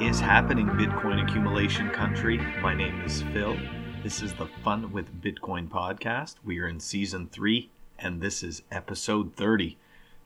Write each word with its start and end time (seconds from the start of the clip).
is 0.00 0.20
happening, 0.20 0.66
Bitcoin 0.68 1.20
accumulation 1.20 1.90
country? 1.90 2.38
My 2.62 2.72
name 2.72 3.00
is 3.00 3.22
Phil. 3.32 3.56
This 4.04 4.22
is 4.22 4.32
the 4.32 4.46
Fun 4.62 4.92
with 4.92 5.20
Bitcoin 5.20 5.68
podcast. 5.68 6.36
We 6.44 6.60
are 6.60 6.68
in 6.68 6.78
season 6.78 7.28
three, 7.32 7.70
and 7.98 8.20
this 8.20 8.44
is 8.44 8.62
episode 8.70 9.34
30. 9.34 9.76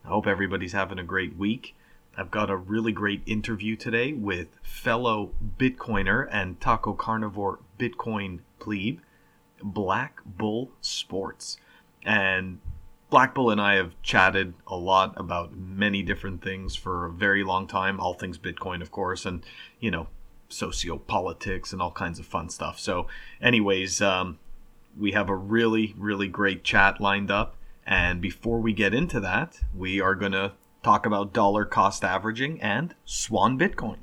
I 0.05 0.07
hope 0.07 0.27
everybody's 0.27 0.73
having 0.73 0.99
a 0.99 1.03
great 1.03 1.35
week. 1.37 1.75
I've 2.15 2.29
got 2.29 2.51
a 2.51 2.55
really 2.55 2.91
great 2.91 3.23
interview 3.25 3.75
today 3.75 4.13
with 4.13 4.49
fellow 4.61 5.31
Bitcoiner 5.57 6.27
and 6.31 6.61
taco 6.61 6.93
carnivore 6.93 7.57
Bitcoin 7.79 8.41
plebe, 8.59 8.99
Black 9.63 10.19
Bull 10.23 10.69
Sports. 10.81 11.57
And 12.05 12.59
Black 13.13 13.35
Bull 13.35 13.51
and 13.51 13.61
I 13.61 13.75
have 13.75 13.93
chatted 14.01 14.55
a 14.65 14.75
lot 14.75 15.13
about 15.17 15.55
many 15.55 16.01
different 16.01 16.43
things 16.43 16.75
for 16.75 17.05
a 17.05 17.11
very 17.11 17.43
long 17.43 17.67
time, 17.67 17.99
all 17.99 18.15
things 18.15 18.39
Bitcoin, 18.39 18.81
of 18.81 18.89
course, 18.89 19.23
and, 19.23 19.45
you 19.79 19.91
know, 19.91 20.07
sociopolitics 20.49 21.71
and 21.73 21.79
all 21.79 21.91
kinds 21.91 22.17
of 22.17 22.25
fun 22.25 22.49
stuff. 22.49 22.79
So, 22.79 23.05
anyways, 23.39 24.01
um, 24.01 24.39
we 24.97 25.11
have 25.11 25.29
a 25.29 25.35
really, 25.35 25.93
really 25.95 26.27
great 26.27 26.63
chat 26.63 26.99
lined 26.99 27.29
up. 27.29 27.55
And 27.85 28.19
before 28.19 28.59
we 28.59 28.73
get 28.73 28.95
into 28.95 29.19
that, 29.19 29.59
we 29.75 30.01
are 30.01 30.15
going 30.15 30.31
to 30.31 30.53
talk 30.81 31.05
about 31.05 31.33
dollar 31.33 31.65
cost 31.65 32.03
averaging 32.03 32.59
and 32.63 32.95
Swan 33.05 33.59
Bitcoin 33.59 33.97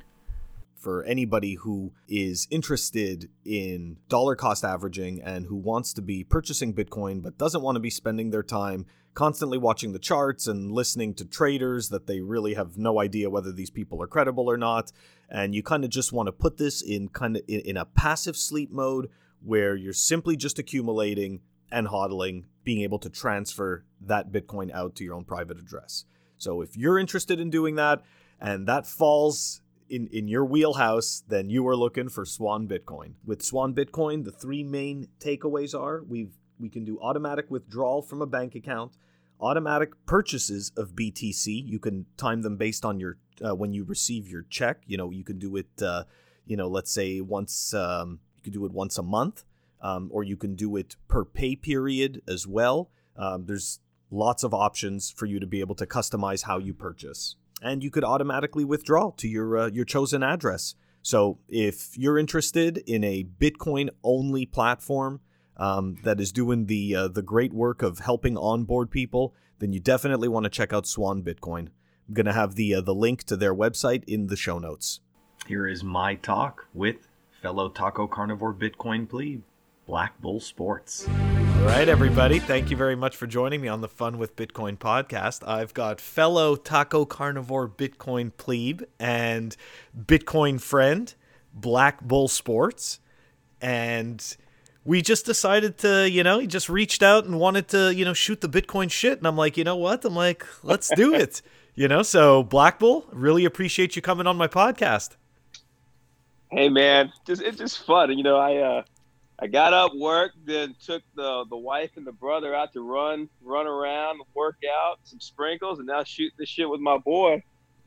for 0.81 1.03
anybody 1.05 1.55
who 1.55 1.93
is 2.09 2.49
interested 2.51 3.29
in 3.45 3.99
dollar 4.09 4.35
cost 4.35 4.65
averaging 4.65 5.21
and 5.21 5.47
who 5.47 5.57
wants 5.57 5.93
to 5.93 6.01
be 6.01 6.25
purchasing 6.25 6.73
Bitcoin 6.73 7.21
but 7.21 7.37
doesn't 7.37 7.61
want 7.61 7.77
to 7.77 7.81
be 7.81 7.91
spending 7.91 8.31
their 8.31 8.43
time 8.43 8.87
constantly 9.15 9.59
watching 9.59 9.93
the 9.93 9.99
charts 9.99 10.47
and 10.47 10.71
listening 10.71 11.15
to 11.15 11.25
traders 11.25 11.89
that 11.89 12.07
they 12.07 12.21
really 12.21 12.55
have 12.55 12.79
no 12.79 13.01
idea 13.01 13.31
whether 13.31 13.53
these 13.53 13.71
people 13.71 14.03
are 14.03 14.07
credible 14.07 14.49
or 14.51 14.57
not. 14.57 14.93
And 15.29 15.55
you 15.55 15.63
kind 15.63 15.85
of 15.85 15.91
just 15.91 16.13
want 16.13 16.27
to 16.29 16.33
put 16.33 16.59
this 16.59 16.83
in 16.83 17.09
kind 17.09 17.37
of 17.37 17.43
in 17.49 17.77
a 17.77 17.85
passive 17.85 18.37
sleep 18.37 18.71
mode 18.71 19.11
where 19.43 19.75
you're 19.77 19.93
simply 19.93 20.37
just 20.37 20.59
accumulating 20.59 21.41
and 21.73 21.89
hodling, 21.89 22.45
being 22.65 22.83
able 22.83 22.99
to 22.99 23.09
transfer 23.09 23.85
that 24.01 24.33
Bitcoin 24.33 24.73
out 24.73 24.95
to 24.97 25.05
your 25.05 25.15
own 25.15 25.25
private 25.25 25.59
address. 25.59 26.05
So 26.37 26.63
if 26.63 26.77
you're 26.77 26.99
interested 26.99 27.39
in 27.39 27.51
doing 27.51 27.77
that 27.77 28.03
and 28.41 28.67
that 28.67 28.87
falls 28.87 29.61
in, 29.89 30.09
in 30.09 30.29
your 30.29 30.45
wheelhouse, 30.45 31.23
then 31.29 31.51
you 31.51 31.67
are 31.69 31.77
looking 31.77 32.09
for 32.09 32.25
Swan 32.25 32.67
Bitcoin. 32.67 33.15
With 33.25 33.43
Swan 33.43 33.75
Bitcoin, 33.75 34.25
the 34.25 34.33
three 34.33 34.63
main 34.63 35.09
takeaways 35.19 35.79
are 35.79 36.03
we've 36.03 36.35
we 36.61 36.69
can 36.69 36.85
do 36.85 36.99
automatic 37.01 37.51
withdrawal 37.51 38.03
from 38.03 38.23
a 38.23 38.27
bank 38.27 38.55
account, 38.55 38.97
automatic 39.41 39.91
purchases 40.07 40.71
of 40.77 40.93
BTC. 40.93 41.47
You 41.67 41.79
can 41.79 42.07
time 42.17 42.43
them 42.43 42.57
based 42.57 42.85
on 42.85 43.01
your 43.01 43.19
uh, 43.45 43.55
when 43.55 43.73
you 43.73 43.85
receive 43.85 44.29
your 44.29 44.43
check. 44.51 44.83
You 44.87 44.97
know, 44.97 45.11
you 45.11 45.25
can 45.25 45.39
do 45.39 45.57
it. 45.57 45.83
Uh, 45.83 46.05
you 46.47 46.57
know, 46.57 46.69
let's 46.69 46.93
say 46.93 47.21
once 47.21 47.75
um, 47.75 48.21
you 48.37 48.43
can 48.43 48.53
do 48.53 48.65
it 48.67 48.73
once 48.73 48.99
a 48.99 49.03
month, 49.03 49.45
um, 49.81 50.09
or 50.13 50.25
you 50.25 50.37
can 50.37 50.55
do 50.55 50.77
it 50.77 50.97
per 51.09 51.25
pay 51.25 51.57
period 51.57 52.23
as 52.29 52.47
well. 52.47 52.91
Um, 53.17 53.47
there's 53.47 53.81
lots 54.11 54.43
of 54.43 54.53
options 54.53 55.11
for 55.11 55.27
you 55.27 55.39
to 55.41 55.47
be 55.47 55.61
able 55.61 55.77
to 55.77 55.87
customize 55.87 56.43
how 56.43 56.59
you 56.59 56.75
purchase 56.75 57.37
and 57.63 57.83
you 57.85 57.91
could 57.91 58.05
automatically 58.05 58.65
withdraw 58.65 59.11
to 59.17 59.29
your 59.29 59.57
uh, 59.57 59.67
your 59.69 59.85
chosen 59.85 60.23
address. 60.23 60.75
So 61.03 61.39
if 61.49 61.97
you're 61.97 62.19
interested 62.19 62.79
in 62.79 63.05
a 63.05 63.25
Bitcoin 63.25 63.91
only 64.05 64.45
platform 64.47 65.21
um, 65.61 65.97
that 66.05 66.19
is 66.19 66.33
doing 66.33 66.67
the 66.67 66.97
uh, 66.97 67.09
the 67.09 67.23
great 67.23 67.53
work 67.53 67.83
of 67.83 68.01
helping 68.01 68.37
onboard 68.37 68.91
people, 68.91 69.35
then 69.59 69.73
you 69.73 69.79
definitely 69.79 70.27
want 70.27 70.45
to 70.45 70.51
check 70.51 70.73
out 70.73 70.87
Swan 70.87 71.23
Bitcoin. 71.23 71.69
I'm 72.09 72.15
gonna 72.15 72.33
have 72.33 72.55
the 72.57 72.75
uh, 72.75 72.81
the 72.81 72.95
link 72.95 73.23
to 73.25 73.37
their 73.37 73.55
website 73.55 74.03
in 74.09 74.27
the 74.27 74.37
show 74.37 74.59
notes. 74.59 75.01
Here 75.47 75.69
is 75.69 75.85
my 75.85 76.15
talk 76.17 76.67
with 76.75 77.09
fellow 77.43 77.69
taco 77.69 78.07
carnivore 78.07 78.55
Bitcoin 78.55 79.09
plebe, 79.09 79.43
Black 79.87 80.21
Bull 80.21 80.41
Sports. 80.41 81.07
All 81.09 81.67
right, 81.67 81.89
everybody. 81.89 82.39
Thank 82.39 82.71
you 82.71 82.77
very 82.77 82.97
much 82.97 83.17
for 83.17 83.27
joining 83.27 83.61
me 83.61 83.69
on 83.69 83.83
the 83.83 83.89
Fun 83.89 84.17
with 84.17 84.37
Bitcoin 84.37 84.79
podcast. 84.79 85.47
I've 85.47 85.75
got 85.75 86.01
fellow 86.01 86.57
taco 86.57 87.05
carnivore 87.05 87.69
Bitcoin 87.69 88.33
plebe 88.35 88.83
and 88.99 89.55
Bitcoin 89.95 90.59
friend, 90.59 91.15
Black 91.53 92.01
Bull 92.01 92.29
Sports. 92.29 93.01
And 93.61 94.25
we 94.85 95.03
just 95.03 95.27
decided 95.27 95.79
to, 95.79 96.09
you 96.09 96.23
know, 96.23 96.39
he 96.39 96.47
just 96.47 96.69
reached 96.69 97.03
out 97.03 97.25
and 97.25 97.39
wanted 97.39 97.69
to, 97.69 97.95
you 97.95 98.05
know, 98.05 98.15
shoot 98.15 98.41
the 98.41 98.49
Bitcoin 98.49 98.91
shit. 98.91 99.19
And 99.19 99.27
I'm 99.27 99.37
like, 99.37 99.57
you 99.57 99.65
know 99.65 99.77
what? 99.77 100.05
I'm 100.05 100.15
like, 100.15 100.47
let's 100.63 100.91
do 100.95 101.15
it. 101.25 101.43
you 101.75 101.89
know, 101.89 102.03
so 102.03 102.43
Black 102.43 102.79
Bull, 102.79 103.07
really 103.13 103.45
appreciate 103.45 103.97
you 103.97 104.03
coming 104.03 104.27
on 104.27 104.37
my 104.37 104.49
podcast. 104.49 105.17
Hey 106.51 106.69
man, 106.69 107.13
just 107.27 107.43
it's 107.43 107.59
just 107.59 107.87
fun. 107.87 108.17
You 108.17 108.25
know, 108.25 108.37
I 108.37 108.57
uh 108.57 108.83
I 109.39 109.47
got 109.47 109.73
up, 109.73 109.93
worked, 109.95 110.45
then 110.45 110.75
took 110.85 111.03
the 111.15 111.45
the 111.49 111.57
wife 111.57 111.91
and 111.97 112.07
the 112.07 112.13
brother 112.13 112.55
out 112.55 112.73
to 112.73 112.81
run, 112.81 113.29
run 113.41 113.67
around, 113.67 114.21
work 114.35 114.57
out, 114.69 114.99
some 115.05 115.21
sprinkles, 115.21 115.79
and 115.79 115.87
now 115.87 116.03
shoot 116.03 116.33
the 116.39 116.45
shit 116.45 116.69
with 116.69 116.81
my 116.81 116.99
boy. 116.99 117.43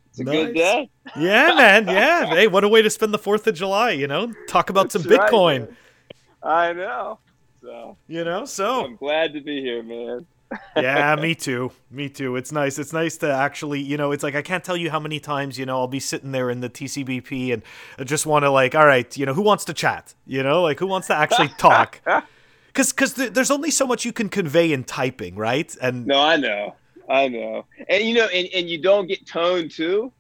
It's 0.10 0.20
a 0.20 0.24
nice. 0.24 0.46
good 0.46 0.54
day. 0.56 0.90
Yeah, 1.18 1.54
man. 1.56 1.88
Yeah. 1.88 2.26
hey, 2.28 2.48
what 2.48 2.64
a 2.64 2.70
way 2.70 2.82
to 2.82 2.90
spend 2.90 3.14
the 3.14 3.18
Fourth 3.20 3.48
of 3.48 3.56
July. 3.56 3.92
You 3.92 4.08
know, 4.08 4.32
talk 4.48 4.70
about 4.70 4.92
That's 4.92 5.04
some 5.04 5.12
Bitcoin. 5.12 5.76
I 6.44 6.74
know. 6.74 7.20
So 7.62 7.98
you 8.08 8.24
know, 8.24 8.46
so 8.46 8.86
I'm 8.86 8.96
glad 8.96 9.34
to 9.34 9.42
be 9.42 9.62
here, 9.62 9.84
man 9.84 10.26
yeah, 10.78 11.16
me 11.16 11.36
too. 11.36 11.72
Me 11.90 12.10
too. 12.10 12.36
It's 12.36 12.52
nice. 12.52 12.78
It's 12.80 12.94
nice 12.94 13.18
to 13.18 13.32
actually, 13.32 13.82
you 13.82 13.98
know, 13.98 14.12
it's 14.12 14.24
like 14.24 14.36
I 14.36 14.42
can't 14.42 14.64
tell 14.64 14.78
you 14.78 14.90
how 14.90 15.00
many 15.00 15.20
times, 15.20 15.58
you 15.58 15.66
know, 15.66 15.78
I'll 15.78 15.88
be 15.88 16.00
sitting 16.00 16.32
there 16.32 16.50
in 16.50 16.62
the 16.62 16.70
TCBP 16.70 17.54
and 17.54 17.64
I 17.98 18.04
just 18.04 18.26
want 18.26 18.44
to 18.44 18.50
like, 18.50 18.76
all 18.76 18.86
right, 18.86 19.16
you 19.18 19.26
know, 19.26 19.34
who 19.34 19.42
wants 19.42 19.66
to 19.66 19.74
chat? 19.74 20.14
You 20.26 20.44
know, 20.44 20.62
like 20.62 20.80
who 20.80 20.88
wants 20.88 21.08
to 21.08 21.16
actually 21.16 21.50
talk? 21.58 22.02
Cuz 22.74 22.92
cuz 22.92 23.14
th- 23.14 23.34
there's 23.34 23.52
only 23.52 23.72
so 23.72 23.86
much 23.86 24.06
you 24.06 24.14
can 24.14 24.30
convey 24.30 24.72
in 24.72 24.84
typing, 24.84 25.36
right? 25.36 25.76
And 25.82 26.06
No, 26.08 26.20
I 26.20 26.38
know. 26.38 26.76
I 27.10 27.28
know. 27.28 27.66
And 27.90 28.04
you 28.04 28.14
know, 28.16 28.28
and, 28.28 28.48
and 28.56 28.70
you 28.70 28.82
don't 28.82 29.08
get 29.08 29.26
tone 29.28 29.70
too. 29.70 30.12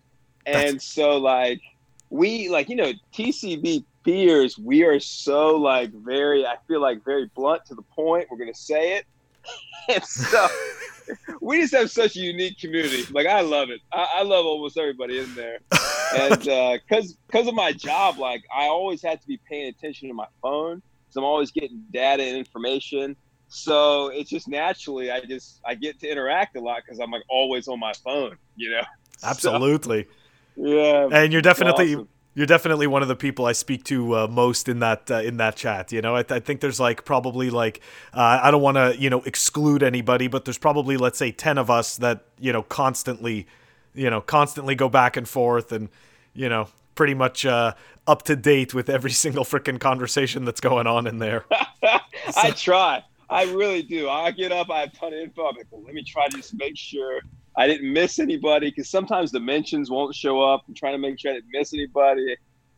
And 0.46 0.82
so 0.82 1.18
like 1.18 1.62
we 2.10 2.50
like, 2.50 2.70
you 2.70 2.76
know, 2.76 2.94
TCB 3.14 3.86
peers, 4.04 4.58
we 4.58 4.84
are 4.84 5.00
so 5.00 5.56
like 5.56 5.92
very 5.94 6.46
I 6.46 6.56
feel 6.68 6.82
like 6.82 7.04
very 7.04 7.30
blunt 7.36 7.66
to 7.68 7.76
the 7.76 7.82
point. 7.82 8.28
We're 8.30 8.38
going 8.38 8.54
to 8.54 8.60
say 8.60 8.98
it 8.98 9.06
and 9.90 10.04
so 10.04 10.48
we 11.42 11.62
just 11.62 11.74
have 11.74 11.92
such 11.92 12.16
a 12.16 12.20
unique 12.20 12.60
community. 12.60 13.06
Like 13.12 13.28
I 13.28 13.42
love 13.42 13.70
it. 13.70 13.82
I, 13.92 14.08
I 14.18 14.24
love 14.24 14.46
almost 14.46 14.78
everybody 14.78 15.20
in 15.20 15.34
there, 15.36 15.60
and 16.16 16.40
because 16.40 17.12
uh, 17.12 17.16
because 17.28 17.48
of 17.48 17.54
my 17.54 17.72
job, 17.72 18.18
like 18.18 18.44
I 18.56 18.66
always 18.66 19.02
had 19.02 19.22
to 19.22 19.28
be 19.28 19.40
paying 19.50 19.68
attention 19.68 20.08
to 20.08 20.14
my 20.14 20.28
phone, 20.42 20.82
so 21.10 21.22
I'm 21.22 21.26
always 21.26 21.52
getting 21.52 21.84
data 21.92 22.24
and 22.24 22.38
information. 22.38 23.16
So 23.48 24.08
it's 24.08 24.30
just 24.30 24.48
naturally, 24.48 25.12
I 25.12 25.22
just 25.22 25.60
I 25.66 25.76
get 25.76 26.00
to 26.00 26.08
interact 26.08 26.56
a 26.56 26.60
lot 26.60 26.82
because 26.84 27.00
I'm 27.00 27.12
like 27.12 27.24
always 27.30 27.68
on 27.68 27.80
my 27.80 27.94
phone. 28.04 28.38
You 28.56 28.72
know. 28.72 28.84
Absolutely. 29.22 30.04
So, 30.04 30.10
yeah. 30.56 31.08
And 31.12 31.32
you're 31.32 31.42
definitely 31.42 31.96
awesome 31.96 32.08
you're 32.36 32.48
definitely 32.48 32.88
one 32.88 33.02
of 33.02 33.08
the 33.08 33.16
people 33.16 33.46
I 33.46 33.52
speak 33.52 33.84
to 33.86 34.16
uh, 34.16 34.28
most 34.28 34.68
in 34.68 34.80
that 34.80 35.10
uh, 35.12 35.22
in 35.22 35.38
that 35.38 35.56
chat. 35.56 35.92
You 35.92 36.02
know, 36.02 36.16
I, 36.16 36.24
th- 36.24 36.42
I 36.42 36.44
think 36.44 36.62
there's 36.62 36.80
like 36.80 37.06
probably 37.06 37.50
like 37.50 37.82
uh, 38.14 38.40
I 38.42 38.52
don't 38.52 38.62
want 38.62 38.78
to 38.78 38.96
you 39.00 39.10
know 39.10 39.22
exclude 39.22 39.84
anybody, 39.84 40.28
but 40.28 40.46
there's 40.46 40.58
probably 40.58 40.98
let's 40.98 41.18
say 41.18 41.32
ten 41.32 41.58
of 41.58 41.70
us 41.70 41.98
that 41.98 42.26
you 42.40 42.52
know 42.52 42.64
constantly, 42.64 43.48
you 43.94 44.10
know, 44.10 44.22
constantly 44.22 44.76
go 44.76 44.90
back 44.90 45.16
and 45.16 45.28
forth 45.28 45.72
and 45.72 45.90
you 46.34 46.50
know 46.50 46.68
pretty 46.96 47.14
much 47.14 47.46
uh, 47.46 47.74
up 48.08 48.24
to 48.24 48.36
date 48.36 48.74
with 48.74 48.90
every 48.90 49.12
single 49.24 49.44
freaking 49.44 49.80
conversation 49.80 50.46
that's 50.46 50.62
going 50.62 50.88
on 50.88 51.08
in 51.08 51.20
there. 51.20 51.46
so. 51.52 51.60
I 52.38 52.52
try. 52.52 53.04
I 53.30 53.46
really 53.46 53.82
do. 53.82 54.10
I 54.10 54.32
get 54.32 54.52
up. 54.52 54.70
I 54.70 54.82
have 54.82 54.90
a 54.94 54.96
ton 54.96 55.14
of 55.14 55.20
info. 55.20 55.46
I'm 55.48 55.56
like, 55.56 55.68
well, 55.72 55.82
let 55.84 55.94
me 55.96 56.04
try 56.04 56.28
to 56.28 56.38
just 56.38 56.54
make 56.54 56.78
sure 56.78 57.22
I 57.58 57.68
didn't 57.68 57.92
miss 57.92 58.20
anybody 58.20 58.70
because 58.70 58.90
sometimes 58.90 59.32
the 59.32 59.40
mentions 59.40 59.90
won't 59.90 60.16
show 60.16 60.42
up. 60.42 60.64
I'm 60.68 60.74
trying 60.74 60.94
to 60.94 60.98
make 60.98 61.20
sure 61.20 61.32
I 61.32 61.36
didn't 61.36 61.52
miss 61.52 61.74
anybody. 61.74 62.36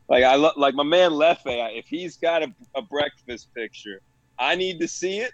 Like 0.09 0.23
I 0.23 0.35
lo- 0.35 0.53
like 0.57 0.75
my 0.75 0.83
man 0.83 1.11
Lefe. 1.11 1.39
If 1.45 1.87
he's 1.87 2.17
got 2.17 2.43
a, 2.43 2.53
a 2.75 2.81
breakfast 2.81 3.49
picture, 3.55 4.01
I 4.37 4.55
need 4.55 4.79
to 4.81 4.87
see 4.87 5.19
it, 5.19 5.31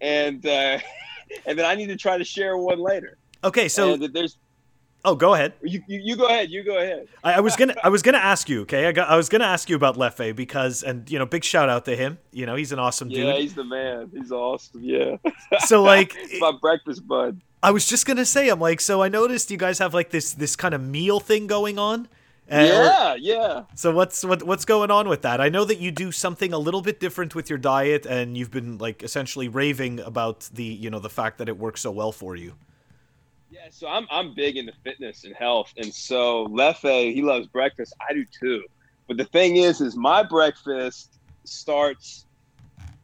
and 0.00 0.44
uh, 0.44 0.78
and 1.46 1.58
then 1.58 1.64
I 1.64 1.74
need 1.74 1.88
to 1.88 1.96
try 1.96 2.18
to 2.18 2.24
share 2.24 2.56
one 2.56 2.78
later. 2.78 3.18
Okay, 3.44 3.68
so 3.68 3.94
and 3.94 4.02
there's. 4.14 4.38
Oh, 5.04 5.14
go 5.14 5.34
ahead. 5.34 5.54
You, 5.62 5.82
you, 5.86 6.00
you, 6.02 6.16
go 6.16 6.26
ahead. 6.26 6.50
You 6.50 6.64
go 6.64 6.78
ahead. 6.78 7.06
I, 7.22 7.34
I 7.34 7.40
was 7.40 7.54
gonna 7.56 7.74
I 7.84 7.88
was 7.88 8.02
gonna 8.02 8.18
ask 8.18 8.48
you. 8.48 8.62
Okay, 8.62 8.86
I 8.86 8.92
got 8.92 9.08
I 9.08 9.16
was 9.16 9.28
gonna 9.28 9.44
ask 9.44 9.70
you 9.70 9.76
about 9.76 9.96
Lefe 9.96 10.34
because 10.34 10.82
and 10.82 11.08
you 11.10 11.18
know 11.18 11.26
big 11.26 11.44
shout 11.44 11.68
out 11.68 11.84
to 11.84 11.94
him. 11.94 12.18
You 12.32 12.46
know 12.46 12.56
he's 12.56 12.72
an 12.72 12.78
awesome 12.78 13.08
dude. 13.08 13.26
Yeah, 13.26 13.38
he's 13.38 13.54
the 13.54 13.64
man. 13.64 14.10
He's 14.12 14.32
awesome. 14.32 14.82
Yeah. 14.82 15.16
So 15.66 15.82
like 15.82 16.16
my 16.40 16.52
breakfast 16.60 17.06
bud. 17.06 17.40
I 17.62 17.70
was 17.70 17.86
just 17.86 18.06
gonna 18.06 18.24
say, 18.24 18.48
I'm 18.48 18.60
like, 18.60 18.80
so 18.80 19.02
I 19.02 19.08
noticed 19.08 19.50
you 19.50 19.56
guys 19.56 19.78
have 19.78 19.94
like 19.94 20.10
this 20.10 20.32
this 20.32 20.56
kind 20.56 20.74
of 20.74 20.80
meal 20.80 21.20
thing 21.20 21.46
going 21.46 21.78
on. 21.78 22.08
Uh, 22.50 22.56
yeah, 22.56 23.14
yeah. 23.14 23.62
So 23.74 23.92
what's 23.92 24.24
what 24.24 24.42
what's 24.42 24.64
going 24.64 24.90
on 24.90 25.08
with 25.08 25.22
that? 25.22 25.40
I 25.40 25.48
know 25.48 25.64
that 25.64 25.78
you 25.78 25.90
do 25.90 26.10
something 26.10 26.52
a 26.52 26.58
little 26.58 26.80
bit 26.80 26.98
different 26.98 27.34
with 27.34 27.50
your 27.50 27.58
diet, 27.58 28.06
and 28.06 28.38
you've 28.38 28.50
been 28.50 28.78
like 28.78 29.02
essentially 29.02 29.48
raving 29.48 30.00
about 30.00 30.48
the 30.52 30.64
you 30.64 30.88
know 30.90 30.98
the 30.98 31.10
fact 31.10 31.38
that 31.38 31.48
it 31.48 31.58
works 31.58 31.82
so 31.82 31.90
well 31.90 32.10
for 32.10 32.36
you. 32.36 32.54
So 33.70 33.88
I'm 33.88 34.06
I'm 34.10 34.34
big 34.34 34.56
into 34.56 34.72
fitness 34.84 35.24
and 35.24 35.34
health, 35.34 35.72
and 35.76 35.92
so 35.92 36.44
Lefe 36.44 37.12
he 37.14 37.22
loves 37.22 37.46
breakfast. 37.48 37.94
I 38.08 38.12
do 38.12 38.24
too. 38.40 38.64
But 39.06 39.16
the 39.16 39.24
thing 39.24 39.56
is, 39.56 39.80
is 39.80 39.96
my 39.96 40.22
breakfast 40.22 41.18
starts 41.44 42.26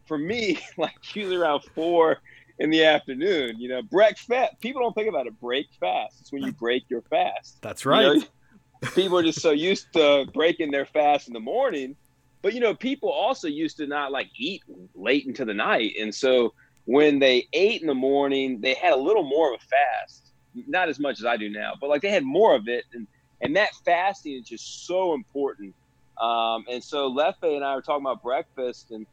for 0.07 0.19
me 0.19 0.59
like 0.79 0.95
usually 1.15 1.37
around 1.37 1.63
four 1.75 2.19
in 2.59 2.71
the 2.71 2.85
afternoon. 2.85 3.59
You 3.59 3.69
know, 3.71 3.83
breakfast. 3.83 4.61
People 4.61 4.83
don't 4.83 4.95
think 4.95 5.09
about 5.09 5.27
it. 5.27 5.39
Break 5.41 5.67
fast. 5.81 6.21
It's 6.21 6.33
when 6.33 6.43
you 6.43 6.53
break 6.53 6.85
your 6.89 7.03
fast. 7.03 7.61
That's 7.63 7.87
right. 7.87 8.15
You 8.15 8.21
know, 8.21 8.91
people 8.95 9.19
are 9.19 9.23
just 9.23 9.41
so 9.41 9.51
used 9.51 9.93
to 9.95 10.27
breaking 10.33 10.71
their 10.71 10.87
fast 10.87 11.29
in 11.29 11.35
the 11.35 11.41
morning, 11.41 11.97
but 12.43 12.53
you 12.53 12.61
know, 12.61 12.75
people 12.75 13.11
also 13.11 13.49
used 13.49 13.79
to 13.79 13.87
not 13.87 14.13
like 14.13 14.29
eat 14.37 14.63
late 14.95 15.27
into 15.27 15.45
the 15.45 15.55
night, 15.55 15.95
and 15.99 16.15
so 16.15 16.53
when 16.85 17.19
they 17.19 17.49
ate 17.53 17.81
in 17.81 17.87
the 17.87 17.95
morning, 17.95 18.61
they 18.61 18.75
had 18.75 18.93
a 18.93 18.97
little 18.97 19.23
more 19.23 19.55
of 19.55 19.61
a 19.61 19.65
fast. 19.65 20.34
Not 20.55 20.89
as 20.89 20.99
much 20.99 21.19
as 21.19 21.27
I 21.27 21.37
do 21.37 21.49
now, 21.49 21.75
but 21.81 21.91
like 21.91 22.03
they 22.03 22.11
had 22.11 22.25
more 22.25 22.55
of 22.55 22.69
it, 22.69 22.85
and 22.93 23.07
and 23.41 23.57
that 23.57 23.71
fasting 23.85 24.35
is 24.35 24.49
just 24.49 24.87
so 24.87 25.15
important. 25.15 25.75
Um, 26.21 26.65
and 26.71 26.83
so 26.83 27.09
Lefe 27.09 27.43
and 27.43 27.65
I 27.65 27.75
were 27.75 27.83
talking 27.83 28.05
about 28.05 28.23
breakfast, 28.23 28.91
and 28.91 29.07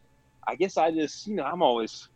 I 0.47 0.55
guess 0.55 0.77
I 0.77 0.91
just, 0.91 1.27
you 1.27 1.35
know, 1.35 1.43
I'm 1.43 1.61
always 1.61 2.07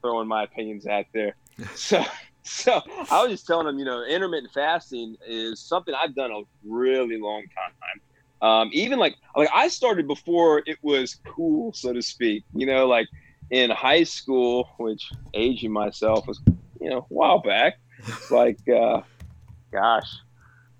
throwing 0.00 0.28
my 0.28 0.44
opinions 0.44 0.86
out 0.86 1.06
there. 1.12 1.34
So, 1.74 2.02
so 2.42 2.80
I 3.10 3.22
was 3.22 3.32
just 3.32 3.46
telling 3.46 3.68
him, 3.68 3.78
you 3.78 3.84
know, 3.84 4.02
intermittent 4.02 4.50
fasting 4.54 5.16
is 5.26 5.60
something 5.60 5.94
I've 5.94 6.14
done 6.14 6.30
a 6.30 6.40
really 6.64 7.18
long 7.20 7.42
time. 7.42 8.00
Um, 8.40 8.70
even 8.72 8.98
like, 8.98 9.16
like 9.36 9.50
I 9.54 9.68
started 9.68 10.06
before 10.06 10.62
it 10.64 10.78
was 10.82 11.16
cool, 11.26 11.74
so 11.74 11.92
to 11.92 12.00
speak. 12.00 12.44
You 12.54 12.64
know, 12.64 12.86
like 12.86 13.08
in 13.50 13.70
high 13.70 14.04
school, 14.04 14.70
which 14.78 15.10
aging 15.34 15.70
myself 15.70 16.26
was, 16.26 16.40
you 16.80 16.88
know, 16.88 16.98
a 16.98 17.14
while 17.14 17.40
back, 17.42 17.78
like, 18.30 18.58
uh, 18.68 19.02
gosh, 19.72 20.10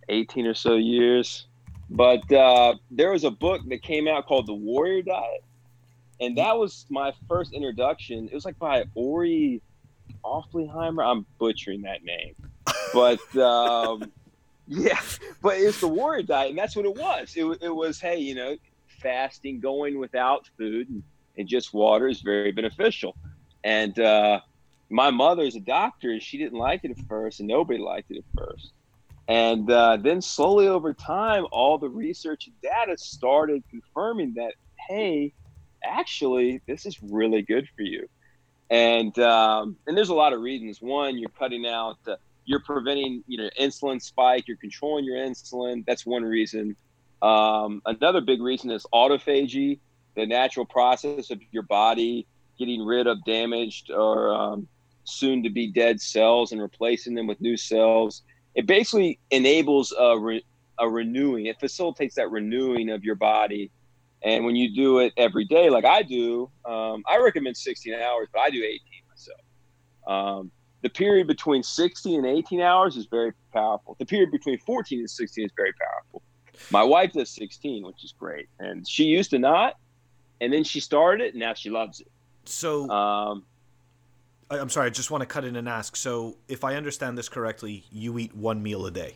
18 0.09 0.47
or 0.47 0.55
so 0.55 0.77
years. 0.77 1.47
But 1.89 2.31
uh, 2.33 2.75
there 2.91 3.13
was 3.13 3.25
a 3.25 3.31
book 3.31 3.63
that 3.69 3.83
came 3.83 4.07
out 4.07 4.27
called 4.27 4.47
The 4.47 4.55
Warrior 4.55 5.03
Diet 5.03 5.43
and 6.21 6.37
that 6.37 6.57
was 6.57 6.87
my 6.91 7.13
first 7.29 7.53
introduction. 7.53 8.29
It 8.29 8.35
was 8.35 8.45
like 8.45 8.59
by 8.59 8.85
Ori 8.95 9.63
Offleheimer. 10.23 11.05
I'm 11.05 11.25
butchering 11.39 11.83
that 11.83 12.05
name, 12.05 12.35
but 12.93 13.37
um, 13.43 14.13
yeah, 14.69 15.01
but 15.43 15.57
it's 15.57 15.81
the 15.81 15.89
warrior 15.89 16.23
diet, 16.23 16.51
and 16.51 16.59
that's 16.59 16.77
what 16.77 16.85
it 16.85 16.95
was. 16.95 17.33
It, 17.37 17.45
it 17.63 17.75
was, 17.75 18.01
hey, 18.01 18.19
you 18.19 18.35
know, 18.35 18.57
fasting, 19.01 19.61
going 19.61 19.99
without 19.99 20.49
food, 20.59 20.91
and, 20.91 21.03
and 21.39 21.49
just 21.49 21.73
water 21.73 22.07
is 22.07 22.21
very 22.21 22.53
beneficial. 22.53 23.17
And 23.65 23.99
uh, 23.99 24.41
my 24.91 25.11
mother 25.11 25.43
is 25.45 25.57
a 25.57 25.61
doctor, 25.61 26.11
and 26.11 26.23
she 26.23 26.37
didn't 26.37 26.59
like 26.59 26.81
it 26.85 26.91
at 26.91 26.99
first, 27.07 27.41
and 27.41 27.49
nobody 27.49 27.79
liked 27.79 28.11
it 28.11 28.19
at 28.19 28.25
first. 28.37 28.73
And 29.29 29.71
uh, 29.71 29.97
then 29.97 30.21
slowly 30.21 30.67
over 30.67 30.93
time, 30.93 31.47
all 31.53 31.79
the 31.79 31.89
research 31.89 32.49
and 32.49 32.61
data 32.61 32.99
started 32.99 33.63
confirming 33.71 34.35
that, 34.35 34.55
hey, 34.89 35.33
actually, 35.85 36.61
this 36.67 36.85
is 36.85 37.01
really 37.01 37.43
good 37.43 37.69
for 37.77 37.83
you. 37.83 38.09
And 38.71 39.17
um, 39.21 39.77
and 39.87 39.97
there's 39.97 40.09
a 40.09 40.15
lot 40.15 40.33
of 40.33 40.41
reasons. 40.41 40.83
One, 40.83 41.17
you're 41.17 41.31
cutting 41.31 41.67
out, 41.67 41.99
uh, 42.09 42.17
you're 42.45 42.61
preventing, 42.61 43.23
you 43.29 43.39
know, 43.39 43.51
insulin 43.59 44.03
spike. 44.03 44.49
You're 44.49 44.57
controlling 44.57 45.05
your 45.05 45.17
insulin. 45.17 45.85
That's 45.87 46.05
one 46.05 46.25
reason. 46.25 46.77
Um, 47.23 47.83
another 47.87 48.21
big 48.21 48.41
reason 48.41 48.71
is 48.71 48.87
autophagy, 48.93 49.79
the 50.17 50.27
natural 50.27 50.67
process 50.67 51.31
of 51.31 51.41
your 51.53 51.63
body 51.63 52.27
getting 52.59 52.85
rid 52.85 53.07
of 53.07 53.25
damaged 53.25 53.91
or 53.91 54.33
um, 54.33 54.69
soon 55.05 55.43
to 55.43 55.51
be 55.51 55.67
dead 55.67 56.01
cells 56.01 56.53
and 56.53 56.61
replacing 56.61 57.15
them 57.15 57.27
with 57.27 57.41
new 57.41 57.57
cells. 57.57 58.23
It 58.55 58.67
basically 58.67 59.19
enables 59.31 59.93
a, 59.99 60.19
re- 60.19 60.45
a 60.79 60.89
renewing. 60.89 61.47
It 61.47 61.59
facilitates 61.61 62.17
that 62.17 62.31
renewing 62.31 62.91
of 62.91 63.05
your 63.05 63.15
body 63.15 63.71
and 64.23 64.45
when 64.45 64.55
you 64.55 64.75
do 64.75 64.99
it 64.99 65.13
every 65.17 65.45
day, 65.45 65.71
like 65.71 65.85
I 65.85 66.03
do, 66.03 66.51
um, 66.65 67.03
I 67.09 67.19
recommend 67.19 67.57
16 67.57 67.95
hours, 67.95 68.29
but 68.33 68.41
I 68.41 68.51
do 68.51 68.63
18 68.63 68.81
myself. 69.09 69.41
Um, 70.07 70.51
the 70.83 70.91
period 70.91 71.27
between 71.27 71.63
16 71.63 72.25
and 72.25 72.27
18 72.27 72.61
hours 72.61 72.97
is 72.97 73.07
very 73.07 73.33
powerful. 73.53 73.97
The 73.99 74.07
period 74.07 74.31
between 74.31 74.59
14 74.59 74.99
and 74.99 75.11
16 75.11 75.45
is 75.45 75.53
very 75.57 75.73
powerful. 75.73 76.23
My 76.71 76.83
wife 76.83 77.13
does 77.13 77.31
16, 77.31 77.87
which 77.87 78.05
is 78.05 78.13
great. 78.19 78.49
And 78.59 78.87
she 78.87 79.05
used 79.05 79.31
to 79.31 79.39
not, 79.39 79.77
and 80.41 80.53
then 80.53 80.65
she 80.65 80.81
started 80.81 81.25
it, 81.25 81.35
and 81.35 81.41
now 81.41 81.55
she 81.55 81.71
loves 81.71 82.01
it. 82.01 82.11
So, 82.45 82.89
um, 82.91 83.45
I'm 84.51 84.69
sorry, 84.69 84.87
I 84.87 84.91
just 84.91 85.11
want 85.11 85.23
to 85.23 85.27
cut 85.27 85.45
in 85.45 85.57
and 85.57 85.69
ask. 85.69 85.97
So, 85.97 86.37
if 86.49 86.65
I 86.65 86.75
understand 86.75 87.17
this 87.17 87.29
correctly, 87.29 87.85
you 87.93 88.19
eat 88.19 88.35
one 88.35 88.63
meal 88.63 88.85
a 88.87 88.91
day? 88.91 89.15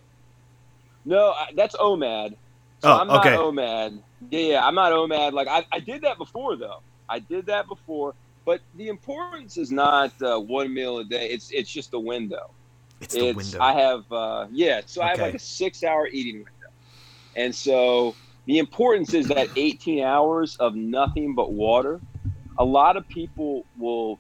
No, 1.04 1.34
that's 1.54 1.75
OMAD. 1.76 2.36
So 2.82 2.90
oh, 2.90 2.98
I'm 2.98 3.06
not 3.08 3.26
okay. 3.26 3.36
OMAD. 3.36 4.00
Yeah, 4.31 4.40
yeah, 4.40 4.66
I'm 4.66 4.75
not 4.75 4.92
OMAD. 4.92 5.32
Like 5.32 5.48
I, 5.48 5.64
I 5.72 5.81
did 5.81 6.02
that 6.02 6.19
before 6.19 6.56
though. 6.56 6.81
I 7.08 7.19
did 7.19 7.46
that 7.46 7.66
before, 7.66 8.14
but 8.44 8.60
the 8.76 8.88
importance 8.88 9.56
is 9.56 9.72
not 9.72 10.12
uh, 10.22 10.38
one 10.38 10.72
meal 10.72 10.98
a 10.98 11.04
day. 11.04 11.28
It's 11.28 11.50
it's 11.50 11.70
just 11.70 11.94
a 11.94 11.98
window. 11.98 12.50
It's 13.00 13.14
the 13.14 13.32
window. 13.32 13.58
I 13.60 13.72
have 13.72 14.12
uh, 14.12 14.46
yeah, 14.52 14.82
so 14.86 15.00
okay. 15.00 15.08
I 15.08 15.10
have 15.12 15.20
like 15.20 15.34
a 15.34 15.38
six 15.38 15.82
hour 15.82 16.08
eating 16.08 16.36
window, 16.36 16.72
and 17.36 17.54
so 17.54 18.14
the 18.46 18.58
importance 18.58 19.14
is 19.14 19.28
that 19.28 19.48
18 19.56 20.04
hours 20.04 20.56
of 20.56 20.75
nothing 20.75 21.34
but 21.34 21.52
water. 21.52 22.00
A 22.58 22.64
lot 22.64 22.96
of 22.96 23.08
people 23.08 23.64
will 23.78 24.19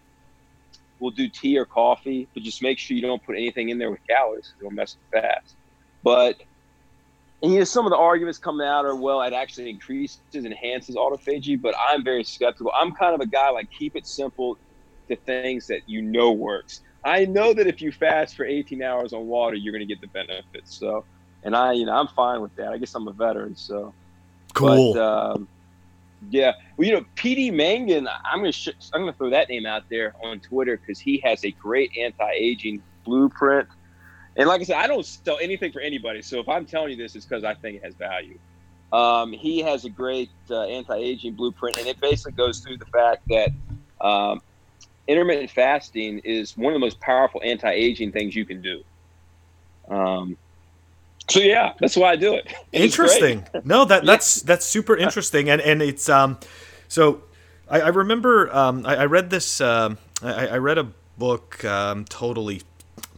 will 1.04 1.10
do 1.10 1.28
tea 1.28 1.58
or 1.58 1.66
coffee, 1.66 2.26
but 2.32 2.42
just 2.42 2.62
make 2.62 2.78
sure 2.78 2.96
you 2.96 3.02
don't 3.02 3.22
put 3.22 3.36
anything 3.36 3.68
in 3.68 3.78
there 3.78 3.90
with 3.90 4.00
calories. 4.08 4.54
It'll 4.58 4.70
mess 4.70 4.96
with 4.96 5.22
fast. 5.22 5.54
But 6.02 6.42
and 7.42 7.52
you 7.52 7.58
know, 7.58 7.64
some 7.64 7.84
of 7.84 7.90
the 7.90 7.98
arguments 7.98 8.38
coming 8.38 8.66
out 8.66 8.86
are, 8.86 8.96
well, 8.96 9.20
it 9.20 9.34
actually 9.34 9.68
increases, 9.68 10.18
enhances 10.34 10.96
autophagy, 10.96 11.60
but 11.60 11.74
I'm 11.78 12.02
very 12.02 12.24
skeptical. 12.24 12.72
I'm 12.74 12.92
kind 12.92 13.14
of 13.14 13.20
a 13.20 13.26
guy 13.26 13.50
like 13.50 13.70
keep 13.70 13.96
it 13.96 14.06
simple 14.06 14.56
to 15.08 15.16
things 15.16 15.66
that 15.66 15.82
you 15.86 16.00
know 16.00 16.32
works. 16.32 16.80
I 17.04 17.26
know 17.26 17.52
that 17.52 17.66
if 17.66 17.82
you 17.82 17.92
fast 17.92 18.34
for 18.34 18.46
18 18.46 18.82
hours 18.82 19.12
on 19.12 19.26
water, 19.26 19.56
you're 19.56 19.72
going 19.72 19.86
to 19.86 19.94
get 19.94 20.00
the 20.00 20.06
benefits. 20.06 20.78
So, 20.78 21.04
and 21.42 21.54
I, 21.54 21.72
you 21.72 21.84
know, 21.84 21.92
I'm 21.92 22.08
fine 22.08 22.40
with 22.40 22.56
that. 22.56 22.68
I 22.68 22.78
guess 22.78 22.94
I'm 22.94 23.06
a 23.08 23.12
veteran, 23.12 23.56
so 23.56 23.92
cool. 24.54 24.94
But, 24.94 25.02
um, 25.02 25.48
yeah, 26.30 26.52
well, 26.76 26.86
you 26.86 26.94
know, 26.94 27.04
PD 27.16 27.52
Mangan, 27.52 28.08
I'm 28.08 28.40
gonna 28.40 28.52
sh- 28.52 28.68
I'm 28.92 29.02
gonna 29.02 29.12
throw 29.12 29.30
that 29.30 29.48
name 29.48 29.66
out 29.66 29.84
there 29.90 30.14
on 30.22 30.40
Twitter 30.40 30.76
because 30.76 30.98
he 30.98 31.20
has 31.24 31.44
a 31.44 31.50
great 31.50 31.90
anti-aging 31.96 32.82
blueprint 33.04 33.68
and 34.36 34.48
like 34.48 34.60
I 34.60 34.64
said, 34.64 34.76
I 34.76 34.86
don't 34.86 35.06
sell 35.06 35.38
anything 35.40 35.72
for 35.72 35.80
anybody. 35.80 36.22
So 36.22 36.40
if 36.40 36.48
I'm 36.48 36.66
telling 36.66 36.90
you 36.90 36.96
this, 36.96 37.14
it's 37.14 37.24
because 37.24 37.44
I 37.44 37.54
think 37.54 37.76
it 37.76 37.84
has 37.84 37.94
value. 37.94 38.38
Um, 38.92 39.32
he 39.32 39.60
has 39.60 39.84
a 39.84 39.90
great 39.90 40.30
uh, 40.50 40.64
anti-aging 40.64 41.34
blueprint, 41.34 41.78
and 41.78 41.86
it 41.86 42.00
basically 42.00 42.32
goes 42.32 42.60
through 42.60 42.78
the 42.78 42.86
fact 42.86 43.22
that 43.28 43.50
um, 44.00 44.40
intermittent 45.08 45.50
fasting 45.50 46.20
is 46.20 46.56
one 46.56 46.72
of 46.72 46.74
the 46.74 46.84
most 46.84 47.00
powerful 47.00 47.40
anti-aging 47.44 48.12
things 48.12 48.34
you 48.34 48.44
can 48.44 48.60
do. 48.60 48.82
Um, 49.88 50.36
so 51.28 51.40
yeah, 51.40 51.72
that's 51.78 51.96
why 51.96 52.10
I 52.12 52.16
do 52.16 52.34
it. 52.34 52.52
interesting. 52.72 53.46
no, 53.64 53.84
that 53.84 54.04
that's 54.04 54.42
that's 54.42 54.66
super 54.66 54.96
interesting, 54.96 55.48
and 55.48 55.60
and 55.60 55.82
it's 55.82 56.08
um, 56.08 56.38
so 56.88 57.22
I, 57.68 57.80
I 57.80 57.88
remember 57.88 58.54
um, 58.54 58.84
I, 58.86 58.96
I 58.96 59.06
read 59.06 59.30
this 59.30 59.60
um, 59.60 59.98
I, 60.22 60.48
I 60.48 60.58
read 60.58 60.78
a 60.78 60.88
book 61.16 61.64
um, 61.64 62.04
totally 62.04 62.62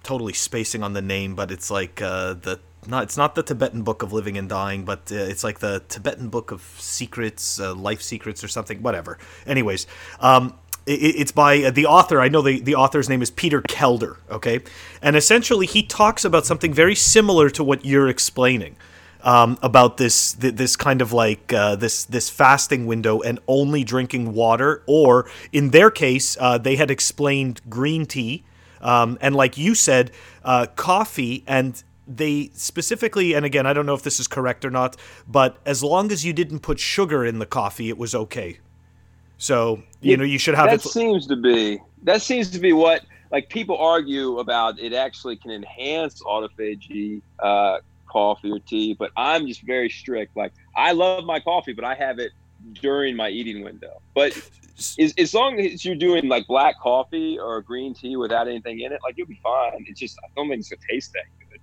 totally 0.02 0.32
spacing 0.32 0.82
on 0.82 0.92
the 0.92 1.02
name, 1.02 1.34
but 1.34 1.50
it's 1.50 1.70
like 1.70 2.00
uh, 2.00 2.34
the 2.34 2.60
not 2.86 3.02
it's 3.02 3.16
not 3.16 3.34
the 3.34 3.42
Tibetan 3.42 3.82
Book 3.82 4.02
of 4.02 4.12
Living 4.12 4.38
and 4.38 4.48
Dying, 4.48 4.84
but 4.84 5.10
uh, 5.10 5.16
it's 5.16 5.42
like 5.42 5.58
the 5.58 5.82
Tibetan 5.88 6.28
Book 6.28 6.52
of 6.52 6.62
Secrets, 6.78 7.58
uh, 7.58 7.74
Life 7.74 8.02
Secrets, 8.02 8.44
or 8.44 8.48
something. 8.48 8.82
Whatever. 8.82 9.18
Anyways, 9.46 9.86
um, 10.20 10.54
it's 10.86 11.32
by 11.32 11.62
uh, 11.62 11.70
the 11.70 11.86
author. 11.86 12.20
I 12.20 12.28
know 12.28 12.42
the 12.42 12.60
the 12.60 12.74
author's 12.74 13.08
name 13.08 13.22
is 13.22 13.30
Peter 13.30 13.60
Kelder. 13.62 14.16
Okay, 14.30 14.60
and 15.02 15.16
essentially 15.16 15.66
he 15.66 15.82
talks 15.82 16.24
about 16.24 16.46
something 16.46 16.72
very 16.72 16.94
similar 16.94 17.50
to 17.50 17.64
what 17.64 17.84
you're 17.84 18.08
explaining. 18.08 18.76
Um, 19.22 19.58
about 19.60 19.96
this 19.96 20.34
this 20.34 20.76
kind 20.76 21.02
of 21.02 21.12
like 21.12 21.52
uh, 21.52 21.74
this 21.74 22.04
this 22.04 22.30
fasting 22.30 22.86
window 22.86 23.22
and 23.22 23.40
only 23.48 23.82
drinking 23.82 24.34
water, 24.34 24.84
or 24.86 25.28
in 25.52 25.70
their 25.70 25.90
case, 25.90 26.36
uh, 26.38 26.58
they 26.58 26.76
had 26.76 26.92
explained 26.92 27.60
green 27.68 28.06
tea 28.06 28.44
um, 28.80 29.18
and 29.20 29.34
like 29.34 29.58
you 29.58 29.74
said, 29.74 30.10
uh, 30.44 30.66
coffee 30.76 31.44
and 31.46 31.82
they 32.06 32.50
specifically, 32.54 33.34
and 33.34 33.44
again, 33.44 33.66
I 33.66 33.72
don't 33.72 33.84
know 33.84 33.94
if 33.94 34.02
this 34.02 34.20
is 34.20 34.28
correct 34.28 34.64
or 34.64 34.70
not, 34.70 34.96
but 35.26 35.58
as 35.66 35.82
long 35.82 36.12
as 36.12 36.24
you 36.24 36.32
didn't 36.32 36.60
put 36.60 36.78
sugar 36.78 37.24
in 37.24 37.40
the 37.40 37.46
coffee, 37.46 37.88
it 37.88 37.98
was 37.98 38.14
okay. 38.14 38.58
So 39.38 39.82
you 40.00 40.10
yeah, 40.10 40.16
know 40.16 40.24
you 40.24 40.38
should 40.38 40.54
have. 40.54 40.70
That 40.70 40.84
it... 40.84 40.88
seems 40.88 41.26
to 41.26 41.36
be 41.36 41.80
that 42.02 42.22
seems 42.22 42.50
to 42.50 42.58
be 42.58 42.72
what 42.72 43.02
like 43.30 43.48
people 43.48 43.76
argue 43.78 44.38
about. 44.38 44.78
It 44.78 44.92
actually 44.92 45.36
can 45.36 45.50
enhance 45.50 46.22
autophagy, 46.22 47.22
uh, 47.38 47.78
coffee 48.06 48.50
or 48.50 48.58
tea, 48.60 48.94
but 48.94 49.10
I'm 49.16 49.46
just 49.46 49.62
very 49.62 49.90
strict. 49.90 50.36
Like 50.36 50.52
I 50.74 50.92
love 50.92 51.24
my 51.24 51.40
coffee, 51.40 51.72
but 51.72 51.84
I 51.84 51.94
have 51.94 52.18
it 52.18 52.32
during 52.74 53.16
my 53.16 53.28
eating 53.28 53.62
window. 53.62 54.00
But 54.14 54.36
as, 54.98 55.14
as 55.18 55.34
long 55.34 55.60
as 55.60 55.84
you're 55.84 55.94
doing 55.94 56.28
like 56.28 56.46
black 56.46 56.78
coffee 56.80 57.38
or 57.38 57.60
green 57.62 57.94
tea 57.94 58.16
without 58.16 58.48
anything 58.48 58.80
in 58.80 58.92
it, 58.92 59.00
like 59.02 59.16
you'll 59.16 59.26
be 59.26 59.40
fine. 59.42 59.84
It's 59.86 60.00
just 60.00 60.18
I 60.24 60.28
don't 60.34 60.48
think 60.48 60.60
it's 60.60 60.70
gonna 60.70 60.80
taste 60.88 61.12
that 61.12 61.24
good. 61.50 61.60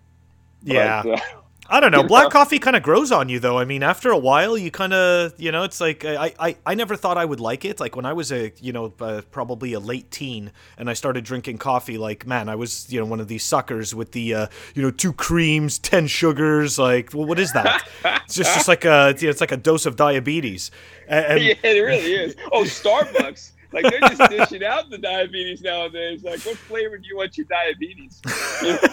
Yeah. 0.64 1.02
But, 1.04 1.20
uh, 1.36 1.42
I 1.70 1.80
don't 1.80 1.92
know. 1.92 2.04
Black 2.04 2.30
coffee 2.30 2.60
kind 2.60 2.76
of 2.76 2.84
grows 2.84 3.12
on 3.12 3.30
you, 3.30 3.40
though. 3.40 3.58
I 3.58 3.66
mean, 3.66 3.84
after 3.84 4.10
a 4.10 4.18
while, 4.18 4.58
you 4.58 4.70
kind 4.70 4.94
of, 4.94 5.34
you 5.38 5.52
know, 5.52 5.64
it's 5.64 5.80
like 5.80 6.04
I, 6.04 6.34
I, 6.38 6.56
I 6.66 6.76
never 6.76 6.96
thought 6.96 7.18
I 7.18 7.24
would 7.24 7.40
like 7.40 7.64
it. 7.64 7.80
Like 7.80 7.96
when 7.96 8.06
I 8.06 8.14
was 8.14 8.32
a, 8.32 8.52
you 8.60 8.74
know, 8.74 8.94
uh, 9.00 9.22
probably 9.32 9.74
a 9.74 9.80
late 9.80 10.12
teen, 10.12 10.52
and 10.78 10.90
I 10.90 10.94
started 10.94 11.24
drinking 11.24 11.60
coffee. 11.60 11.98
Like, 11.98 12.28
man, 12.28 12.50
I 12.50 12.56
was, 12.56 12.92
you 12.92 13.00
know, 13.00 13.06
one 13.06 13.22
of 13.22 13.28
these 13.28 13.44
suckers 13.44 13.96
with 13.96 14.12
the, 14.12 14.34
uh, 14.34 14.48
you 14.76 14.82
know, 14.82 14.92
two 14.92 15.14
creams, 15.14 15.80
ten 15.80 16.08
sugars. 16.08 16.78
Like, 16.78 17.14
well, 17.14 17.26
what 17.26 17.40
is 17.40 17.54
that? 17.54 17.88
it's 18.26 18.36
just, 18.36 18.54
just 18.54 18.68
like 18.68 18.84
a, 18.84 19.16
you 19.18 19.28
know, 19.28 19.32
it's 19.32 19.42
like 19.42 19.52
a 19.52 19.58
dose 19.58 19.86
of 19.86 19.96
diabetes. 19.96 20.70
And, 21.08 21.26
and 21.26 21.44
yeah, 21.44 21.54
it 21.64 21.80
really 21.80 22.14
is. 22.14 22.36
Oh, 22.52 22.64
Starbucks. 22.64 23.52
Like 23.74 23.84
they're 23.90 24.00
just 24.02 24.30
dishing 24.30 24.64
out 24.64 24.90
the 24.90 24.98
diabetes 24.98 25.62
nowadays. 25.62 26.24
Like, 26.24 26.40
what 26.42 26.58
flavor 26.58 26.98
do 26.98 27.08
you 27.08 27.18
want 27.18 27.38
your 27.38 27.48
diabetes? 27.48 28.22
You 28.62 28.74
know? 28.74 28.80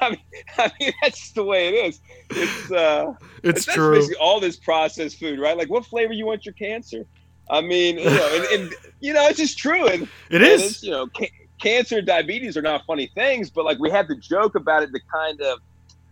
I 0.00 0.10
mean, 0.10 0.20
I 0.58 0.70
mean, 0.80 0.92
that's 1.02 1.32
the 1.32 1.44
way 1.44 1.68
it 1.68 1.74
is. 1.86 2.00
It's 2.30 2.70
uh, 2.70 3.14
it's 3.42 3.64
that's 3.64 3.76
true. 3.76 3.94
basically 3.94 4.16
all 4.16 4.40
this 4.40 4.56
processed 4.56 5.18
food, 5.18 5.40
right? 5.40 5.56
Like, 5.56 5.70
what 5.70 5.84
flavor 5.86 6.12
you 6.12 6.26
want 6.26 6.44
your 6.44 6.54
cancer? 6.54 7.04
I 7.50 7.60
mean, 7.60 7.98
you 7.98 8.04
know, 8.04 8.30
and, 8.34 8.60
and 8.60 8.74
you 9.00 9.12
know, 9.12 9.26
it's 9.26 9.38
just 9.38 9.58
true. 9.58 9.86
And 9.86 10.02
It 10.30 10.42
and 10.42 10.44
is. 10.44 10.62
it's, 10.64 10.82
you 10.82 10.90
know, 10.90 11.06
ca- 11.16 11.30
cancer 11.60 11.98
and 11.98 12.06
diabetes 12.06 12.56
are 12.56 12.62
not 12.62 12.84
funny 12.86 13.10
things, 13.14 13.50
but 13.50 13.64
like 13.64 13.78
we 13.78 13.90
have 13.90 14.08
to 14.08 14.16
joke 14.16 14.54
about 14.54 14.82
it 14.82 14.92
to 14.92 15.00
kind 15.12 15.40
of, 15.40 15.58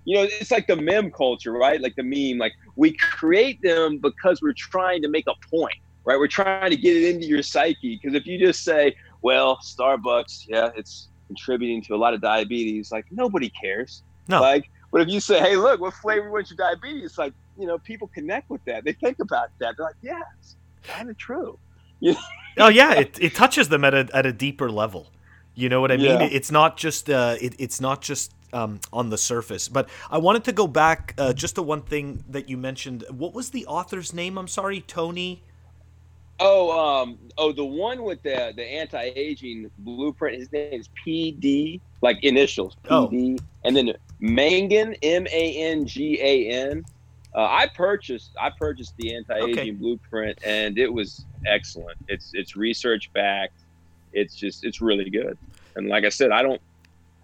you 0.04 0.16
know, 0.16 0.22
it's 0.22 0.50
like 0.50 0.66
the 0.66 0.76
meme 0.76 1.10
culture, 1.10 1.52
right? 1.52 1.80
Like 1.80 1.94
the 1.96 2.02
meme, 2.02 2.38
like 2.38 2.52
we 2.76 2.92
create 2.92 3.60
them 3.62 3.98
because 3.98 4.40
we're 4.40 4.54
trying 4.56 5.02
to 5.02 5.08
make 5.08 5.26
a 5.26 5.34
point, 5.50 5.75
right? 6.06 6.18
We're 6.18 6.28
trying 6.28 6.70
to 6.70 6.76
get 6.76 6.96
it 6.96 7.14
into 7.14 7.26
your 7.26 7.42
psyche. 7.42 7.98
Because 8.00 8.14
if 8.14 8.26
you 8.26 8.38
just 8.38 8.64
say, 8.64 8.96
well, 9.20 9.58
Starbucks, 9.62 10.46
yeah, 10.48 10.70
it's 10.76 11.08
contributing 11.26 11.82
to 11.82 11.94
a 11.94 11.98
lot 11.98 12.14
of 12.14 12.22
diabetes, 12.22 12.90
like 12.90 13.04
nobody 13.10 13.50
cares. 13.50 14.02
No. 14.28 14.40
Like, 14.40 14.70
but 14.92 15.02
if 15.02 15.08
you 15.08 15.20
say, 15.20 15.40
hey, 15.40 15.56
look, 15.56 15.80
what 15.80 15.92
flavor 15.94 16.30
wants 16.30 16.50
your 16.50 16.56
diabetes? 16.56 17.18
Like, 17.18 17.34
you 17.58 17.66
know, 17.66 17.76
people 17.78 18.08
connect 18.14 18.48
with 18.48 18.64
that. 18.64 18.84
They 18.84 18.92
think 18.94 19.18
about 19.20 19.50
that. 19.58 19.75
They're 19.76 19.86
like, 19.86 19.96
yeah, 20.00 20.22
it's 20.38 20.56
kind 20.84 21.10
of 21.10 21.18
true. 21.18 21.58
oh 22.58 22.68
yeah, 22.68 22.92
it, 22.94 23.18
it 23.20 23.34
touches 23.34 23.68
them 23.68 23.84
at 23.84 23.94
a 23.94 24.08
at 24.12 24.26
a 24.26 24.32
deeper 24.32 24.70
level. 24.70 25.10
You 25.54 25.68
know 25.70 25.80
what 25.80 25.90
I 25.90 25.96
mean? 25.96 26.06
Yeah. 26.06 26.22
It- 26.25 26.32
It's 26.34 26.50
not 26.50 26.76
just 26.76 27.08
uh, 27.10 27.36
it, 27.40 27.54
it's 27.58 27.80
not 27.80 28.02
just 28.02 28.32
um, 28.52 28.80
on 28.92 29.08
the 29.10 29.18
surface. 29.18 29.68
But 29.68 29.88
I 30.10 30.18
wanted 30.18 30.44
to 30.44 30.52
go 30.52 30.66
back 30.66 31.14
uh, 31.18 31.32
just 31.32 31.54
to 31.56 31.62
one 31.62 31.82
thing 31.82 32.22
that 32.28 32.48
you 32.50 32.56
mentioned. 32.58 33.04
What 33.10 33.32
was 33.34 33.50
the 33.50 33.64
author's 33.66 34.12
name? 34.12 34.38
I'm 34.38 34.48
sorry, 34.48 34.82
Tony. 34.82 35.42
Oh, 36.38 37.02
um, 37.02 37.19
oh, 37.38 37.52
the 37.52 37.64
one 37.64 38.02
with 38.02 38.23
the 38.23 38.52
the 38.55 38.62
anti 38.64 39.11
aging 39.16 39.71
blueprint. 39.78 40.38
His 40.38 40.52
name 40.52 40.73
is 40.81 40.88
PD, 41.07 41.81
like 42.02 42.23
initials 42.23 42.76
Oh. 42.90 43.09
PD, 43.09 43.40
and 43.64 43.75
then 43.76 43.93
Mangan 44.21 44.95
M 45.02 45.26
A 45.33 45.57
N 45.57 45.87
G 45.87 46.19
A 46.21 46.49
N. 46.50 46.85
Uh, 47.35 47.45
I 47.45 47.66
purchased 47.75 48.31
I 48.40 48.50
purchased 48.50 48.95
the 48.99 49.14
anti 49.14 49.35
aging 49.37 49.50
Okay. 49.59 49.71
blueprint, 49.71 50.38
and 50.45 50.78
it 50.78 50.93
was 50.93 51.25
excellent. 51.47 51.97
It's 52.09 52.31
it's 52.35 52.55
research 52.57 53.11
backed. 53.14 53.61
It's 54.12 54.35
just 54.35 54.64
it's 54.64 54.81
really 54.83 55.09
good. 55.11 55.38
And 55.75 55.88
like 55.88 56.05
I 56.05 56.11
said, 56.11 56.33
I 56.33 56.43
don't 56.43 56.61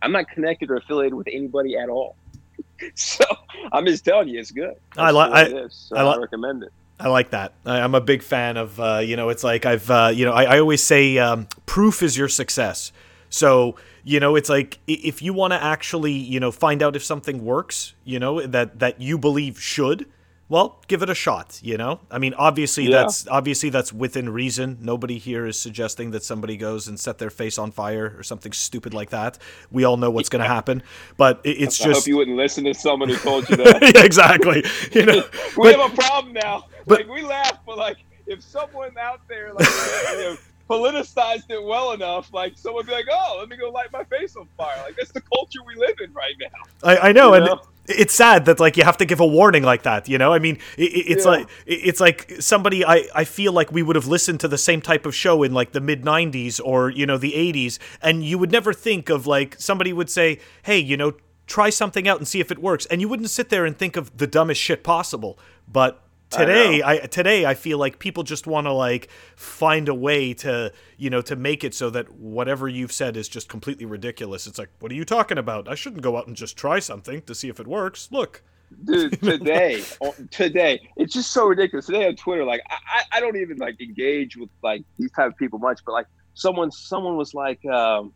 I'm 0.00 0.12
not 0.12 0.28
connected 0.28 0.70
or 0.70 0.76
affiliated 0.76 1.14
with 1.14 1.28
anybody 1.30 1.76
at 1.76 1.88
all. 1.90 2.16
so 2.94 3.24
I'm 3.72 3.84
just 3.86 4.04
telling 4.04 4.28
you, 4.28 4.40
it's 4.40 4.50
good. 4.50 4.74
I 4.96 5.12
That's 5.12 5.14
li- 5.14 5.24
the 5.26 5.30
way 5.32 5.40
I- 5.40 5.44
it 5.62 5.66
is. 5.66 5.74
So 5.88 5.96
I 5.96 6.02
I, 6.02 6.14
li- 6.14 6.20
recommend 6.22 6.62
it. 6.64 6.72
I 7.02 7.08
like 7.08 7.30
that. 7.30 7.54
I, 7.66 7.80
I'm 7.80 7.96
a 7.96 8.00
big 8.00 8.22
fan 8.22 8.56
of, 8.56 8.78
uh, 8.78 8.98
you 8.98 9.16
know, 9.16 9.28
it's 9.28 9.42
like 9.42 9.66
I've, 9.66 9.90
uh, 9.90 10.12
you 10.14 10.24
know, 10.24 10.32
I, 10.32 10.44
I 10.44 10.58
always 10.60 10.82
say 10.82 11.18
um, 11.18 11.48
proof 11.66 12.00
is 12.00 12.16
your 12.16 12.28
success. 12.28 12.92
So, 13.28 13.74
you 14.04 14.20
know, 14.20 14.36
it's 14.36 14.48
like 14.48 14.78
if 14.86 15.20
you 15.20 15.32
want 15.32 15.52
to 15.52 15.60
actually, 15.62 16.12
you 16.12 16.38
know, 16.38 16.52
find 16.52 16.80
out 16.80 16.94
if 16.94 17.02
something 17.02 17.44
works, 17.44 17.94
you 18.04 18.20
know, 18.20 18.46
that 18.46 18.78
that 18.78 19.00
you 19.00 19.18
believe 19.18 19.60
should, 19.60 20.06
well, 20.52 20.78
give 20.86 21.02
it 21.02 21.08
a 21.08 21.14
shot. 21.14 21.58
You 21.62 21.76
know, 21.78 22.00
I 22.10 22.18
mean, 22.18 22.34
obviously 22.34 22.84
Yeah. 22.84 22.98
that's 22.98 23.26
obviously 23.28 23.70
that's 23.70 23.92
within 23.92 24.28
reason. 24.28 24.76
Nobody 24.80 25.16
here 25.18 25.46
is 25.46 25.58
suggesting 25.58 26.10
that 26.10 26.22
somebody 26.22 26.56
goes 26.56 26.88
and 26.88 27.00
set 27.00 27.16
their 27.18 27.30
face 27.30 27.56
on 27.58 27.70
fire 27.72 28.14
or 28.18 28.22
something 28.22 28.52
stupid 28.52 28.92
like 28.92 29.10
that. 29.10 29.38
We 29.70 29.84
all 29.84 29.96
know 29.96 30.10
what's 30.10 30.28
going 30.28 30.42
to 30.42 30.48
happen, 30.58 30.82
but 31.16 31.40
it, 31.44 31.56
it's 31.62 31.80
I 31.80 31.84
hope 31.86 31.94
just 31.94 32.06
you 32.06 32.16
wouldn't 32.18 32.36
listen 32.36 32.64
to 32.64 32.74
someone 32.74 33.08
who 33.08 33.16
told 33.16 33.48
you 33.48 33.56
that. 33.64 33.80
yeah, 33.94 34.04
exactly. 34.04 34.62
You 34.92 35.06
know, 35.06 35.22
we 35.56 35.72
But- 35.72 35.80
have 35.80 35.92
a 35.92 35.96
problem 35.96 36.34
now. 36.34 36.64
but- 36.86 36.98
like 37.00 37.08
we 37.08 37.22
laugh, 37.22 37.58
but 37.66 37.78
like 37.78 37.96
if 38.26 38.42
someone 38.42 38.90
out 38.98 39.20
there 39.28 39.52
like 39.54 39.66
you 40.12 40.18
know, 40.22 40.36
politicized 40.72 41.50
it 41.50 41.62
well 41.62 41.92
enough, 41.92 42.32
like 42.32 42.56
someone 42.56 42.80
would 42.80 42.86
be 42.86 42.92
like, 42.92 43.06
"Oh, 43.10 43.36
let 43.40 43.48
me 43.48 43.56
go 43.56 43.70
light 43.70 43.92
my 43.92 44.04
face 44.04 44.36
on 44.36 44.48
fire." 44.56 44.76
Like 44.84 44.96
that's 44.96 45.12
the 45.12 45.20
culture 45.20 45.60
we 45.66 45.74
live 45.76 45.96
in 46.02 46.12
right 46.12 46.34
now. 46.40 46.48
I, 46.88 47.08
I 47.08 47.12
know, 47.12 47.28
You 47.28 47.34
and 47.34 47.44
know? 47.46 47.60
it's 47.86 48.14
sad 48.14 48.44
that 48.46 48.58
like 48.60 48.76
you 48.76 48.84
have 48.84 48.96
to 48.98 49.04
give 49.04 49.20
a 49.20 49.26
warning 49.26 49.62
like 49.62 49.82
that. 49.82 50.08
You 50.08 50.18
know, 50.18 50.32
I 50.32 50.38
mean, 50.38 50.56
it- 50.76 50.92
it's 51.12 51.24
Yeah. 51.24 51.30
like 51.32 51.48
it's 51.66 52.00
like 52.00 52.32
somebody. 52.40 52.84
I 52.84 53.04
I 53.14 53.24
feel 53.24 53.52
like 53.52 53.70
we 53.72 53.82
would 53.82 53.96
have 53.96 54.06
listened 54.06 54.40
to 54.40 54.48
the 54.48 54.58
same 54.58 54.80
type 54.80 55.06
of 55.06 55.14
show 55.14 55.42
in 55.42 55.52
like 55.52 55.72
the 55.72 55.80
mid 55.80 56.02
'90s 56.04 56.60
or 56.64 56.90
you 56.90 57.06
know 57.06 57.18
the 57.18 57.32
'80s, 57.32 57.78
and 58.00 58.24
you 58.24 58.38
would 58.38 58.52
never 58.52 58.72
think 58.72 59.08
of 59.10 59.26
like 59.26 59.56
somebody 59.58 59.92
would 59.92 60.10
say, 60.10 60.38
"Hey, 60.62 60.78
you 60.78 60.96
know." 60.96 61.12
Try 61.48 61.70
something 61.70 62.06
out 62.08 62.18
and 62.18 62.26
see 62.26 62.38
if 62.40 62.50
it 62.52 62.60
works, 62.60 62.86
and 62.86 63.00
you 63.00 63.08
wouldn't 63.08 63.28
sit 63.28 63.50
there 63.50 63.66
and 63.66 63.76
think 63.76 63.96
of 63.96 64.16
the 64.16 64.28
dumbest 64.28 64.60
shit 64.60 64.84
possible. 64.84 65.38
But 65.70 66.00
today, 66.32 66.78
know. 66.78 66.86
I, 66.86 66.98
today 66.98 67.46
I 67.46 67.54
feel 67.54 67.78
like 67.78 67.98
people 67.98 68.22
just 68.22 68.46
want 68.46 68.66
to 68.66 68.72
like 68.72 69.08
find 69.36 69.88
a 69.88 69.94
way 69.94 70.34
to 70.34 70.72
you 70.96 71.10
know 71.10 71.22
to 71.22 71.36
make 71.36 71.64
it 71.64 71.74
so 71.74 71.90
that 71.90 72.12
whatever 72.12 72.68
you've 72.68 72.92
said 72.92 73.16
is 73.16 73.28
just 73.28 73.48
completely 73.48 73.86
ridiculous. 73.86 74.46
It's 74.46 74.58
like, 74.58 74.70
what 74.80 74.92
are 74.92 74.96
you 74.96 75.04
talking 75.04 75.38
about? 75.38 75.68
I 75.68 75.74
shouldn't 75.74 76.02
go 76.02 76.16
out 76.16 76.26
and 76.26 76.36
just 76.36 76.56
try 76.56 76.78
something 76.78 77.22
to 77.22 77.34
see 77.34 77.48
if 77.48 77.60
it 77.60 77.66
works. 77.66 78.08
Look, 78.10 78.42
Dude, 78.84 79.20
today, 79.22 79.82
oh, 80.00 80.14
today, 80.30 80.80
it's 80.96 81.12
just 81.12 81.32
so 81.32 81.46
ridiculous. 81.46 81.86
Today 81.86 82.06
on 82.06 82.16
Twitter, 82.16 82.44
like 82.44 82.62
I, 82.68 82.76
I 82.86 83.18
I 83.18 83.20
don't 83.20 83.36
even 83.36 83.58
like 83.58 83.80
engage 83.80 84.36
with 84.36 84.50
like 84.62 84.82
these 84.98 85.12
type 85.12 85.32
of 85.32 85.36
people 85.36 85.58
much, 85.58 85.80
but 85.84 85.92
like 85.92 86.06
someone, 86.34 86.70
someone 86.70 87.16
was 87.16 87.34
like, 87.34 87.64
um, 87.66 88.12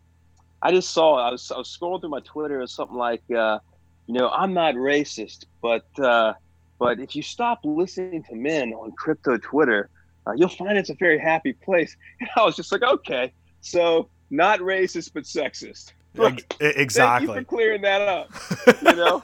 I 0.62 0.72
just 0.72 0.90
saw, 0.90 1.16
I 1.16 1.30
was, 1.30 1.50
I 1.50 1.58
was 1.58 1.76
scrolling 1.76 2.00
through 2.00 2.10
my 2.10 2.20
Twitter 2.20 2.60
or 2.60 2.66
something 2.66 2.96
like, 2.96 3.22
uh, 3.30 3.58
you 4.06 4.14
know, 4.14 4.28
I'm 4.28 4.54
not 4.54 4.74
racist, 4.74 5.44
but, 5.60 5.86
uh, 5.98 6.34
but 6.78 7.00
if 7.00 7.16
you 7.16 7.22
stop 7.22 7.60
listening 7.64 8.22
to 8.24 8.34
men 8.34 8.72
on 8.72 8.92
crypto 8.92 9.38
Twitter, 9.38 9.90
uh, 10.26 10.32
you'll 10.32 10.48
find 10.48 10.76
it's 10.76 10.90
a 10.90 10.94
very 10.94 11.18
happy 11.18 11.52
place. 11.52 11.96
And 12.20 12.28
I 12.36 12.44
was 12.44 12.56
just 12.56 12.72
like, 12.72 12.82
okay, 12.82 13.32
so 13.60 14.08
not 14.30 14.60
racist 14.60 15.12
but 15.14 15.24
sexist. 15.24 15.92
Like, 16.14 16.38
Ex- 16.38 16.56
Thank 16.58 16.76
you 16.76 16.82
exactly. 16.82 17.34
for 17.34 17.44
clearing 17.44 17.82
that 17.82 18.02
up. 18.02 18.30
You 18.82 18.96
know, 18.96 19.22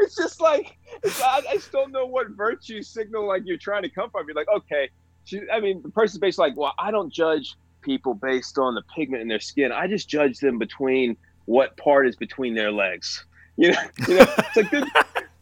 it's 0.00 0.16
just 0.16 0.40
like 0.40 0.76
it's, 1.02 1.20
I, 1.22 1.42
I 1.48 1.54
just 1.54 1.72
don't 1.72 1.92
know 1.92 2.06
what 2.06 2.30
virtue 2.30 2.82
signal 2.82 3.26
like 3.26 3.42
you're 3.44 3.56
trying 3.58 3.82
to 3.82 3.88
come 3.88 4.10
from. 4.10 4.26
You're 4.26 4.34
like, 4.34 4.48
okay, 4.48 4.90
she, 5.24 5.40
I 5.52 5.60
mean, 5.60 5.82
the 5.82 5.90
person's 5.90 6.18
basically 6.18 6.50
like, 6.50 6.58
well, 6.58 6.74
I 6.78 6.90
don't 6.90 7.12
judge 7.12 7.54
people 7.82 8.14
based 8.14 8.58
on 8.58 8.74
the 8.74 8.82
pigment 8.94 9.22
in 9.22 9.28
their 9.28 9.40
skin. 9.40 9.72
I 9.72 9.86
just 9.86 10.08
judge 10.08 10.38
them 10.38 10.58
between 10.58 11.16
what 11.46 11.76
part 11.76 12.06
is 12.06 12.16
between 12.16 12.54
their 12.54 12.72
legs. 12.72 13.24
You 13.56 13.72
know, 13.72 13.82
you 14.08 14.16
know, 14.16 14.26
it's 14.38 14.56
like 14.56 14.70
good, 14.70 14.84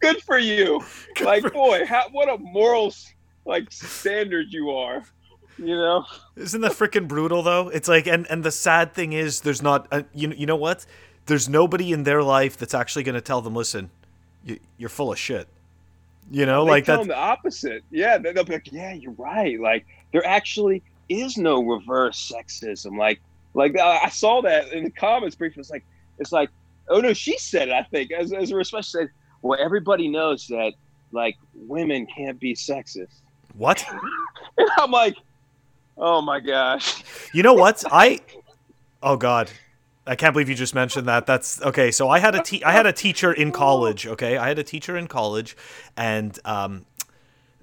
good 0.00 0.22
for 0.22 0.38
you. 0.38 0.80
Like, 1.20 1.52
boy, 1.52 1.84
how, 1.84 2.08
what 2.12 2.28
a 2.28 2.38
morals 2.38 3.12
like 3.44 3.72
standard 3.72 4.46
you 4.52 4.70
are. 4.70 5.02
You 5.58 5.74
know, 5.74 6.04
Isn't 6.36 6.60
that 6.60 6.70
freaking 6.72 7.08
brutal 7.08 7.42
though? 7.42 7.68
It's 7.68 7.88
like, 7.88 8.06
and 8.06 8.24
and 8.30 8.44
the 8.44 8.52
sad 8.52 8.94
thing 8.94 9.12
is, 9.12 9.40
there's 9.40 9.60
not. 9.62 9.88
Uh, 9.90 10.02
you 10.14 10.32
you 10.36 10.46
know 10.46 10.54
what? 10.54 10.86
There's 11.26 11.48
nobody 11.48 11.92
in 11.92 12.04
their 12.04 12.22
life 12.22 12.56
that's 12.56 12.74
actually 12.74 13.02
going 13.02 13.16
to 13.16 13.20
tell 13.20 13.40
them, 13.42 13.54
listen, 13.56 13.90
you, 14.44 14.58
you're 14.78 14.88
full 14.88 15.10
of 15.12 15.18
shit. 15.18 15.48
You 16.30 16.46
know, 16.46 16.64
they 16.64 16.70
like 16.70 16.84
tell 16.84 16.98
that. 16.98 17.00
them 17.02 17.08
the 17.08 17.16
opposite. 17.18 17.82
Yeah, 17.90 18.18
they- 18.18 18.32
they'll 18.32 18.44
be 18.44 18.52
like, 18.52 18.70
yeah, 18.70 18.92
you're 18.92 19.12
right. 19.12 19.58
Like 19.60 19.84
there 20.12 20.24
actually 20.24 20.82
is 21.08 21.36
no 21.36 21.60
reverse 21.64 22.30
sexism. 22.32 22.96
Like 22.96 23.20
like 23.54 23.76
I 23.76 24.08
saw 24.10 24.40
that 24.42 24.72
in 24.72 24.84
the 24.84 24.90
comments 24.90 25.34
briefly. 25.34 25.60
It's 25.62 25.70
like 25.70 25.84
it's 26.20 26.30
like 26.30 26.50
oh 26.88 27.00
no, 27.00 27.12
she 27.12 27.36
said 27.38 27.68
it. 27.68 27.74
I 27.74 27.82
think 27.82 28.12
as 28.12 28.32
as 28.32 28.52
a 28.52 28.56
response 28.56 28.88
said, 28.88 29.08
well, 29.42 29.58
everybody 29.60 30.08
knows 30.08 30.46
that 30.48 30.72
like 31.12 31.36
women 31.54 32.06
can't 32.06 32.38
be 32.38 32.54
sexist. 32.54 33.20
What? 33.54 33.84
And 34.56 34.68
I'm 34.78 34.90
like, 34.90 35.16
oh 35.96 36.20
my 36.20 36.40
gosh. 36.40 37.02
You 37.32 37.42
know 37.42 37.54
what? 37.54 37.84
I 37.90 38.20
Oh 39.02 39.16
god. 39.16 39.50
I 40.06 40.16
can't 40.16 40.32
believe 40.32 40.48
you 40.48 40.54
just 40.54 40.74
mentioned 40.74 41.06
that. 41.06 41.26
That's 41.26 41.60
okay. 41.62 41.90
So 41.90 42.08
I 42.08 42.18
had 42.18 42.34
a 42.34 42.42
te- 42.42 42.64
I 42.64 42.72
had 42.72 42.86
a 42.86 42.92
teacher 42.92 43.32
in 43.32 43.52
college, 43.52 44.06
okay? 44.06 44.38
I 44.38 44.48
had 44.48 44.58
a 44.58 44.64
teacher 44.64 44.96
in 44.96 45.06
college 45.06 45.56
and 45.96 46.38
um 46.44 46.86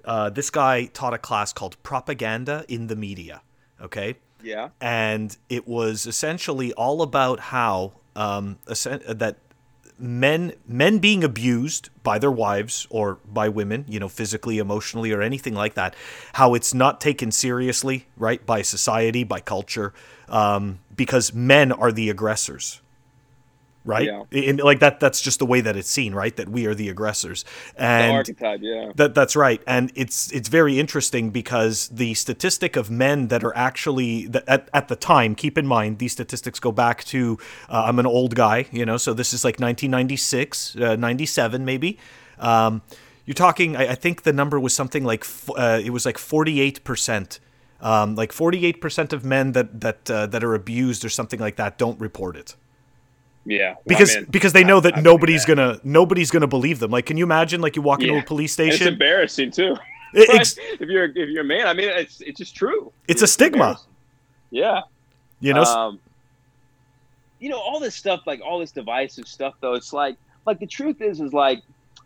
uh, 0.04 0.30
this 0.30 0.50
guy 0.50 0.84
taught 0.86 1.12
a 1.14 1.18
class 1.18 1.52
called 1.52 1.82
propaganda 1.82 2.64
in 2.68 2.86
the 2.86 2.94
media, 2.94 3.42
okay? 3.82 4.14
Yeah. 4.42 4.68
and 4.80 5.36
it 5.48 5.66
was 5.66 6.06
essentially 6.06 6.72
all 6.74 7.02
about 7.02 7.40
how 7.40 7.94
um, 8.14 8.58
essen- 8.68 9.02
that 9.08 9.38
men 9.98 10.52
men 10.66 10.98
being 10.98 11.24
abused 11.24 11.90
by 12.02 12.18
their 12.18 12.30
wives 12.30 12.86
or 12.90 13.18
by 13.26 13.48
women, 13.48 13.84
you 13.88 13.98
know, 13.98 14.08
physically, 14.08 14.58
emotionally, 14.58 15.12
or 15.12 15.22
anything 15.22 15.54
like 15.54 15.74
that, 15.74 15.94
how 16.34 16.54
it's 16.54 16.74
not 16.74 17.00
taken 17.00 17.30
seriously, 17.30 18.06
right, 18.16 18.44
by 18.44 18.62
society, 18.62 19.24
by 19.24 19.40
culture, 19.40 19.92
um, 20.28 20.78
because 20.94 21.32
men 21.32 21.72
are 21.72 21.92
the 21.92 22.10
aggressors. 22.10 22.80
Right? 23.86 24.06
Yeah. 24.06 24.24
In, 24.30 24.56
like 24.58 24.80
that 24.80 25.00
that's 25.00 25.20
just 25.20 25.38
the 25.38 25.46
way 25.46 25.60
that 25.60 25.76
it's 25.76 25.88
seen, 25.88 26.14
right? 26.14 26.36
That 26.36 26.48
we 26.48 26.66
are 26.66 26.74
the 26.74 26.88
aggressors. 26.88 27.44
And 27.76 28.10
the 28.10 28.16
archetype, 28.16 28.60
yeah. 28.62 28.92
That 28.96 29.14
that's 29.14 29.36
right. 29.36 29.62
And 29.66 29.92
it's 29.94 30.30
it's 30.32 30.48
very 30.48 30.78
interesting 30.78 31.30
because 31.30 31.88
the 31.88 32.14
statistic 32.14 32.76
of 32.76 32.90
men 32.90 33.28
that 33.28 33.44
are 33.44 33.56
actually 33.56 34.26
that 34.26 34.44
at, 34.48 34.68
at 34.74 34.88
the 34.88 34.96
time, 34.96 35.34
keep 35.34 35.56
in 35.56 35.66
mind 35.66 35.98
these 35.98 36.12
statistics 36.12 36.60
go 36.60 36.72
back 36.72 37.04
to 37.04 37.38
uh, 37.68 37.84
I'm 37.86 37.98
an 37.98 38.06
old 38.06 38.34
guy, 38.34 38.66
you 38.72 38.84
know, 38.84 38.96
so 38.96 39.14
this 39.14 39.32
is 39.32 39.44
like 39.44 39.54
1996, 39.54 40.76
uh, 40.76 40.96
97 40.96 41.64
maybe. 41.64 41.98
Um, 42.38 42.82
you're 43.24 43.34
talking 43.34 43.76
I, 43.76 43.92
I, 43.92 43.94
think 43.94 44.22
the 44.22 44.32
number 44.32 44.60
was 44.60 44.74
something 44.74 45.04
like 45.04 45.24
uh, 45.56 45.80
it 45.82 45.90
was 45.90 46.04
like 46.04 46.18
48%. 46.18 47.40
Um, 47.78 48.14
like 48.14 48.32
48% 48.32 49.12
of 49.12 49.24
men 49.24 49.52
that 49.52 49.80
that 49.82 50.10
uh, 50.10 50.26
that 50.26 50.42
are 50.42 50.54
abused 50.54 51.04
or 51.04 51.10
something 51.10 51.38
like 51.38 51.56
that 51.56 51.76
don't 51.76 52.00
report 52.00 52.36
it. 52.36 52.56
Yeah, 53.48 53.74
well, 53.74 53.82
because 53.86 54.16
I 54.16 54.20
mean, 54.20 54.28
because 54.30 54.52
they 54.52 54.64
know 54.64 54.80
that 54.80 54.96
I, 54.96 54.98
I 54.98 55.02
nobody's 55.02 55.44
gonna 55.44 55.80
nobody's 55.84 56.30
gonna 56.30 56.48
believe 56.48 56.80
them. 56.80 56.90
Like, 56.90 57.06
can 57.06 57.16
you 57.16 57.24
imagine? 57.24 57.60
Like, 57.60 57.76
you 57.76 57.82
walk 57.82 58.00
yeah. 58.00 58.08
into 58.08 58.20
a 58.20 58.24
police 58.24 58.52
station. 58.52 58.88
It's 58.88 58.92
embarrassing 58.92 59.52
too. 59.52 59.76
It, 60.12 60.28
ex- 60.34 60.56
if 60.58 60.88
you're 60.88 61.04
if 61.04 61.28
you're 61.28 61.42
a 61.42 61.44
man, 61.44 61.68
I 61.68 61.72
mean, 61.72 61.88
it's 61.88 62.20
it's 62.20 62.38
just 62.38 62.56
true. 62.56 62.92
It's, 63.06 63.22
it's 63.22 63.30
a 63.30 63.32
stigma. 63.32 63.78
Yeah. 64.50 64.82
You 65.40 65.54
know. 65.54 65.62
Um, 65.62 66.00
you 67.38 67.50
know 67.50 67.58
all 67.58 67.80
this 67.80 67.94
stuff, 67.94 68.22
like 68.26 68.40
all 68.40 68.58
this 68.58 68.72
divisive 68.72 69.28
stuff, 69.28 69.54
though. 69.60 69.74
It's 69.74 69.92
like 69.92 70.16
like 70.46 70.58
the 70.58 70.66
truth 70.66 71.00
is 71.00 71.20
is 71.20 71.32
like 71.32 71.62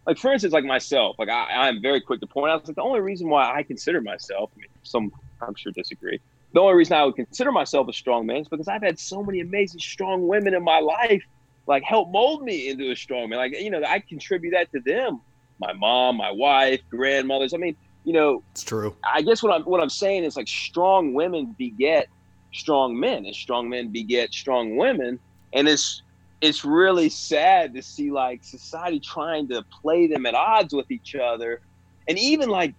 like 0.06 0.18
for 0.18 0.32
instance, 0.32 0.52
like 0.52 0.64
myself, 0.64 1.16
like 1.18 1.28
I, 1.28 1.68
I'm 1.68 1.80
very 1.80 2.00
quick 2.00 2.20
to 2.20 2.26
point 2.26 2.50
out 2.50 2.66
like 2.66 2.76
the 2.76 2.82
only 2.82 3.00
reason 3.00 3.28
why 3.28 3.54
I 3.54 3.62
consider 3.62 4.00
myself, 4.00 4.50
I 4.56 4.60
mean, 4.60 4.68
some 4.82 5.12
I'm 5.40 5.54
sure 5.54 5.72
disagree, 5.72 6.20
the 6.52 6.60
only 6.60 6.74
reason 6.74 6.96
I 6.96 7.04
would 7.04 7.16
consider 7.16 7.52
myself 7.52 7.88
a 7.88 7.92
strong 7.92 8.26
man 8.26 8.38
is 8.38 8.48
because 8.48 8.68
I've 8.68 8.82
had 8.82 8.98
so 8.98 9.22
many 9.22 9.40
amazing 9.40 9.80
strong 9.80 10.26
women 10.26 10.54
in 10.54 10.64
my 10.64 10.80
life, 10.80 11.22
like 11.66 11.82
help 11.84 12.10
mold 12.10 12.42
me 12.42 12.68
into 12.68 12.90
a 12.90 12.96
strong 12.96 13.28
man. 13.28 13.38
Like 13.38 13.58
you 13.58 13.70
know, 13.70 13.82
I 13.86 14.00
contribute 14.00 14.52
that 14.52 14.70
to 14.72 14.80
them. 14.80 15.20
My 15.60 15.72
mom, 15.72 16.16
my 16.16 16.30
wife, 16.30 16.80
grandmothers. 16.90 17.54
I 17.54 17.58
mean, 17.58 17.76
you 18.04 18.12
know, 18.12 18.42
it's 18.52 18.64
true. 18.64 18.96
I 19.04 19.22
guess 19.22 19.42
what 19.42 19.52
I'm 19.52 19.62
what 19.62 19.80
I'm 19.80 19.90
saying 19.90 20.24
is 20.24 20.36
like 20.36 20.48
strong 20.48 21.14
women 21.14 21.54
beget 21.58 22.08
strong 22.52 22.98
men, 22.98 23.26
and 23.26 23.34
strong 23.34 23.68
men 23.68 23.88
beget 23.88 24.32
strong 24.32 24.76
women, 24.76 25.20
and 25.52 25.68
it's 25.68 26.02
it's 26.40 26.64
really 26.64 27.08
sad 27.08 27.74
to 27.74 27.82
see 27.82 28.10
like 28.10 28.42
society 28.42 28.98
trying 28.98 29.46
to 29.48 29.62
play 29.82 30.06
them 30.06 30.26
at 30.26 30.34
odds 30.34 30.74
with 30.74 30.90
each 30.90 31.14
other, 31.14 31.60
and 32.08 32.18
even 32.18 32.48
like 32.48 32.74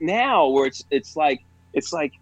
now 0.00 0.48
where 0.48 0.66
it's 0.66 0.84
it's 0.90 1.16
like 1.16 1.44
it's 1.72 1.92
like 1.92 2.12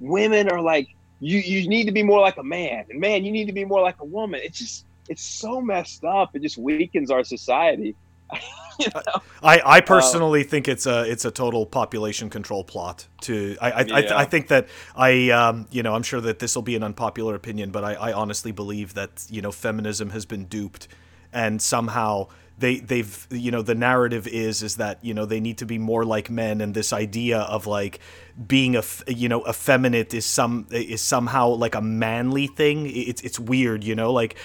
women 0.00 0.48
are 0.48 0.60
like 0.60 0.88
you 1.20 1.38
you 1.38 1.68
need 1.68 1.84
to 1.84 1.92
be 1.92 2.02
more 2.02 2.20
like 2.20 2.38
a 2.38 2.42
man 2.42 2.84
and 2.90 2.98
man 2.98 3.24
you 3.24 3.30
need 3.30 3.46
to 3.46 3.52
be 3.52 3.64
more 3.64 3.80
like 3.80 3.96
a 4.00 4.04
woman 4.04 4.40
it's 4.42 4.58
just 4.58 4.86
it's 5.08 5.22
so 5.22 5.60
messed 5.60 6.04
up 6.04 6.34
it 6.34 6.42
just 6.42 6.58
weakens 6.58 7.10
our 7.10 7.22
society 7.22 7.94
you 8.78 8.86
know? 8.94 9.22
I, 9.42 9.60
I 9.64 9.80
personally 9.80 10.42
um, 10.42 10.48
think 10.48 10.68
it's 10.68 10.86
a 10.86 11.02
it's 11.10 11.24
a 11.24 11.30
total 11.30 11.66
population 11.66 12.30
control 12.30 12.64
plot. 12.64 13.06
To 13.22 13.56
I 13.60 13.70
I, 13.70 13.80
yeah. 13.82 14.14
I, 14.14 14.20
I, 14.20 14.24
think 14.24 14.48
that 14.48 14.68
I 14.96 15.30
um 15.30 15.66
you 15.70 15.82
know 15.82 15.94
I'm 15.94 16.02
sure 16.02 16.20
that 16.20 16.38
this 16.38 16.54
will 16.54 16.62
be 16.62 16.76
an 16.76 16.82
unpopular 16.82 17.34
opinion, 17.34 17.70
but 17.70 17.84
I, 17.84 17.94
I 17.94 18.12
honestly 18.12 18.52
believe 18.52 18.94
that 18.94 19.26
you 19.28 19.42
know 19.42 19.52
feminism 19.52 20.10
has 20.10 20.24
been 20.26 20.44
duped, 20.44 20.88
and 21.32 21.60
somehow 21.60 22.28
they 22.60 22.78
they've 22.78 23.26
you 23.30 23.50
know 23.50 23.62
the 23.62 23.74
narrative 23.74 24.26
is 24.28 24.62
is 24.62 24.76
that 24.76 25.04
you 25.04 25.14
know 25.14 25.26
they 25.26 25.40
need 25.40 25.58
to 25.58 25.66
be 25.66 25.78
more 25.78 26.04
like 26.04 26.30
men 26.30 26.60
and 26.60 26.74
this 26.74 26.92
idea 26.92 27.38
of 27.40 27.66
like 27.66 27.98
being 28.46 28.76
a 28.76 28.82
you 29.08 29.28
know 29.28 29.46
effeminate 29.48 30.14
is 30.14 30.24
some 30.24 30.66
is 30.70 31.02
somehow 31.02 31.48
like 31.48 31.74
a 31.74 31.80
manly 31.80 32.46
thing. 32.46 32.86
It's 32.86 33.22
it's 33.22 33.40
weird 33.40 33.82
you 33.82 33.94
know? 33.94 34.12
Like 34.12 34.36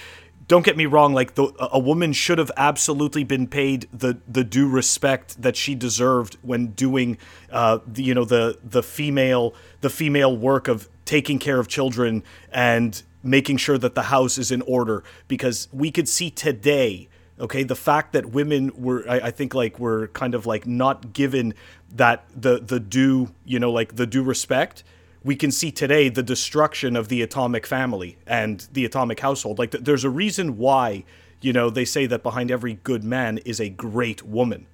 don't 0.48 0.64
get 0.64 0.76
me 0.76 0.86
wrong 0.86 1.12
like 1.12 1.34
the, 1.34 1.52
a 1.58 1.78
woman 1.78 2.12
should 2.12 2.38
have 2.38 2.52
absolutely 2.56 3.24
been 3.24 3.46
paid 3.46 3.88
the 3.92 4.18
the 4.28 4.44
due 4.44 4.68
respect 4.68 5.40
that 5.42 5.56
she 5.56 5.74
deserved 5.74 6.36
when 6.42 6.68
doing 6.68 7.18
uh 7.50 7.78
the, 7.86 8.02
you 8.02 8.14
know 8.14 8.24
the 8.24 8.58
the 8.62 8.82
female 8.82 9.54
the 9.80 9.90
female 9.90 10.36
work 10.36 10.68
of 10.68 10.88
taking 11.04 11.38
care 11.38 11.58
of 11.58 11.68
children 11.68 12.22
and 12.52 13.02
making 13.26 13.56
sure 13.56 13.76
that 13.76 13.94
the 13.94 14.02
house 14.02 14.38
is 14.38 14.50
in 14.50 14.62
order. 14.62 15.02
Because 15.28 15.68
we 15.72 15.90
could 15.90 16.08
see 16.08 16.30
today 16.30 17.08
okay? 17.40 17.62
The 17.62 17.76
fact 17.76 18.12
that 18.12 18.26
women 18.26 18.72
were 18.76 19.04
I, 19.08 19.16
I, 19.16 19.30
think 19.30 19.54
like 19.54 19.78
were 19.78 20.08
kind 20.08 20.34
of 20.34 20.46
like 20.46 20.66
not 20.66 21.12
given 21.12 21.54
that 21.94 22.24
the 22.34 22.60
the 22.60 22.80
due 22.80 23.32
you 23.44 23.58
know 23.58 23.72
like 23.72 23.96
the 23.96 24.06
due 24.06 24.22
respect 24.22 24.84
we 25.24 25.34
can 25.34 25.50
see 25.50 25.72
today 25.72 26.08
the 26.08 26.22
destruction 26.22 26.94
of 26.94 27.08
the 27.08 27.20
atomic 27.20 27.66
family 27.66 28.16
and 28.26 28.68
the 28.72 28.84
atomic 28.84 29.20
household. 29.20 29.58
Like 29.58 29.72
there's 29.72 30.04
a 30.04 30.10
reason 30.10 30.56
why 30.56 31.04
you 31.40 31.52
know 31.52 31.70
they 31.70 31.84
say 31.84 32.06
that 32.06 32.22
behind 32.22 32.50
every 32.50 32.74
good 32.74 33.04
man 33.04 33.38
is 33.38 33.60
a 33.60 33.68
great 33.68 34.22
woman 34.22 34.66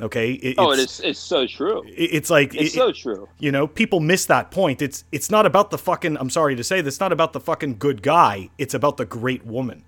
okay? 0.00 0.32
Oh, 0.34 0.48
it, 0.48 0.54
oh 0.58 0.70
it's, 0.72 1.00
it's 1.00 1.18
so 1.18 1.46
true. 1.46 1.82
It's 1.86 2.28
like 2.28 2.54
it's 2.54 2.74
it, 2.74 2.78
so 2.78 2.92
true. 2.92 3.28
you 3.38 3.52
know 3.52 3.66
people 3.66 4.00
miss 4.00 4.26
that 4.26 4.50
point. 4.50 4.82
It's 4.82 5.04
it's 5.12 5.30
not 5.30 5.46
about 5.46 5.70
the 5.70 5.78
fucking 5.78 6.16
i'm 6.18 6.30
sorry 6.30 6.56
to 6.56 6.64
say 6.64 6.80
this 6.80 7.00
not 7.00 7.12
about 7.12 7.32
the 7.32 7.40
fucking 7.40 7.78
good 7.78 8.02
guy 8.02 8.50
it's 8.58 8.74
about 8.74 8.96
the 8.96 9.04
great 9.04 9.46
woman 9.46 9.84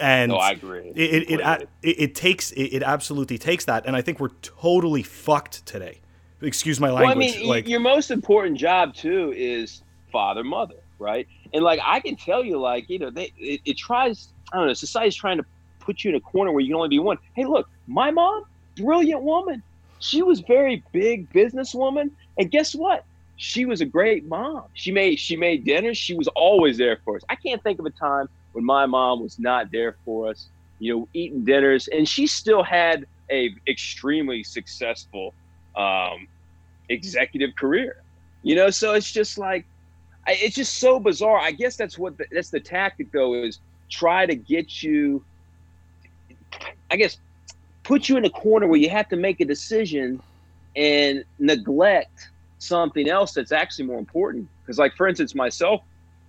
and 0.00 0.32
no, 0.32 0.38
I 0.38 0.50
agree. 0.50 0.92
It 0.94 1.30
it, 1.30 1.40
it, 1.40 1.68
it, 1.82 2.14
takes 2.14 2.52
it, 2.52 2.64
it, 2.64 2.82
absolutely 2.82 3.38
takes 3.38 3.64
that, 3.66 3.86
and 3.86 3.96
I 3.96 4.02
think 4.02 4.20
we're 4.20 4.28
totally 4.42 5.02
fucked 5.02 5.64
today. 5.66 6.00
Excuse 6.40 6.78
my 6.80 6.90
language. 6.90 7.16
Well, 7.16 7.34
I 7.34 7.38
mean, 7.38 7.48
like, 7.48 7.68
your 7.68 7.80
most 7.80 8.10
important 8.10 8.58
job 8.58 8.94
too 8.94 9.32
is 9.36 9.82
father 10.12 10.44
mother, 10.44 10.76
right? 10.98 11.26
And 11.52 11.64
like 11.64 11.80
I 11.84 12.00
can 12.00 12.16
tell 12.16 12.44
you, 12.44 12.58
like 12.58 12.88
you 12.88 12.98
know, 12.98 13.10
they 13.10 13.32
it, 13.38 13.60
it 13.64 13.76
tries. 13.76 14.28
I 14.52 14.58
don't 14.58 14.66
know. 14.66 14.72
Society's 14.74 15.16
trying 15.16 15.38
to 15.38 15.44
put 15.80 16.04
you 16.04 16.10
in 16.10 16.16
a 16.16 16.20
corner 16.20 16.52
where 16.52 16.60
you 16.60 16.68
can 16.68 16.76
only 16.76 16.88
be 16.88 16.98
one. 16.98 17.18
Hey, 17.34 17.44
look, 17.44 17.68
my 17.86 18.10
mom, 18.10 18.44
brilliant 18.76 19.22
woman. 19.22 19.62
She 20.00 20.22
was 20.22 20.40
very 20.40 20.82
big 20.92 21.30
businesswoman, 21.32 22.10
and 22.38 22.50
guess 22.50 22.74
what? 22.74 23.04
She 23.36 23.64
was 23.64 23.80
a 23.80 23.84
great 23.84 24.24
mom. 24.26 24.64
She 24.74 24.92
made 24.92 25.18
she 25.18 25.36
made 25.36 25.64
dinners. 25.64 25.98
She 25.98 26.14
was 26.14 26.28
always 26.28 26.78
there 26.78 26.98
for 27.04 27.16
us. 27.16 27.22
I 27.28 27.34
can't 27.34 27.62
think 27.62 27.78
of 27.78 27.86
a 27.86 27.90
time 27.90 28.28
when 28.52 28.64
my 28.64 28.86
mom 28.86 29.22
was 29.22 29.38
not 29.38 29.70
there 29.70 29.96
for 30.04 30.30
us, 30.30 30.46
you 30.78 30.94
know, 30.94 31.08
eating 31.12 31.44
dinners, 31.44 31.88
and 31.88 32.08
she 32.08 32.26
still 32.26 32.62
had 32.62 33.06
a 33.30 33.54
extremely 33.66 34.42
successful 34.42 35.34
um, 35.76 36.26
executive 36.88 37.54
career. 37.56 38.02
You 38.42 38.56
know, 38.56 38.70
so 38.70 38.94
it's 38.94 39.10
just 39.10 39.38
like 39.38 39.66
it's 40.26 40.54
just 40.54 40.78
so 40.78 41.00
bizarre. 41.00 41.38
I 41.38 41.52
guess 41.52 41.76
that's 41.76 41.98
what 41.98 42.16
the, 42.18 42.26
that's 42.30 42.50
the 42.50 42.60
tactic 42.60 43.12
though 43.12 43.34
is 43.34 43.58
try 43.88 44.26
to 44.26 44.34
get 44.34 44.82
you. 44.82 45.24
I 46.90 46.96
guess 46.96 47.18
put 47.82 48.08
you 48.08 48.16
in 48.16 48.24
a 48.24 48.30
corner 48.30 48.66
where 48.66 48.78
you 48.78 48.90
have 48.90 49.08
to 49.08 49.16
make 49.16 49.40
a 49.40 49.44
decision 49.44 50.22
and 50.76 51.24
neglect 51.38 52.28
something 52.58 53.08
else 53.08 53.32
that's 53.32 53.52
actually 53.52 53.86
more 53.86 53.98
important. 53.98 54.48
Because, 54.62 54.78
like 54.78 54.94
for 54.94 55.08
instance, 55.08 55.34
myself, 55.34 55.82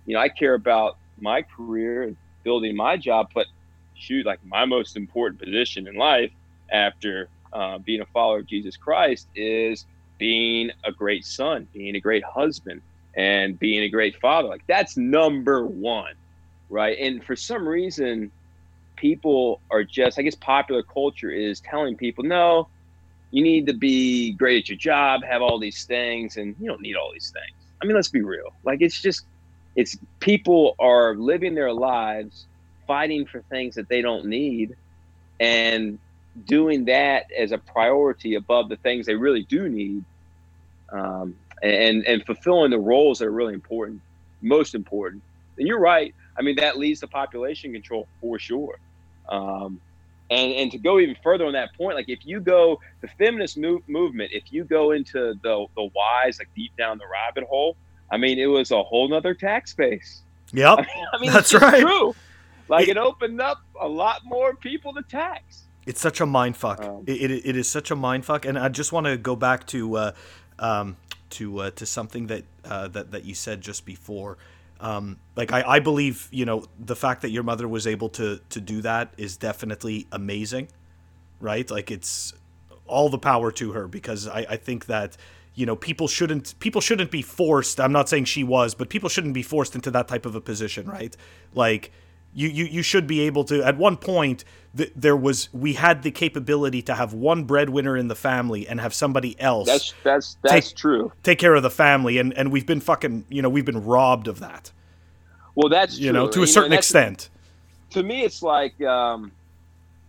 you 0.06 0.14
know, 0.14 0.20
I 0.20 0.28
care 0.28 0.54
about 0.54 0.96
my 1.20 1.42
career 1.42 2.02
and 2.02 2.16
building 2.42 2.76
my 2.76 2.96
job. 2.96 3.30
But 3.34 3.46
shoot, 3.94 4.26
like 4.26 4.44
my 4.44 4.64
most 4.64 4.96
important 4.96 5.40
position 5.40 5.86
in 5.86 5.94
life 5.94 6.30
after 6.70 7.28
uh, 7.52 7.78
being 7.78 8.00
a 8.00 8.06
follower 8.06 8.38
of 8.38 8.46
Jesus 8.46 8.76
Christ 8.76 9.26
is 9.34 9.86
being 10.18 10.70
a 10.84 10.92
great 10.92 11.24
son, 11.24 11.66
being 11.72 11.96
a 11.96 12.00
great 12.00 12.24
husband, 12.24 12.82
and 13.14 13.58
being 13.58 13.82
a 13.82 13.88
great 13.88 14.20
father. 14.20 14.48
Like 14.48 14.66
that's 14.66 14.96
number 14.96 15.66
one, 15.66 16.14
right? 16.68 16.96
And 16.98 17.24
for 17.24 17.36
some 17.36 17.66
reason, 17.66 18.30
people 18.96 19.60
are 19.70 19.82
just, 19.82 20.18
I 20.18 20.22
guess, 20.22 20.34
popular 20.34 20.82
culture 20.82 21.30
is 21.30 21.60
telling 21.60 21.96
people, 21.96 22.22
no, 22.24 22.68
you 23.30 23.42
need 23.42 23.66
to 23.66 23.72
be 23.72 24.32
great 24.32 24.64
at 24.64 24.68
your 24.68 24.78
job, 24.78 25.24
have 25.24 25.42
all 25.42 25.58
these 25.58 25.84
things, 25.84 26.36
and 26.36 26.54
you 26.60 26.68
don't 26.68 26.80
need 26.80 26.96
all 26.96 27.10
these 27.12 27.32
things. 27.32 27.56
I 27.82 27.86
mean, 27.86 27.96
let's 27.96 28.08
be 28.08 28.22
real. 28.22 28.52
Like 28.64 28.82
it's 28.82 29.00
just 29.00 29.24
it's 29.76 29.96
people 30.18 30.74
are 30.78 31.14
living 31.14 31.54
their 31.54 31.72
lives 31.72 32.46
fighting 32.86 33.26
for 33.26 33.40
things 33.42 33.74
that 33.76 33.88
they 33.88 34.02
don't 34.02 34.26
need 34.26 34.76
and 35.38 35.98
doing 36.46 36.84
that 36.86 37.26
as 37.36 37.52
a 37.52 37.58
priority 37.58 38.34
above 38.34 38.68
the 38.68 38.76
things 38.76 39.06
they 39.06 39.14
really 39.14 39.44
do 39.44 39.68
need 39.68 40.04
um, 40.92 41.34
and 41.62 42.04
and 42.06 42.24
fulfilling 42.26 42.70
the 42.70 42.78
roles 42.78 43.18
that 43.18 43.26
are 43.26 43.32
really 43.32 43.54
important 43.54 44.00
most 44.42 44.74
important. 44.74 45.22
And 45.58 45.66
you're 45.66 45.80
right. 45.80 46.14
I 46.36 46.42
mean 46.42 46.56
that 46.56 46.78
leads 46.78 47.00
to 47.00 47.06
population 47.06 47.72
control 47.72 48.08
for 48.20 48.38
sure. 48.38 48.78
Um, 49.28 49.80
and 50.30 50.52
and 50.52 50.70
to 50.72 50.78
go 50.78 50.98
even 50.98 51.16
further 51.22 51.44
on 51.44 51.52
that 51.52 51.74
point 51.76 51.96
like 51.96 52.08
if 52.08 52.24
you 52.24 52.40
go 52.40 52.80
the 53.00 53.08
feminist 53.18 53.56
move, 53.58 53.82
movement 53.88 54.30
if 54.32 54.52
you 54.52 54.64
go 54.64 54.92
into 54.92 55.34
the 55.42 55.66
the 55.76 55.88
whys 55.94 56.38
like 56.38 56.48
deep 56.54 56.72
down 56.76 56.98
the 56.98 57.04
rabbit 57.10 57.44
hole 57.44 57.76
I 58.10 58.16
mean, 58.16 58.38
it 58.38 58.46
was 58.46 58.70
a 58.70 58.82
whole 58.82 59.08
nother 59.08 59.34
tax 59.34 59.74
base. 59.74 60.22
Yep, 60.52 60.78
I 60.78 60.82
mean, 60.82 61.06
I 61.12 61.18
mean 61.18 61.32
that's 61.32 61.54
right. 61.54 61.80
True. 61.80 62.14
Like 62.68 62.88
it, 62.88 62.90
it, 62.90 62.96
opened 62.98 63.40
up 63.40 63.58
a 63.80 63.88
lot 63.88 64.24
more 64.24 64.54
people 64.54 64.94
to 64.94 65.02
tax. 65.02 65.64
It's 65.86 66.00
such 66.00 66.20
a 66.20 66.26
mind 66.26 66.56
fuck. 66.56 66.84
Um, 66.84 67.02
it, 67.06 67.30
it, 67.30 67.46
it 67.46 67.56
is 67.56 67.68
such 67.68 67.90
a 67.90 67.96
mind 67.96 68.24
fuck, 68.24 68.44
and 68.44 68.58
I 68.58 68.68
just 68.68 68.92
want 68.92 69.06
to 69.06 69.16
go 69.16 69.34
back 69.34 69.66
to 69.68 69.96
uh, 69.96 70.12
um, 70.58 70.96
to 71.30 71.58
uh, 71.58 71.70
to 71.72 71.86
something 71.86 72.28
that 72.28 72.44
uh, 72.64 72.88
that 72.88 73.10
that 73.10 73.24
you 73.24 73.34
said 73.34 73.60
just 73.60 73.84
before. 73.84 74.38
Um, 74.80 75.18
like 75.36 75.52
I, 75.52 75.62
I 75.62 75.80
believe, 75.80 76.28
you 76.30 76.46
know, 76.46 76.64
the 76.78 76.96
fact 76.96 77.22
that 77.22 77.30
your 77.30 77.42
mother 77.42 77.68
was 77.68 77.86
able 77.86 78.08
to 78.10 78.40
to 78.50 78.60
do 78.60 78.80
that 78.82 79.12
is 79.16 79.36
definitely 79.36 80.06
amazing, 80.12 80.68
right? 81.40 81.70
Like 81.70 81.90
it's 81.90 82.32
all 82.86 83.08
the 83.08 83.18
power 83.18 83.52
to 83.52 83.72
her 83.72 83.86
because 83.86 84.26
I, 84.26 84.46
I 84.50 84.56
think 84.56 84.86
that 84.86 85.16
you 85.54 85.66
know 85.66 85.76
people 85.76 86.08
shouldn't 86.08 86.54
people 86.60 86.80
shouldn't 86.80 87.10
be 87.10 87.22
forced 87.22 87.80
i'm 87.80 87.92
not 87.92 88.08
saying 88.08 88.24
she 88.24 88.44
was 88.44 88.74
but 88.74 88.88
people 88.88 89.08
shouldn't 89.08 89.34
be 89.34 89.42
forced 89.42 89.74
into 89.74 89.90
that 89.90 90.06
type 90.08 90.24
of 90.26 90.34
a 90.34 90.40
position 90.40 90.86
right 90.86 91.16
like 91.54 91.90
you 92.32 92.48
you, 92.48 92.64
you 92.64 92.82
should 92.82 93.06
be 93.06 93.20
able 93.20 93.42
to 93.44 93.62
at 93.64 93.76
one 93.76 93.96
point 93.96 94.44
th- 94.76 94.92
there 94.94 95.16
was 95.16 95.48
we 95.52 95.72
had 95.72 96.02
the 96.04 96.10
capability 96.12 96.80
to 96.80 96.94
have 96.94 97.12
one 97.12 97.42
breadwinner 97.44 97.96
in 97.96 98.06
the 98.08 98.14
family 98.14 98.68
and 98.68 98.80
have 98.80 98.94
somebody 98.94 99.38
else 99.40 99.66
That's 99.66 99.94
that's 100.04 100.36
that's 100.42 100.68
Take- 100.68 100.76
true. 100.78 101.12
take 101.24 101.38
care 101.40 101.54
of 101.56 101.62
the 101.64 101.70
family 101.70 102.18
and 102.18 102.32
and 102.38 102.52
we've 102.52 102.66
been 102.66 102.80
fucking 102.80 103.24
you 103.28 103.42
know 103.42 103.48
we've 103.48 103.64
been 103.64 103.84
robbed 103.84 104.28
of 104.28 104.38
that 104.40 104.70
Well, 105.56 105.68
that's 105.68 105.98
you 105.98 106.10
true. 106.12 106.20
know 106.20 106.28
to 106.28 106.42
a 106.42 106.46
certain 106.46 106.70
that's- 106.70 106.86
extent 106.86 107.28
to 107.90 108.04
me 108.04 108.22
it's 108.22 108.40
like 108.42 108.80
um 108.82 109.32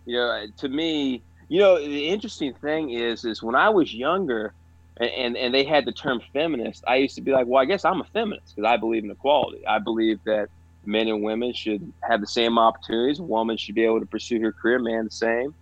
you 0.06 0.16
know 0.16 0.46
to 0.58 0.68
me 0.68 1.20
you 1.48 1.58
know 1.58 1.76
the 1.84 2.08
interesting 2.08 2.54
thing 2.54 2.90
is 2.90 3.24
is 3.24 3.42
when 3.42 3.56
i 3.56 3.68
was 3.68 3.92
younger 3.92 4.52
and 4.98 5.36
and, 5.36 5.54
they 5.54 5.64
had 5.64 5.84
the 5.84 5.92
term 5.92 6.20
feminist 6.32 6.84
i 6.86 6.96
used 6.96 7.14
to 7.14 7.20
be 7.20 7.32
like 7.32 7.46
well 7.46 7.62
i 7.62 7.64
guess 7.64 7.84
i'm 7.84 8.00
a 8.00 8.04
feminist 8.12 8.54
because 8.54 8.68
i 8.68 8.76
believe 8.76 9.04
in 9.04 9.10
equality 9.10 9.66
i 9.66 9.78
believe 9.78 10.18
that 10.24 10.48
men 10.84 11.08
and 11.08 11.22
women 11.22 11.52
should 11.52 11.92
have 12.02 12.20
the 12.20 12.26
same 12.26 12.58
opportunities 12.58 13.18
a 13.18 13.22
woman 13.22 13.56
should 13.56 13.74
be 13.74 13.84
able 13.84 14.00
to 14.00 14.06
pursue 14.06 14.40
her 14.40 14.52
career 14.52 14.78
man 14.78 15.04
the 15.04 15.10
same 15.10 15.54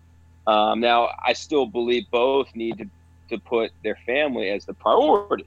um, 0.46 0.80
now 0.80 1.08
i 1.24 1.32
still 1.32 1.66
believe 1.66 2.04
both 2.10 2.48
need 2.54 2.78
to, 2.78 2.86
to 3.28 3.38
put 3.44 3.70
their 3.84 3.98
family 4.06 4.50
as 4.50 4.64
the 4.64 4.74
priority 4.74 5.46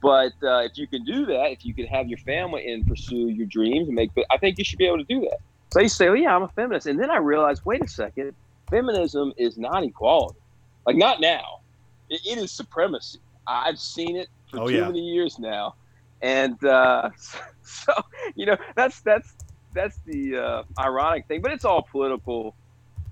but 0.00 0.32
uh, 0.42 0.58
if 0.58 0.72
you 0.76 0.86
can 0.86 1.02
do 1.04 1.26
that 1.26 1.50
if 1.50 1.64
you 1.64 1.74
can 1.74 1.86
have 1.86 2.06
your 2.08 2.18
family 2.18 2.72
and 2.72 2.86
pursue 2.86 3.28
your 3.28 3.46
dreams 3.46 3.88
and 3.88 3.96
make 3.96 4.10
i 4.30 4.36
think 4.36 4.58
you 4.58 4.64
should 4.64 4.78
be 4.78 4.86
able 4.86 4.98
to 4.98 5.04
do 5.04 5.20
that 5.20 5.38
so 5.74 5.80
to 5.80 5.88
say, 5.88 6.06
well, 6.08 6.16
yeah, 6.16 6.36
I'm 6.36 6.44
a 6.44 6.48
feminist. 6.48 6.86
And 6.86 7.00
then 7.00 7.10
I 7.10 7.16
realized, 7.16 7.62
wait 7.64 7.84
a 7.84 7.88
second, 7.88 8.32
feminism 8.70 9.32
is 9.36 9.58
not 9.58 9.82
equality. 9.82 10.38
Like, 10.86 10.94
not 10.94 11.20
now. 11.20 11.62
It, 12.08 12.20
it 12.24 12.38
is 12.38 12.52
supremacy. 12.52 13.18
I've 13.46 13.78
seen 13.78 14.16
it 14.16 14.28
for 14.50 14.58
Oh, 14.58 14.68
too 14.68 14.84
yeah. 14.84 14.86
many 14.86 15.00
years 15.00 15.36
now. 15.38 15.74
And 16.22 16.62
uh, 16.64 17.10
so, 17.62 17.92
you 18.36 18.46
know, 18.46 18.56
that's 18.76 19.00
that's 19.04 19.34
that's 19.74 20.00
the 20.06 20.36
uh, 20.36 20.62
ironic 20.80 21.26
thing. 21.28 21.40
But 21.42 21.52
it's 21.52 21.64
all 21.64 21.84
political 21.90 22.56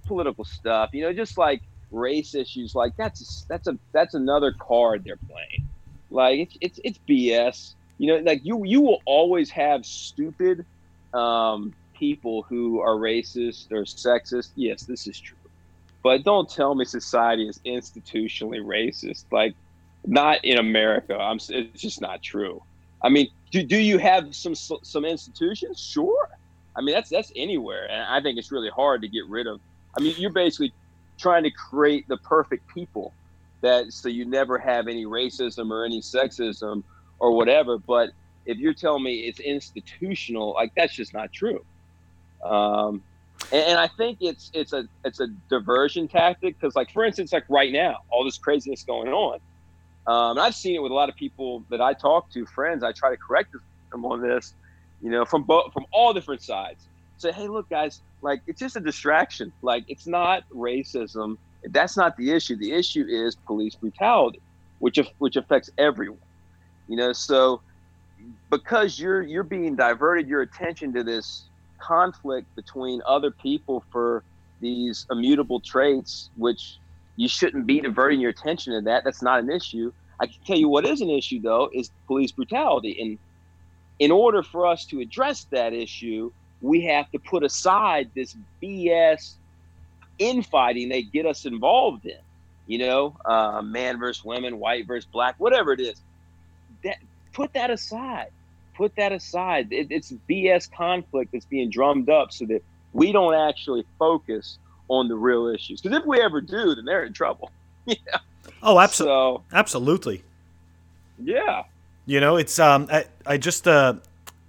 political 0.07 0.45
stuff. 0.45 0.91
You 0.93 1.03
know, 1.05 1.13
just 1.13 1.39
like 1.39 1.61
race 1.91 2.35
issues, 2.35 2.73
like 2.75 2.93
that's 2.99 3.45
that's 3.49 3.67
a 3.67 3.79
that's 3.93 4.15
another 4.15 4.55
card 4.61 5.03
they're 5.05 5.21
playing. 5.29 5.63
Like 6.11 6.39
it's 6.41 6.57
it's, 6.61 6.81
it's 6.85 6.99
BS. 7.09 7.75
You 7.99 8.13
know, 8.15 8.23
like 8.25 8.41
you 8.43 8.63
you 8.65 8.83
will 8.83 9.01
always 9.07 9.51
have 9.51 9.85
stupid 9.85 10.65
um, 11.15 11.75
people 11.97 12.45
who 12.49 12.81
are 12.81 12.97
racist 12.97 13.67
or 13.73 13.85
sexist. 13.85 14.51
Yes, 14.57 14.85
this 14.85 15.07
is 15.07 15.21
true. 15.21 15.37
But 16.03 16.25
don't 16.25 16.49
tell 16.49 16.75
me 16.75 16.85
society 16.85 17.49
is 17.49 17.61
institutionally 17.67 18.61
racist. 18.61 19.25
Like, 19.33 19.55
not 20.07 20.45
in 20.45 20.59
America. 20.59 21.17
I'm. 21.17 21.39
It's 21.49 21.81
just 21.81 22.01
not 22.01 22.23
true. 22.23 22.63
I 23.03 23.09
mean, 23.09 23.29
do, 23.51 23.63
do 23.63 23.79
you 23.79 23.99
have 23.99 24.35
some 24.35 24.55
some 24.55 25.05
institutions? 25.05 25.81
Sure. 25.81 26.29
I 26.75 26.81
mean, 26.81 26.95
that's 26.95 27.11
that's 27.11 27.33
anywhere, 27.37 27.91
and 27.91 28.03
I 28.03 28.21
think 28.21 28.39
it's 28.39 28.51
really 28.51 28.71
hard 28.71 29.03
to 29.03 29.09
get 29.09 29.27
rid 29.29 29.47
of. 29.47 29.61
I 29.97 30.01
mean, 30.01 30.15
you're 30.19 30.33
basically 30.33 30.73
trying 31.19 31.45
to 31.45 31.51
create 31.51 32.09
the 32.09 32.17
perfect 32.17 32.67
people 32.73 33.13
that 33.61 33.93
so 33.93 34.09
you 34.09 34.25
never 34.25 34.59
have 34.59 34.89
any 34.89 35.05
racism 35.05 35.71
or 35.71 35.85
any 35.85 36.01
sexism 36.01 36.83
or 37.19 37.33
whatever. 37.33 37.79
But 37.79 38.11
if 38.47 38.59
you're 38.59 38.75
telling 38.75 39.05
me 39.05 39.21
it's 39.21 39.41
institutional, 39.41 40.55
like 40.55 40.73
that's 40.75 40.95
just 40.95 41.15
not 41.15 41.33
true. 41.33 41.65
Um, 42.43 43.03
and, 43.53 43.65
and 43.67 43.79
I 43.79 43.89
think 43.89 44.19
it's 44.21 44.51
it's 44.55 44.73
a 44.73 44.89
it's 45.05 45.21
a 45.21 45.29
diversion 45.49 46.09
tactic 46.09 46.59
because, 46.59 46.75
like 46.75 46.91
for 46.91 47.05
instance, 47.05 47.33
like 47.33 47.45
right 47.49 47.73
now, 47.73 47.99
all 48.11 48.25
this 48.25 48.39
craziness 48.39 48.83
going 48.83 49.09
on. 49.09 49.39
Um, 50.07 50.33
and 50.33 50.41
I've 50.41 50.55
seen 50.55 50.75
it 50.75 50.83
with 50.83 50.93
a 50.93 50.95
lot 50.95 51.09
of 51.09 51.17
people 51.17 51.65
that 51.71 51.81
I 51.81 51.93
talk 51.93 52.31
to, 52.33 52.45
friends. 52.47 52.83
I 52.83 52.93
try 52.93 53.11
to 53.11 53.17
correct 53.17 53.53
them 53.91 54.05
on 54.05 54.21
this, 54.21 54.55
you 55.01 55.11
know, 55.11 55.25
from 55.25 55.43
both 55.45 55.73
from 55.73 55.87
all 55.93 56.13
different 56.13 56.43
sides. 56.43 56.87
Say, 57.19 57.31
hey, 57.31 57.47
look, 57.47 57.69
guys, 57.69 58.01
like 58.21 58.43
it's 58.47 58.59
just 58.59 58.77
a 58.77 58.81
distraction. 58.81 59.53
Like 59.63 59.85
it's 59.89 60.07
not 60.07 60.45
racism. 60.51 61.39
That's 61.65 61.97
not 61.97 62.17
the 62.17 62.33
issue. 62.33 62.57
The 62.57 62.73
issue 62.73 63.05
is 63.09 63.37
police 63.37 63.77
brutality, 63.77 64.41
which 64.81 64.99
which 65.19 65.37
affects 65.37 65.71
everyone. 65.79 66.19
You 66.89 66.97
know, 66.97 67.13
so 67.13 67.61
because 68.51 68.99
you're 68.99 69.23
you're 69.23 69.45
being 69.45 69.77
diverted 69.77 70.29
your 70.29 70.43
attention 70.43 70.93
to 70.95 71.05
this 71.05 71.45
conflict 71.79 72.53
between 72.57 73.03
other 73.07 73.31
people 73.31 73.85
for 73.91 74.23
these 74.61 75.07
immutable 75.11 75.61
traits, 75.61 76.31
which 76.37 76.79
you 77.17 77.29
shouldn't 77.29 77.67
be 77.67 77.81
diverting 77.81 78.21
your 78.21 78.31
attention 78.31 78.73
to 78.75 78.81
that. 78.83 79.05
That's 79.05 79.23
not 79.23 79.41
an 79.41 79.51
issue. 79.51 79.93
I 80.21 80.27
can 80.27 80.37
tell 80.47 80.57
you 80.57 80.69
what 80.69 80.87
is 80.87 81.01
an 81.01 81.11
issue 81.11 81.41
though 81.41 81.71
is 81.73 81.91
police 82.07 82.33
brutality. 82.33 83.01
And 83.01 83.19
in 83.99 84.11
order 84.11 84.43
for 84.43 84.67
us 84.67 84.85
to 84.87 85.01
address 85.01 85.47
that 85.51 85.73
issue, 85.73 86.33
we 86.61 86.83
have 86.83 87.11
to 87.11 87.19
put 87.19 87.43
aside 87.43 88.11
this 88.15 88.37
BS 88.63 89.35
infighting 90.19 90.89
they 90.89 91.03
get 91.03 91.27
us 91.27 91.45
involved 91.45 92.07
in. 92.07 92.19
You 92.67 92.79
know, 92.79 93.17
uh, 93.25 93.61
man 93.63 93.99
versus 93.99 94.25
women, 94.25 94.59
white 94.59 94.87
versus 94.87 95.09
black, 95.13 95.35
whatever 95.39 95.73
it 95.73 95.81
is. 95.81 96.01
That 96.85 96.99
put 97.33 97.53
that 97.55 97.71
aside. 97.71 98.31
Put 98.75 98.97
that 98.97 99.13
aside. 99.13 99.73
It, 99.73 99.89
it's 99.91 100.13
BS 100.31 100.71
conflict 100.73 101.33
that's 101.33 101.45
being 101.45 101.71
drummed 101.71 102.09
up 102.09 102.33
so 102.33 102.47
that 102.47 102.63
we 102.93 103.13
don't 103.13 103.35
actually 103.35 103.85
focus 103.99 104.59
on 104.93 105.09
the 105.09 105.17
real 105.17 105.47
issues. 105.49 105.81
Because 105.81 105.99
if 105.99 106.07
we 106.07 106.21
ever 106.21 106.41
do, 106.41 106.75
then 106.75 106.85
they're 106.85 107.05
in 107.05 107.13
trouble. 107.13 107.51
Yeah. 107.87 107.97
Oh 108.63 108.79
absolutely 108.79 109.13
So 109.13 109.45
absolutely 109.53 110.25
yeah, 111.19 111.65
You 112.07 112.21
know, 112.21 112.37
it's 112.37 112.59
um, 112.59 112.89
I, 112.91 113.05
I 113.27 113.39
just 113.39 113.69
uh, 113.69 113.95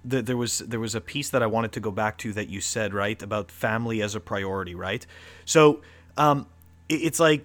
th- 0.08 0.24
there 0.24 0.36
was 0.36 0.58
there 0.60 0.80
was 0.80 0.94
a 0.94 1.00
piece 1.00 1.30
that 1.30 1.42
I 1.42 1.46
wanted 1.46 1.72
to 1.72 1.80
go 1.80 1.90
back 1.90 2.18
to 2.18 2.32
that 2.32 2.48
you 2.48 2.60
said 2.60 2.94
right 2.94 3.20
about 3.22 3.50
family 3.50 4.02
as 4.02 4.14
a 4.14 4.20
priority, 4.20 4.74
right? 4.74 5.06
So, 5.44 5.80
um, 6.16 6.46
it, 6.88 6.96
it's 6.96 7.20
like 7.20 7.44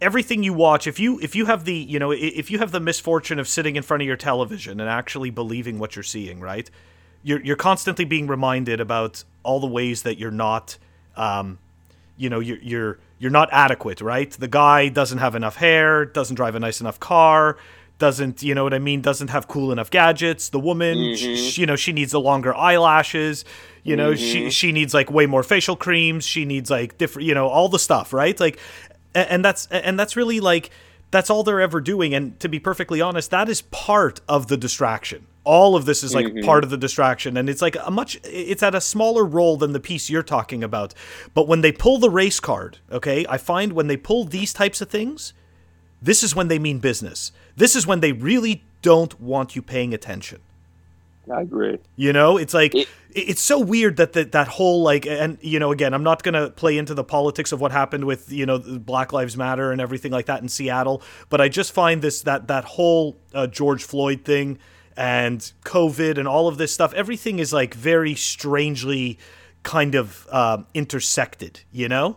everything 0.00 0.42
you 0.42 0.52
watch. 0.52 0.86
If 0.86 0.98
you 1.00 1.18
if 1.20 1.34
you 1.34 1.46
have 1.46 1.64
the 1.64 1.74
you 1.74 1.98
know 1.98 2.10
if 2.12 2.50
you 2.50 2.58
have 2.58 2.72
the 2.72 2.80
misfortune 2.80 3.38
of 3.38 3.48
sitting 3.48 3.76
in 3.76 3.82
front 3.82 4.02
of 4.02 4.06
your 4.06 4.16
television 4.16 4.80
and 4.80 4.88
actually 4.88 5.30
believing 5.30 5.78
what 5.78 5.96
you're 5.96 6.02
seeing, 6.02 6.40
right? 6.40 6.70
You're 7.22 7.40
you're 7.42 7.56
constantly 7.56 8.04
being 8.04 8.26
reminded 8.26 8.80
about 8.80 9.24
all 9.42 9.60
the 9.60 9.66
ways 9.66 10.02
that 10.02 10.18
you're 10.18 10.30
not. 10.30 10.78
Um, 11.16 11.58
you 12.16 12.30
know 12.30 12.40
you're 12.40 12.58
you're 12.58 12.98
you're 13.18 13.30
not 13.30 13.48
adequate 13.52 14.00
right? 14.00 14.30
The 14.30 14.48
guy 14.48 14.88
doesn't 14.88 15.18
have 15.18 15.34
enough 15.34 15.56
hair 15.56 16.04
doesn't 16.04 16.36
drive 16.36 16.54
a 16.54 16.60
nice 16.60 16.80
enough 16.80 17.00
car 17.00 17.56
doesn't 17.98 18.42
you 18.42 18.54
know 18.54 18.64
what 18.64 18.74
i 18.74 18.78
mean 18.78 19.00
doesn't 19.00 19.28
have 19.28 19.46
cool 19.48 19.70
enough 19.70 19.90
gadgets. 19.90 20.48
The 20.48 20.58
woman 20.58 21.16
sh- 21.16 21.22
mm-hmm. 21.22 21.34
sh- 21.36 21.58
you 21.58 21.66
know 21.66 21.76
she 21.76 21.92
needs 21.92 22.12
the 22.12 22.20
longer 22.20 22.54
eyelashes 22.54 23.44
you 23.82 23.96
know 23.96 24.14
she 24.14 24.40
mm-hmm. 24.42 24.48
she 24.48 24.72
needs 24.72 24.92
like 24.92 25.10
way 25.10 25.26
more 25.26 25.42
facial 25.42 25.76
creams 25.76 26.26
she 26.26 26.44
needs 26.44 26.70
like 26.70 26.98
different 26.98 27.26
you 27.28 27.34
know 27.34 27.48
all 27.48 27.68
the 27.68 27.78
stuff 27.78 28.12
right? 28.12 28.38
Like 28.38 28.58
and 29.14 29.44
that's 29.44 29.66
and 29.70 29.98
that's 29.98 30.16
really 30.16 30.40
like 30.40 30.70
that's 31.12 31.30
all 31.30 31.44
they're 31.44 31.60
ever 31.60 31.80
doing. 31.80 32.12
And 32.12 32.38
to 32.40 32.48
be 32.48 32.58
perfectly 32.58 33.00
honest 33.00 33.30
that 33.30 33.48
is 33.48 33.62
part 33.62 34.20
of 34.28 34.48
the 34.48 34.56
distraction 34.56 35.26
all 35.44 35.76
of 35.76 35.84
this 35.84 36.02
is 36.02 36.14
like 36.14 36.42
part 36.42 36.64
of 36.64 36.70
the 36.70 36.76
distraction 36.76 37.36
and 37.36 37.48
it's 37.50 37.60
like 37.62 37.76
a 37.84 37.90
much 37.90 38.18
it's 38.24 38.62
at 38.62 38.74
a 38.74 38.80
smaller 38.80 39.24
role 39.24 39.56
than 39.56 39.72
the 39.72 39.80
piece 39.80 40.08
you're 40.08 40.22
talking 40.22 40.64
about. 40.64 40.94
But 41.34 41.46
when 41.46 41.60
they 41.60 41.70
pull 41.72 41.98
the 41.98 42.10
race 42.10 42.40
card 42.40 42.78
okay 42.90 43.26
i 43.28 43.36
find 43.36 43.72
when 43.74 43.86
they 43.86 43.96
pull 43.96 44.24
these 44.24 44.52
types 44.52 44.80
of 44.80 44.88
things 44.88 45.34
this 46.02 46.22
is 46.22 46.34
when 46.36 46.48
they 46.48 46.58
mean 46.58 46.80
business. 46.80 47.32
This 47.56 47.74
is 47.74 47.86
when 47.86 48.00
they 48.00 48.12
really 48.12 48.62
don't 48.82 49.18
want 49.20 49.56
you 49.56 49.62
paying 49.62 49.94
attention. 49.94 50.40
I 51.32 51.40
agree. 51.40 51.78
you 51.96 52.12
know, 52.12 52.36
it's 52.36 52.52
like 52.52 52.74
It- 52.74 52.88
it, 53.14 53.28
it's 53.30 53.40
so 53.40 53.58
weird 53.58 53.96
that 53.96 54.12
that 54.12 54.32
that 54.32 54.48
whole 54.48 54.82
like 54.82 55.06
and 55.06 55.38
you 55.40 55.58
know 55.58 55.72
again, 55.72 55.94
I'm 55.94 56.02
not 56.02 56.22
gonna 56.22 56.50
play 56.50 56.76
into 56.76 56.92
the 56.92 57.04
politics 57.04 57.52
of 57.52 57.60
what 57.62 57.72
happened 57.72 58.04
with 58.04 58.30
you 58.30 58.44
know 58.44 58.58
Black 58.58 59.14
Lives 59.14 59.34
Matter 59.36 59.72
and 59.72 59.80
everything 59.80 60.12
like 60.12 60.26
that 60.26 60.42
in 60.42 60.48
Seattle, 60.50 61.00
but 61.30 61.40
I 61.40 61.48
just 61.48 61.72
find 61.72 62.02
this 62.02 62.20
that 62.22 62.48
that 62.48 62.64
whole 62.64 63.16
uh, 63.32 63.46
George 63.46 63.82
Floyd 63.84 64.24
thing 64.26 64.58
and 64.96 65.52
COVID 65.64 66.18
and 66.18 66.28
all 66.28 66.48
of 66.48 66.58
this 66.58 66.72
stuff, 66.72 66.92
everything 66.94 67.38
is 67.38 67.52
like 67.52 67.74
very 67.74 68.14
strangely 68.14 69.18
kind 69.62 69.94
of 69.94 70.26
um, 70.30 70.66
intersected, 70.74 71.60
you 71.72 71.88
know. 71.88 72.16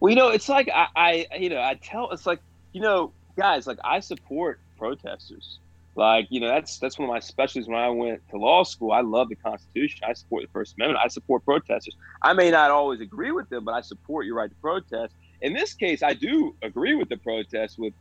Well, 0.00 0.10
you 0.10 0.16
know, 0.16 0.28
it's 0.28 0.48
like 0.48 0.68
I, 0.72 0.86
I, 0.96 1.36
you 1.38 1.48
know, 1.48 1.60
I 1.60 1.74
tell 1.82 2.10
it's 2.10 2.26
like 2.26 2.40
you 2.72 2.80
know, 2.80 3.12
guys, 3.36 3.66
like 3.66 3.78
I 3.82 4.00
support 4.00 4.60
protesters. 4.78 5.58
Like 5.94 6.28
you 6.30 6.38
know, 6.38 6.48
that's 6.48 6.78
that's 6.78 6.98
one 6.98 7.08
of 7.08 7.12
my 7.12 7.18
specialties. 7.18 7.68
When 7.68 7.78
I 7.78 7.88
went 7.88 8.20
to 8.30 8.36
law 8.36 8.62
school, 8.62 8.92
I 8.92 9.00
love 9.00 9.28
the 9.28 9.34
Constitution. 9.34 10.00
I 10.08 10.12
support 10.12 10.42
the 10.44 10.48
First 10.52 10.76
Amendment. 10.76 11.00
I 11.04 11.08
support 11.08 11.44
protesters. 11.44 11.96
I 12.22 12.34
may 12.34 12.52
not 12.52 12.70
always 12.70 13.00
agree 13.00 13.32
with 13.32 13.48
them, 13.48 13.64
but 13.64 13.72
I 13.72 13.80
support 13.80 14.24
your 14.24 14.36
right 14.36 14.48
to 14.48 14.56
protest. 14.56 15.14
In 15.40 15.54
this 15.54 15.74
case, 15.74 16.02
I 16.02 16.14
do 16.14 16.54
agree 16.62 16.94
with 16.94 17.08
the 17.08 17.16
protest 17.16 17.78
with 17.78 17.94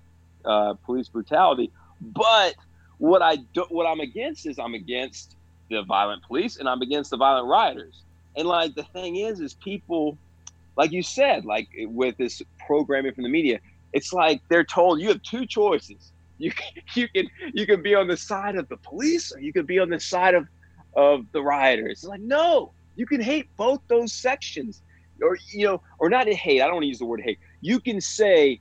uh, 0.46 0.76
police 0.86 1.08
brutality. 1.08 1.72
But 2.00 2.54
what 2.98 3.22
I 3.22 3.38
do, 3.54 3.66
what 3.70 3.86
I'm 3.86 4.00
against 4.00 4.46
is 4.46 4.60
I'm 4.60 4.74
against 4.74 5.36
the 5.70 5.84
violent 5.84 6.24
police 6.24 6.58
and 6.58 6.68
I'm 6.68 6.82
against 6.82 7.12
the 7.12 7.18
violent 7.18 7.48
rioters. 7.48 8.04
And 8.36 8.48
like 8.48 8.76
the 8.76 8.84
thing 8.84 9.18
is, 9.18 9.40
is 9.40 9.54
people, 9.56 10.18
like 10.76 10.92
you 10.92 11.04
said, 11.04 11.46
like 11.46 11.68
with 11.86 12.18
this 12.18 12.42
programming 12.66 13.14
from 13.14 13.24
the 13.24 13.30
media, 13.30 13.60
it's 13.94 14.14
like 14.14 14.42
they're 14.50 14.64
told 14.64 15.00
you 15.00 15.10
have 15.10 15.22
two 15.24 15.46
choices. 15.46 16.12
You 16.38 16.52
you 16.94 17.08
can 17.10 17.28
you 17.54 17.66
can 17.66 17.82
be 17.82 17.96
on 17.96 18.08
the 18.08 18.18
side 18.18 18.56
of 18.56 18.68
the 18.70 18.78
police 18.78 19.34
or 19.34 19.40
you 19.40 19.54
can 19.54 19.66
be 19.66 19.80
on 19.80 19.90
the 19.90 20.00
side 20.00 20.36
of 20.36 20.48
of 20.96 21.26
the 21.32 21.42
rioters. 21.42 21.92
It's 21.92 22.04
like 22.06 22.22
no, 22.22 22.72
you 22.96 23.06
can 23.06 23.22
hate 23.22 23.48
both 23.58 23.82
those 23.88 24.14
sections, 24.14 24.82
or 25.22 25.38
you 25.52 25.66
know, 25.66 25.82
or 26.00 26.10
not 26.10 26.28
hate. 26.28 26.62
I 26.62 26.66
don't 26.66 26.76
want 26.76 26.84
to 26.84 26.88
use 26.88 27.00
the 27.00 27.06
word 27.06 27.22
hate. 27.22 27.40
You 27.62 27.80
can 27.80 28.02
say 28.02 28.60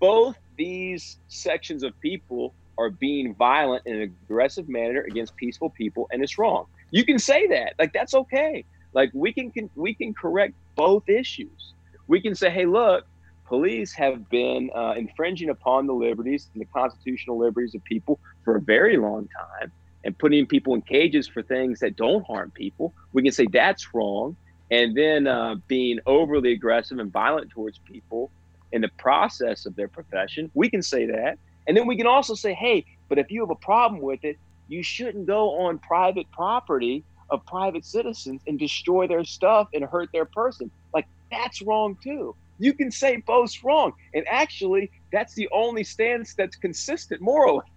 both 0.00 0.36
these 0.56 1.18
sections 1.28 1.82
of 1.82 1.98
people 2.00 2.54
are 2.78 2.90
being 2.90 3.34
violent 3.34 3.86
in 3.86 3.96
an 3.96 4.02
aggressive 4.02 4.68
manner 4.68 5.02
against 5.02 5.34
peaceful 5.36 5.70
people, 5.70 6.08
and 6.12 6.22
it's 6.22 6.38
wrong. 6.38 6.66
You 6.90 7.04
can 7.04 7.18
say 7.18 7.46
that. 7.48 7.74
Like 7.78 7.92
that's 7.92 8.14
okay. 8.14 8.64
Like 8.92 9.10
we 9.12 9.32
can, 9.32 9.50
can 9.50 9.70
we 9.74 9.94
can 9.94 10.14
correct 10.14 10.54
both 10.74 11.08
issues. 11.08 11.74
We 12.06 12.20
can 12.20 12.34
say, 12.34 12.50
hey, 12.50 12.66
look, 12.66 13.04
police 13.46 13.92
have 13.94 14.28
been 14.28 14.70
uh, 14.74 14.94
infringing 14.96 15.50
upon 15.50 15.86
the 15.86 15.92
liberties 15.92 16.48
and 16.52 16.60
the 16.60 16.66
constitutional 16.66 17.38
liberties 17.38 17.74
of 17.74 17.82
people 17.84 18.18
for 18.44 18.56
a 18.56 18.60
very 18.60 18.96
long 18.96 19.28
time 19.28 19.72
and 20.04 20.16
putting 20.16 20.46
people 20.46 20.74
in 20.74 20.82
cages 20.82 21.26
for 21.26 21.42
things 21.42 21.80
that 21.80 21.96
don't 21.96 22.24
harm 22.26 22.50
people. 22.52 22.94
We 23.12 23.22
can 23.22 23.32
say 23.32 23.46
that's 23.52 23.92
wrong. 23.92 24.36
And 24.70 24.96
then 24.96 25.26
uh, 25.26 25.56
being 25.68 26.00
overly 26.06 26.52
aggressive 26.52 26.98
and 26.98 27.12
violent 27.12 27.50
towards 27.50 27.78
people 27.78 28.30
in 28.72 28.80
the 28.80 28.88
process 28.98 29.66
of 29.66 29.76
their 29.76 29.88
profession, 29.88 30.50
we 30.54 30.70
can 30.70 30.82
say 30.82 31.06
that. 31.06 31.38
And 31.66 31.76
then 31.76 31.86
we 31.86 31.96
can 31.96 32.06
also 32.06 32.34
say, 32.34 32.54
hey, 32.54 32.84
but 33.08 33.18
if 33.18 33.30
you 33.30 33.40
have 33.40 33.50
a 33.50 33.56
problem 33.56 34.00
with 34.00 34.24
it, 34.24 34.38
you 34.68 34.82
shouldn't 34.82 35.26
go 35.26 35.60
on 35.60 35.78
private 35.78 36.30
property 36.32 37.04
of 37.30 37.44
private 37.46 37.84
citizens 37.84 38.42
and 38.46 38.58
destroy 38.58 39.06
their 39.06 39.24
stuff 39.24 39.68
and 39.74 39.84
hurt 39.84 40.10
their 40.12 40.24
person. 40.24 40.70
Like 40.94 41.06
that's 41.30 41.62
wrong 41.62 41.96
too. 42.02 42.34
You 42.58 42.72
can 42.72 42.90
say 42.90 43.16
both's 43.16 43.62
wrong. 43.62 43.92
And 44.14 44.24
actually, 44.28 44.90
that's 45.12 45.34
the 45.34 45.48
only 45.52 45.84
stance 45.84 46.34
that's 46.34 46.56
consistent 46.56 47.20
morally. 47.20 47.64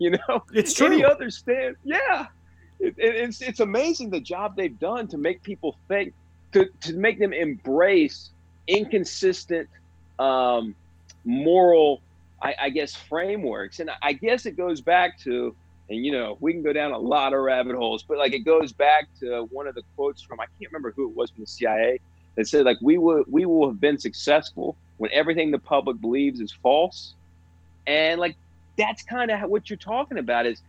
You 0.00 0.10
know, 0.10 0.44
it's 0.52 0.74
true. 0.74 0.86
Any 0.86 1.04
other 1.04 1.28
stance, 1.28 1.76
yeah. 1.82 2.26
It, 2.78 2.94
it, 2.98 3.16
it's 3.16 3.40
it's 3.40 3.58
amazing 3.58 4.10
the 4.10 4.20
job 4.20 4.54
they've 4.54 4.78
done 4.78 5.08
to 5.08 5.18
make 5.18 5.42
people 5.42 5.76
think 5.88 6.14
to 6.52 6.68
to 6.82 6.92
make 6.92 7.18
them 7.18 7.32
embrace 7.32 8.30
inconsistent 8.68 9.68
um, 10.20 10.76
moral, 11.24 12.00
I, 12.42 12.54
I 12.60 12.70
guess, 12.70 12.94
frameworks. 12.94 13.80
And 13.80 13.90
I 14.02 14.12
guess 14.12 14.46
it 14.46 14.56
goes 14.56 14.80
back 14.80 15.18
to 15.20 15.54
and 15.90 16.04
you 16.04 16.12
know 16.12 16.36
we 16.40 16.52
can 16.52 16.62
go 16.62 16.72
down 16.72 16.92
a 16.92 16.98
lot 16.98 17.32
of 17.32 17.40
rabbit 17.40 17.76
holes 17.76 18.02
but 18.02 18.18
like 18.18 18.32
it 18.32 18.40
goes 18.40 18.72
back 18.72 19.08
to 19.18 19.48
one 19.50 19.66
of 19.66 19.74
the 19.74 19.82
quotes 19.96 20.22
from 20.22 20.40
i 20.40 20.44
can't 20.58 20.70
remember 20.70 20.92
who 20.94 21.08
it 21.08 21.16
was 21.16 21.30
from 21.30 21.42
the 21.42 21.46
cia 21.46 21.98
that 22.36 22.46
said 22.46 22.64
like 22.64 22.78
we 22.80 22.98
will 22.98 23.24
we 23.28 23.46
will 23.46 23.68
have 23.68 23.80
been 23.80 23.98
successful 23.98 24.76
when 24.98 25.10
everything 25.12 25.50
the 25.50 25.58
public 25.58 26.00
believes 26.00 26.40
is 26.40 26.52
false 26.52 27.14
and 27.86 28.20
like 28.20 28.36
that's 28.76 29.02
kind 29.02 29.30
of 29.30 29.48
what 29.48 29.68
you're 29.70 29.76
talking 29.76 30.18
about 30.18 30.46
is 30.46 30.62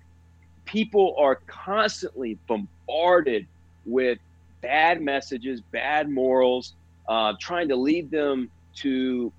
people 0.65 1.15
are 1.17 1.35
constantly 1.47 2.37
bombarded 2.47 3.45
with 3.85 4.17
bad 4.61 5.01
messages 5.01 5.61
bad 5.71 6.09
morals 6.09 6.73
uh, 7.07 7.33
trying 7.39 7.67
to 7.67 7.75
lead 7.75 8.11
them 8.11 8.51
to 8.75 9.31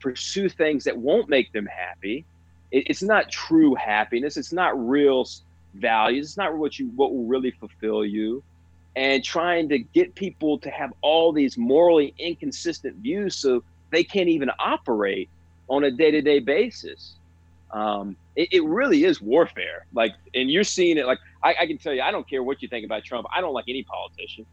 pursue 0.00 0.48
things 0.48 0.84
that 0.84 0.96
won't 0.96 1.28
make 1.28 1.52
them 1.52 1.66
happy. 1.66 2.24
It, 2.70 2.84
it's 2.88 3.02
not 3.02 3.30
true 3.30 3.74
happiness. 3.74 4.36
It's 4.36 4.52
not 4.52 4.78
real 4.88 5.26
values. 5.74 6.28
It's 6.28 6.36
not 6.36 6.56
what 6.56 6.78
you 6.78 6.88
what 6.96 7.12
will 7.12 7.24
really 7.24 7.50
fulfill 7.50 8.04
you. 8.04 8.42
And 8.96 9.22
trying 9.22 9.68
to 9.68 9.78
get 9.78 10.14
people 10.14 10.58
to 10.58 10.70
have 10.70 10.92
all 11.02 11.32
these 11.32 11.56
morally 11.56 12.14
inconsistent 12.18 12.96
views 12.96 13.36
so 13.36 13.62
they 13.90 14.02
can't 14.02 14.28
even 14.28 14.50
operate 14.58 15.28
on 15.68 15.84
a 15.84 15.90
day-to-day 15.90 16.40
basis. 16.40 17.14
Um, 17.70 18.16
it, 18.34 18.48
it, 18.52 18.64
really 18.64 19.04
is 19.04 19.20
warfare. 19.20 19.86
Like 19.92 20.14
and 20.34 20.50
you're 20.50 20.64
seeing 20.64 20.96
it 20.96 21.06
like 21.06 21.18
I, 21.42 21.54
I, 21.60 21.66
can 21.66 21.76
tell 21.76 21.92
you 21.92 22.00
i 22.00 22.10
don't 22.10 22.28
care 22.28 22.42
what 22.42 22.62
you 22.62 22.68
think 22.68 22.84
about 22.86 23.04
trump. 23.04 23.26
I 23.34 23.40
don't 23.40 23.52
like 23.52 23.66
any 23.68 23.82
politician. 23.82 24.46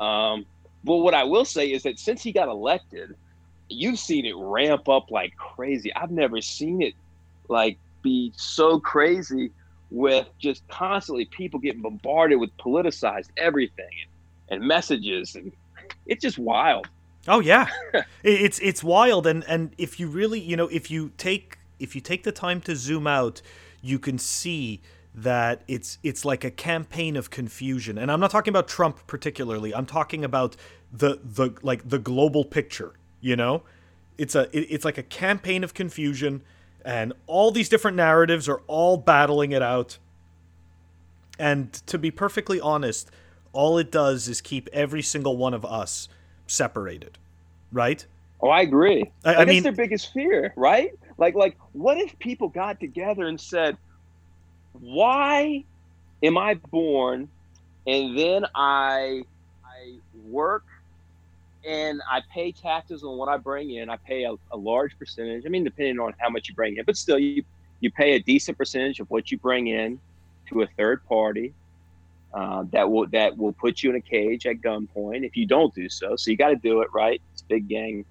Um, 0.00 0.46
but 0.82 0.96
what 0.96 1.14
i 1.14 1.24
will 1.24 1.44
say 1.44 1.70
is 1.70 1.82
that 1.82 1.98
since 1.98 2.22
he 2.22 2.32
got 2.32 2.48
elected 2.48 3.14
you've 3.68 3.98
seen 3.98 4.26
it 4.26 4.34
ramp 4.36 4.88
up 4.88 5.10
like 5.10 5.36
crazy. 5.36 5.94
I've 5.94 6.10
never 6.10 6.40
seen 6.40 6.82
it 6.82 6.94
like 7.48 7.78
be 8.02 8.32
so 8.36 8.78
crazy 8.80 9.50
with 9.90 10.26
just 10.38 10.66
constantly 10.68 11.26
people 11.26 11.60
getting 11.60 11.82
bombarded 11.82 12.38
with 12.38 12.56
politicized 12.58 13.28
everything 13.36 13.88
and, 14.50 14.60
and 14.60 14.68
messages 14.68 15.34
and 15.34 15.52
it's 16.06 16.22
just 16.22 16.38
wild. 16.38 16.88
Oh 17.28 17.40
yeah. 17.40 17.68
It's 18.22 18.58
it's 18.60 18.82
wild. 18.82 19.26
And 19.26 19.44
and 19.46 19.74
if 19.78 20.00
you 20.00 20.08
really 20.08 20.40
you 20.40 20.56
know 20.56 20.68
if 20.68 20.90
you 20.90 21.12
take 21.16 21.58
if 21.78 21.94
you 21.94 22.00
take 22.00 22.24
the 22.24 22.32
time 22.32 22.60
to 22.62 22.76
zoom 22.76 23.06
out 23.06 23.42
you 23.82 23.98
can 23.98 24.18
see 24.18 24.80
that 25.14 25.62
it's 25.68 25.98
it's 26.02 26.24
like 26.24 26.44
a 26.44 26.50
campaign 26.50 27.16
of 27.16 27.30
confusion. 27.30 27.98
And 27.98 28.10
i'm 28.10 28.20
not 28.20 28.30
talking 28.30 28.50
about 28.52 28.68
trump 28.68 29.06
particularly. 29.06 29.74
I'm 29.74 29.86
talking 29.86 30.24
about 30.24 30.56
the 30.92 31.20
the 31.22 31.54
like 31.62 31.88
the 31.88 31.98
global 31.98 32.44
picture 32.44 32.94
you 33.24 33.36
know 33.36 33.62
it's 34.18 34.34
a 34.34 34.42
it, 34.56 34.66
it's 34.70 34.84
like 34.84 34.98
a 34.98 35.02
campaign 35.02 35.64
of 35.64 35.74
confusion 35.74 36.42
and 36.84 37.12
all 37.26 37.50
these 37.50 37.68
different 37.68 37.96
narratives 37.96 38.48
are 38.48 38.60
all 38.66 38.96
battling 38.96 39.52
it 39.52 39.62
out. 39.62 39.98
And 41.38 41.72
to 41.86 41.98
be 41.98 42.10
perfectly 42.10 42.60
honest, 42.60 43.10
all 43.52 43.78
it 43.78 43.90
does 43.90 44.28
is 44.28 44.40
keep 44.40 44.68
every 44.72 45.02
single 45.02 45.36
one 45.36 45.54
of 45.54 45.64
us 45.64 46.08
separated, 46.46 47.18
right? 47.72 48.04
Oh, 48.40 48.50
I 48.50 48.60
agree. 48.60 49.10
I, 49.24 49.36
I 49.36 49.44
mean, 49.46 49.62
their 49.62 49.72
biggest 49.72 50.12
fear, 50.12 50.52
right? 50.56 50.90
Like, 51.16 51.34
like, 51.34 51.56
what 51.72 51.96
if 51.96 52.16
people 52.18 52.48
got 52.48 52.78
together 52.78 53.26
and 53.26 53.40
said, 53.40 53.78
"Why 54.74 55.64
am 56.22 56.36
I 56.36 56.54
born?" 56.70 57.28
And 57.86 58.18
then 58.18 58.44
I, 58.54 59.22
I 59.64 59.94
work 60.26 60.64
and 61.66 62.02
I 62.10 62.20
pay 62.32 62.52
taxes 62.52 63.02
on 63.02 63.16
what 63.16 63.28
I 63.28 63.36
bring 63.36 63.70
in. 63.70 63.88
I 63.88 63.96
pay 63.96 64.24
a, 64.24 64.34
a, 64.52 64.56
large 64.56 64.98
percentage. 64.98 65.44
I 65.46 65.48
mean, 65.48 65.64
depending 65.64 65.98
on 65.98 66.14
how 66.18 66.28
much 66.28 66.48
you 66.48 66.54
bring 66.54 66.76
in, 66.76 66.84
but 66.84 66.96
still, 66.96 67.18
you 67.18 67.42
you 67.80 67.90
pay 67.90 68.14
a 68.14 68.18
decent 68.18 68.56
percentage 68.56 69.00
of 69.00 69.10
what 69.10 69.30
you 69.30 69.38
bring 69.38 69.66
in 69.66 69.98
to 70.48 70.62
a 70.62 70.66
third 70.76 71.04
party 71.06 71.52
uh, 72.34 72.64
that 72.72 72.90
will 72.90 73.06
that 73.08 73.36
will 73.36 73.52
put 73.52 73.82
you 73.82 73.90
in 73.90 73.96
a 73.96 74.00
cage 74.00 74.46
at 74.46 74.56
gunpoint 74.56 75.24
if 75.24 75.36
you 75.36 75.46
don't 75.46 75.74
do 75.74 75.88
so. 75.88 76.16
So 76.16 76.30
you 76.30 76.36
got 76.36 76.48
to 76.48 76.56
do 76.56 76.80
it 76.80 76.88
right. 76.92 77.22
It's 77.32 77.42
big 77.42 77.68
gang, 77.68 78.04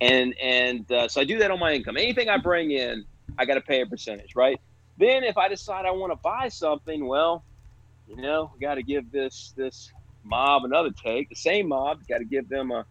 and 0.00 0.34
and 0.40 0.90
uh, 0.90 1.08
so 1.08 1.20
I 1.20 1.24
do 1.24 1.38
that 1.38 1.50
on 1.50 1.58
my 1.58 1.74
income. 1.74 1.96
Anything 1.96 2.28
I 2.28 2.38
bring 2.38 2.70
in, 2.70 3.04
I 3.38 3.44
got 3.44 3.54
to 3.54 3.60
pay 3.60 3.82
a 3.82 3.86
percentage, 3.86 4.34
right? 4.34 4.58
Then 4.96 5.24
if 5.24 5.36
I 5.36 5.48
decide 5.48 5.84
I 5.84 5.90
want 5.90 6.12
to 6.12 6.16
buy 6.16 6.48
something, 6.48 7.06
well, 7.06 7.44
you 8.08 8.16
know, 8.16 8.52
got 8.60 8.76
to 8.76 8.82
give 8.82 9.12
this 9.12 9.52
this 9.56 9.92
mob 10.24 10.64
another 10.64 10.90
take. 10.90 11.28
The 11.28 11.34
same 11.34 11.68
mob, 11.68 12.06
got 12.08 12.18
to 12.18 12.24
give 12.24 12.48
them 12.48 12.70
a 12.70 12.84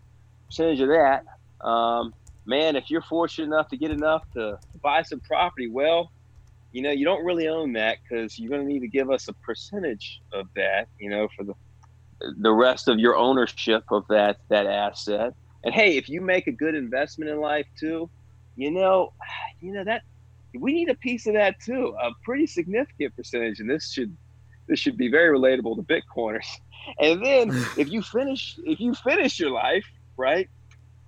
percentage 0.47 0.79
of 0.81 0.89
that. 0.89 1.25
Um, 1.65 2.13
man, 2.45 2.75
if 2.75 2.89
you're 2.89 3.01
fortunate 3.01 3.45
enough 3.45 3.69
to 3.69 3.77
get 3.77 3.91
enough 3.91 4.23
to, 4.33 4.59
buy 4.81 5.01
some 5.01 5.19
property, 5.19 5.67
well, 5.67 6.09
you 6.71 6.81
know, 6.81 6.91
you 6.91 7.03
don't 7.03 7.25
really 7.25 7.49
own 7.49 7.73
that 7.73 7.97
because 8.01 8.39
you're 8.39 8.49
going 8.49 8.61
to 8.61 8.67
need 8.67 8.79
to 8.79 8.87
give 8.87 9.11
us 9.11 9.27
a 9.27 9.33
percentage 9.33 10.21
of 10.31 10.47
that, 10.55 10.87
you 10.99 11.09
know, 11.09 11.27
for 11.35 11.43
the 11.43 11.53
the 12.37 12.51
rest 12.51 12.87
of 12.87 12.99
your 12.99 13.15
ownership 13.15 13.83
of 13.91 14.05
that 14.09 14.37
that 14.49 14.65
asset. 14.65 15.33
And 15.63 15.73
hey, 15.73 15.97
if 15.97 16.09
you 16.09 16.21
make 16.21 16.47
a 16.47 16.51
good 16.51 16.75
investment 16.75 17.29
in 17.29 17.39
life 17.39 17.65
too, 17.79 18.09
you 18.55 18.71
know, 18.71 19.13
you 19.61 19.73
know 19.73 19.83
that 19.83 20.03
we 20.57 20.73
need 20.73 20.89
a 20.89 20.95
piece 20.95 21.27
of 21.27 21.33
that 21.33 21.59
too, 21.59 21.95
a 22.01 22.11
pretty 22.23 22.47
significant 22.47 23.15
percentage. 23.15 23.59
And 23.59 23.69
this 23.69 23.91
should 23.91 24.15
this 24.67 24.79
should 24.79 24.97
be 24.97 25.09
very 25.09 25.37
relatable 25.37 25.75
to 25.75 25.83
Bitcoiners. 25.83 26.47
And 26.99 27.23
then 27.23 27.49
if 27.77 27.91
you 27.91 28.01
finish 28.01 28.59
if 28.63 28.79
you 28.79 28.93
finish 28.93 29.39
your 29.39 29.51
life, 29.51 29.85
right? 30.17 30.49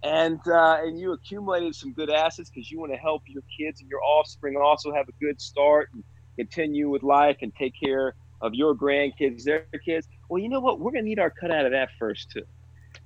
And 0.04 0.40
uh, 0.48 0.78
and 0.82 1.00
you 1.00 1.14
accumulated 1.14 1.76
some 1.76 1.94
good 1.94 2.10
assets 2.10 2.50
because 2.50 2.72
you 2.72 2.80
want 2.80 2.92
to 2.92 2.98
help 2.98 3.24
your 3.28 3.44
kids 3.58 3.82
and 3.82 3.90
your 3.90 4.02
offspring 4.04 4.58
also 4.58 4.94
have 4.94 5.08
a 5.08 5.24
good 5.24 5.40
start 5.40 5.90
and 5.94 6.04
continue 6.38 6.90
with 6.90 7.04
life 7.04 7.38
and 7.42 7.54
take 7.56 7.74
care 7.82 8.16
of 8.42 8.56
your 8.56 8.76
grandkids, 8.76 9.44
their 9.44 9.66
kids. 9.86 10.08
Well, 10.30 10.42
you 10.42 10.50
know 10.50 10.60
what? 10.60 10.80
We're 10.80 10.92
gonna 10.92 11.04
need 11.04 11.20
our 11.20 11.30
cut 11.30 11.52
out 11.52 11.66
of 11.66 11.72
that 11.72 11.90
first 12.00 12.32
too. 12.32 12.44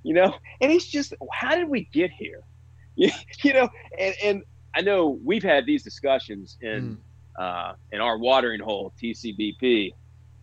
You 0.04 0.14
know, 0.14 0.36
and 0.62 0.72
it's 0.72 0.86
just 0.86 1.14
how 1.34 1.56
did 1.56 1.70
we 1.70 1.90
get 1.92 2.12
here? 2.12 2.42
You, 2.98 3.12
you 3.44 3.52
know, 3.52 3.68
and, 4.00 4.16
and 4.24 4.44
I 4.74 4.80
know 4.80 5.20
we've 5.22 5.44
had 5.44 5.66
these 5.66 5.84
discussions 5.84 6.58
in 6.62 6.98
mm. 7.38 7.44
uh, 7.44 7.74
in 7.92 8.00
our 8.00 8.18
watering 8.18 8.62
hole, 8.62 8.94
TCBP, 9.04 9.92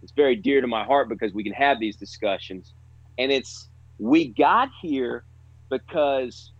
it's 0.02 0.12
very 0.12 0.36
dear 0.36 0.60
to 0.60 0.66
my 0.66 0.84
heart 0.84 1.08
because 1.08 1.32
we 1.32 1.44
can 1.44 1.52
have 1.52 1.80
these 1.80 1.96
discussions. 1.96 2.74
And 3.18 3.32
it's 3.32 3.68
we 3.98 4.28
got 4.28 4.68
here 4.80 5.24
because 5.70 6.52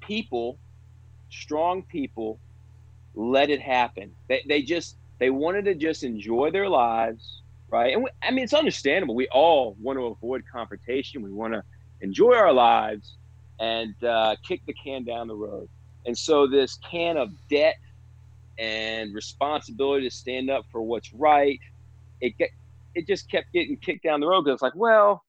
people, 0.00 0.58
strong 1.30 1.82
people, 1.82 2.40
let 3.14 3.50
it 3.50 3.60
happen. 3.60 4.16
They, 4.28 4.42
they 4.48 4.62
just 4.62 4.96
They 5.18 5.30
wanted 5.30 5.66
to 5.66 5.74
just 5.74 6.02
enjoy 6.02 6.50
their 6.50 6.68
lives, 6.68 7.42
right? 7.70 7.92
And 7.92 8.04
we, 8.04 8.10
I 8.22 8.30
mean, 8.30 8.44
it's 8.44 8.54
understandable. 8.54 9.14
We 9.14 9.28
all 9.28 9.76
want 9.78 9.98
to 9.98 10.06
avoid 10.06 10.44
confrontation. 10.50 11.22
We 11.22 11.30
want 11.30 11.52
to 11.52 11.62
enjoy 12.00 12.34
our 12.34 12.52
lives 12.52 13.16
and 13.58 13.94
uh, 14.02 14.36
kick 14.48 14.62
the 14.66 14.72
can 14.72 15.04
down 15.04 15.28
the 15.28 15.34
road. 15.34 15.68
And 16.06 16.16
so 16.16 16.46
this 16.46 16.78
can 16.90 17.18
of 17.18 17.30
debt 17.50 17.76
and 18.58 19.14
responsibility 19.14 20.08
to 20.08 20.14
stand 20.14 20.50
up 20.50 20.64
for 20.72 20.80
what's 20.80 21.12
right, 21.12 21.60
it 22.20 22.36
get, 22.38 22.50
it 22.94 23.06
just 23.06 23.30
kept 23.30 23.52
getting 23.52 23.76
kicked 23.76 24.04
down 24.04 24.20
the 24.20 24.26
road 24.26 24.42
because 24.42 24.56
it's 24.56 24.62
like, 24.62 24.74
well, 24.74 25.22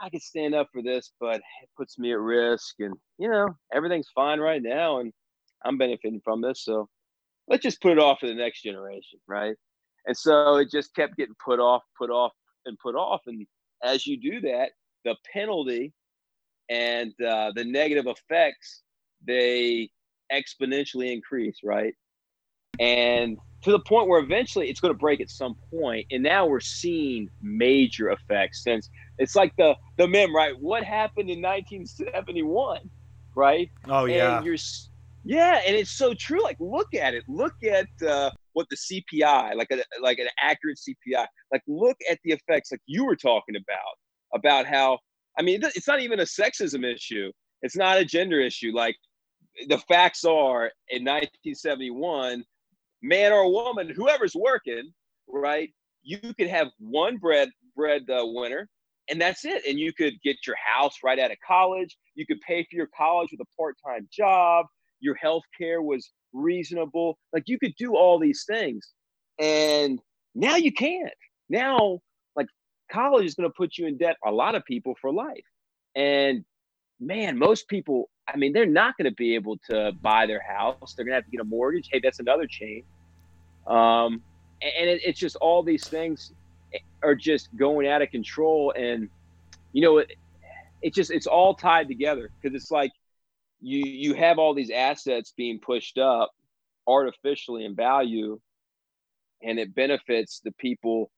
I 0.00 0.10
could 0.10 0.22
stand 0.22 0.54
up 0.54 0.68
for 0.72 0.82
this, 0.82 1.12
but 1.20 1.36
it 1.36 1.68
puts 1.76 1.98
me 1.98 2.12
at 2.12 2.18
risk, 2.18 2.76
and 2.80 2.94
you 3.18 3.30
know 3.30 3.48
everything's 3.72 4.10
fine 4.14 4.40
right 4.40 4.62
now, 4.62 5.00
and 5.00 5.12
I'm 5.64 5.78
benefiting 5.78 6.20
from 6.22 6.40
this, 6.40 6.64
so 6.64 6.88
let's 7.48 7.62
just 7.62 7.80
put 7.80 7.92
it 7.92 7.98
off 7.98 8.20
for 8.20 8.26
the 8.26 8.34
next 8.34 8.62
generation, 8.62 9.18
right? 9.26 9.56
And 10.06 10.16
so 10.16 10.56
it 10.56 10.70
just 10.70 10.94
kept 10.94 11.16
getting 11.16 11.34
put 11.44 11.58
off, 11.58 11.82
put 11.98 12.10
off, 12.10 12.32
and 12.66 12.78
put 12.78 12.94
off, 12.94 13.22
and 13.26 13.46
as 13.82 14.06
you 14.06 14.20
do 14.20 14.40
that, 14.42 14.70
the 15.04 15.16
penalty 15.32 15.92
and 16.68 17.12
uh, 17.26 17.52
the 17.54 17.64
negative 17.64 18.06
effects 18.06 18.82
they 19.26 19.88
exponentially 20.32 21.12
increase, 21.12 21.58
right? 21.64 21.94
And 22.78 23.38
to 23.66 23.72
the 23.72 23.80
point 23.80 24.06
where 24.06 24.20
eventually 24.20 24.70
it's 24.70 24.78
going 24.78 24.94
to 24.94 24.98
break 24.98 25.20
at 25.20 25.28
some 25.28 25.56
point, 25.72 26.06
and 26.12 26.22
now 26.22 26.46
we're 26.46 26.60
seeing 26.60 27.28
major 27.42 28.10
effects 28.10 28.62
since 28.62 28.88
it's 29.18 29.34
like 29.34 29.52
the 29.56 29.74
the 29.96 30.06
mem, 30.06 30.32
right? 30.32 30.54
What 30.60 30.84
happened 30.84 31.28
in 31.28 31.42
1971, 31.42 32.88
right? 33.34 33.68
Oh 33.88 34.04
yeah, 34.04 34.36
and 34.36 34.46
you're 34.46 34.56
yeah, 35.24 35.62
and 35.66 35.74
it's 35.74 35.90
so 35.90 36.14
true. 36.14 36.40
Like, 36.44 36.58
look 36.60 36.94
at 36.94 37.14
it. 37.14 37.24
Look 37.26 37.54
at 37.68 37.88
uh, 38.06 38.30
what 38.52 38.68
the 38.70 38.76
CPI, 38.76 39.56
like 39.56 39.72
a 39.72 39.82
like 40.00 40.20
an 40.20 40.28
accurate 40.40 40.78
CPI. 40.78 41.26
Like, 41.50 41.62
look 41.66 41.96
at 42.08 42.20
the 42.22 42.34
effects, 42.34 42.70
like 42.70 42.82
you 42.86 43.04
were 43.04 43.16
talking 43.16 43.56
about, 43.56 44.38
about 44.40 44.66
how 44.66 45.00
I 45.36 45.42
mean, 45.42 45.60
it's 45.64 45.88
not 45.88 45.98
even 45.98 46.20
a 46.20 46.22
sexism 46.24 46.84
issue. 46.84 47.32
It's 47.62 47.76
not 47.76 47.98
a 47.98 48.04
gender 48.04 48.40
issue. 48.40 48.70
Like, 48.72 48.94
the 49.66 49.78
facts 49.88 50.24
are 50.24 50.70
in 50.88 51.02
1971, 51.02 52.44
man 53.02 53.32
or 53.32 53.50
woman, 53.52 53.92
whoever's 53.94 54.34
working, 54.34 54.92
right? 55.28 55.70
You 56.02 56.18
could 56.38 56.48
have 56.48 56.68
one 56.78 57.16
bread 57.16 57.50
bread 57.74 58.02
uh, 58.10 58.22
winner, 58.24 58.68
and 59.10 59.20
that's 59.20 59.44
it. 59.44 59.64
And 59.66 59.78
you 59.78 59.92
could 59.92 60.14
get 60.22 60.36
your 60.46 60.56
house 60.56 60.98
right 61.04 61.18
out 61.18 61.30
of 61.30 61.38
college. 61.46 61.96
You 62.14 62.26
could 62.26 62.40
pay 62.40 62.62
for 62.62 62.76
your 62.76 62.88
college 62.96 63.28
with 63.30 63.40
a 63.40 63.56
part 63.56 63.76
time 63.84 64.08
job. 64.12 64.66
Your 65.00 65.14
health 65.16 65.42
care 65.58 65.82
was 65.82 66.10
reasonable. 66.32 67.18
Like 67.32 67.44
you 67.46 67.58
could 67.58 67.74
do 67.78 67.96
all 67.96 68.18
these 68.18 68.44
things. 68.48 68.92
And 69.38 70.00
now 70.34 70.56
you 70.56 70.72
can't. 70.72 71.12
Now, 71.48 72.00
like 72.34 72.46
college 72.90 73.26
is 73.26 73.34
going 73.34 73.48
to 73.48 73.54
put 73.56 73.76
you 73.76 73.86
in 73.86 73.98
debt, 73.98 74.16
a 74.24 74.30
lot 74.30 74.54
of 74.54 74.64
people 74.64 74.94
for 75.00 75.12
life. 75.12 75.44
And 75.94 76.44
man, 77.00 77.36
most 77.38 77.68
people, 77.68 78.08
I 78.28 78.36
mean, 78.36 78.52
they're 78.52 78.66
not 78.66 78.96
going 78.96 79.10
to 79.10 79.14
be 79.14 79.34
able 79.34 79.58
to 79.70 79.92
buy 80.00 80.26
their 80.26 80.40
house. 80.40 80.94
They're 80.94 81.04
going 81.04 81.12
to 81.12 81.16
have 81.16 81.24
to 81.24 81.30
get 81.30 81.40
a 81.40 81.44
mortgage. 81.44 81.88
Hey, 81.90 82.00
that's 82.02 82.20
another 82.20 82.46
chain. 82.46 82.84
Um, 83.66 84.22
and 84.62 84.88
it, 84.88 85.02
it's 85.04 85.18
just 85.18 85.36
all 85.36 85.62
these 85.62 85.86
things 85.88 86.32
are 87.02 87.14
just 87.14 87.54
going 87.56 87.86
out 87.86 88.02
of 88.02 88.10
control. 88.10 88.72
And, 88.76 89.08
you 89.72 89.82
know, 89.82 89.98
it, 89.98 90.12
it 90.82 90.94
just, 90.94 91.10
it's 91.10 91.26
all 91.26 91.54
tied 91.54 91.88
together 91.88 92.30
because 92.40 92.54
it's 92.54 92.70
like 92.70 92.92
you, 93.60 93.80
you 93.84 94.14
have 94.14 94.38
all 94.38 94.54
these 94.54 94.70
assets 94.70 95.32
being 95.36 95.58
pushed 95.58 95.98
up 95.98 96.30
artificially 96.86 97.64
in 97.64 97.74
value 97.74 98.40
and 99.42 99.58
it 99.58 99.74
benefits 99.74 100.40
the 100.40 100.52
people, 100.52 101.10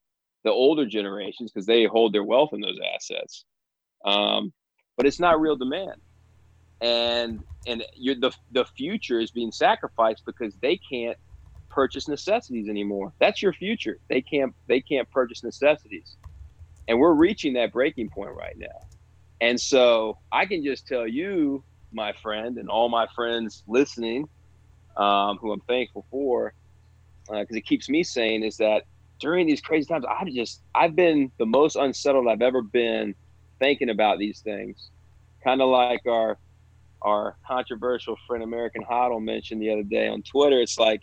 the 0.43 0.51
older 0.51 0.85
generations, 0.85 1.51
because 1.51 1.65
they 1.65 1.85
hold 1.85 2.13
their 2.13 2.23
wealth 2.23 2.49
in 2.53 2.59
those 2.59 2.79
assets. 2.95 3.45
Um, 4.03 4.51
but 4.99 5.07
it's 5.07 5.21
not 5.21 5.41
real 5.41 5.57
demand 5.57 5.93
and 6.81 7.41
and 7.67 7.83
you're 7.95 8.15
the 8.15 8.31
the 8.51 8.65
future 8.77 9.19
is 9.19 9.31
being 9.31 9.51
sacrificed 9.51 10.23
because 10.25 10.55
they 10.61 10.79
can't 10.91 11.17
purchase 11.69 12.07
necessities 12.07 12.69
anymore. 12.69 13.13
That's 13.19 13.41
your 13.41 13.53
future. 13.53 13.97
They 14.09 14.21
can't 14.21 14.53
they 14.67 14.81
can't 14.81 15.09
purchase 15.11 15.43
necessities. 15.43 16.17
And 16.87 16.99
we're 16.99 17.13
reaching 17.13 17.53
that 17.53 17.73
breaking 17.73 18.09
point 18.09 18.31
right 18.37 18.55
now. 18.57 18.67
And 19.41 19.59
so 19.59 20.17
I 20.31 20.45
can 20.45 20.63
just 20.63 20.87
tell 20.87 21.07
you, 21.07 21.63
my 21.93 22.13
friend, 22.21 22.57
and 22.57 22.69
all 22.69 22.89
my 22.89 23.07
friends 23.15 23.63
listening, 23.67 24.27
um, 24.97 25.37
who 25.41 25.53
I'm 25.53 25.61
thankful 25.67 26.05
for, 26.11 26.53
because 27.29 27.55
uh, 27.55 27.57
it 27.57 27.65
keeps 27.65 27.89
me 27.89 28.03
sane, 28.03 28.43
is 28.43 28.57
that 28.57 28.83
during 29.21 29.47
these 29.47 29.61
crazy 29.61 29.87
times, 29.87 30.05
I've 30.09 30.29
just 30.29 30.63
I've 30.75 30.95
been 30.95 31.31
the 31.39 31.45
most 31.45 31.75
unsettled 31.77 32.27
I've 32.27 32.41
ever 32.41 32.63
been 32.63 33.15
thinking 33.59 33.89
about 33.89 34.19
these 34.19 34.39
things. 34.39 34.89
Kind 35.43 35.61
of 35.61 35.69
like 35.69 36.05
our 36.05 36.37
our 37.01 37.37
controversial 37.47 38.17
friend 38.27 38.43
American 38.43 38.83
HODL 38.83 39.23
mentioned 39.23 39.61
the 39.61 39.71
other 39.71 39.83
day 39.83 40.07
on 40.07 40.21
Twitter. 40.21 40.59
It's 40.59 40.77
like 40.77 41.01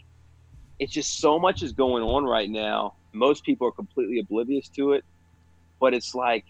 it's 0.79 0.93
just 0.93 1.21
so 1.21 1.39
much 1.39 1.63
is 1.63 1.73
going 1.73 2.03
on 2.03 2.25
right 2.25 2.51
now. 2.51 2.95
Most 3.13 3.45
people 3.45 3.67
are 3.67 3.73
completely 3.73 4.19
oblivious 4.19 4.69
to 4.71 4.93
it, 4.93 5.05
but 5.81 5.95
it's 5.95 6.15
like 6.15 6.45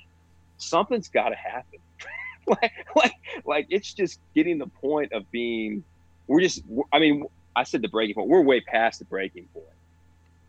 something's 0.58 1.08
got 1.08 1.28
to 1.28 1.36
happen. 1.36 1.78
like, 2.46 2.72
like, 2.96 3.14
like 3.44 3.66
it's 3.70 3.92
just 3.92 4.20
getting 4.34 4.58
the 4.58 4.66
point 4.66 5.12
of 5.12 5.30
being. 5.30 5.84
We're 6.26 6.40
just. 6.40 6.62
I 6.92 6.98
mean, 6.98 7.26
I 7.54 7.62
said 7.62 7.82
the 7.82 7.88
breaking 7.88 8.16
point. 8.16 8.28
We're 8.28 8.42
way 8.42 8.60
past 8.60 8.98
the 8.98 9.04
breaking 9.04 9.46
point. 9.54 9.66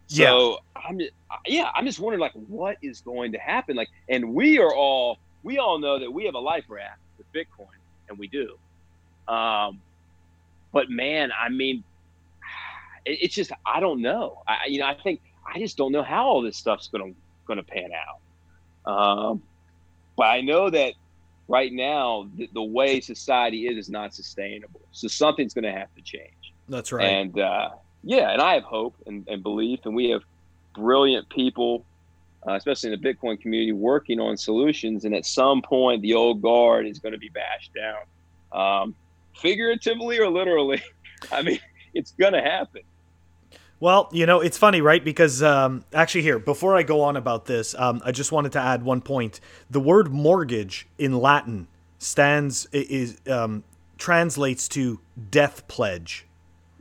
So 0.08 0.60
yeah. 0.76 0.82
I'm 0.88 1.00
just, 1.00 1.12
yeah, 1.46 1.70
I'm 1.76 1.86
just 1.86 2.00
wondering 2.00 2.22
like 2.22 2.34
what 2.34 2.78
is 2.82 3.02
going 3.02 3.34
to 3.34 3.38
happen. 3.38 3.76
Like, 3.76 3.89
and 4.10 4.34
we 4.34 4.58
are 4.58 4.74
all 4.74 5.20
we 5.47 5.60
all 5.60 5.79
know 5.79 5.97
that 5.97 6.12
we 6.12 6.25
have 6.25 6.36
a 6.36 6.39
life 6.39 6.65
raft 6.67 6.99
with 7.17 7.31
Bitcoin, 7.31 7.79
and 8.10 8.19
we 8.19 8.27
do. 8.27 8.57
Um, 9.33 9.79
but 10.73 10.89
man, 10.89 11.31
I 11.31 11.47
mean, 11.47 11.86
it, 13.05 13.19
it's 13.21 13.33
just 13.33 13.53
I 13.65 13.79
don't 13.79 14.01
know. 14.01 14.43
I 14.45 14.65
you 14.67 14.79
know 14.79 14.88
I 14.88 14.95
think 15.01 15.21
I 15.47 15.57
just 15.57 15.77
don't 15.77 15.93
know 15.93 16.03
how 16.03 16.25
all 16.25 16.41
this 16.41 16.57
stuff's 16.57 16.89
gonna 16.89 17.13
gonna 17.47 17.63
pan 17.63 17.91
out. 17.93 18.91
Um, 18.91 19.41
but 20.17 20.23
I 20.25 20.41
know 20.41 20.69
that 20.69 20.95
right 21.47 21.71
now 21.71 22.27
the, 22.36 22.49
the, 22.53 22.62
way 22.62 22.99
society 22.99 23.67
is 23.67 23.77
is 23.77 23.89
not 23.89 24.13
sustainable. 24.13 24.81
So 24.91 25.07
something's 25.07 25.53
gonna 25.53 25.71
have 25.71 25.93
to 25.95 26.01
change. 26.01 26.53
That's 26.67 26.91
right. 26.91 27.05
And 27.05 27.39
uh, 27.39 27.69
yeah, 28.03 28.31
and 28.31 28.41
I 28.41 28.55
have 28.55 28.63
hope 28.63 28.95
and, 29.05 29.25
and 29.29 29.41
belief, 29.43 29.79
and 29.86 29.95
we 29.95 30.10
have 30.10 30.23
brilliant 30.75 31.29
people 31.29 31.86
uh, 32.47 32.53
especially 32.53 32.93
in 32.93 33.01
the 33.01 33.13
Bitcoin 33.13 33.39
community, 33.39 33.73
working 33.73 34.19
on 34.19 34.38
solutions. 34.38 35.05
And 35.05 35.13
at 35.13 35.25
some 35.25 35.62
point, 35.62 36.01
the 36.01 36.13
old 36.13 36.41
guard 36.41 36.88
is 36.88 36.99
going 36.99 37.12
to 37.12 37.17
be 37.17 37.29
bashed 37.29 37.71
down, 37.73 38.83
um, 38.83 38.95
figuratively 39.36 40.19
or 40.19 40.29
literally. 40.29 40.81
I 41.31 41.41
mean, 41.41 41.60
it's 41.93 42.12
going 42.12 42.33
to 42.33 42.41
happen. 42.41 42.81
Well, 43.79 44.10
you 44.12 44.25
know, 44.25 44.39
it's 44.39 44.57
funny, 44.57 44.81
right? 44.81 45.03
Because 45.03 45.43
um, 45.43 45.83
actually, 45.93 46.23
here, 46.23 46.39
before 46.39 46.75
I 46.75 46.83
go 46.83 47.01
on 47.01 47.15
about 47.15 47.45
this, 47.45 47.75
um, 47.75 48.01
I 48.03 48.12
just 48.12 48.31
wanted 48.31 48.53
to 48.53 48.60
add 48.60 48.83
one 48.83 49.01
point. 49.01 49.39
The 49.69 49.79
word 49.79 50.12
mortgage 50.12 50.88
in 50.97 51.19
Latin 51.19 51.67
stands 51.99 52.67
is 52.71 53.19
um, 53.27 53.63
translates 53.97 54.67
to 54.69 54.99
death 55.29 55.67
pledge. 55.67 56.26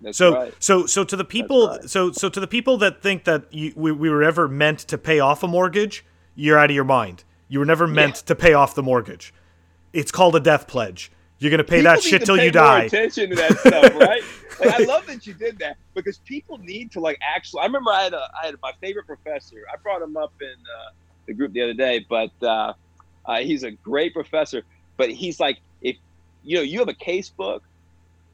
That's 0.00 0.18
so 0.18 0.34
right. 0.34 0.54
so 0.58 0.86
so 0.86 1.04
to 1.04 1.16
the 1.16 1.24
people 1.24 1.68
right. 1.68 1.88
so 1.88 2.12
so 2.12 2.28
to 2.28 2.40
the 2.40 2.46
people 2.46 2.76
that 2.78 3.02
think 3.02 3.24
that 3.24 3.52
you, 3.52 3.72
we, 3.76 3.92
we 3.92 4.10
were 4.10 4.22
ever 4.22 4.46
meant 4.46 4.80
to 4.80 4.98
pay 4.98 5.20
off 5.20 5.42
a 5.42 5.48
mortgage, 5.48 6.04
you're 6.34 6.58
out 6.58 6.70
of 6.70 6.74
your 6.74 6.84
mind. 6.84 7.24
You 7.48 7.60
were 7.60 7.64
never 7.64 7.86
meant 7.86 8.16
yeah. 8.16 8.26
to 8.26 8.34
pay 8.34 8.52
off 8.52 8.74
the 8.74 8.82
mortgage. 8.82 9.32
It's 9.92 10.12
called 10.12 10.36
a 10.36 10.40
death 10.40 10.66
pledge. 10.66 11.10
You're 11.38 11.50
gonna 11.50 11.64
pay 11.64 11.78
people 11.78 11.92
that 11.92 12.02
shit 12.02 12.24
till 12.24 12.42
you 12.42 12.50
die. 12.50 12.84
attention 12.84 13.30
to 13.30 13.36
that 13.36 13.58
stuff, 13.58 13.94
right? 14.00 14.22
like, 14.60 14.80
I 14.80 14.84
love 14.84 15.06
that 15.06 15.26
you 15.26 15.34
did 15.34 15.58
that 15.58 15.76
because 15.94 16.18
people 16.18 16.58
need 16.58 16.90
to 16.92 17.00
like 17.00 17.18
actually. 17.22 17.60
I 17.60 17.66
remember 17.66 17.90
I 17.90 18.04
had 18.04 18.14
a 18.14 18.28
I 18.42 18.46
had 18.46 18.54
my 18.62 18.72
favorite 18.80 19.06
professor. 19.06 19.64
I 19.72 19.76
brought 19.76 20.02
him 20.02 20.16
up 20.16 20.32
in 20.40 20.48
uh, 20.48 20.92
the 21.26 21.34
group 21.34 21.52
the 21.52 21.62
other 21.62 21.74
day, 21.74 22.04
but 22.08 22.30
uh, 22.42 22.72
uh, 23.26 23.36
he's 23.40 23.64
a 23.64 23.70
great 23.70 24.14
professor. 24.14 24.62
But 24.96 25.10
he's 25.10 25.40
like, 25.40 25.58
if 25.82 25.96
you 26.42 26.56
know, 26.56 26.62
you 26.62 26.78
have 26.78 26.88
a 26.88 26.94
case 26.94 27.28
book 27.28 27.62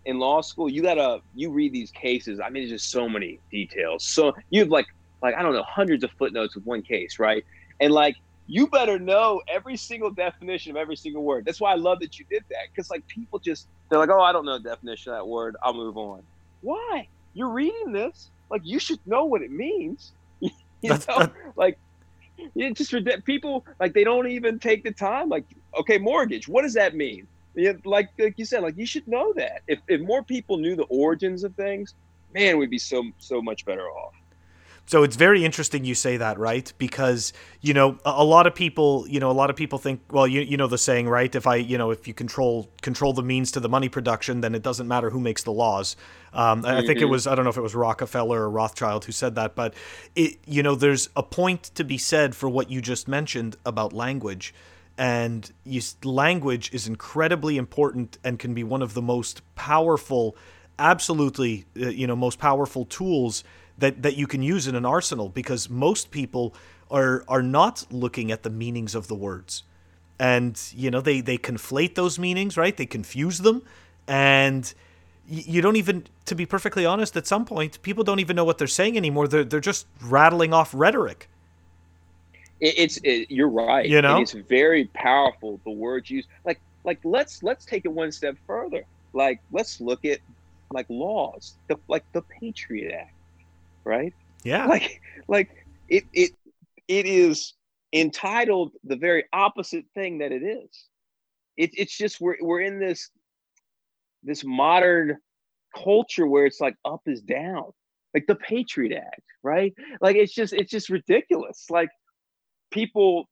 in 0.04 0.18
law 0.18 0.40
school, 0.40 0.68
you 0.68 0.82
gotta 0.82 1.20
you 1.34 1.50
read 1.50 1.72
these 1.72 1.90
cases. 1.90 2.40
I 2.40 2.50
mean, 2.50 2.62
there's 2.62 2.82
just 2.82 2.90
so 2.90 3.08
many 3.08 3.38
details. 3.50 4.04
So 4.04 4.34
you 4.50 4.60
have 4.60 4.68
like 4.68 4.86
like 5.22 5.34
I 5.34 5.42
don't 5.42 5.54
know 5.54 5.62
hundreds 5.62 6.04
of 6.04 6.10
footnotes 6.12 6.54
with 6.54 6.64
one 6.64 6.82
case, 6.82 7.18
right? 7.18 7.44
And 7.80 7.92
like 7.92 8.16
you 8.46 8.66
better 8.66 8.98
know 8.98 9.40
every 9.48 9.76
single 9.76 10.10
definition 10.10 10.72
of 10.72 10.76
every 10.76 10.96
single 10.96 11.22
word. 11.22 11.44
That's 11.44 11.60
why 11.60 11.72
I 11.72 11.76
love 11.76 12.00
that 12.00 12.18
you 12.18 12.24
did 12.28 12.44
that 12.50 12.66
because 12.70 12.90
like 12.90 13.06
people 13.06 13.38
just 13.38 13.68
they're 13.88 13.98
like, 13.98 14.10
oh, 14.10 14.20
I 14.20 14.32
don't 14.32 14.44
know 14.44 14.58
the 14.58 14.68
definition 14.68 15.12
of 15.12 15.18
that 15.18 15.26
word. 15.26 15.56
I'll 15.62 15.74
move 15.74 15.96
on. 15.96 16.22
Why? 16.60 17.08
You're 17.34 17.50
reading 17.50 17.92
this. 17.92 18.30
Like 18.50 18.62
you 18.64 18.78
should 18.78 18.98
know 19.06 19.24
what 19.24 19.42
it 19.42 19.50
means. 19.50 20.12
you 20.40 20.50
know, 20.82 21.30
like 21.56 21.78
it's 22.54 22.90
just 22.90 23.24
people 23.24 23.64
like 23.78 23.94
they 23.94 24.04
don't 24.04 24.28
even 24.28 24.58
take 24.58 24.82
the 24.82 24.92
time. 24.92 25.28
Like, 25.28 25.44
okay, 25.78 25.98
mortgage. 25.98 26.48
What 26.48 26.62
does 26.62 26.74
that 26.74 26.94
mean? 26.96 27.26
Yeah, 27.54 27.72
like 27.84 28.10
like 28.18 28.38
you 28.38 28.44
said, 28.44 28.62
like 28.62 28.76
you 28.76 28.86
should 28.86 29.06
know 29.06 29.32
that. 29.34 29.62
If 29.66 29.80
if 29.88 30.00
more 30.00 30.22
people 30.22 30.56
knew 30.56 30.74
the 30.74 30.84
origins 30.84 31.44
of 31.44 31.54
things, 31.54 31.94
man, 32.34 32.58
we'd 32.58 32.70
be 32.70 32.78
so 32.78 33.04
so 33.18 33.42
much 33.42 33.64
better 33.64 33.88
off. 33.88 34.14
So 34.86 35.04
it's 35.04 35.14
very 35.14 35.44
interesting 35.44 35.84
you 35.84 35.94
say 35.94 36.16
that, 36.16 36.38
right? 36.38 36.72
Because 36.76 37.32
you 37.60 37.72
know 37.72 37.98
a, 38.04 38.10
a, 38.16 38.24
lot 38.24 38.46
of 38.46 38.54
people, 38.54 39.06
you 39.08 39.20
know, 39.20 39.30
a 39.30 39.32
lot 39.32 39.48
of 39.48 39.56
people 39.56 39.78
think, 39.78 40.00
well, 40.10 40.26
you 40.26 40.40
you 40.40 40.56
know 40.56 40.66
the 40.66 40.78
saying, 40.78 41.08
right? 41.08 41.32
If 41.34 41.46
I, 41.46 41.56
you 41.56 41.78
know, 41.78 41.90
if 41.92 42.08
you 42.08 42.14
control 42.14 42.68
control 42.80 43.12
the 43.12 43.22
means 43.22 43.52
to 43.52 43.60
the 43.60 43.68
money 43.68 43.88
production, 43.88 44.40
then 44.40 44.54
it 44.54 44.62
doesn't 44.62 44.88
matter 44.88 45.10
who 45.10 45.20
makes 45.20 45.44
the 45.44 45.52
laws. 45.52 45.96
Um, 46.32 46.62
mm-hmm. 46.62 46.66
I 46.66 46.80
think 46.80 46.98
it 46.98 47.02
mm-hmm. 47.02 47.10
was 47.10 47.26
I 47.26 47.34
don't 47.34 47.44
know 47.44 47.50
if 47.50 47.56
it 47.56 47.62
was 47.62 47.74
Rockefeller 47.74 48.42
or 48.42 48.50
Rothschild 48.50 49.04
who 49.04 49.12
said 49.12 49.34
that, 49.36 49.54
but 49.54 49.74
it, 50.16 50.38
you 50.46 50.62
know, 50.62 50.74
there's 50.74 51.08
a 51.14 51.22
point 51.22 51.62
to 51.74 51.84
be 51.84 51.96
said 51.96 52.34
for 52.34 52.48
what 52.48 52.70
you 52.70 52.80
just 52.80 53.06
mentioned 53.06 53.56
about 53.64 53.92
language 53.92 54.52
and 54.98 55.52
you, 55.64 55.80
language 56.04 56.72
is 56.72 56.86
incredibly 56.86 57.56
important 57.56 58.18
and 58.22 58.38
can 58.38 58.54
be 58.54 58.62
one 58.62 58.82
of 58.82 58.94
the 58.94 59.02
most 59.02 59.42
powerful 59.54 60.36
absolutely 60.78 61.64
uh, 61.80 61.88
you 61.88 62.06
know 62.06 62.16
most 62.16 62.38
powerful 62.38 62.84
tools 62.84 63.44
that 63.78 64.02
that 64.02 64.16
you 64.16 64.26
can 64.26 64.42
use 64.42 64.66
in 64.66 64.74
an 64.74 64.84
arsenal 64.84 65.28
because 65.28 65.70
most 65.70 66.10
people 66.10 66.54
are 66.90 67.24
are 67.28 67.42
not 67.42 67.86
looking 67.90 68.30
at 68.30 68.42
the 68.42 68.50
meanings 68.50 68.94
of 68.94 69.08
the 69.08 69.14
words. 69.14 69.64
And 70.18 70.60
you 70.74 70.90
know 70.90 71.00
they 71.00 71.20
they 71.20 71.38
conflate 71.38 71.94
those 71.94 72.18
meanings 72.18 72.56
right? 72.56 72.76
They 72.76 72.86
confuse 72.86 73.38
them. 73.38 73.62
And 74.06 74.72
you 75.26 75.62
don't 75.62 75.76
even 75.76 76.06
to 76.26 76.34
be 76.34 76.44
perfectly 76.46 76.84
honest 76.84 77.16
at 77.16 77.26
some 77.26 77.44
point 77.44 77.80
people 77.82 78.02
don't 78.04 78.18
even 78.18 78.34
know 78.36 78.44
what 78.44 78.58
they're 78.58 78.66
saying 78.66 78.96
anymore. 78.96 79.28
They're, 79.28 79.44
they're 79.44 79.60
just 79.60 79.86
rattling 80.00 80.52
off 80.52 80.72
rhetoric 80.74 81.28
it's 82.64 82.98
it, 83.02 83.30
you're 83.30 83.48
right 83.48 83.88
you 83.88 84.00
know 84.00 84.20
it's 84.20 84.32
very 84.32 84.84
powerful 84.94 85.60
the 85.64 85.70
words 85.70 86.10
used 86.10 86.28
like 86.44 86.60
like 86.84 86.98
let's 87.04 87.42
let's 87.42 87.64
take 87.64 87.84
it 87.84 87.92
one 87.92 88.12
step 88.12 88.36
further 88.46 88.84
like 89.12 89.40
let's 89.50 89.80
look 89.80 90.04
at 90.04 90.18
like 90.72 90.86
laws, 90.88 91.56
the, 91.68 91.76
like 91.88 92.04
the 92.12 92.22
Patriot 92.22 92.92
Act, 92.92 93.14
right? 93.84 94.12
Yeah. 94.44 94.66
Like 94.66 95.00
like 95.28 95.50
it 95.88 96.04
it 96.12 96.32
it 96.88 97.06
is 97.06 97.54
entitled 97.92 98.72
the 98.84 98.96
very 98.96 99.24
opposite 99.32 99.84
thing 99.94 100.18
that 100.18 100.32
it 100.32 100.42
is. 100.42 100.86
It, 101.56 101.70
it's 101.74 101.96
just 101.96 102.20
we're 102.20 102.36
we're 102.40 102.60
in 102.60 102.80
this 102.80 103.10
this 104.22 104.44
modern 104.44 105.18
culture 105.76 106.26
where 106.26 106.46
it's 106.46 106.60
like 106.60 106.76
up 106.84 107.02
is 107.06 107.20
down, 107.20 107.72
like 108.14 108.26
the 108.26 108.36
Patriot 108.36 108.96
Act, 108.96 109.22
right? 109.42 109.74
Like 110.00 110.16
it's 110.16 110.34
just 110.34 110.52
it's 110.52 110.70
just 110.70 110.88
ridiculous. 110.88 111.66
Like 111.70 111.90
people, 112.72 113.28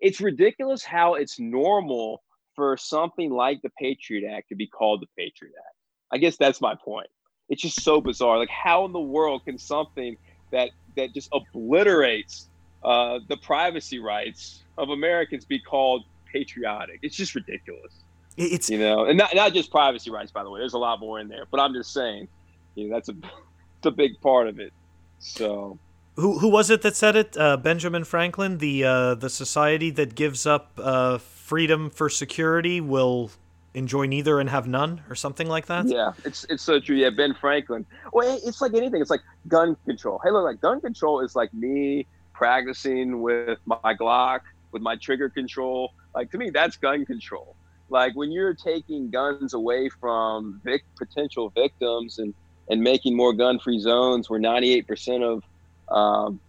it's 0.00 0.20
ridiculous 0.20 0.84
how 0.84 1.14
it's 1.14 1.40
normal 1.40 2.22
for 2.54 2.76
something 2.76 3.30
like 3.30 3.62
the 3.62 3.70
Patriot 3.78 4.28
Act 4.28 4.50
to 4.50 4.54
be 4.54 4.66
called 4.66 5.00
the 5.02 5.06
Patriot 5.16 5.54
Act. 5.58 5.76
I 6.12 6.18
guess 6.18 6.36
that's 6.36 6.60
my 6.60 6.74
point. 6.74 7.08
It's 7.48 7.62
just 7.62 7.82
so 7.82 8.00
bizarre. 8.00 8.38
Like, 8.38 8.50
how 8.50 8.84
in 8.84 8.92
the 8.92 9.00
world 9.00 9.44
can 9.44 9.58
something 9.58 10.16
that 10.50 10.70
that 10.96 11.12
just 11.12 11.28
obliterates 11.32 12.48
uh, 12.84 13.18
the 13.28 13.36
privacy 13.36 13.98
rights 13.98 14.62
of 14.78 14.90
Americans 14.90 15.44
be 15.44 15.58
called 15.58 16.04
patriotic? 16.30 17.00
It's 17.02 17.16
just 17.16 17.34
ridiculous. 17.34 17.92
It's 18.36 18.70
you 18.70 18.78
know, 18.78 19.04
and 19.04 19.18
not 19.18 19.34
not 19.34 19.52
just 19.52 19.70
privacy 19.70 20.10
rights, 20.10 20.32
by 20.32 20.42
the 20.44 20.50
way. 20.50 20.60
There's 20.60 20.74
a 20.74 20.78
lot 20.78 21.00
more 21.00 21.20
in 21.20 21.28
there, 21.28 21.46
but 21.50 21.60
I'm 21.60 21.72
just 21.74 21.92
saying, 21.92 22.28
you 22.74 22.88
know, 22.88 22.94
that's 22.94 23.08
a 23.08 23.12
it's 23.78 23.86
a 23.86 23.90
big 23.90 24.20
part 24.20 24.48
of 24.48 24.60
it. 24.60 24.72
So. 25.18 25.78
Who, 26.16 26.38
who 26.38 26.48
was 26.48 26.70
it 26.70 26.82
that 26.82 26.94
said 26.94 27.16
it? 27.16 27.36
Uh, 27.36 27.56
Benjamin 27.56 28.04
Franklin. 28.04 28.58
The 28.58 28.84
uh, 28.84 29.14
the 29.16 29.30
society 29.30 29.90
that 29.90 30.14
gives 30.14 30.46
up 30.46 30.72
uh, 30.78 31.18
freedom 31.18 31.90
for 31.90 32.08
security 32.08 32.80
will 32.80 33.30
enjoy 33.74 34.06
neither 34.06 34.38
and 34.40 34.48
have 34.48 34.66
none 34.66 35.02
or 35.10 35.14
something 35.14 35.48
like 35.48 35.66
that? 35.66 35.86
Yeah 35.86 36.12
it's 36.24 36.46
it's 36.48 36.62
so 36.62 36.80
true. 36.80 36.96
Yeah 36.96 37.10
ben 37.10 37.34
franklin. 37.34 37.84
Well 38.12 38.40
it's 38.44 38.60
like 38.60 38.74
anything. 38.74 39.00
It's 39.00 39.10
like 39.10 39.22
gun 39.48 39.76
control. 39.84 40.20
Hey 40.24 40.30
look 40.30 40.44
like 40.44 40.60
gun 40.60 40.80
control 40.80 41.20
is 41.20 41.36
like 41.36 41.52
me 41.52 42.06
practicing 42.32 43.20
with 43.20 43.58
my 43.66 43.94
glock 43.94 44.40
with 44.72 44.80
my 44.80 44.96
trigger 44.96 45.28
control. 45.28 45.92
Like 46.14 46.30
to 46.30 46.38
me 46.38 46.50
that's 46.50 46.76
gun 46.76 47.04
control. 47.04 47.56
Like 47.88 48.14
when 48.14 48.30
you're 48.32 48.54
taking 48.54 49.10
guns 49.10 49.54
away 49.54 49.88
from 49.88 50.60
vic- 50.64 50.84
potential 50.96 51.50
victims 51.50 52.18
and 52.18 52.32
and 52.70 52.80
making 52.80 53.14
more 53.14 53.32
gun 53.34 53.58
free 53.58 53.78
zones 53.78 54.30
where 54.30 54.40
98% 54.40 55.22
of 55.22 55.42
um, 55.88 56.40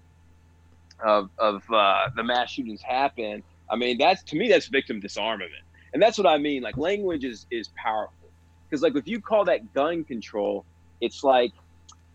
of, 1.03 1.29
of 1.37 1.63
uh, 1.71 2.09
the 2.15 2.23
mass 2.23 2.51
shootings 2.51 2.81
happen 2.81 3.43
i 3.69 3.75
mean 3.75 3.97
that's 3.97 4.23
to 4.23 4.35
me 4.35 4.47
that's 4.47 4.67
victim 4.67 4.99
disarmament 4.99 5.63
and 5.95 6.01
that's 6.01 6.17
what 6.17 6.27
I 6.27 6.37
mean. 6.37 6.61
Like 6.61 6.75
language 6.77 7.23
is 7.23 7.47
is 7.49 7.69
powerful 7.69 8.29
because 8.69 8.83
like 8.83 8.97
if 8.97 9.07
you 9.07 9.21
call 9.21 9.45
that 9.45 9.73
gun 9.73 10.03
control, 10.03 10.65
it's 10.99 11.23
like 11.23 11.53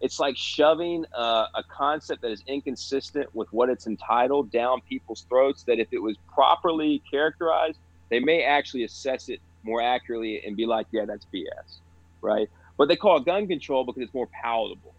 it's 0.03 0.21
like 0.21 0.37
shoving 0.37 1.07
a, 1.15 1.47
a 1.55 1.65
concept 1.67 2.21
that 2.21 2.31
is 2.31 2.45
inconsistent 2.47 3.35
with 3.35 3.51
what 3.55 3.71
it's 3.71 3.87
entitled 3.87 4.53
down 4.53 4.83
people's 4.83 5.25
throats. 5.31 5.63
That 5.63 5.79
if 5.79 5.89
it 5.93 5.99
was 5.99 6.19
properly 6.33 7.03
characterized, 7.11 7.79
they 8.11 8.21
may 8.21 8.43
actually 8.43 8.85
assess 8.85 9.31
it 9.31 9.41
more 9.63 9.81
accurately 9.81 10.43
and 10.45 10.59
be 10.59 10.67
like, 10.67 10.87
yeah, 10.93 11.07
that's 11.07 11.27
BS, 11.33 11.79
right? 12.21 12.51
But 12.77 12.89
they 12.89 12.97
call 12.97 13.17
it 13.17 13.25
gun 13.25 13.49
control 13.49 13.85
because 13.85 14.03
it's 14.03 14.13
more 14.13 14.29
palatable. 14.43 14.93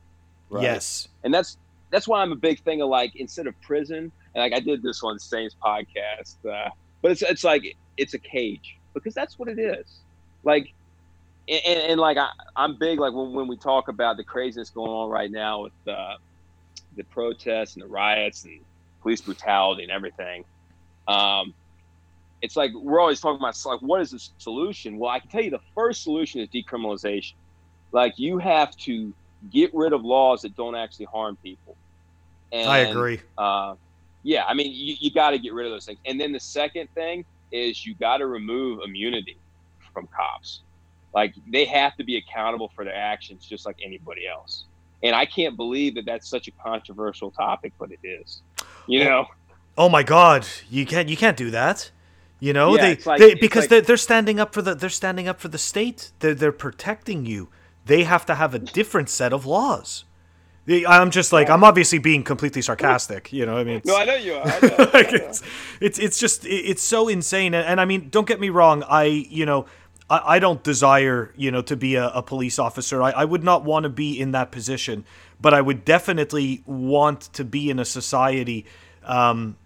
Right? 0.50 0.64
Yes, 0.64 1.08
and 1.24 1.32
that's 1.32 1.58
that's 1.92 2.08
why 2.08 2.22
I'm 2.22 2.32
a 2.32 2.38
big 2.38 2.64
thing 2.64 2.82
of 2.82 2.90
like 2.90 3.16
instead 3.16 3.48
of 3.48 3.60
prison, 3.62 4.12
and 4.34 4.42
like 4.42 4.54
I 4.54 4.60
did 4.60 4.82
this 4.82 5.04
on 5.04 5.20
Saints 5.20 5.56
podcast, 5.64 6.38
uh, 6.50 6.70
but 7.02 7.12
it's 7.12 7.22
it's 7.22 7.44
like 7.44 7.76
it's 7.98 8.14
a 8.14 8.20
cage 8.20 8.78
because 8.94 9.14
that's 9.14 9.38
what 9.38 9.50
it 9.50 9.60
is. 9.60 10.00
Like, 10.44 10.74
and, 11.48 11.62
and, 11.66 12.00
like 12.00 12.18
I, 12.18 12.30
I'm 12.56 12.78
big 12.78 13.00
like 13.00 13.14
when, 13.14 13.34
when 13.34 13.48
we 13.48 13.58
talk 13.58 13.90
about 13.90 14.18
the 14.18 14.24
craziness 14.24 14.70
going 14.70 14.90
on 14.90 15.10
right 15.10 15.30
now 15.30 15.64
with 15.64 15.74
uh, 15.88 16.16
the 16.96 17.04
protests 17.04 17.76
and 17.76 17.84
the 17.84 17.88
riots 17.88 18.46
and 18.46 18.62
police 19.02 19.22
brutality 19.22 19.84
and 19.84 19.92
everything. 19.92 20.46
Um, 21.08 21.54
it's 22.42 22.56
like 22.56 22.72
we're 22.74 23.00
always 23.00 23.20
talking 23.20 23.40
about 23.40 23.56
like 23.66 23.82
what 23.82 24.02
is 24.02 24.12
the 24.12 24.30
solution? 24.38 24.98
Well, 24.98 25.12
I 25.12 25.20
can 25.20 25.30
tell 25.30 25.42
you 25.42 25.52
the 25.52 25.60
first 25.76 26.04
solution 26.04 26.42
is 26.42 26.48
decriminalization. 26.50 27.34
Like 27.92 28.14
you 28.18 28.38
have 28.38 28.76
to 28.78 29.14
get 29.50 29.72
rid 29.74 29.94
of 29.94 30.04
laws 30.04 30.42
that 30.42 30.56
don't 30.56 30.76
actually 30.76 31.06
harm 31.06 31.38
people. 31.44 31.76
And, 32.52 32.70
I 32.70 32.80
agree. 32.80 33.20
Uh, 33.38 33.76
yeah, 34.24 34.46
I 34.46 34.54
mean 34.54 34.72
you, 34.74 34.96
you 35.00 35.12
got 35.12 35.32
to 35.32 35.40
get 35.40 35.54
rid 35.54 35.66
of 35.66 35.72
those 35.72 35.86
things. 35.86 36.00
And 36.06 36.20
then 36.20 36.32
the 36.32 36.40
second 36.40 36.90
thing 36.94 37.26
is 37.52 37.86
you 37.86 37.96
got 37.96 38.18
to 38.18 38.28
remove 38.28 38.80
immunity 38.86 39.38
from 39.94 40.08
cops. 40.08 40.62
Like 41.14 41.34
they 41.52 41.66
have 41.66 41.96
to 41.98 42.04
be 42.04 42.18
accountable 42.18 42.72
for 42.76 42.86
their 42.86 42.96
actions 42.96 43.46
just 43.46 43.66
like 43.66 43.78
anybody 43.84 44.28
else. 44.28 44.66
And 45.04 45.16
I 45.16 45.26
can't 45.26 45.58
believe 45.58 45.96
that 45.96 46.06
that's 46.06 46.30
such 46.30 46.48
a 46.48 46.52
controversial 46.52 47.32
topic, 47.32 47.74
but 47.80 47.90
it 47.92 48.00
is. 48.04 48.42
You 48.88 49.04
know. 49.04 49.26
Oh 49.78 49.90
my 49.90 50.04
God, 50.04 50.46
you 50.70 50.86
can't 50.86 51.10
you 51.10 51.18
can't 51.18 51.38
do 51.38 51.52
that. 51.52 51.92
You 52.40 52.54
know 52.54 52.76
yeah, 52.76 52.96
they, 52.96 53.04
like, 53.04 53.20
they 53.20 53.36
because 53.36 53.64
like, 53.64 53.70
they're, 53.70 53.82
they're 53.82 53.98
standing 53.98 54.40
up 54.40 54.54
for 54.54 54.62
the 54.62 54.74
they're 54.74 54.90
standing 54.90 55.28
up 55.28 55.40
for 55.40 55.48
the 55.48 55.58
state. 55.58 56.12
They're 56.20 56.34
they're 56.34 56.52
protecting 56.52 57.26
you. 57.26 57.50
They 57.86 58.04
have 58.04 58.26
to 58.28 58.36
have 58.36 58.54
a 58.54 58.60
different 58.60 59.10
set 59.10 59.34
of 59.34 59.46
laws. 59.46 60.06
I'm 60.68 61.10
just 61.10 61.34
like 61.34 61.50
I'm 61.50 61.64
obviously 61.64 61.98
being 61.98 62.24
completely 62.24 62.62
sarcastic, 62.62 63.34
you 63.34 63.46
know. 63.46 63.58
I 63.58 63.64
mean, 63.64 63.82
no, 63.84 63.98
I 63.98 64.06
know 64.06 64.16
you 64.16 64.36
are. 64.36 64.46
Know, 64.46 64.90
like 64.94 65.12
It's, 65.12 65.42
it's 65.80 66.00
it's 66.00 66.20
just 66.20 66.46
it's 66.46 66.84
so 66.84 67.08
insane, 67.08 67.54
and, 67.54 67.66
and, 67.66 67.82
I 67.82 67.86
mean, 67.86 68.10
don't 68.10 68.28
get 68.28 68.40
me 68.40 68.50
wrong. 68.50 68.84
I 68.88 69.06
you 69.06 69.46
know 69.46 69.66
I, 70.10 70.36
I 70.36 70.40
don't 70.40 70.64
desire 70.64 71.34
you 71.36 71.50
know 71.50 71.64
to 71.64 71.76
be 71.76 71.96
a, 71.96 72.10
a 72.10 72.22
police 72.22 72.60
officer. 72.60 73.02
I, 73.02 73.12
I 73.12 73.26
would 73.26 73.44
not 73.44 73.64
want 73.64 73.84
to 73.84 73.90
be 73.90 74.20
in 74.20 74.34
that 74.34 74.52
position, 74.52 75.04
but 75.40 75.54
I 75.54 75.62
would 75.62 75.84
definitely 75.84 76.62
want 76.68 77.22
to 77.34 77.44
be 77.44 77.72
in 77.72 77.80
a 77.80 77.86
society 77.86 78.66
um, 79.04 79.58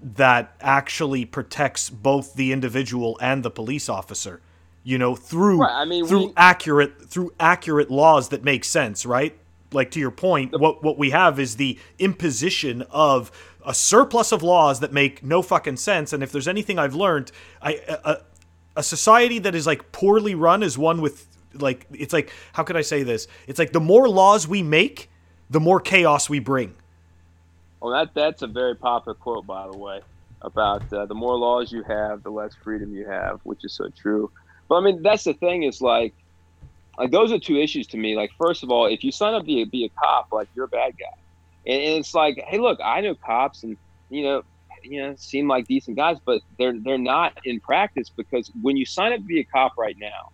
that 0.00 0.56
actually 0.60 1.24
protects 1.24 1.88
both 1.88 2.34
the 2.34 2.52
individual 2.52 3.16
and 3.20 3.44
the 3.44 3.50
police 3.50 3.88
officer. 3.88 4.40
You 4.82 4.98
know, 4.98 5.14
through 5.14 5.60
right, 5.60 5.82
I 5.82 5.84
mean, 5.84 6.04
through 6.04 6.26
we, 6.26 6.32
accurate 6.36 7.08
through 7.08 7.32
accurate 7.38 7.92
laws 7.92 8.30
that 8.30 8.42
make 8.42 8.64
sense, 8.64 9.06
right? 9.06 9.38
Like 9.74 9.90
to 9.92 10.00
your 10.00 10.10
point, 10.10 10.58
what 10.58 10.82
what 10.82 10.98
we 10.98 11.10
have 11.10 11.38
is 11.38 11.56
the 11.56 11.78
imposition 11.98 12.82
of 12.90 13.30
a 13.64 13.74
surplus 13.74 14.32
of 14.32 14.42
laws 14.42 14.80
that 14.80 14.92
make 14.92 15.22
no 15.22 15.42
fucking 15.42 15.76
sense. 15.76 16.12
And 16.12 16.22
if 16.22 16.32
there's 16.32 16.48
anything 16.48 16.78
I've 16.78 16.94
learned, 16.94 17.32
I 17.60 17.80
a, 18.04 18.18
a 18.76 18.82
society 18.82 19.38
that 19.40 19.54
is 19.54 19.66
like 19.66 19.92
poorly 19.92 20.34
run 20.34 20.62
is 20.62 20.76
one 20.78 21.00
with 21.00 21.26
like 21.54 21.86
it's 21.92 22.12
like 22.12 22.32
how 22.52 22.62
could 22.62 22.76
I 22.76 22.82
say 22.82 23.02
this? 23.02 23.28
It's 23.46 23.58
like 23.58 23.72
the 23.72 23.80
more 23.80 24.08
laws 24.08 24.48
we 24.48 24.62
make, 24.62 25.10
the 25.50 25.60
more 25.60 25.80
chaos 25.80 26.28
we 26.28 26.38
bring. 26.38 26.74
Well, 27.80 27.92
that 27.92 28.14
that's 28.14 28.42
a 28.42 28.46
very 28.46 28.76
popular 28.76 29.14
quote, 29.14 29.46
by 29.46 29.66
the 29.66 29.76
way, 29.76 30.00
about 30.40 30.92
uh, 30.92 31.06
the 31.06 31.14
more 31.14 31.36
laws 31.36 31.72
you 31.72 31.82
have, 31.82 32.22
the 32.22 32.30
less 32.30 32.54
freedom 32.54 32.94
you 32.94 33.06
have, 33.06 33.40
which 33.42 33.64
is 33.64 33.72
so 33.72 33.88
true. 33.88 34.30
But 34.68 34.76
I 34.76 34.80
mean, 34.82 35.02
that's 35.02 35.24
the 35.24 35.34
thing 35.34 35.64
is 35.64 35.82
like 35.82 36.14
like 36.98 37.10
those 37.10 37.32
are 37.32 37.38
two 37.38 37.56
issues 37.56 37.86
to 37.88 37.96
me. 37.96 38.16
Like 38.16 38.30
first 38.38 38.62
of 38.62 38.70
all, 38.70 38.86
if 38.86 39.02
you 39.04 39.12
sign 39.12 39.34
up 39.34 39.42
to 39.46 39.66
be 39.66 39.84
a, 39.84 39.88
cop, 40.00 40.32
like 40.32 40.48
you're 40.54 40.66
a 40.66 40.68
bad 40.68 40.96
guy, 40.98 41.06
and, 41.66 41.80
and, 41.82 41.98
it's 42.00 42.14
like, 42.14 42.42
hey, 42.46 42.58
look, 42.58 42.78
I 42.84 43.00
know 43.00 43.14
cops, 43.14 43.62
and 43.62 43.76
you 44.10 44.24
know, 44.24 44.42
you 44.82 45.02
know, 45.02 45.14
seem 45.16 45.48
like 45.48 45.66
decent 45.66 45.96
guys, 45.96 46.18
but 46.24 46.42
they're 46.58 46.78
they're 46.78 46.98
not 46.98 47.38
in 47.44 47.60
practice 47.60 48.10
because 48.10 48.50
when 48.60 48.76
you 48.76 48.84
sign 48.84 49.12
up 49.12 49.20
to 49.20 49.24
be 49.24 49.40
a 49.40 49.44
cop 49.44 49.78
right 49.78 49.96
now, 49.98 50.30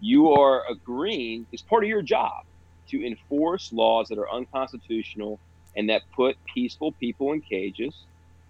you 0.00 0.32
are 0.32 0.64
agreeing 0.70 1.46
it's 1.52 1.62
part 1.62 1.82
of 1.82 1.88
your 1.88 2.02
job 2.02 2.44
to 2.88 3.06
enforce 3.06 3.72
laws 3.72 4.08
that 4.08 4.18
are 4.18 4.30
unconstitutional 4.30 5.38
and 5.76 5.88
that 5.88 6.02
put 6.14 6.36
peaceful 6.52 6.92
people 6.92 7.32
in 7.32 7.40
cages 7.40 7.94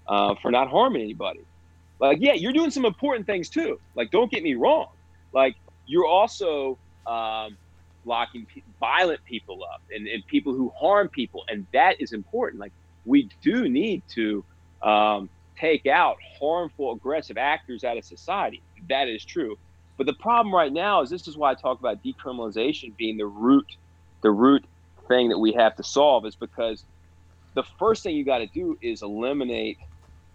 uh, 0.09 0.35
for 0.41 0.51
not 0.51 0.69
harming 0.69 1.03
anybody. 1.03 1.41
Like, 1.99 2.19
yeah, 2.21 2.33
you're 2.33 2.53
doing 2.53 2.71
some 2.71 2.87
important 2.87 3.27
things 3.27 3.51
too. 3.51 3.79
Like, 3.95 4.11
don't 4.11 4.31
get 4.31 4.43
me 4.43 4.55
wrong. 4.55 4.89
Like, 5.33 5.57
you're 5.87 6.07
also 6.07 6.79
um, 7.07 7.57
locking 8.05 8.47
p- 8.53 8.65
violent 8.79 9.21
people 9.25 9.59
up 9.75 9.81
and, 9.91 10.07
and 10.07 10.23
people 10.29 10.55
who 10.55 10.73
harm 10.79 11.09
people, 11.09 11.43
and 11.49 11.67
that 11.73 11.97
is 12.01 12.13
important. 12.13 12.61
Like, 12.61 12.73
we 13.05 13.29
do 13.43 13.69
need 13.69 14.03
to 14.15 14.45
um, 14.83 15.31
take 15.59 15.87
out 15.87 16.17
harmful, 16.41 16.93
aggressive 16.93 17.37
actors 17.37 17.85
out 17.85 17.97
of 17.97 18.05
society. 18.05 18.63
That 18.89 19.09
is 19.09 19.25
true. 19.25 19.57
But 19.99 20.07
the 20.07 20.15
problem 20.15 20.55
right 20.55 20.73
now 20.73 21.03
is 21.03 21.11
this 21.11 21.29
is 21.29 21.37
why 21.37 21.51
I 21.51 21.55
talk 21.55 21.79
about 21.79 21.99
decriminalization 22.05 22.97
being 22.97 23.19
the 23.19 23.27
root, 23.27 23.67
the 24.23 24.31
root 24.31 24.65
thing 25.09 25.29
that 25.29 25.39
we 25.39 25.53
have 25.53 25.77
to 25.77 25.83
solve 25.85 26.25
is 26.27 26.37
because 26.37 26.85
the 27.55 27.65
first 27.79 28.03
thing 28.03 28.17
you 28.17 28.25
got 28.25 28.39
to 28.39 28.47
do 28.55 28.77
is 28.81 29.03
eliminate 29.03 29.79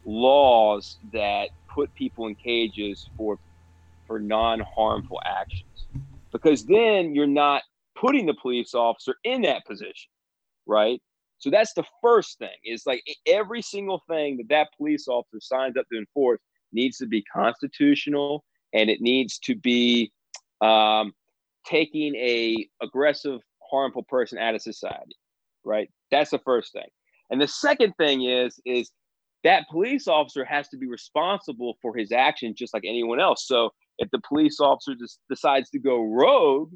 laws 0.06 0.98
that 1.14 1.50
put 1.74 1.94
people 1.96 2.28
in 2.28 2.36
cages 2.36 3.10
for 3.18 3.38
for 4.08 4.20
non-harmful 4.20 5.20
actions 5.26 5.65
because 6.36 6.66
then 6.66 7.16
you're 7.16 7.28
not 7.28 7.64
putting 7.96 8.26
the 8.26 8.34
police 8.34 8.74
officer 8.74 9.16
in 9.24 9.42
that 9.44 9.66
position 9.66 10.10
right? 10.68 11.02
So 11.38 11.50
that's 11.50 11.74
the 11.74 11.84
first 12.02 12.40
thing 12.40 12.56
is 12.64 12.84
like 12.86 13.04
every 13.28 13.62
single 13.62 14.02
thing 14.10 14.38
that 14.38 14.50
that 14.50 14.70
police 14.78 15.08
officer 15.08 15.40
signs 15.40 15.78
up 15.78 15.86
to 15.92 15.98
enforce 15.98 16.40
needs 16.72 16.98
to 16.98 17.06
be 17.06 17.24
constitutional 17.24 18.44
and 18.74 18.90
it 18.90 19.02
needs 19.02 19.38
to 19.40 19.56
be 19.56 20.12
um, 20.62 21.14
taking 21.66 22.16
a 22.16 22.68
aggressive 22.82 23.42
harmful 23.70 24.04
person 24.04 24.38
out 24.40 24.56
of 24.56 24.62
society 24.62 25.16
right? 25.66 25.90
That's 26.12 26.30
the 26.30 26.40
first 26.40 26.72
thing. 26.72 26.88
And 27.30 27.42
the 27.42 27.48
second 27.48 27.94
thing 27.98 28.24
is 28.24 28.60
is 28.66 28.92
that 29.44 29.68
police 29.70 30.08
officer 30.08 30.46
has 30.46 30.70
to 30.70 30.78
be 30.78 30.88
responsible 30.88 31.78
for 31.82 31.96
his 31.96 32.12
actions 32.12 32.56
just 32.56 32.74
like 32.74 32.84
anyone 32.86 33.20
else. 33.20 33.48
So 33.48 33.72
if 33.98 34.10
the 34.12 34.22
police 34.28 34.60
officer 34.60 34.96
just 34.96 35.20
decides 35.30 35.70
to 35.72 35.80
go 35.80 36.04
rogue 36.04 36.74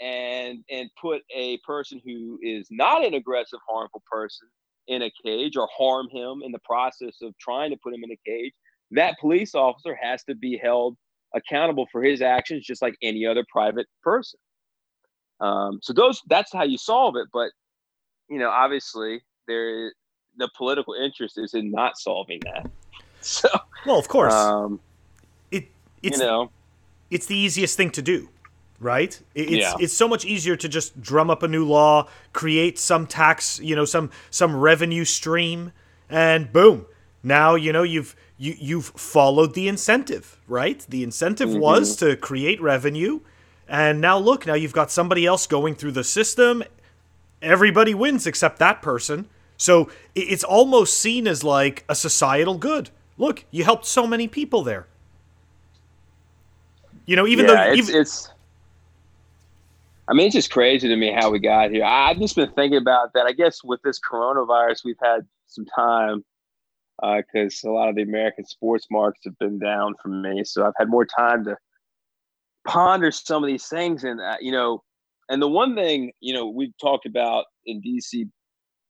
and 0.00 0.64
and 0.70 0.90
put 1.00 1.22
a 1.34 1.58
person 1.58 2.00
who 2.04 2.38
is 2.42 2.66
not 2.70 3.04
an 3.04 3.14
aggressive, 3.14 3.60
harmful 3.68 4.02
person 4.10 4.48
in 4.88 5.02
a 5.02 5.12
cage 5.24 5.56
or 5.56 5.68
harm 5.76 6.08
him 6.10 6.42
in 6.44 6.50
the 6.52 6.58
process 6.64 7.16
of 7.22 7.36
trying 7.38 7.70
to 7.70 7.76
put 7.82 7.94
him 7.94 8.02
in 8.02 8.10
a 8.10 8.18
cage, 8.26 8.52
that 8.90 9.18
police 9.20 9.54
officer 9.54 9.96
has 10.00 10.24
to 10.24 10.34
be 10.34 10.58
held 10.62 10.96
accountable 11.34 11.86
for 11.90 12.02
his 12.02 12.20
actions 12.20 12.66
just 12.66 12.82
like 12.82 12.94
any 13.02 13.24
other 13.24 13.44
private 13.50 13.86
person. 14.02 14.38
Um, 15.40 15.80
so 15.82 15.92
those 15.92 16.20
that's 16.28 16.52
how 16.52 16.64
you 16.64 16.78
solve 16.78 17.16
it. 17.16 17.28
But 17.32 17.50
you 18.28 18.38
know, 18.38 18.50
obviously 18.50 19.22
there 19.48 19.92
the 20.36 20.48
political 20.56 20.94
interest 20.94 21.38
is 21.38 21.54
in 21.54 21.70
not 21.70 21.98
solving 21.98 22.40
that. 22.44 22.70
So 23.24 23.48
well, 23.86 24.00
of 24.00 24.08
course, 24.08 24.34
um, 24.34 24.80
it's 26.02 26.18
you 26.18 26.24
know 26.24 26.50
it's 27.10 27.26
the 27.26 27.36
easiest 27.36 27.76
thing 27.76 27.90
to 27.90 28.02
do, 28.02 28.28
right? 28.80 29.20
It's 29.34 29.50
yeah. 29.50 29.74
it's 29.78 29.94
so 29.94 30.08
much 30.08 30.24
easier 30.24 30.56
to 30.56 30.68
just 30.68 31.00
drum 31.00 31.30
up 31.30 31.42
a 31.42 31.48
new 31.48 31.64
law, 31.64 32.08
create 32.32 32.78
some 32.78 33.06
tax, 33.06 33.60
you 33.60 33.76
know, 33.76 33.84
some 33.84 34.10
some 34.30 34.56
revenue 34.56 35.04
stream, 35.04 35.72
and 36.08 36.52
boom, 36.52 36.86
now 37.22 37.54
you 37.54 37.72
know 37.72 37.82
you've 37.82 38.16
you 38.38 38.54
you've 38.58 38.86
followed 38.86 39.54
the 39.54 39.68
incentive, 39.68 40.38
right? 40.48 40.84
The 40.88 41.02
incentive 41.02 41.50
mm-hmm. 41.50 41.60
was 41.60 41.96
to 41.96 42.16
create 42.16 42.60
revenue, 42.60 43.20
and 43.68 44.00
now 44.00 44.18
look, 44.18 44.46
now 44.46 44.54
you've 44.54 44.72
got 44.72 44.90
somebody 44.90 45.26
else 45.26 45.46
going 45.46 45.74
through 45.74 45.92
the 45.92 46.04
system. 46.04 46.62
Everybody 47.40 47.92
wins 47.92 48.26
except 48.26 48.58
that 48.60 48.82
person 48.82 49.28
so 49.62 49.88
it's 50.16 50.42
almost 50.42 50.98
seen 50.98 51.28
as 51.28 51.44
like 51.44 51.84
a 51.88 51.94
societal 51.94 52.58
good. 52.58 52.90
Look, 53.16 53.44
you 53.52 53.62
helped 53.62 53.86
so 53.86 54.08
many 54.08 54.26
people 54.26 54.64
there. 54.64 54.88
You 57.06 57.16
know, 57.16 57.26
even 57.26 57.46
yeah, 57.46 57.54
though 57.54 57.72
it's, 57.72 57.88
even, 57.88 58.00
it's, 58.00 58.30
I 60.08 60.14
mean, 60.14 60.26
it's 60.26 60.34
just 60.34 60.50
crazy 60.50 60.88
to 60.88 60.96
me 60.96 61.12
how 61.12 61.30
we 61.30 61.38
got 61.38 61.70
here. 61.70 61.84
I've 61.84 62.18
just 62.18 62.36
been 62.36 62.50
thinking 62.52 62.78
about 62.78 63.12
that. 63.14 63.26
I 63.26 63.32
guess 63.32 63.64
with 63.64 63.80
this 63.82 63.98
coronavirus, 64.00 64.84
we've 64.84 64.96
had 65.02 65.26
some 65.46 65.64
time 65.66 66.24
because 67.00 67.62
uh, 67.64 67.70
a 67.70 67.72
lot 67.72 67.88
of 67.88 67.96
the 67.96 68.02
American 68.02 68.44
sports 68.44 68.86
markets 68.90 69.24
have 69.24 69.38
been 69.38 69.58
down 69.58 69.94
for 70.00 70.08
me. 70.08 70.44
So 70.44 70.64
I've 70.64 70.74
had 70.78 70.88
more 70.88 71.04
time 71.04 71.44
to 71.44 71.56
ponder 72.66 73.10
some 73.10 73.42
of 73.42 73.48
these 73.48 73.66
things. 73.66 74.04
And, 74.04 74.20
uh, 74.20 74.36
you 74.40 74.52
know, 74.52 74.82
and 75.28 75.42
the 75.42 75.48
one 75.48 75.74
thing, 75.74 76.12
you 76.20 76.34
know, 76.34 76.48
we've 76.48 76.76
talked 76.80 77.06
about 77.06 77.46
in 77.66 77.80
DC 77.80 78.28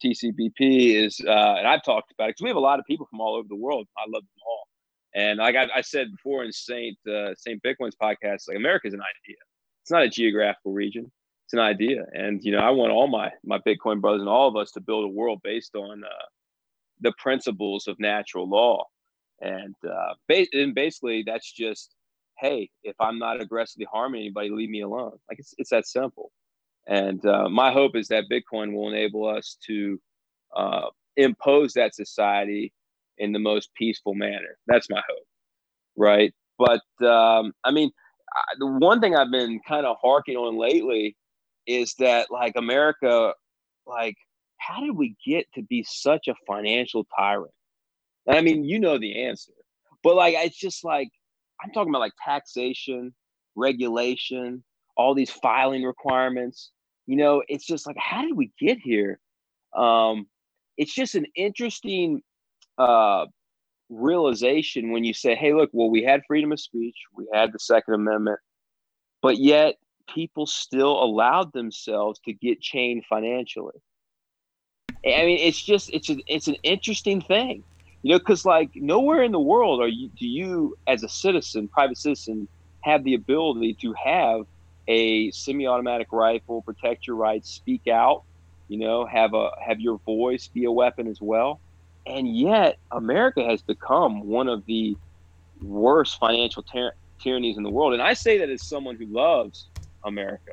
TCBP 0.04 1.04
is, 1.04 1.20
uh, 1.26 1.54
and 1.56 1.66
I've 1.66 1.84
talked 1.84 2.12
about 2.12 2.24
it 2.24 2.30
because 2.30 2.42
we 2.42 2.48
have 2.48 2.56
a 2.56 2.60
lot 2.60 2.78
of 2.78 2.84
people 2.86 3.06
from 3.08 3.20
all 3.20 3.36
over 3.36 3.46
the 3.48 3.56
world. 3.56 3.86
I 3.96 4.02
love 4.06 4.22
them 4.22 4.42
all. 4.46 4.68
And 5.14 5.38
like 5.38 5.56
I, 5.56 5.68
I 5.76 5.80
said 5.82 6.10
before 6.10 6.44
in 6.44 6.52
Saint 6.52 6.96
uh, 7.06 7.34
Saint 7.36 7.62
Bitcoin's 7.62 7.96
podcast, 8.00 8.48
like 8.48 8.56
America 8.56 8.88
is 8.88 8.94
an 8.94 9.00
idea. 9.00 9.36
It's 9.82 9.90
not 9.90 10.02
a 10.04 10.08
geographical 10.08 10.72
region. 10.72 11.10
It's 11.46 11.52
an 11.52 11.58
idea. 11.60 12.04
And 12.14 12.40
you 12.42 12.52
know, 12.52 12.58
I 12.58 12.70
want 12.70 12.92
all 12.92 13.08
my 13.08 13.30
my 13.44 13.58
Bitcoin 13.66 14.00
brothers 14.00 14.22
and 14.22 14.28
all 14.28 14.48
of 14.48 14.56
us 14.56 14.70
to 14.72 14.80
build 14.80 15.04
a 15.04 15.08
world 15.14 15.40
based 15.42 15.74
on 15.74 16.02
uh, 16.04 16.26
the 17.00 17.12
principles 17.18 17.86
of 17.88 17.98
natural 17.98 18.48
law. 18.48 18.84
And 19.40 19.74
uh, 19.84 20.14
ba- 20.28 20.46
and 20.52 20.74
basically, 20.74 21.24
that's 21.26 21.50
just, 21.52 21.94
hey, 22.38 22.70
if 22.84 22.94
I'm 23.00 23.18
not 23.18 23.40
aggressively 23.40 23.86
harming 23.92 24.22
anybody, 24.22 24.50
leave 24.50 24.70
me 24.70 24.82
alone. 24.82 25.18
Like 25.28 25.40
it's 25.40 25.54
it's 25.58 25.70
that 25.70 25.86
simple. 25.86 26.30
And 26.86 27.24
uh, 27.26 27.48
my 27.48 27.70
hope 27.72 27.96
is 27.96 28.08
that 28.08 28.24
Bitcoin 28.30 28.72
will 28.72 28.88
enable 28.88 29.26
us 29.28 29.56
to 29.66 30.00
uh, 30.56 30.88
impose 31.16 31.74
that 31.74 31.94
society 31.94 32.72
in 33.22 33.32
the 33.32 33.38
most 33.38 33.70
peaceful 33.76 34.14
manner. 34.14 34.58
That's 34.66 34.90
my 34.90 35.00
hope, 35.08 35.26
right? 35.96 36.34
But 36.58 37.06
um, 37.06 37.52
I 37.64 37.70
mean, 37.70 37.90
I, 38.34 38.42
the 38.58 38.66
one 38.66 39.00
thing 39.00 39.14
I've 39.14 39.30
been 39.30 39.60
kind 39.66 39.86
of 39.86 39.96
harking 40.02 40.36
on 40.36 40.58
lately 40.58 41.16
is 41.66 41.94
that 42.00 42.30
like 42.30 42.54
America, 42.56 43.32
like, 43.86 44.16
how 44.58 44.80
did 44.80 44.96
we 44.96 45.14
get 45.24 45.46
to 45.54 45.62
be 45.62 45.84
such 45.88 46.26
a 46.26 46.34
financial 46.46 47.06
tyrant? 47.16 47.54
And 48.26 48.36
I 48.36 48.40
mean, 48.40 48.64
you 48.64 48.80
know 48.80 48.98
the 48.98 49.24
answer, 49.24 49.52
but 50.02 50.16
like, 50.16 50.34
it's 50.36 50.58
just 50.58 50.84
like 50.84 51.08
I'm 51.62 51.70
talking 51.70 51.90
about 51.90 52.00
like 52.00 52.12
taxation, 52.24 53.14
regulation, 53.54 54.64
all 54.96 55.14
these 55.14 55.30
filing 55.30 55.84
requirements. 55.84 56.72
You 57.06 57.16
know, 57.16 57.42
it's 57.46 57.66
just 57.66 57.86
like, 57.86 57.96
how 57.98 58.22
did 58.22 58.36
we 58.36 58.50
get 58.58 58.78
here? 58.78 59.20
Um, 59.76 60.26
it's 60.76 60.94
just 60.94 61.14
an 61.14 61.26
interesting 61.36 62.22
uh, 62.82 63.26
realization 63.88 64.92
when 64.92 65.04
you 65.04 65.14
say, 65.14 65.34
hey, 65.34 65.54
look, 65.54 65.70
well, 65.72 65.90
we 65.90 66.02
had 66.02 66.22
freedom 66.26 66.52
of 66.52 66.60
speech, 66.60 66.96
we 67.14 67.26
had 67.32 67.52
the 67.52 67.58
Second 67.58 67.94
Amendment, 67.94 68.40
but 69.22 69.38
yet 69.38 69.76
people 70.12 70.46
still 70.46 71.02
allowed 71.02 71.52
themselves 71.52 72.20
to 72.24 72.32
get 72.32 72.60
chained 72.60 73.04
financially. 73.08 73.78
I 75.06 75.24
mean, 75.24 75.38
it's 75.38 75.62
just 75.62 75.90
it's 75.92 76.10
it's 76.26 76.48
an 76.48 76.56
interesting 76.62 77.20
thing, 77.20 77.64
you 78.02 78.12
know, 78.12 78.18
because 78.18 78.44
like 78.44 78.70
nowhere 78.74 79.22
in 79.22 79.32
the 79.32 79.40
world 79.40 79.80
are 79.80 79.88
you 79.88 80.10
do 80.18 80.26
you 80.26 80.76
as 80.86 81.02
a 81.02 81.08
citizen, 81.08 81.68
private 81.68 81.98
citizen, 81.98 82.48
have 82.82 83.04
the 83.04 83.14
ability 83.14 83.76
to 83.80 83.94
have 84.04 84.42
a 84.88 85.30
semi-automatic 85.32 86.08
rifle, 86.12 86.62
protect 86.62 87.06
your 87.06 87.16
rights, 87.16 87.50
speak 87.50 87.82
out, 87.88 88.22
you 88.68 88.78
know, 88.78 89.06
have 89.06 89.34
a 89.34 89.50
have 89.66 89.80
your 89.80 89.98
voice 90.06 90.48
be 90.54 90.64
a 90.64 90.72
weapon 90.72 91.08
as 91.08 91.18
well. 91.20 91.60
And 92.06 92.36
yet, 92.36 92.78
America 92.90 93.44
has 93.44 93.62
become 93.62 94.26
one 94.26 94.48
of 94.48 94.64
the 94.66 94.96
worst 95.60 96.18
financial 96.18 96.62
tyr- 96.62 96.94
tyrannies 97.20 97.56
in 97.56 97.62
the 97.62 97.70
world. 97.70 97.92
And 97.92 98.02
I 98.02 98.14
say 98.14 98.38
that 98.38 98.50
as 98.50 98.64
someone 98.64 98.96
who 98.96 99.06
loves 99.06 99.68
America. 100.04 100.52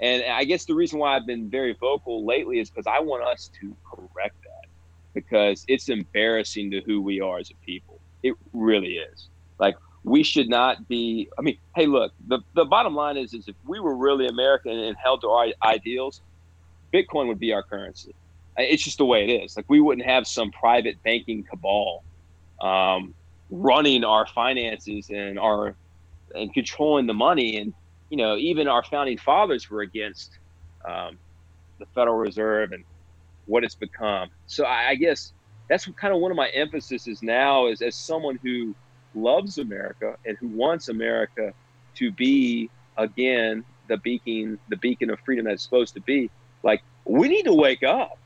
And 0.00 0.22
I 0.24 0.44
guess 0.44 0.64
the 0.64 0.74
reason 0.74 0.98
why 0.98 1.16
I've 1.16 1.26
been 1.26 1.50
very 1.50 1.76
vocal 1.78 2.26
lately 2.26 2.58
is 2.58 2.70
because 2.70 2.86
I 2.86 3.00
want 3.00 3.22
us 3.24 3.50
to 3.60 3.76
correct 3.84 4.36
that 4.42 4.68
because 5.14 5.64
it's 5.68 5.88
embarrassing 5.88 6.70
to 6.70 6.80
who 6.86 7.02
we 7.02 7.20
are 7.20 7.38
as 7.38 7.50
a 7.50 7.54
people. 7.64 8.00
It 8.22 8.34
really 8.52 8.94
is. 8.94 9.28
Like 9.58 9.76
we 10.02 10.22
should 10.22 10.48
not 10.48 10.88
be 10.88 11.28
i 11.38 11.42
mean 11.42 11.58
hey 11.74 11.86
look 11.86 12.12
the, 12.28 12.38
the 12.54 12.64
bottom 12.64 12.94
line 12.94 13.16
is 13.16 13.34
is 13.34 13.48
if 13.48 13.56
we 13.66 13.80
were 13.80 13.96
really 13.96 14.26
american 14.26 14.72
and 14.72 14.96
held 15.02 15.20
to 15.20 15.28
our 15.28 15.48
ideals 15.64 16.22
bitcoin 16.92 17.26
would 17.28 17.38
be 17.38 17.52
our 17.52 17.62
currency 17.62 18.14
it's 18.62 18.82
just 18.82 18.98
the 18.98 19.04
way 19.04 19.28
it 19.28 19.44
is. 19.44 19.56
Like 19.56 19.66
we 19.68 19.80
wouldn't 19.80 20.06
have 20.06 20.26
some 20.26 20.50
private 20.50 21.02
banking 21.02 21.44
cabal 21.48 22.04
um, 22.60 23.14
running 23.50 24.04
our 24.04 24.26
finances 24.26 25.08
and 25.10 25.38
our 25.38 25.74
and 26.34 26.52
controlling 26.54 27.06
the 27.06 27.14
money. 27.14 27.58
And 27.58 27.74
you 28.08 28.16
know 28.16 28.36
even 28.36 28.68
our 28.68 28.84
founding 28.84 29.18
fathers 29.18 29.70
were 29.70 29.82
against 29.82 30.30
um, 30.88 31.18
the 31.78 31.86
federal 31.94 32.16
reserve 32.16 32.72
and 32.72 32.84
what 33.46 33.64
it's 33.64 33.74
become. 33.74 34.28
So 34.46 34.64
I, 34.64 34.90
I 34.90 34.94
guess 34.94 35.32
that's 35.68 35.88
kind 35.96 36.12
of 36.12 36.20
one 36.20 36.30
of 36.30 36.36
my 36.36 36.48
emphases 36.48 37.22
now 37.22 37.66
is 37.66 37.80
as 37.80 37.96
someone 37.96 38.38
who 38.42 38.74
loves 39.14 39.58
America 39.58 40.16
and 40.24 40.36
who 40.38 40.48
wants 40.48 40.88
America 40.88 41.52
to 41.96 42.12
be 42.12 42.70
again 42.96 43.64
the 43.88 43.96
beacon 43.98 44.58
the 44.68 44.76
beacon 44.76 45.10
of 45.10 45.18
freedom 45.24 45.44
that 45.44 45.54
it's 45.54 45.64
supposed 45.64 45.94
to 45.94 46.00
be 46.02 46.30
like 46.62 46.80
we 47.04 47.28
need 47.28 47.42
to 47.42 47.54
wake 47.54 47.82
up 47.82 48.19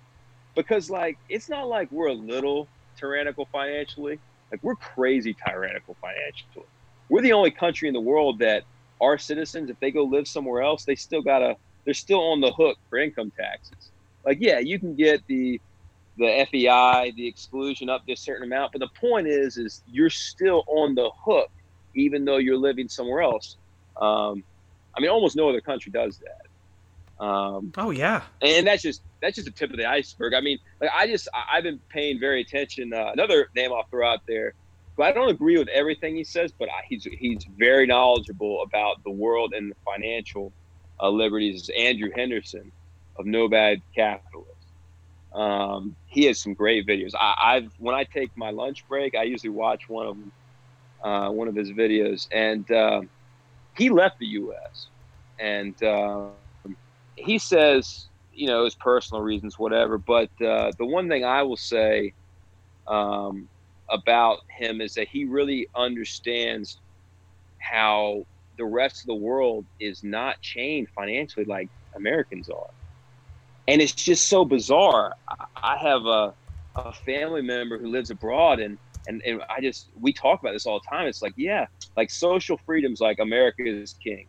because 0.56 0.90
like 0.90 1.18
it's 1.28 1.48
not 1.48 1.68
like 1.68 1.90
we're 1.90 2.08
a 2.08 2.14
little 2.14 2.68
tyrannical 2.96 3.46
financially. 3.52 4.20
Like 4.50 4.62
we're 4.62 4.76
crazy 4.76 5.36
tyrannical 5.46 5.96
financially. 6.00 6.66
We're 7.08 7.22
the 7.22 7.32
only 7.32 7.50
country 7.50 7.88
in 7.88 7.94
the 7.94 8.00
world 8.00 8.38
that 8.40 8.64
our 9.00 9.18
citizens, 9.18 9.70
if 9.70 9.78
they 9.80 9.90
go 9.90 10.04
live 10.04 10.26
somewhere 10.28 10.62
else, 10.62 10.84
they 10.84 10.94
still 10.94 11.22
gotta 11.22 11.56
they're 11.84 11.94
still 11.94 12.20
on 12.20 12.40
the 12.40 12.52
hook 12.52 12.78
for 12.88 12.98
income 12.98 13.32
taxes. 13.36 13.90
Like, 14.24 14.38
yeah, 14.40 14.58
you 14.58 14.78
can 14.78 14.94
get 14.94 15.26
the 15.26 15.60
the 16.16 16.46
FEI, 16.50 17.12
the 17.16 17.26
exclusion 17.26 17.88
up 17.88 18.06
to 18.06 18.12
a 18.12 18.16
certain 18.16 18.44
amount, 18.44 18.72
but 18.72 18.78
the 18.78 18.88
point 19.00 19.26
is, 19.26 19.56
is 19.56 19.82
you're 19.86 20.10
still 20.10 20.62
on 20.68 20.94
the 20.94 21.10
hook, 21.24 21.50
even 21.96 22.24
though 22.24 22.36
you're 22.36 22.56
living 22.56 22.88
somewhere 22.88 23.22
else. 23.22 23.56
Um, 24.00 24.44
I 24.96 25.00
mean, 25.00 25.10
almost 25.10 25.34
no 25.36 25.48
other 25.48 25.60
country 25.60 25.90
does 25.90 26.18
that. 26.18 26.43
Um, 27.20 27.72
oh 27.76 27.90
yeah, 27.90 28.22
and 28.42 28.66
that's 28.66 28.82
just 28.82 29.02
that's 29.22 29.36
just 29.36 29.46
the 29.46 29.52
tip 29.52 29.70
of 29.70 29.76
the 29.76 29.86
iceberg. 29.86 30.34
I 30.34 30.40
mean, 30.40 30.58
like 30.80 30.90
I 30.92 31.06
just 31.06 31.28
I, 31.32 31.56
have 31.56 31.64
been 31.64 31.80
paying 31.88 32.18
very 32.18 32.40
attention. 32.40 32.92
Uh, 32.92 33.10
another 33.12 33.48
name 33.54 33.72
I'll 33.72 33.86
throw 33.90 34.06
out 34.06 34.20
there, 34.26 34.54
but 34.96 35.04
I 35.04 35.12
don't 35.12 35.30
agree 35.30 35.56
with 35.56 35.68
everything 35.68 36.16
he 36.16 36.24
says, 36.24 36.52
but 36.58 36.68
I, 36.68 36.82
he's 36.88 37.04
he's 37.04 37.44
very 37.56 37.86
knowledgeable 37.86 38.62
about 38.62 39.02
the 39.04 39.10
world 39.10 39.54
and 39.54 39.70
the 39.70 39.76
financial 39.84 40.52
uh, 41.00 41.08
liberties. 41.08 41.62
Is 41.62 41.70
Andrew 41.76 42.10
Henderson 42.14 42.72
of 43.16 43.26
Nomad 43.26 43.80
Capitalist. 43.94 44.50
Um, 45.32 45.96
he 46.06 46.26
has 46.26 46.40
some 46.40 46.54
great 46.54 46.86
videos. 46.86 47.12
I, 47.18 47.54
have 47.54 47.72
when 47.78 47.94
I 47.94 48.04
take 48.04 48.36
my 48.36 48.50
lunch 48.50 48.86
break, 48.88 49.16
I 49.16 49.24
usually 49.24 49.50
watch 49.50 49.88
one 49.88 50.06
of 50.06 50.16
them, 50.16 50.32
uh, 51.02 51.30
one 51.30 51.48
of 51.48 51.56
his 51.56 51.70
videos, 51.72 52.28
and 52.30 52.70
uh, 52.70 53.02
he 53.76 53.90
left 53.90 54.20
the 54.20 54.26
U.S. 54.26 54.86
and 55.40 55.80
uh, 55.82 56.26
he 57.16 57.38
says, 57.38 58.08
you 58.32 58.46
know, 58.46 58.64
his 58.64 58.74
personal 58.74 59.22
reasons, 59.22 59.58
whatever. 59.58 59.98
But 59.98 60.30
uh, 60.44 60.72
the 60.78 60.86
one 60.86 61.08
thing 61.08 61.24
I 61.24 61.42
will 61.42 61.56
say 61.56 62.12
um, 62.86 63.48
about 63.90 64.38
him 64.48 64.80
is 64.80 64.94
that 64.94 65.08
he 65.08 65.24
really 65.24 65.68
understands 65.74 66.78
how 67.58 68.24
the 68.58 68.64
rest 68.64 69.02
of 69.02 69.06
the 69.06 69.14
world 69.14 69.66
is 69.80 70.02
not 70.02 70.40
chained 70.40 70.88
financially 70.94 71.44
like 71.44 71.70
Americans 71.96 72.48
are 72.48 72.70
and 73.66 73.80
it's 73.80 73.92
just 73.92 74.28
so 74.28 74.44
bizarre. 74.44 75.12
I 75.56 75.76
have 75.78 76.04
a, 76.04 76.34
a 76.76 76.92
family 76.92 77.42
member 77.42 77.78
who 77.78 77.88
lives 77.88 78.10
abroad, 78.10 78.60
and, 78.60 78.78
and 79.06 79.22
and 79.24 79.42
I 79.48 79.60
just 79.60 79.88
we 79.98 80.12
talk 80.12 80.40
about 80.40 80.52
this 80.52 80.66
all 80.66 80.80
the 80.80 80.96
time. 80.96 81.06
It's 81.06 81.22
like, 81.22 81.34
yeah, 81.36 81.66
like 81.96 82.10
social 82.10 82.58
freedoms, 82.66 83.00
like 83.00 83.18
America 83.18 83.62
is 83.64 83.94
king. 83.94 84.26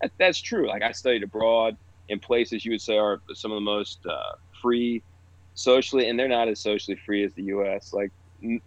That, 0.00 0.12
that's 0.18 0.40
true. 0.40 0.68
Like 0.68 0.82
I 0.82 0.92
studied 0.92 1.22
abroad 1.22 1.76
in 2.08 2.20
places 2.20 2.64
you 2.64 2.72
would 2.72 2.82
say 2.82 2.96
are 2.98 3.20
some 3.34 3.52
of 3.52 3.56
the 3.56 3.62
most 3.62 4.00
uh, 4.08 4.16
free 4.62 5.02
socially, 5.54 6.08
and 6.08 6.18
they're 6.18 6.28
not 6.28 6.48
as 6.48 6.62
socially 6.62 6.98
free 7.06 7.24
as 7.24 7.34
the 7.34 7.44
U.S. 7.44 7.90
Like 7.92 8.10
n- 8.42 8.60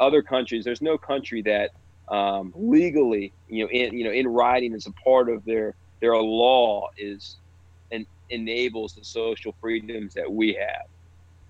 other 0.00 0.22
countries, 0.22 0.64
there's 0.64 0.82
no 0.82 0.98
country 0.98 1.42
that 1.42 1.72
um, 2.14 2.52
legally, 2.56 3.34
you 3.48 3.64
know, 3.64 3.70
in 3.70 3.96
you 3.96 4.04
know, 4.04 4.12
in 4.12 4.28
writing 4.28 4.74
as 4.74 4.86
a 4.86 4.92
part 5.04 5.30
of 5.30 5.44
their 5.44 5.76
their 6.02 6.16
law 6.16 6.86
is 6.98 7.38
and 7.92 8.06
enables 8.30 8.94
the 8.94 9.04
social 9.04 9.54
freedoms 9.60 10.14
that 10.14 10.30
we 10.32 10.54
have 10.54 10.82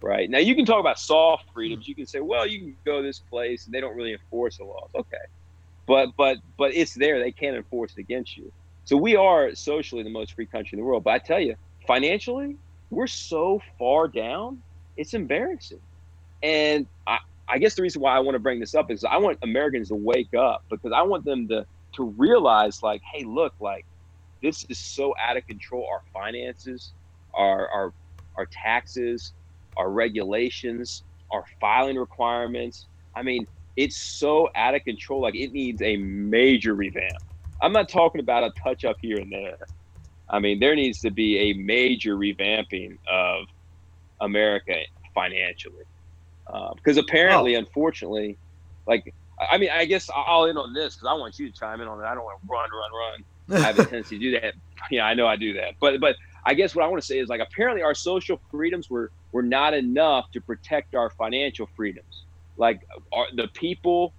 right? 0.02 0.30
Now 0.30 0.38
you 0.38 0.54
can 0.56 0.66
talk 0.66 0.80
about 0.80 0.98
soft 0.98 1.44
freedoms. 1.54 1.88
You 1.88 1.96
can 1.96 2.06
say 2.06 2.20
well 2.20 2.46
you 2.46 2.60
can 2.60 2.78
go 2.86 3.02
this 3.02 3.20
place 3.20 3.66
and 3.66 3.74
they 3.74 3.80
don't 3.80 3.96
really 3.96 4.12
enforce 4.14 4.58
the 4.58 4.64
laws. 4.64 4.90
Okay. 4.96 5.18
But 5.86 6.10
but 6.18 6.38
but 6.58 6.74
it's 6.74 6.94
there. 6.94 7.20
They 7.20 7.32
can't 7.32 7.56
enforce 7.56 7.94
it 7.96 8.02
against 8.02 8.36
you 8.36 8.50
so 8.84 8.96
we 8.96 9.16
are 9.16 9.54
socially 9.54 10.02
the 10.02 10.10
most 10.10 10.34
free 10.34 10.46
country 10.46 10.76
in 10.76 10.80
the 10.80 10.84
world 10.84 11.04
but 11.04 11.12
i 11.12 11.18
tell 11.18 11.40
you 11.40 11.54
financially 11.86 12.56
we're 12.90 13.06
so 13.06 13.60
far 13.78 14.08
down 14.08 14.62
it's 14.96 15.14
embarrassing 15.14 15.80
and 16.42 16.86
i 17.06 17.18
i 17.48 17.58
guess 17.58 17.74
the 17.74 17.82
reason 17.82 18.00
why 18.00 18.16
i 18.16 18.20
want 18.20 18.34
to 18.34 18.40
bring 18.40 18.60
this 18.60 18.74
up 18.74 18.90
is 18.90 19.04
i 19.04 19.16
want 19.16 19.38
americans 19.42 19.88
to 19.88 19.94
wake 19.94 20.34
up 20.34 20.64
because 20.70 20.92
i 20.92 21.02
want 21.02 21.24
them 21.24 21.48
to 21.48 21.64
to 21.94 22.14
realize 22.16 22.82
like 22.82 23.00
hey 23.12 23.24
look 23.24 23.54
like 23.60 23.86
this 24.42 24.64
is 24.68 24.78
so 24.78 25.14
out 25.20 25.36
of 25.36 25.46
control. 25.46 25.86
Our 25.90 26.02
finances, 26.12 26.92
our 27.34 27.68
our 27.68 27.94
our 28.36 28.46
taxes, 28.50 29.32
our 29.76 29.90
regulations, 29.90 31.04
our 31.30 31.44
filing 31.60 31.96
requirements. 31.96 32.86
I 33.14 33.22
mean, 33.22 33.46
it's 33.76 33.96
so 33.96 34.48
out 34.54 34.74
of 34.74 34.84
control. 34.84 35.22
Like 35.22 35.34
it 35.34 35.52
needs 35.52 35.82
a 35.82 35.96
major 35.96 36.74
revamp. 36.74 37.22
I'm 37.62 37.72
not 37.72 37.88
talking 37.88 38.20
about 38.20 38.44
a 38.44 38.50
touch 38.62 38.84
up 38.84 38.96
here 39.00 39.18
and 39.18 39.30
there. 39.30 39.58
I 40.28 40.38
mean, 40.38 40.60
there 40.60 40.74
needs 40.74 41.00
to 41.00 41.10
be 41.10 41.38
a 41.38 41.52
major 41.54 42.16
revamping 42.16 42.98
of 43.08 43.46
America 44.20 44.74
financially, 45.14 45.84
because 46.74 46.98
uh, 46.98 47.02
apparently, 47.02 47.56
oh. 47.56 47.60
unfortunately, 47.60 48.38
like 48.86 49.12
I 49.50 49.58
mean, 49.58 49.70
I 49.70 49.84
guess 49.84 50.10
I'll 50.14 50.46
end 50.46 50.58
on 50.58 50.74
this 50.74 50.96
because 50.96 51.08
I 51.08 51.14
want 51.14 51.38
you 51.38 51.50
to 51.50 51.58
chime 51.58 51.80
in 51.80 51.88
on 51.88 52.00
it. 52.00 52.04
I 52.04 52.14
don't 52.14 52.24
want 52.24 52.40
to 52.40 52.46
run, 52.48 52.68
run, 52.70 52.90
run. 52.92 53.62
I 53.62 53.66
have 53.66 53.78
a 53.78 53.84
tendency 53.90 54.18
to 54.18 54.24
do 54.24 54.40
that. 54.40 54.54
Yeah, 54.90 55.04
I 55.04 55.14
know 55.14 55.26
I 55.26 55.36
do 55.36 55.54
that. 55.54 55.74
But 55.80 56.00
but 56.00 56.16
I 56.44 56.54
guess 56.54 56.74
what 56.74 56.84
I 56.84 56.88
want 56.88 57.00
to 57.02 57.06
say 57.06 57.18
is 57.18 57.28
like 57.28 57.40
apparently 57.40 57.82
our 57.82 57.94
social 57.94 58.40
freedoms 58.50 58.90
were 58.90 59.10
were 59.32 59.42
not 59.42 59.74
enough 59.74 60.30
to 60.32 60.40
protect 60.40 60.94
our 60.94 61.10
financial 61.10 61.68
freedoms. 61.76 62.24
Like 62.56 62.86
our, 63.12 63.26
the 63.34 63.48
people, 63.48 64.12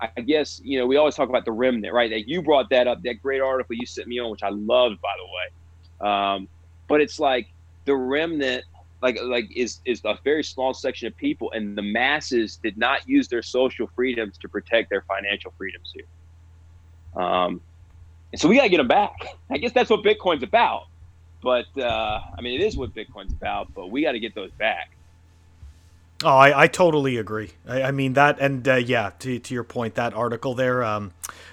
I 0.00 0.20
guess 0.22 0.60
you 0.64 0.78
know 0.78 0.86
we 0.86 0.96
always 0.96 1.14
talk 1.14 1.28
about 1.28 1.44
the 1.44 1.52
remnant, 1.52 1.92
right? 1.92 2.10
Like 2.10 2.24
you 2.26 2.42
brought 2.42 2.70
that 2.70 2.86
up, 2.86 3.02
that 3.02 3.20
great 3.22 3.40
article 3.40 3.76
you 3.76 3.86
sent 3.86 4.08
me 4.08 4.18
on, 4.18 4.30
which 4.30 4.42
I 4.42 4.48
loved, 4.48 5.00
by 5.00 5.12
the 5.18 6.06
way. 6.06 6.10
Um, 6.10 6.48
but 6.88 7.00
it's 7.00 7.18
like 7.18 7.48
the 7.84 7.94
remnant 7.94 8.64
like 9.02 9.18
like 9.22 9.46
is 9.54 9.80
is 9.84 10.00
a 10.04 10.18
very 10.24 10.42
small 10.42 10.74
section 10.74 11.06
of 11.08 11.16
people 11.16 11.50
and 11.52 11.76
the 11.76 11.82
masses 11.82 12.58
did 12.62 12.76
not 12.78 13.06
use 13.06 13.28
their 13.28 13.42
social 13.42 13.88
freedoms 13.94 14.38
to 14.38 14.48
protect 14.48 14.90
their 14.90 15.02
financial 15.02 15.52
freedoms 15.58 15.92
here 15.94 16.04
um, 17.22 17.60
and 18.32 18.40
so 18.40 18.48
we 18.48 18.56
got 18.56 18.62
to 18.62 18.68
get 18.68 18.76
them 18.78 18.88
back. 18.88 19.12
I 19.50 19.58
guess 19.58 19.72
that's 19.72 19.90
what 19.90 20.04
Bitcoin's 20.04 20.42
about. 20.42 20.82
But 21.42 21.66
uh, 21.78 22.20
I 22.38 22.42
mean, 22.42 22.60
it 22.60 22.64
is 22.64 22.76
what 22.76 22.94
Bitcoin's 22.94 23.32
about. 23.32 23.72
But 23.74 23.90
we 23.90 24.02
got 24.02 24.12
to 24.12 24.20
get 24.20 24.34
those 24.34 24.52
back. 24.52 24.90
Oh, 26.22 26.28
I, 26.28 26.64
I 26.64 26.66
totally 26.66 27.16
agree. 27.16 27.52
I, 27.66 27.82
I 27.84 27.90
mean 27.92 28.12
that, 28.12 28.38
and 28.40 28.66
uh, 28.68 28.74
yeah, 28.74 29.12
to, 29.20 29.38
to 29.38 29.54
your 29.54 29.64
point, 29.64 29.94
that 29.94 30.12
article 30.12 30.54
there, 30.54 30.84
um, 30.84 31.12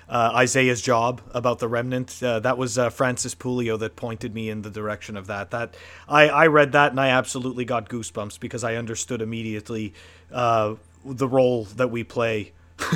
uh, 0.09 0.31
Isaiah's 0.35 0.81
job 0.81 1.21
about 1.33 1.59
the 1.59 1.69
remnant, 1.69 2.21
uh, 2.21 2.41
that 2.41 2.57
was 2.57 2.77
uh, 2.77 2.89
Francis 2.89 3.33
Pouliot 3.33 3.79
that 3.79 3.95
pointed 3.95 4.33
me 4.33 4.49
in 4.49 4.63
the 4.63 4.69
direction 4.69 5.15
of 5.15 5.27
that. 5.27 5.51
That 5.51 5.75
I, 6.09 6.27
I 6.27 6.47
read 6.47 6.73
that 6.73 6.91
and 6.91 6.99
I 6.99 7.09
absolutely 7.09 7.63
got 7.63 7.87
goosebumps 7.87 8.41
because 8.41 8.65
I 8.65 8.75
understood 8.75 9.21
immediately 9.21 9.93
uh, 10.33 10.75
the 11.05 11.27
role 11.29 11.63
that 11.77 11.89
we 11.89 12.03
play, 12.03 12.51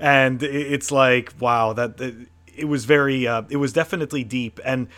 and 0.00 0.42
it's 0.42 0.90
like 0.90 1.34
wow, 1.38 1.72
that 1.72 2.00
it 2.56 2.64
was 2.64 2.84
very 2.84 3.28
uh, 3.28 3.42
it 3.48 3.56
was 3.58 3.72
definitely 3.72 4.24
deep 4.24 4.58
and 4.64 4.88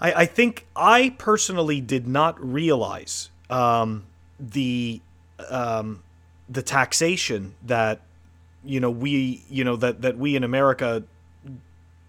I, 0.00 0.12
I 0.12 0.26
think 0.26 0.66
I 0.74 1.14
personally 1.18 1.80
did 1.80 2.06
not 2.06 2.42
realize 2.42 3.30
um, 3.48 4.04
the 4.38 5.00
um, 5.48 6.02
the 6.48 6.62
taxation 6.62 7.54
that 7.64 8.00
you 8.64 8.80
know 8.80 8.90
we 8.90 9.44
you 9.48 9.64
know 9.64 9.76
that 9.76 10.02
that 10.02 10.16
we 10.16 10.36
in 10.36 10.44
America 10.44 11.02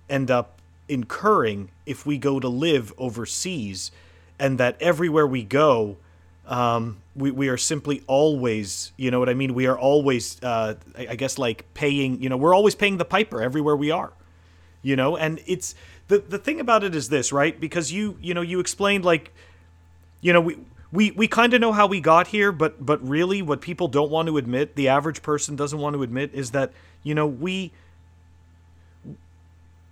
end 0.09 0.31
up 0.31 0.59
incurring 0.89 1.69
if 1.85 2.05
we 2.05 2.17
go 2.17 2.39
to 2.39 2.47
live 2.47 2.93
overseas 2.97 3.91
and 4.39 4.57
that 4.57 4.81
everywhere 4.81 5.27
we 5.27 5.43
go 5.43 5.97
um, 6.45 6.97
we, 7.13 7.29
we 7.29 7.49
are 7.49 7.57
simply 7.57 8.03
always 8.07 8.93
you 8.95 9.11
know 9.11 9.19
what 9.19 9.27
I 9.27 9.33
mean? 9.33 9.53
We 9.53 9.67
are 9.67 9.77
always 9.77 10.41
uh, 10.41 10.75
I, 10.97 11.07
I 11.09 11.15
guess 11.15 11.37
like 11.37 11.65
paying 11.73 12.21
you 12.21 12.29
know 12.29 12.37
we're 12.37 12.55
always 12.55 12.75
paying 12.75 12.97
the 12.97 13.05
piper 13.05 13.41
everywhere 13.41 13.75
we 13.75 13.91
are 13.91 14.13
you 14.81 14.95
know? 14.95 15.17
And 15.17 15.41
it's 15.45 15.75
the 16.07 16.19
the 16.19 16.37
thing 16.37 16.59
about 16.59 16.83
it 16.83 16.95
is 16.95 17.09
this 17.09 17.31
right? 17.31 17.59
Because 17.59 17.91
you 17.91 18.17
you 18.21 18.33
know 18.33 18.41
you 18.41 18.59
explained 18.59 19.03
like 19.05 19.33
you 20.21 20.33
know 20.33 20.41
we 20.41 20.57
we, 20.91 21.11
we 21.11 21.27
kind 21.27 21.53
of 21.53 21.61
know 21.61 21.73
how 21.73 21.87
we 21.87 21.99
got 21.99 22.27
here, 22.27 22.51
but 22.51 22.85
but 22.85 23.05
really, 23.07 23.41
what 23.41 23.61
people 23.61 23.87
don't 23.87 24.09
want 24.11 24.27
to 24.27 24.37
admit, 24.37 24.75
the 24.75 24.87
average 24.87 25.21
person 25.21 25.55
doesn't 25.55 25.79
want 25.79 25.95
to 25.95 26.03
admit, 26.03 26.31
is 26.33 26.51
that 26.51 26.71
you 27.03 27.13
know 27.13 27.27
we 27.27 27.71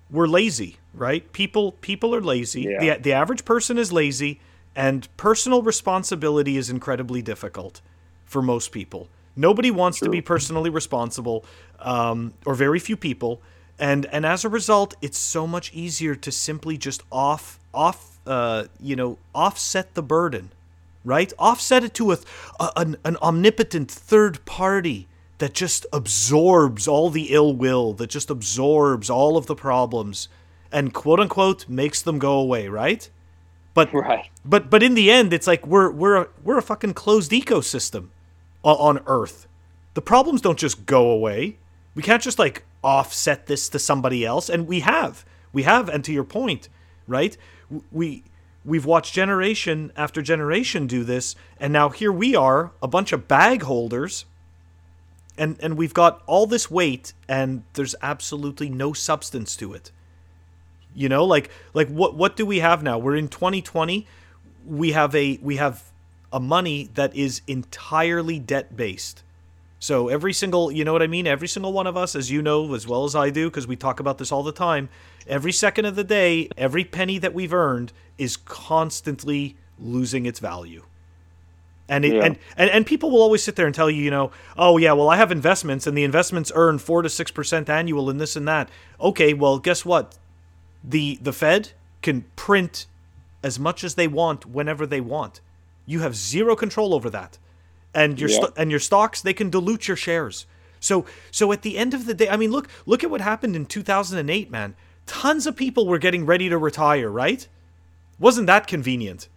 we're 0.09 0.27
lazy, 0.27 0.77
right? 0.93 1.31
People 1.33 1.73
people 1.73 2.15
are 2.15 2.21
lazy. 2.21 2.61
Yeah. 2.63 2.95
The 2.95 3.01
the 3.01 3.13
average 3.13 3.45
person 3.45 3.77
is 3.77 3.91
lazy, 3.91 4.39
and 4.75 5.07
personal 5.17 5.61
responsibility 5.61 6.57
is 6.57 6.69
incredibly 6.69 7.21
difficult 7.21 7.81
for 8.25 8.41
most 8.41 8.71
people. 8.71 9.09
Nobody 9.35 9.71
wants 9.71 9.97
True. 9.97 10.05
to 10.05 10.11
be 10.11 10.21
personally 10.21 10.69
responsible, 10.69 11.43
um, 11.79 12.33
or 12.45 12.55
very 12.55 12.79
few 12.79 12.95
people 12.95 13.41
and 13.79 14.05
and 14.07 14.25
as 14.25 14.45
a 14.45 14.49
result 14.49 14.95
it's 15.01 15.17
so 15.17 15.45
much 15.45 15.73
easier 15.73 16.15
to 16.15 16.31
simply 16.31 16.77
just 16.77 17.03
off 17.11 17.59
off 17.73 18.19
uh, 18.25 18.65
you 18.79 18.95
know 18.95 19.17
offset 19.33 19.93
the 19.93 20.03
burden 20.03 20.51
right 21.05 21.33
offset 21.39 21.85
it 21.85 21.95
to 21.95 22.13
a, 22.13 22.19
a 22.59 22.71
an, 22.77 22.97
an 23.05 23.17
omnipotent 23.19 23.91
third 23.91 24.45
party 24.45 25.09
that 25.39 25.53
just 25.55 25.87
absorbs 25.93 26.87
all 26.87 27.11
the 27.11 27.33
ill 27.33 27.55
will 27.55 27.93
that 27.93 28.09
just 28.11 28.31
absorbs 28.31 29.09
all 29.11 29.37
of 29.37 29.47
the 29.47 29.55
problems 29.55 30.29
and 30.71 30.93
quote 30.93 31.21
unquote 31.21 31.69
makes 31.69 32.01
them 32.03 32.19
go 32.19 32.39
away 32.39 32.69
right 32.69 33.09
But 33.75 33.93
right. 33.93 34.29
but 34.45 34.69
but 34.69 34.83
in 34.83 34.95
the 34.95 35.11
end, 35.11 35.33
it's 35.33 35.47
like 35.47 35.67
we're 35.67 35.91
we're 35.91 36.17
a, 36.17 36.27
we're 36.43 36.57
a 36.59 36.63
fucking 36.63 36.95
closed 36.95 37.31
ecosystem 37.31 38.09
on 38.63 38.99
Earth. 39.07 39.47
The 39.95 40.01
problems 40.01 40.41
don't 40.41 40.59
just 40.59 40.85
go 40.85 41.11
away. 41.11 41.59
We 41.95 42.03
can't 42.03 42.23
just 42.23 42.39
like 42.39 42.65
offset 42.83 43.47
this 43.47 43.69
to 43.69 43.79
somebody 43.79 44.25
else, 44.25 44.49
and 44.49 44.67
we 44.67 44.81
have, 44.81 45.25
we 45.53 45.63
have, 45.63 45.89
and 45.89 46.03
to 46.05 46.13
your 46.13 46.25
point, 46.25 46.69
right? 47.07 47.37
We 47.91 48.25
we've 48.65 48.85
watched 48.85 49.13
generation 49.13 49.91
after 49.95 50.21
generation 50.21 50.87
do 50.87 51.03
this, 51.03 51.35
and 51.59 51.71
now 51.71 51.89
here 51.89 52.11
we 52.11 52.35
are, 52.35 52.71
a 52.81 52.87
bunch 52.87 53.13
of 53.13 53.27
bag 53.27 53.63
holders, 53.63 54.25
and 55.37 55.57
and 55.61 55.77
we've 55.77 55.93
got 55.93 56.21
all 56.25 56.47
this 56.47 56.71
weight, 56.71 57.13
and 57.27 57.63
there's 57.73 57.95
absolutely 58.01 58.69
no 58.69 58.93
substance 58.93 59.55
to 59.57 59.73
it. 59.73 59.91
You 60.93 61.09
know, 61.09 61.25
like 61.25 61.49
like 61.73 61.89
what 61.89 62.15
what 62.15 62.35
do 62.35 62.45
we 62.45 62.59
have 62.59 62.81
now? 62.81 62.97
We're 62.97 63.17
in 63.17 63.27
2020. 63.27 64.07
We 64.65 64.91
have 64.93 65.13
a 65.13 65.39
we 65.41 65.57
have 65.57 65.83
a 66.33 66.39
money 66.39 66.89
that 66.95 67.15
is 67.15 67.41
entirely 67.47 68.39
debt 68.39 68.75
based. 68.75 69.23
So 69.79 70.07
every 70.07 70.33
single, 70.33 70.71
you 70.71 70.83
know 70.83 70.93
what 70.93 71.03
I 71.03 71.07
mean? 71.07 71.27
Every 71.27 71.47
single 71.47 71.71
one 71.71 71.85
of 71.85 71.95
us, 71.95 72.15
as 72.15 72.31
you 72.31 72.41
know 72.41 72.73
as 72.73 72.87
well 72.87 73.03
as 73.03 73.15
I 73.15 73.29
do, 73.29 73.49
because 73.49 73.67
we 73.67 73.75
talk 73.75 73.99
about 73.99 74.17
this 74.17 74.31
all 74.31 74.41
the 74.41 74.51
time, 74.51 74.89
every 75.27 75.51
second 75.51 75.85
of 75.85 75.95
the 75.95 76.03
day, 76.03 76.49
every 76.57 76.83
penny 76.83 77.17
that 77.19 77.33
we've 77.33 77.53
earned 77.53 77.93
is 78.17 78.37
constantly 78.37 79.55
losing 79.79 80.25
its 80.25 80.39
value. 80.39 80.83
And, 81.87 82.03
it, 82.03 82.15
yeah. 82.15 82.23
and 82.23 82.39
and 82.57 82.71
and 82.71 82.85
people 82.85 83.11
will 83.11 83.21
always 83.21 83.43
sit 83.43 83.55
there 83.55 83.67
and 83.67 83.75
tell 83.75 83.91
you, 83.91 84.01
you 84.01 84.09
know, 84.09 84.31
oh 84.57 84.77
yeah, 84.77 84.93
well 84.93 85.07
I 85.07 85.17
have 85.17 85.31
investments 85.31 85.85
and 85.85 85.95
the 85.95 86.03
investments 86.03 86.51
earn 86.55 86.79
four 86.79 87.03
to 87.03 87.09
six 87.09 87.29
percent 87.29 87.69
annual 87.69 88.09
and 88.09 88.19
this 88.19 88.35
and 88.35 88.47
that. 88.47 88.69
Okay, 88.99 89.33
well 89.35 89.59
guess 89.59 89.85
what? 89.85 90.17
the 90.89 91.17
the 91.21 91.33
Fed 91.33 91.71
can 92.01 92.25
print 92.35 92.85
as 93.43 93.59
much 93.59 93.83
as 93.83 93.95
they 93.95 94.07
want 94.07 94.45
whenever 94.45 94.85
they 94.85 95.01
want. 95.01 95.41
You 95.85 96.01
have 96.01 96.15
zero 96.15 96.55
control 96.55 96.93
over 96.93 97.09
that. 97.09 97.37
And 97.93 98.19
your 98.19 98.29
st- 98.29 98.53
and 98.57 98.69
your 98.69 98.79
stocks 98.79 99.21
they 99.21 99.33
can 99.33 99.49
dilute 99.49 99.87
your 99.87 99.97
shares. 99.97 100.45
So 100.79 101.05
so 101.31 101.51
at 101.51 101.61
the 101.61 101.77
end 101.77 101.93
of 101.93 102.05
the 102.05 102.13
day, 102.13 102.29
I 102.29 102.37
mean 102.37 102.51
look 102.51 102.69
look 102.85 103.03
at 103.03 103.09
what 103.09 103.21
happened 103.21 103.55
in 103.55 103.65
2008, 103.65 104.51
man. 104.51 104.75
Tons 105.05 105.45
of 105.47 105.55
people 105.55 105.87
were 105.87 105.99
getting 105.99 106.25
ready 106.25 106.49
to 106.49 106.57
retire, 106.57 107.09
right? 107.09 107.47
Wasn't 108.19 108.47
that 108.47 108.67
convenient? 108.67 109.27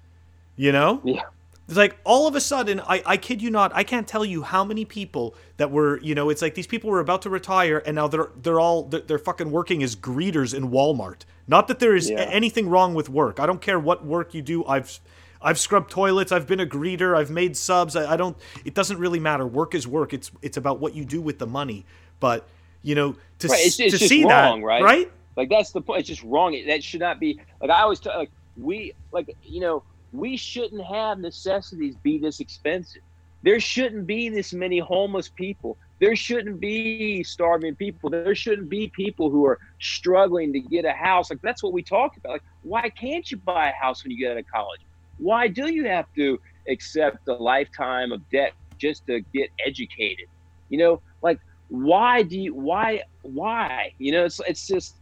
You 0.57 0.73
know? 0.73 1.01
Yeah. 1.05 1.23
It's 1.69 1.77
like 1.77 1.99
all 2.05 2.27
of 2.27 2.35
a 2.35 2.41
sudden, 2.41 2.81
I, 2.81 3.03
I 3.05 3.17
kid 3.19 3.43
you 3.43 3.51
not, 3.51 3.73
I 3.75 3.85
can't 3.85 4.09
tell 4.09 4.25
you 4.25 4.43
how 4.43 4.65
many 4.65 4.87
people 4.87 5.35
that 5.59 5.71
were, 5.71 6.01
you 6.01 6.15
know, 6.15 6.31
it's 6.31 6.41
like 6.41 6.55
these 6.55 6.67
people 6.67 6.89
were 6.89 7.01
about 7.01 7.23
to 7.23 7.31
retire 7.31 7.83
and 7.85 7.95
now 7.95 8.09
they're 8.09 8.31
they're 8.43 8.59
all 8.59 8.85
they're, 8.85 9.03
they're 9.03 9.19
fucking 9.19 9.51
working 9.51 9.83
as 9.83 9.95
greeters 9.95 10.55
in 10.55 10.71
Walmart. 10.71 11.27
Not 11.47 11.69
that 11.69 11.79
there 11.79 11.95
is 11.95 12.09
yeah. 12.09 12.21
anything 12.21 12.71
wrong 12.71 12.95
with 12.95 13.11
work. 13.11 13.39
I 13.39 13.45
don't 13.45 13.61
care 13.61 13.79
what 13.79 14.03
work 14.03 14.33
you 14.33 14.41
do. 14.41 14.65
I've 14.65 14.99
I've 15.43 15.59
scrubbed 15.59 15.91
toilets. 15.91 16.33
I've 16.33 16.47
been 16.47 16.61
a 16.61 16.67
greeter. 16.67 17.17
I've 17.17 17.31
made 17.31 17.55
subs. 17.55 17.97
I, 17.97 18.15
I 18.15 18.17
don't. 18.17 18.37
It 18.65 18.73
doesn't 18.73 18.99
really 18.99 19.21
matter. 19.21 19.47
Work 19.47 19.75
is 19.75 19.87
work. 19.87 20.15
It's 20.15 20.31
it's 20.41 20.57
about 20.57 20.81
what 20.81 20.95
you 20.95 21.05
do 21.05 21.21
with 21.21 21.39
the 21.39 21.47
money. 21.47 21.85
But 22.19 22.49
you 22.83 22.95
know, 22.95 23.17
to 23.41 23.49
right. 23.49 23.61
it's, 23.67 23.79
it's 23.79 23.99
to 23.99 24.09
see 24.09 24.25
wrong, 24.25 24.61
that, 24.61 24.67
right? 24.67 24.83
Right. 24.83 25.13
Like 25.39 25.51
that's 25.51 25.71
the 25.71 25.81
point. 25.81 26.01
It's 26.01 26.09
just 26.09 26.25
wrong. 26.25 26.55
It, 26.55 26.67
that 26.67 26.83
should 26.83 26.99
not 26.99 27.21
be. 27.21 27.41
Like 27.61 27.71
I 27.71 27.83
always 27.83 28.01
tell. 28.01 28.19
Like 28.19 28.33
we 28.57 28.93
like 29.13 29.35
you 29.45 29.61
know 29.61 29.85
we 30.13 30.37
shouldn't 30.37 30.85
have 30.85 31.21
necessities 31.21 31.95
be 32.03 32.19
this 32.19 32.41
expensive. 32.41 33.03
There 33.45 33.61
shouldn't 33.61 34.05
be 34.05 34.29
this 34.31 34.53
many 34.53 34.81
homeless 34.81 35.29
people. 35.29 35.79
There 36.01 36.17
shouldn't 36.17 36.59
be 36.59 37.23
starving 37.23 37.77
people. 37.77 38.11
There 38.11 38.35
shouldn't 38.35 38.69
be 38.69 38.89
people 38.89 39.31
who 39.31 39.47
are 39.47 39.61
struggling 39.81 40.53
to 40.55 40.61
get 40.61 40.85
a 40.85 40.93
house. 40.93 41.31
Like 41.31 41.41
that's 41.41 41.63
what 41.63 41.73
we 41.73 41.85
talk 41.85 42.17
about. 42.17 42.33
Like, 42.33 42.45
why 42.63 42.89
can't 42.89 43.31
you 43.31 43.37
buy 43.37 43.71
a 43.71 43.75
house 43.81 44.03
when 44.03 44.11
you 44.11 44.19
get 44.19 44.33
out 44.33 44.39
of 44.39 44.47
college? 44.53 44.81
Why 45.19 45.47
do 45.47 45.73
you 45.73 45.87
have 45.87 46.07
to 46.17 46.41
accept 46.69 47.29
a 47.29 47.35
lifetime 47.35 48.11
of 48.11 48.29
debt 48.31 48.55
just 48.77 49.07
to 49.07 49.21
get 49.33 49.51
educated? 49.65 50.27
You 50.69 50.79
know, 50.79 51.03
like 51.23 51.39
why 51.69 52.23
do 52.25 52.41
you 52.41 52.57
why 52.57 53.03
why? 53.23 53.93
You 53.99 54.11
know, 54.11 54.25
it's 54.25 54.41
it's 54.49 54.67
just 54.67 54.97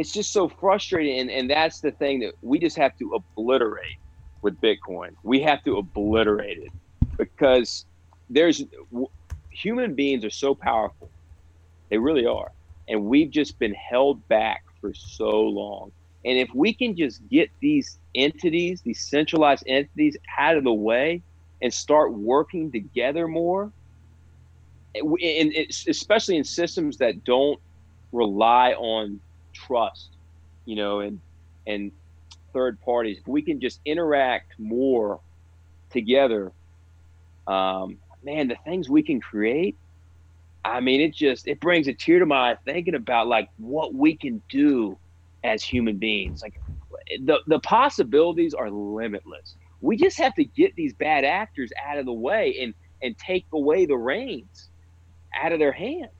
it's 0.00 0.14
just 0.14 0.32
so 0.32 0.48
frustrating 0.48 1.20
and, 1.20 1.30
and 1.30 1.50
that's 1.50 1.80
the 1.82 1.92
thing 1.92 2.20
that 2.20 2.32
we 2.40 2.58
just 2.58 2.78
have 2.78 2.96
to 2.98 3.12
obliterate 3.14 3.98
with 4.40 4.58
Bitcoin. 4.62 5.10
We 5.22 5.42
have 5.42 5.62
to 5.64 5.76
obliterate 5.76 6.56
it 6.56 6.72
because 7.18 7.84
there's 8.30 8.64
human 9.50 9.94
beings 9.94 10.24
are 10.24 10.30
so 10.30 10.54
powerful. 10.54 11.12
They 11.90 11.98
really 11.98 12.24
are. 12.24 12.50
And 12.88 13.04
we've 13.04 13.30
just 13.30 13.58
been 13.58 13.74
held 13.74 14.26
back 14.28 14.62
for 14.80 14.94
so 14.94 15.42
long. 15.42 15.90
And 16.24 16.38
if 16.38 16.48
we 16.54 16.72
can 16.74 16.96
just 16.96 17.20
get 17.28 17.50
these 17.60 17.98
entities, 18.14 18.80
these 18.82 19.06
centralized 19.06 19.64
entities 19.66 20.16
out 20.38 20.56
of 20.56 20.64
the 20.64 20.72
way 20.72 21.24
and 21.60 21.74
start 21.74 22.14
working 22.14 22.72
together 22.72 23.28
more, 23.28 23.70
and 24.94 25.52
especially 25.88 26.38
in 26.38 26.44
systems 26.44 26.96
that 26.98 27.22
don't 27.24 27.60
rely 28.12 28.72
on 28.72 29.20
trust, 29.70 30.10
you 30.64 30.76
know, 30.76 31.00
and 31.00 31.20
and 31.66 31.92
third 32.52 32.80
parties, 32.80 33.18
if 33.20 33.28
we 33.28 33.42
can 33.42 33.60
just 33.60 33.80
interact 33.84 34.54
more 34.58 35.20
together, 35.90 36.52
um, 37.46 37.98
man, 38.22 38.48
the 38.48 38.56
things 38.64 38.88
we 38.88 39.02
can 39.02 39.20
create. 39.20 39.76
I 40.64 40.80
mean, 40.80 41.00
it 41.00 41.14
just 41.14 41.48
it 41.48 41.60
brings 41.60 41.88
a 41.88 41.94
tear 41.94 42.18
to 42.18 42.26
my 42.26 42.52
eye 42.52 42.56
thinking 42.66 42.94
about 42.94 43.28
like 43.28 43.48
what 43.56 43.94
we 43.94 44.16
can 44.16 44.42
do 44.50 44.98
as 45.42 45.62
human 45.62 45.98
beings. 45.98 46.42
Like 46.42 46.54
the 47.24 47.40
the 47.46 47.60
possibilities 47.60 48.54
are 48.54 48.70
limitless. 48.70 49.56
We 49.80 49.96
just 49.96 50.18
have 50.18 50.34
to 50.34 50.44
get 50.44 50.74
these 50.76 50.94
bad 50.94 51.24
actors 51.24 51.70
out 51.88 51.98
of 51.98 52.04
the 52.06 52.12
way 52.12 52.58
and 52.60 52.74
and 53.02 53.16
take 53.18 53.46
away 53.54 53.86
the 53.86 53.96
reins 53.96 54.68
out 55.34 55.52
of 55.52 55.58
their 55.58 55.72
hands 55.72 56.19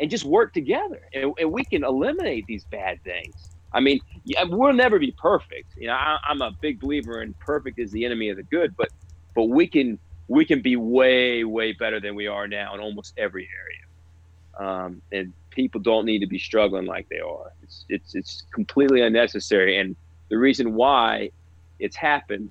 and 0.00 0.10
just 0.10 0.24
work 0.24 0.52
together 0.52 1.00
and, 1.12 1.32
and 1.38 1.50
we 1.50 1.64
can 1.64 1.84
eliminate 1.84 2.46
these 2.46 2.64
bad 2.64 3.02
things 3.02 3.48
I 3.72 3.80
mean, 3.80 4.00
we'll 4.46 4.72
never 4.72 4.98
be 4.98 5.12
perfect. 5.12 5.76
You 5.76 5.88
know, 5.88 5.94
I, 5.94 6.18
am 6.30 6.40
a 6.40 6.52
big 6.60 6.80
believer 6.80 7.22
in 7.22 7.34
perfect 7.34 7.78
is 7.78 7.90
the 7.92 8.04
enemy 8.04 8.30
of 8.30 8.36
the 8.36 8.42
good, 8.42 8.74
but 8.76 8.88
but 9.34 9.44
we 9.44 9.66
can 9.66 9.98
we 10.28 10.44
can 10.44 10.62
be 10.62 10.76
way 10.76 11.44
way 11.44 11.72
better 11.72 12.00
than 12.00 12.14
we 12.14 12.26
are 12.26 12.48
now 12.48 12.74
in 12.74 12.80
almost 12.80 13.14
every 13.18 13.48
area. 13.60 14.70
Um, 14.70 15.02
and 15.12 15.32
people 15.50 15.80
don't 15.80 16.04
need 16.04 16.20
to 16.20 16.26
be 16.26 16.38
struggling 16.38 16.86
like 16.86 17.08
they 17.08 17.20
are. 17.20 17.52
It's 17.62 17.84
it's 17.88 18.14
it's 18.14 18.44
completely 18.52 19.02
unnecessary. 19.02 19.78
And 19.78 19.96
the 20.30 20.38
reason 20.38 20.74
why 20.74 21.30
it's 21.78 21.96
happened 21.96 22.50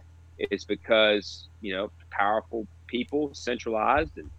is 0.51 0.65
because 0.65 1.49
you 1.61 1.73
know 1.73 1.91
powerful 2.11 2.67
people 2.85 3.33
centralized 3.33 4.17
and 4.17 4.29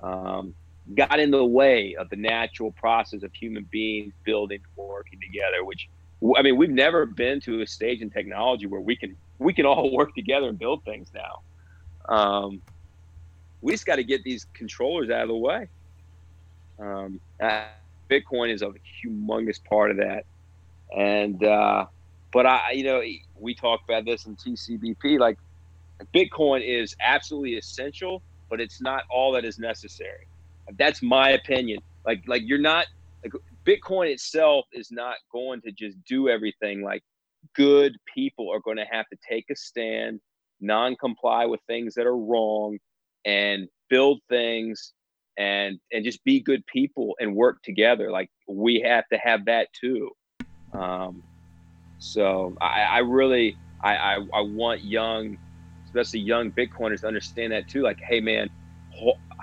um, 0.00 0.54
got 0.94 1.20
in 1.20 1.30
the 1.30 1.44
way 1.44 1.94
of 1.98 2.08
the 2.10 2.16
natural 2.16 2.72
process 2.72 3.22
of 3.22 3.32
human 3.34 3.64
beings 3.70 4.12
building 4.24 4.60
working 4.76 5.20
together, 5.20 5.64
which 5.64 5.88
I 6.36 6.42
mean, 6.42 6.56
we've 6.56 6.70
never 6.70 7.06
been 7.06 7.40
to 7.42 7.62
a 7.62 7.66
stage 7.66 8.02
in 8.02 8.10
technology 8.10 8.66
where 8.66 8.80
we 8.80 8.96
can 8.96 9.16
we 9.38 9.52
can 9.52 9.66
all 9.66 9.90
work 9.96 10.14
together 10.14 10.48
and 10.48 10.58
build 10.58 10.84
things 10.84 11.10
now. 11.14 12.14
Um, 12.14 12.62
we 13.62 13.72
just 13.72 13.86
got 13.86 13.96
to 13.96 14.04
get 14.04 14.22
these 14.24 14.46
controllers 14.54 15.10
out 15.10 15.22
of 15.22 15.28
the 15.28 15.34
way. 15.34 15.68
Um, 16.78 17.20
Bitcoin 18.10 18.52
is 18.52 18.62
a 18.62 18.72
humongous 19.04 19.62
part 19.64 19.90
of 19.90 19.98
that, 19.98 20.24
and 20.96 21.42
uh, 21.44 21.86
but 22.32 22.46
I, 22.46 22.72
you 22.72 22.84
know, 22.84 23.02
we 23.38 23.54
talk 23.54 23.80
about 23.88 24.04
this 24.04 24.26
in 24.26 24.36
TCBP. 24.36 25.18
Like, 25.18 25.38
Bitcoin 26.14 26.62
is 26.64 26.96
absolutely 27.00 27.56
essential, 27.56 28.22
but 28.48 28.60
it's 28.60 28.80
not 28.80 29.04
all 29.10 29.32
that 29.32 29.44
is 29.44 29.58
necessary. 29.58 30.26
That's 30.78 31.02
my 31.02 31.30
opinion. 31.30 31.80
Like, 32.04 32.22
like 32.26 32.42
you're 32.44 32.58
not 32.58 32.86
like 33.24 33.32
Bitcoin 33.64 34.10
itself 34.10 34.66
is 34.72 34.90
not 34.90 35.16
going 35.32 35.60
to 35.62 35.72
just 35.72 35.96
do 36.08 36.28
everything. 36.28 36.82
Like 36.82 37.02
good 37.54 37.96
people 38.14 38.50
are 38.52 38.60
going 38.60 38.76
to 38.76 38.86
have 38.90 39.06
to 39.08 39.18
take 39.28 39.46
a 39.50 39.56
stand, 39.56 40.20
non 40.60 40.96
comply 40.96 41.46
with 41.46 41.60
things 41.66 41.94
that 41.94 42.06
are 42.06 42.16
wrong, 42.16 42.78
and 43.24 43.68
build 43.88 44.20
things 44.28 44.92
and 45.36 45.78
and 45.92 46.04
just 46.04 46.22
be 46.24 46.40
good 46.40 46.64
people 46.66 47.14
and 47.20 47.34
work 47.34 47.62
together. 47.62 48.10
Like 48.10 48.30
we 48.48 48.80
have 48.80 49.04
to 49.12 49.18
have 49.18 49.46
that 49.46 49.68
too. 49.78 50.10
Um, 50.72 51.22
so 51.98 52.56
I, 52.60 52.82
I 52.82 52.98
really 52.98 53.56
I, 53.82 53.96
I, 53.96 54.14
I 54.34 54.40
want 54.40 54.84
young, 54.84 55.38
especially 55.86 56.20
young 56.20 56.50
Bitcoiners 56.50 57.00
to 57.00 57.06
understand 57.06 57.52
that 57.52 57.68
too. 57.68 57.82
Like, 57.82 58.00
hey 58.00 58.20
man, 58.20 58.48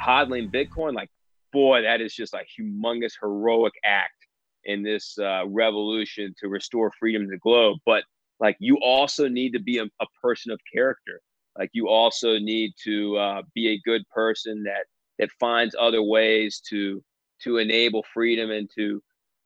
hodling 0.03 0.51
Bitcoin, 0.51 0.93
like 0.93 1.09
boy, 1.57 1.81
that 1.81 2.01
is 2.01 2.13
just 2.13 2.35
a 2.35 2.43
humongous 2.53 3.13
heroic 3.19 3.73
act 3.83 4.21
in 4.65 4.83
this 4.83 5.17
uh, 5.17 5.43
revolution 5.47 6.35
to 6.39 6.49
restore 6.49 6.91
freedom 6.99 7.23
to 7.23 7.31
the 7.31 7.37
globe. 7.37 7.77
But 7.83 8.03
like 8.39 8.57
you 8.59 8.77
also 8.83 9.27
need 9.27 9.53
to 9.53 9.59
be 9.59 9.79
a, 9.79 9.85
a 9.85 10.05
person 10.21 10.51
of 10.51 10.59
character. 10.71 11.19
Like 11.57 11.71
you 11.73 11.89
also 11.89 12.37
need 12.37 12.73
to 12.83 13.17
uh, 13.17 13.41
be 13.55 13.69
a 13.69 13.81
good 13.89 14.03
person 14.09 14.63
that 14.63 14.85
that 15.17 15.29
finds 15.39 15.75
other 15.79 16.03
ways 16.03 16.61
to 16.69 17.03
to 17.43 17.57
enable 17.57 18.03
freedom 18.13 18.51
and 18.51 18.69
to 18.77 19.01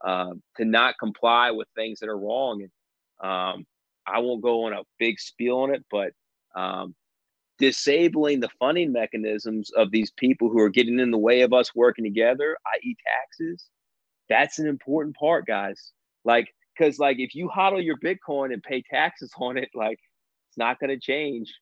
uh, 0.06 0.34
to 0.58 0.66
not 0.66 0.96
comply 1.00 1.52
with 1.52 1.68
things 1.76 2.00
that 2.00 2.10
are 2.10 2.20
wrong. 2.20 2.56
And 2.66 2.72
um, 3.30 3.66
I 4.06 4.20
won't 4.20 4.44
go 4.44 4.66
on 4.66 4.74
a 4.74 4.84
big 5.00 5.18
spiel 5.18 5.60
on 5.60 5.74
it, 5.74 5.86
but 5.90 6.12
um, 6.62 6.94
disabling 7.62 8.40
the 8.40 8.50
funding 8.58 8.92
mechanisms 8.92 9.70
of 9.78 9.92
these 9.92 10.12
people 10.18 10.50
who 10.50 10.60
are 10.60 10.70
getting 10.70 11.00
in 11.00 11.12
the 11.12 11.18
way 11.18 11.42
of 11.42 11.54
us 11.54 11.76
working 11.76 12.04
together, 12.04 12.58
i.e., 12.74 12.96
taxes, 13.08 13.68
that's 14.28 14.58
an 14.58 14.68
important 14.68 15.16
part, 15.16 15.46
guys. 15.46 15.92
Like, 16.26 16.48
because 16.76 16.98
like 16.98 17.18
if 17.20 17.36
you 17.36 17.50
hodl 17.56 17.84
your 17.84 17.98
Bitcoin 17.98 18.52
and 18.52 18.64
pay 18.64 18.84
taxes 18.92 19.32
on 19.40 19.58
it, 19.58 19.70
like 19.76 20.00
it's 20.50 20.58
not 20.58 20.80
going 20.80 20.90
to 20.90 21.00
change. 21.00 21.54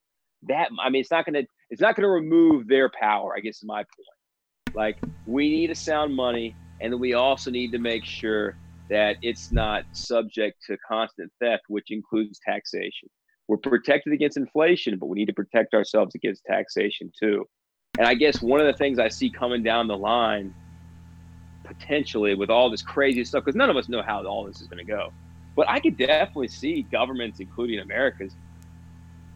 That 0.43 0.69
I 0.81 0.89
mean, 0.89 1.01
it's 1.01 1.11
not 1.11 1.25
going 1.25 1.43
to 1.43 1.49
it's 1.69 1.81
not 1.81 1.97
going 1.97 2.05
to 2.05 2.09
remove 2.09 2.67
their 2.67 2.89
power. 2.89 3.35
I 3.35 3.41
guess 3.41 3.57
is 3.57 3.65
my 3.65 3.79
point. 3.79 4.75
Like, 4.75 4.97
we 5.25 5.49
need 5.49 5.71
a 5.71 5.75
sound 5.75 6.15
money, 6.15 6.55
and 6.79 6.97
we 6.97 7.13
also 7.13 7.51
need 7.51 7.73
to 7.73 7.79
make 7.79 8.05
sure 8.05 8.55
that 8.89 9.17
it's 9.21 9.51
not 9.51 9.83
subject 9.91 10.63
to 10.67 10.77
constant 10.87 11.31
theft, 11.41 11.63
which 11.67 11.91
includes 11.91 12.39
taxation. 12.45 13.09
We're 13.49 13.57
protected 13.57 14.13
against 14.13 14.37
inflation, 14.37 14.99
but 14.99 15.07
we 15.07 15.17
need 15.17 15.25
to 15.25 15.33
protect 15.33 15.73
ourselves 15.73 16.13
against 16.13 16.45
taxation 16.45 17.11
too. 17.19 17.47
And 17.97 18.05
I 18.05 18.13
guess 18.13 18.43
one 18.43 18.61
of 18.61 18.67
the 18.67 18.73
things 18.73 18.99
I 18.99 19.07
see 19.07 19.31
coming 19.31 19.63
down 19.63 19.87
the 19.87 19.97
line, 19.97 20.53
potentially 21.63 22.35
with 22.35 22.51
all 22.51 22.69
this 22.69 22.83
crazy 22.83 23.25
stuff, 23.25 23.43
because 23.43 23.55
none 23.55 23.71
of 23.71 23.75
us 23.75 23.89
know 23.89 24.03
how 24.03 24.23
all 24.23 24.45
this 24.45 24.61
is 24.61 24.67
going 24.67 24.85
to 24.85 24.89
go, 24.89 25.11
but 25.55 25.67
I 25.67 25.79
could 25.79 25.97
definitely 25.97 26.49
see 26.49 26.83
governments, 26.83 27.39
including 27.39 27.79
America's, 27.79 28.35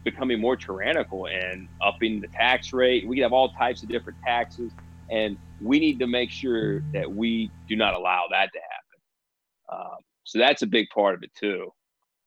becoming 0.04 0.40
more 0.40 0.56
tyrannical 0.56 1.26
and 1.26 1.68
upping 1.82 2.22
the 2.22 2.28
tax 2.28 2.72
rate. 2.72 3.08
We 3.08 3.16
could 3.16 3.24
have 3.24 3.34
all 3.34 3.50
types 3.50 3.82
of 3.82 3.90
different 3.90 4.20
taxes, 4.24 4.72
and 5.10 5.38
we 5.60 5.80
need 5.80 5.98
to 5.98 6.06
make 6.06 6.30
sure 6.30 6.82
that 6.94 7.12
we 7.12 7.50
do 7.68 7.76
not 7.76 7.96
allow 7.96 8.26
that 8.30 8.54
to 8.54 8.60
happen. 8.60 9.86
Um, 9.88 9.98
so 10.24 10.38
that's 10.38 10.62
a 10.62 10.68
big 10.68 10.88
part 10.94 11.16
of 11.16 11.24
it 11.24 11.32
too. 11.34 11.74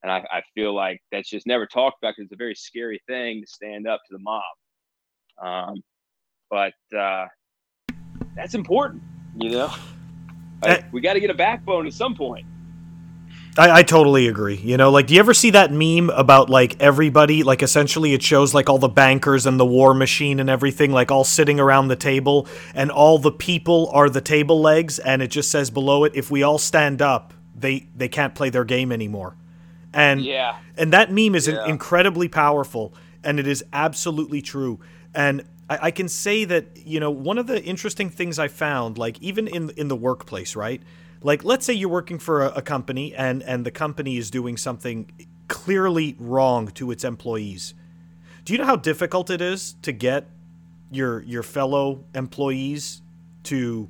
And 0.03 0.13
I, 0.13 0.25
I 0.31 0.43
feel 0.55 0.75
like 0.75 1.01
that's 1.11 1.29
just 1.29 1.47
never 1.47 1.67
talked 1.67 1.99
about 2.03 2.15
because 2.17 2.27
it's 2.27 2.33
a 2.33 2.37
very 2.37 2.55
scary 2.55 3.01
thing 3.09 3.43
to 3.43 3.47
stand 3.47 3.89
up 3.89 4.01
to 4.09 4.17
the 4.17 4.23
mob. 4.23 4.43
Um, 5.43 5.83
but 6.51 6.75
uh, 6.97 7.27
that's 8.37 8.55
important, 8.55 9.03
you 9.37 9.51
know. 9.51 9.73
Like, 10.63 10.91
we 10.93 11.01
got 11.01 11.15
to 11.15 11.21
get 11.21 11.31
a 11.31 11.35
backbone 11.35 11.87
at 11.87 11.93
some 11.93 12.15
point. 12.15 12.47
I, 13.59 13.79
I 13.79 13.83
totally 13.83 14.29
agree. 14.29 14.57
You 14.57 14.77
know, 14.77 14.91
like, 14.91 15.07
do 15.07 15.15
you 15.15 15.21
ever 15.21 15.35
see 15.35 15.51
that 15.51 15.73
meme 15.73 16.11
about 16.11 16.51
like 16.51 16.81
everybody? 16.81 17.43
Like, 17.43 17.63
essentially, 17.63 18.13
it 18.13 18.23
shows 18.23 18.55
like 18.55 18.69
all 18.69 18.79
the 18.79 18.89
bankers 18.89 19.47
and 19.47 19.59
the 19.59 19.67
war 19.67 19.95
machine 19.95 20.41
and 20.41 20.51
everything, 20.51 20.93
like 20.93 21.11
all 21.11 21.25
sitting 21.25 21.59
around 21.59 21.89
the 21.89 21.97
table, 21.97 22.47
and 22.75 22.91
all 22.91 23.19
the 23.19 23.33
people 23.33 23.91
are 23.93 24.09
the 24.09 24.21
table 24.21 24.61
legs, 24.61 24.99
and 24.99 25.23
it 25.23 25.29
just 25.29 25.51
says 25.51 25.71
below 25.71 26.05
it, 26.05 26.13
if 26.15 26.31
we 26.31 26.43
all 26.43 26.59
stand 26.59 27.01
up, 27.01 27.33
they 27.55 27.89
they 27.97 28.09
can't 28.09 28.35
play 28.35 28.51
their 28.51 28.65
game 28.65 28.93
anymore. 28.93 29.37
And 29.97 30.21
yeah, 30.21 30.59
and 30.77 30.93
that 30.93 31.11
meme 31.11 31.35
is 31.35 31.49
yeah. 31.49 31.65
incredibly 31.67 32.29
powerful, 32.29 32.93
and 33.25 33.41
it 33.41 33.47
is 33.47 33.65
absolutely 33.73 34.43
true. 34.43 34.79
And 35.15 35.43
I, 35.71 35.79
I 35.85 35.91
can 35.91 36.09
say 36.09 36.45
that 36.45 36.67
you 36.77 37.01
know 37.01 37.11
one 37.11 37.39
of 37.39 37.47
the 37.47 37.65
interesting 37.65 38.11
things 38.11 38.39
I 38.39 38.49
found, 38.49 38.99
like 38.99 39.21
even 39.23 39.49
in 39.49 39.71
in 39.71 39.89
the 39.89 39.97
workplace, 39.97 40.55
right? 40.55 40.83
Like, 41.23 41.45
let's 41.45 41.65
say 41.65 41.73
you're 41.73 41.89
working 41.89 42.19
for 42.19 42.45
a, 42.45 42.49
a 42.57 42.63
company 42.63 43.15
and 43.15 43.43
and 43.43 43.65
the 43.65 43.71
company 43.71 44.19
is 44.19 44.31
doing 44.31 44.59
something 44.59 45.11
clearly 45.49 46.15
wrong 46.19 46.69
to 46.73 46.91
its 46.91 47.03
employees. 47.03 47.73
Do 48.45 48.53
you 48.53 48.59
know 48.59 48.67
how 48.67 48.77
difficult 48.77 49.31
it 49.31 49.41
is 49.41 49.77
to 49.81 49.93
get 49.93 50.29
your 50.91 51.23
your 51.23 51.43
fellow 51.43 52.05
employees 52.15 53.01
to 53.45 53.89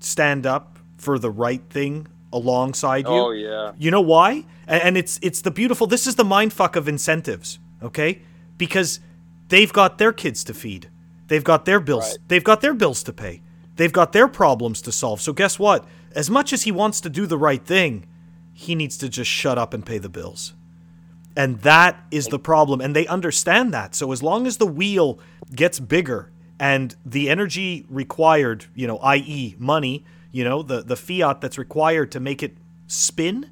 stand 0.00 0.44
up 0.44 0.78
for 0.98 1.18
the 1.18 1.30
right 1.30 1.62
thing 1.70 2.08
alongside 2.32 3.06
you? 3.06 3.12
Oh 3.12 3.30
yeah. 3.30 3.72
You 3.78 3.90
know 3.90 4.00
why? 4.00 4.44
And, 4.66 4.96
it's 4.96 5.18
it's 5.20 5.42
the 5.42 5.50
beautiful. 5.50 5.86
This 5.86 6.06
is 6.06 6.14
the 6.14 6.24
mind 6.24 6.52
fuck 6.52 6.76
of 6.76 6.88
incentives. 6.88 7.58
Okay, 7.82 8.22
because 8.56 9.00
they've 9.48 9.72
got 9.72 9.98
their 9.98 10.12
kids 10.12 10.44
to 10.44 10.54
feed. 10.54 10.90
They've 11.28 11.44
got 11.44 11.64
their 11.64 11.80
bills. 11.80 12.10
Right. 12.10 12.18
They've 12.28 12.44
got 12.44 12.60
their 12.60 12.74
bills 12.74 13.02
to 13.04 13.12
pay. 13.12 13.42
They've 13.76 13.92
got 13.92 14.12
their 14.12 14.28
problems 14.28 14.82
to 14.82 14.92
solve. 14.92 15.20
So 15.20 15.32
guess 15.32 15.58
what? 15.58 15.86
as 16.14 16.30
much 16.30 16.52
as 16.52 16.62
he 16.62 16.72
wants 16.72 17.00
to 17.02 17.10
do 17.10 17.26
the 17.26 17.38
right 17.38 17.64
thing, 17.64 18.06
he 18.52 18.74
needs 18.74 18.96
to 18.98 19.08
just 19.08 19.30
shut 19.30 19.58
up 19.58 19.72
and 19.72 19.84
pay 19.86 19.98
the 19.98 20.08
bills. 20.08 20.54
And 21.36 21.60
that 21.60 22.04
is 22.10 22.26
the 22.26 22.38
problem. 22.38 22.80
And 22.80 22.94
they 22.94 23.06
understand 23.06 23.72
that. 23.72 23.94
So 23.94 24.12
as 24.12 24.22
long 24.22 24.46
as 24.46 24.56
the 24.56 24.66
wheel 24.66 25.20
gets 25.54 25.78
bigger 25.78 26.30
and 26.58 26.94
the 27.06 27.30
energy 27.30 27.86
required, 27.88 28.66
you 28.74 28.86
know, 28.86 28.98
i.e., 28.98 29.54
money, 29.58 30.04
you 30.32 30.44
know, 30.44 30.62
the, 30.62 30.82
the 30.82 30.96
fiat 30.96 31.40
that's 31.40 31.58
required 31.58 32.12
to 32.12 32.20
make 32.20 32.42
it 32.42 32.56
spin, 32.86 33.50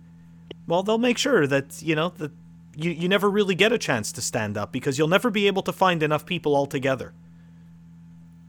well, 0.66 0.82
they'll 0.82 0.98
make 0.98 1.18
sure 1.18 1.46
that, 1.46 1.82
you 1.82 1.94
know, 1.94 2.10
that 2.18 2.32
you, 2.76 2.90
you 2.90 3.08
never 3.08 3.28
really 3.28 3.54
get 3.54 3.72
a 3.72 3.78
chance 3.78 4.12
to 4.12 4.20
stand 4.20 4.56
up 4.56 4.72
because 4.72 4.98
you'll 4.98 5.08
never 5.08 5.30
be 5.30 5.46
able 5.46 5.62
to 5.62 5.72
find 5.72 6.02
enough 6.02 6.24
people 6.24 6.54
altogether. 6.54 7.12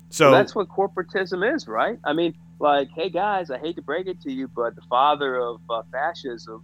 So 0.09 0.32
well, 0.32 0.39
that's 0.39 0.55
what 0.55 0.67
corporatism 0.69 1.55
is, 1.55 1.67
right? 1.67 1.99
I 2.03 2.13
mean, 2.13 2.36
like, 2.59 2.89
hey 2.95 3.09
guys, 3.09 3.51
I 3.51 3.57
hate 3.57 3.75
to 3.75 3.82
break 3.82 4.07
it 4.07 4.21
to 4.21 4.32
you, 4.32 4.47
but 4.47 4.75
the 4.75 4.82
father 4.89 5.38
of 5.38 5.61
uh, 5.69 5.84
fascism, 5.91 6.63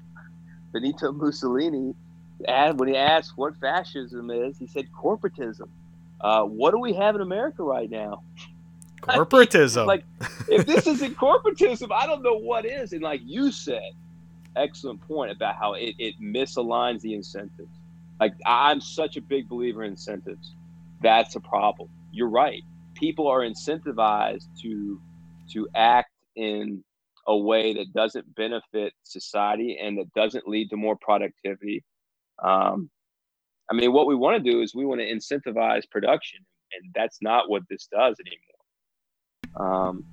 Benito 0.74 1.11
Mussolini, 1.11 1.95
when 2.76 2.88
he 2.88 2.97
asked 2.97 3.34
what 3.36 3.55
fascism 3.57 4.30
is, 4.30 4.57
he 4.57 4.68
said 4.68 4.88
corporatism. 4.91 5.70
Uh, 6.20 6.43
what 6.43 6.72
do 6.72 6.80
we 6.80 6.93
have 6.93 7.16
in 7.16 7.22
America 7.22 7.63
right 7.63 7.89
now? 7.89 8.24
Corporatism. 9.08 9.86
like, 9.86 10.03
if 10.49 10.66
this 10.66 10.88
isn't 10.88 11.16
corporatism, 11.16 11.91
I 11.91 12.06
don't 12.06 12.22
know 12.22 12.38
what 12.38 12.66
is. 12.66 12.93
And 12.93 13.01
like 13.01 13.22
you 13.24 13.51
said, 13.51 13.91
excellent 14.56 15.01
point 15.08 15.32
about 15.32 15.56
how 15.56 15.74
it, 15.74 15.95
it 15.97 16.16
misaligns 16.22 17.01
the 17.01 17.14
incentives. 17.14 17.80
Like, 18.20 18.34
I'm 18.45 18.80
such 18.80 19.18
a 19.18 19.22
big 19.22 19.49
believer 19.49 19.84
in 19.84 19.91
incentives. 19.91 20.56
That's 21.01 21.36
a 21.36 21.39
problem. 21.39 21.89
You're 22.12 22.30
right. 22.30 22.62
People 22.93 23.28
are 23.28 23.41
incentivized 23.41 24.45
to 24.62 25.01
to 25.51 25.68
act 25.76 26.10
in 26.36 26.84
a 27.28 27.38
way 27.38 27.74
that 27.74 27.93
doesn't 27.93 28.36
benefit 28.36 28.93
society 29.03 29.78
and 29.82 29.97
that 29.97 30.12
doesn't 30.14 30.47
lead 30.47 30.70
to 30.70 30.78
more 30.78 30.95
productivity. 30.95 31.84
Um, 32.43 32.89
I 33.70 33.74
mean, 33.74 33.93
what 33.93 34.08
we 34.08 34.16
want 34.16 34.43
to 34.43 34.51
do 34.51 34.62
is 34.62 34.76
we 34.76 34.86
want 34.86 35.01
to 35.01 35.08
incentivize 35.08 35.89
production, 35.89 36.39
and 36.74 36.91
that's 36.93 37.18
not 37.22 37.49
what 37.49 37.64
this 37.70 37.88
does 37.91 38.16
anymore. 38.20 38.45
Um, 39.58 40.03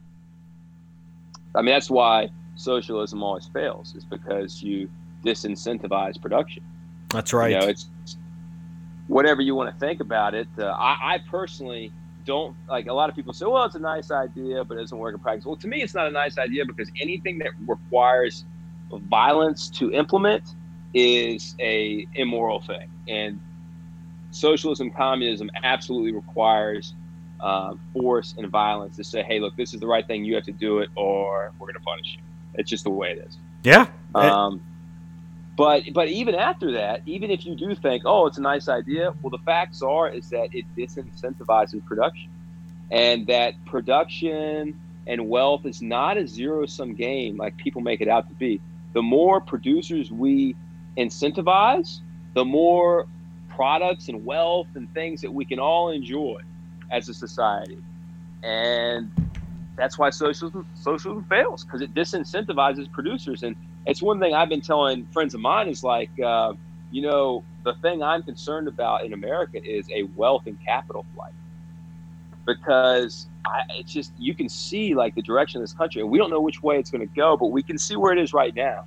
I 1.54 1.62
mean, 1.62 1.74
that's 1.74 1.90
why 1.90 2.30
socialism 2.54 3.22
always 3.22 3.46
fails, 3.48 3.94
is 3.94 4.04
because 4.04 4.62
you 4.62 4.88
disincentivize 5.24 6.20
production. 6.20 6.64
That's 7.10 7.32
right. 7.32 7.52
You 7.52 7.58
know, 7.58 7.66
it's 7.66 7.88
whatever 9.08 9.42
you 9.42 9.54
want 9.54 9.72
to 9.72 9.78
think 9.78 10.00
about 10.00 10.34
it. 10.34 10.48
Uh, 10.58 10.66
I, 10.66 11.14
I 11.14 11.18
personally 11.30 11.92
don't 12.24 12.56
like 12.68 12.86
a 12.86 12.92
lot 12.92 13.10
of 13.10 13.16
people 13.16 13.32
say, 13.32 13.46
well, 13.46 13.64
it's 13.64 13.74
a 13.74 13.80
nice 13.80 14.10
idea, 14.10 14.64
but 14.64 14.76
it 14.76 14.80
doesn't 14.80 14.98
work 14.98 15.14
in 15.14 15.20
practice. 15.20 15.44
Well, 15.44 15.56
to 15.56 15.68
me, 15.68 15.82
it's 15.82 15.94
not 15.94 16.06
a 16.06 16.10
nice 16.10 16.38
idea 16.38 16.64
because 16.64 16.90
anything 17.00 17.38
that 17.38 17.50
requires 17.66 18.44
violence 18.90 19.68
to 19.70 19.92
implement 19.92 20.54
is 20.94 21.56
a 21.58 22.06
immoral 22.14 22.60
thing, 22.60 22.88
and 23.08 23.40
socialism, 24.30 24.90
communism 24.90 25.50
absolutely 25.62 26.12
requires 26.12 26.94
uh, 27.42 27.74
force 27.92 28.34
and 28.38 28.48
violence 28.48 28.96
to 28.96 29.04
say, 29.04 29.22
hey, 29.22 29.40
look, 29.40 29.56
this 29.56 29.74
is 29.74 29.80
the 29.80 29.86
right 29.86 30.06
thing, 30.06 30.24
you 30.24 30.34
have 30.36 30.44
to 30.44 30.52
do 30.52 30.78
it, 30.78 30.88
or 30.94 31.52
we're 31.58 31.66
going 31.66 31.74
to 31.74 31.80
punish 31.80 32.16
you. 32.16 32.22
It's 32.54 32.70
just 32.70 32.84
the 32.84 32.90
way 32.90 33.10
it 33.10 33.26
is. 33.26 33.36
Yeah. 33.64 33.86
Um, 34.14 34.62
but 35.56 35.82
but 35.92 36.08
even 36.08 36.34
after 36.34 36.72
that, 36.72 37.02
even 37.06 37.30
if 37.30 37.44
you 37.44 37.54
do 37.54 37.74
think, 37.74 38.04
oh, 38.06 38.26
it's 38.26 38.38
a 38.38 38.42
nice 38.42 38.68
idea, 38.68 39.12
well, 39.20 39.30
the 39.30 39.44
facts 39.44 39.82
are 39.82 40.08
is 40.08 40.30
that 40.30 40.48
it 40.52 40.64
disincentivizes 40.76 41.84
production, 41.84 42.30
and 42.90 43.26
that 43.26 43.54
production 43.66 44.80
and 45.06 45.28
wealth 45.28 45.66
is 45.66 45.82
not 45.82 46.16
a 46.16 46.26
zero 46.26 46.64
sum 46.66 46.94
game 46.94 47.36
like 47.36 47.56
people 47.56 47.82
make 47.82 48.00
it 48.00 48.08
out 48.08 48.28
to 48.28 48.34
be. 48.34 48.60
The 48.92 49.02
more 49.02 49.40
producers 49.40 50.12
we 50.12 50.54
incentivize, 50.96 52.00
the 52.34 52.44
more 52.44 53.06
products 53.48 54.08
and 54.08 54.24
wealth 54.24 54.68
and 54.74 54.92
things 54.94 55.20
that 55.22 55.32
we 55.32 55.44
can 55.44 55.58
all 55.58 55.90
enjoy 55.90 56.40
as 56.92 57.08
a 57.08 57.14
society, 57.14 57.78
and 58.44 59.10
that's 59.76 59.98
why 59.98 60.10
socialism 60.10 60.66
socialism 60.74 61.24
fails 61.24 61.64
because 61.64 61.80
it 61.80 61.94
disincentivizes 61.94 62.90
producers. 62.92 63.42
And 63.42 63.56
it's 63.86 64.02
one 64.02 64.20
thing 64.20 64.34
I've 64.34 64.48
been 64.48 64.60
telling 64.60 65.06
friends 65.06 65.34
of 65.34 65.40
mine 65.40 65.68
is 65.68 65.82
like, 65.82 66.10
uh, 66.20 66.52
you 66.90 67.02
know, 67.02 67.42
the 67.64 67.74
thing 67.74 68.02
I'm 68.02 68.22
concerned 68.22 68.68
about 68.68 69.04
in 69.04 69.12
America 69.12 69.62
is 69.62 69.88
a 69.90 70.04
wealth 70.14 70.46
and 70.46 70.58
capital 70.64 71.04
flight. 71.14 71.32
Because 72.46 73.28
I, 73.44 73.62
it's 73.70 73.92
just 73.92 74.12
you 74.18 74.34
can 74.34 74.48
see 74.48 74.94
like 74.94 75.14
the 75.14 75.22
direction 75.22 75.60
of 75.60 75.62
this 75.62 75.74
country, 75.74 76.02
and 76.02 76.10
we 76.10 76.18
don't 76.18 76.30
know 76.30 76.40
which 76.40 76.62
way 76.62 76.78
it's 76.78 76.90
going 76.90 77.06
to 77.06 77.14
go, 77.14 77.36
but 77.36 77.46
we 77.46 77.62
can 77.62 77.78
see 77.78 77.96
where 77.96 78.12
it 78.12 78.18
is 78.18 78.32
right 78.32 78.54
now, 78.54 78.84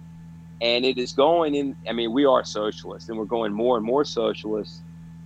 and 0.61 0.85
it 0.85 0.97
is 0.97 1.13
going 1.13 1.55
in. 1.55 1.75
I 1.89 1.93
mean, 1.93 2.11
we 2.11 2.25
are 2.25 2.43
socialists, 2.43 3.09
and 3.09 3.17
we're 3.17 3.25
going 3.25 3.53
more 3.53 3.77
and 3.77 3.85
more 3.85 4.03
socialist, 4.03 4.81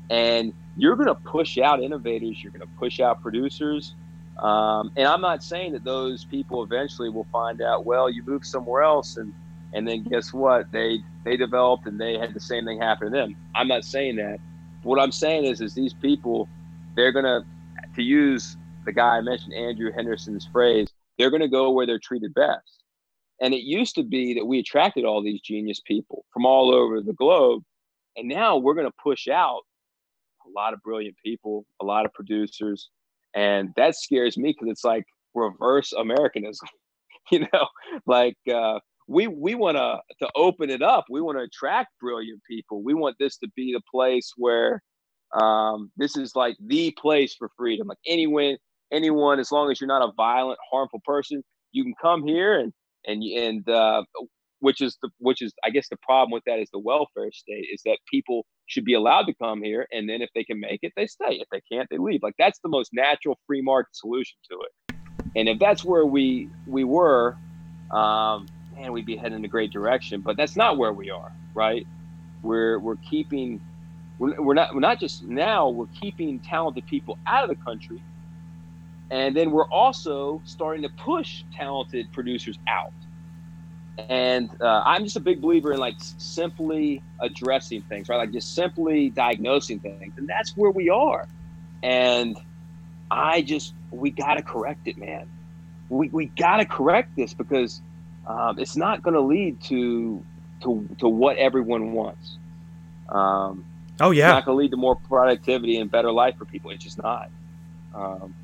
and 0.10 0.54
you're 0.82 0.96
going 0.96 1.08
to 1.08 1.16
push 1.16 1.58
out 1.58 1.82
innovators, 1.82 2.42
you're 2.42 2.52
going 2.52 2.62
to 2.62 2.74
push 2.78 3.00
out 3.00 3.22
producers. 3.22 3.96
Um, 4.40 4.92
and 4.96 5.08
I'm 5.08 5.22
not 5.22 5.44
saying 5.44 5.74
that 5.74 5.84
those 5.84 6.24
people 6.26 6.64
eventually 6.64 7.10
will 7.10 7.28
find 7.32 7.62
out, 7.62 7.86
well, 7.86 8.10
you 8.10 8.24
move 8.24 8.46
somewhere 8.46 8.82
else 8.82 9.18
and 9.18 9.34
and 9.74 9.88
then 9.88 10.04
guess 10.04 10.34
what? 10.34 10.72
They 10.72 11.00
they 11.24 11.38
developed 11.38 11.86
and 11.86 12.00
they 12.00 12.18
had 12.18 12.34
the 12.34 12.40
same 12.40 12.66
thing 12.66 12.80
happen 12.80 13.12
to 13.12 13.18
them. 13.18 13.36
I'm 13.56 13.68
not 13.68 13.84
saying 13.84 14.16
that. 14.16 14.40
What 14.84 15.00
I'm 15.00 15.12
saying 15.12 15.46
is, 15.46 15.62
is 15.62 15.74
these 15.74 15.94
people, 15.94 16.48
they're 16.96 17.12
gonna, 17.12 17.46
to 17.96 18.02
use 18.02 18.58
the 18.86 18.94
guy 18.94 19.18
I 19.18 19.22
mentioned, 19.22 19.54
Andrew 19.54 19.92
Henderson's 19.92 20.48
phrase, 20.52 20.88
they're 21.18 21.30
gonna 21.30 21.50
go 21.50 21.70
where 21.72 21.86
they're 21.86 22.00
treated 22.00 22.34
best. 22.34 22.84
And 23.42 23.54
it 23.54 23.64
used 23.64 23.96
to 23.96 24.04
be 24.04 24.34
that 24.36 24.46
we 24.46 24.60
attracted 24.60 25.06
all 25.06 25.22
these 25.22 25.42
genius 25.42 25.82
people 25.82 26.26
from 26.34 26.46
all 26.46 26.74
over 26.74 27.02
the 27.02 27.14
globe, 27.14 27.64
and 28.16 28.28
now 28.28 28.58
we're 28.58 28.74
gonna 28.74 28.90
push 29.04 29.28
out 29.28 29.62
a 30.50 30.60
lot 30.60 30.74
of 30.74 30.82
brilliant 30.82 31.16
people, 31.24 31.66
a 31.82 31.86
lot 31.86 32.06
of 32.06 32.14
producers, 32.14 32.90
and 33.36 33.70
that 33.76 33.96
scares 33.96 34.38
me 34.38 34.50
because 34.50 34.72
it's 34.72 34.84
like 34.84 35.06
reverse 35.34 35.94
Americanism. 35.94 36.68
you 37.32 37.40
know, 37.54 37.68
like 38.06 38.38
uh, 38.54 38.80
we 39.08 39.28
we 39.28 39.56
want 39.56 39.78
to 39.78 40.00
to 40.20 40.32
open 40.36 40.70
it 40.70 40.82
up. 40.82 41.06
We 41.10 41.22
want 41.22 41.38
to 41.38 41.44
attract 41.44 41.90
brilliant 42.02 42.42
people. 42.50 42.84
We 42.84 42.94
want 42.94 43.18
this 43.20 43.38
to 43.38 43.50
be 43.56 43.74
the 43.74 43.82
place 43.92 44.32
where 44.38 44.82
um, 45.40 45.92
this 45.98 46.18
is 46.18 46.36
like 46.36 46.56
the 46.66 46.96
place 47.00 47.36
for 47.38 47.50
freedom. 47.58 47.88
Like 47.88 47.98
anyone, 48.08 48.58
anyone, 48.92 49.40
as 49.40 49.52
long 49.52 49.72
as 49.72 49.80
you're 49.80 49.88
not 49.88 50.08
a 50.08 50.12
violent, 50.16 50.60
harmful 50.72 51.02
person, 51.06 51.44
you 51.72 51.84
can 51.84 51.94
come 52.02 52.26
here 52.26 52.60
and 52.60 52.74
and 53.06 53.24
and 53.24 53.70
uh, 53.70 54.04
which 54.60 54.82
is 54.82 54.98
the 55.02 55.10
which 55.20 55.42
is 55.42 55.54
I 55.64 55.70
guess 55.70 55.88
the 55.90 55.98
problem 55.98 56.32
with 56.32 56.44
that 56.46 56.60
is 56.60 56.70
the 56.72 56.80
welfare 56.80 57.32
state 57.32 57.68
is 57.72 57.82
that 57.86 57.98
people 58.12 58.46
should 58.70 58.86
be 58.86 58.94
allowed 58.94 59.24
to 59.24 59.34
come 59.34 59.62
here 59.62 59.86
and 59.92 60.08
then 60.08 60.22
if 60.22 60.30
they 60.34 60.44
can 60.44 60.60
make 60.60 60.80
it 60.84 60.94
they 60.96 61.08
stay 61.08 61.34
if 61.42 61.48
they 61.52 61.62
can't 61.72 61.88
they 61.90 61.98
leave 61.98 62.22
like 62.24 62.36
that's 62.40 62.60
the 62.60 62.70
most 62.70 62.92
natural 62.94 63.38
free 63.46 63.62
market 63.62 63.96
solution 63.96 64.38
to 64.50 64.58
it 64.62 64.96
and 65.36 65.50
if 65.50 65.60
that's 65.60 65.84
where 65.84 66.06
we 66.06 66.50
we 66.66 66.84
were 66.84 67.36
um, 67.92 68.46
man, 68.80 68.94
we'd 68.94 69.06
be 69.06 69.16
heading 69.16 69.40
in 69.40 69.46
a 69.46 69.48
great 69.48 69.72
direction. 69.72 70.22
But 70.22 70.38
that's 70.38 70.56
not 70.56 70.78
where 70.78 70.94
we 70.94 71.10
are, 71.10 71.32
right? 71.54 71.86
We're 72.42 72.80
we're 72.80 72.96
keeping 72.98 73.62
we're, 74.18 74.42
we're 74.42 74.54
not 74.54 74.74
we're 74.74 74.80
not 74.80 75.00
just 75.00 75.24
now 75.24 75.70
we're 75.70 75.88
keeping 75.88 76.40
talented 76.40 76.86
people 76.86 77.18
out 77.28 77.44
of 77.44 77.50
the 77.50 77.64
country, 77.64 78.02
and 79.12 79.36
then 79.36 79.52
we're 79.52 79.70
also 79.70 80.42
starting 80.46 80.84
to 80.84 80.90
push 80.90 81.44
talented 81.56 82.12
producers 82.14 82.58
out. 82.68 82.94
And 84.08 84.50
uh, 84.62 84.84
I'm 84.86 85.04
just 85.04 85.16
a 85.16 85.20
big 85.20 85.42
believer 85.42 85.74
in 85.74 85.80
like 85.80 85.96
simply 86.00 87.02
addressing 87.20 87.82
things, 87.84 88.10
right? 88.10 88.18
Like 88.18 88.32
just 88.32 88.56
simply 88.56 89.10
diagnosing 89.10 89.80
things, 89.80 90.14
and 90.18 90.28
that's 90.28 90.56
where 90.56 90.72
we 90.72 90.90
are. 90.90 91.28
And 91.84 92.38
I 93.12 93.42
just 93.42 93.74
we 93.92 94.12
got 94.12 94.36
to 94.36 94.42
correct 94.42 94.88
it, 94.88 94.98
man. 94.98 95.30
We 95.90 96.10
we 96.10 96.28
got 96.28 96.58
to 96.58 96.66
correct 96.66 97.16
this 97.16 97.34
because 97.34 97.82
um, 98.28 98.60
it's 98.60 98.76
not 98.76 99.02
going 99.02 99.16
to 99.16 99.22
lead 99.22 99.62
to 99.64 100.24
to 100.62 100.88
to 101.00 101.08
what 101.08 101.38
everyone 101.38 101.94
wants. 101.94 102.38
Um, 103.10 103.66
oh 104.00 104.12
yeah, 104.12 104.30
it's 104.30 104.46
not 104.46 104.52
to 104.52 104.54
lead 104.54 104.72
to 104.72 104.78
more 104.78 104.96
productivity 104.96 105.78
and 105.78 105.90
better 105.90 106.12
life 106.12 106.38
for 106.38 106.46
people. 106.46 106.72
It's 106.72 106.84
just 106.84 107.02
not. 107.02 107.30
Um, 107.94 108.36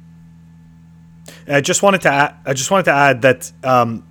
I 1.48 1.62
just 1.62 1.84
wanted 1.84 2.02
to 2.02 2.12
add, 2.12 2.36
I 2.46 2.54
just 2.54 2.72
wanted 2.72 2.86
to 2.86 2.94
add 2.94 3.22
that 3.24 3.52
um, 3.64 4.06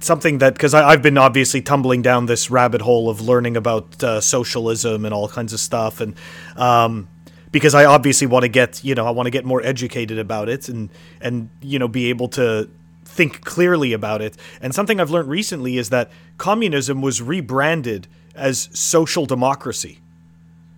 something 0.00 0.38
that 0.38 0.54
because 0.54 0.74
I've 0.74 1.02
been 1.02 1.18
obviously 1.18 1.62
tumbling 1.62 2.02
down 2.02 2.26
this 2.26 2.50
rabbit 2.50 2.82
hole 2.82 3.08
of 3.08 3.20
learning 3.20 3.56
about 3.56 4.02
uh, 4.02 4.20
socialism 4.20 5.04
and 5.04 5.14
all 5.14 5.28
kinds 5.28 5.52
of 5.52 5.60
stuff, 5.60 6.00
and 6.00 6.14
um, 6.56 7.08
because 7.52 7.74
I 7.74 7.84
obviously 7.84 8.26
want 8.26 8.42
to 8.42 8.48
get 8.48 8.82
you 8.84 8.94
know 8.94 9.06
I 9.06 9.10
want 9.10 9.26
to 9.26 9.30
get 9.30 9.44
more 9.44 9.62
educated 9.62 10.18
about 10.18 10.48
it 10.48 10.68
and 10.68 10.90
and 11.20 11.50
you 11.60 11.78
know 11.78 11.88
be 11.88 12.10
able 12.10 12.28
to 12.28 12.68
think 13.04 13.42
clearly 13.42 13.92
about 13.92 14.22
it. 14.22 14.36
And 14.60 14.74
something 14.74 15.00
I've 15.00 15.10
learned 15.10 15.28
recently 15.28 15.76
is 15.78 15.90
that 15.90 16.10
communism 16.38 17.02
was 17.02 17.20
rebranded 17.20 18.06
as 18.34 18.68
social 18.72 19.26
democracy. 19.26 19.98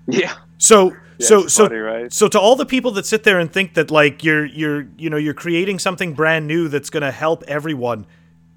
Yeah. 0.06 0.34
So 0.58 0.92
yeah, 1.18 1.26
so 1.26 1.46
so 1.46 1.68
funny, 1.68 1.80
right? 1.80 2.12
so 2.12 2.28
to 2.28 2.40
all 2.40 2.56
the 2.56 2.66
people 2.66 2.90
that 2.92 3.06
sit 3.06 3.24
there 3.24 3.38
and 3.38 3.52
think 3.52 3.74
that 3.74 3.90
like 3.90 4.24
you're 4.24 4.44
you're 4.44 4.86
you 4.96 5.10
know 5.10 5.16
you're 5.16 5.34
creating 5.34 5.78
something 5.78 6.14
brand 6.14 6.46
new 6.46 6.68
that's 6.68 6.90
going 6.90 7.02
to 7.02 7.10
help 7.10 7.44
everyone, 7.46 8.06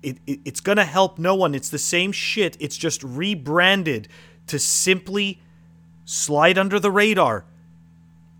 it, 0.06 0.18
it 0.28 0.40
it's 0.46 0.60
going 0.60 0.78
to 0.78 0.86
help 0.86 1.18
no 1.20 1.36
one. 1.36 1.56
It's 1.56 1.70
the 1.70 1.80
same 1.80 2.12
shit. 2.12 2.58
It's 2.60 2.78
just 2.78 3.04
rebranded 3.04 4.08
to 4.48 4.60
simply 4.60 5.42
slide 6.06 6.58
under 6.58 6.80
the 6.80 6.92
radar 6.92 7.46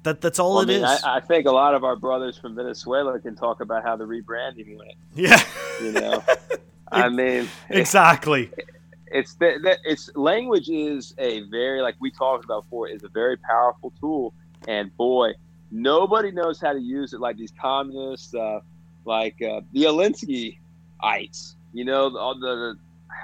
that 0.06 0.22
that's 0.22 0.40
all 0.40 0.54
well, 0.56 0.62
it 0.62 0.64
I 0.64 0.68
mean, 0.68 0.84
is. 0.84 1.04
I, 1.04 1.18
I, 1.18 1.20
think 1.20 1.48
a 1.48 1.52
lot 1.52 1.76
of 1.76 1.84
our 1.84 1.96
brothers 1.96 2.38
from 2.38 2.56
Venezuela 2.56 3.20
can 3.20 3.36
talk 3.36 3.60
about 3.60 3.84
how 3.84 3.96
the 3.98 4.06
rebranding 4.06 4.78
went. 4.78 4.94
Yeah, 5.14 5.44
you 5.82 5.92
know, 5.92 6.24
I 6.92 7.10
mean, 7.10 7.50
exactly. 7.70 8.50
It, 8.58 8.70
it's 9.08 9.34
that 9.36 9.80
it's 9.84 10.16
language 10.16 10.70
is 10.70 11.14
a 11.18 11.42
very 11.50 11.82
like 11.82 11.96
we 12.00 12.12
talked 12.12 12.46
about 12.46 12.64
before 12.64 12.88
is 12.88 13.04
a 13.04 13.10
very 13.10 13.36
powerful 13.38 13.92
tool, 14.00 14.34
and 14.68 14.96
boy, 14.96 15.34
nobody 15.72 16.32
knows 16.32 16.62
how 16.62 16.72
to 16.72 16.80
use 16.80 17.14
it 17.14 17.20
like 17.20 17.38
these 17.38 17.54
communists, 17.60 18.34
uh, 18.34 18.60
like 19.04 19.42
uh, 19.42 19.62
the 19.74 19.84
Alinsky-ites. 19.84 21.55
You 21.76 21.84
know, 21.84 22.18
all 22.18 22.40
the, 22.40 22.76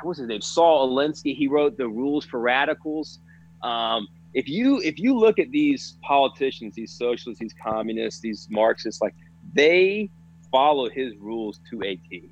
what's 0.03 0.19
his 0.19 0.27
name, 0.27 0.41
Saul 0.41 0.89
Alinsky. 0.89 1.33
He 1.33 1.47
wrote 1.47 1.77
the 1.77 1.87
rules 1.87 2.25
for 2.25 2.41
radicals. 2.41 3.19
Um, 3.63 4.09
if 4.33 4.49
you 4.49 4.81
if 4.81 4.99
you 4.99 5.17
look 5.17 5.39
at 5.39 5.49
these 5.51 5.97
politicians, 6.01 6.75
these 6.75 6.91
socialists, 6.97 7.39
these 7.39 7.55
communists, 7.63 8.19
these 8.19 8.49
Marxists, 8.51 9.01
like 9.01 9.15
they 9.53 10.09
follow 10.51 10.89
his 10.89 11.15
rules 11.15 11.61
to 11.69 11.81
a 11.83 11.95
T. 11.95 12.29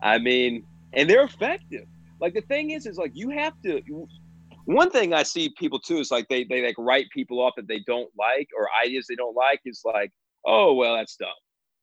I 0.00 0.16
mean, 0.16 0.64
and 0.94 1.10
they're 1.10 1.24
effective. 1.24 1.84
Like 2.22 2.32
the 2.32 2.40
thing 2.40 2.70
is, 2.70 2.86
is 2.86 2.96
like 2.96 3.12
you 3.12 3.28
have 3.28 3.52
to. 3.64 3.82
One 4.64 4.90
thing 4.90 5.12
I 5.12 5.24
see 5.24 5.52
people 5.58 5.78
too 5.78 5.98
is 5.98 6.10
like 6.10 6.26
they 6.30 6.44
they 6.44 6.64
like 6.64 6.76
write 6.78 7.08
people 7.12 7.38
off 7.38 7.52
that 7.56 7.68
they 7.68 7.80
don't 7.86 8.08
like 8.18 8.48
or 8.58 8.66
ideas 8.82 9.04
they 9.06 9.14
don't 9.14 9.36
like 9.36 9.60
is 9.66 9.82
like, 9.84 10.10
oh 10.46 10.72
well, 10.72 10.96
that's 10.96 11.16
dumb. 11.16 11.28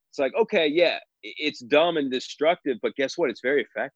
It's 0.09 0.19
like 0.19 0.33
okay, 0.39 0.67
yeah, 0.67 0.99
it's 1.23 1.59
dumb 1.59 1.97
and 1.97 2.11
destructive, 2.11 2.77
but 2.81 2.95
guess 2.95 3.17
what? 3.17 3.29
It's 3.29 3.41
very 3.41 3.63
effective, 3.63 3.91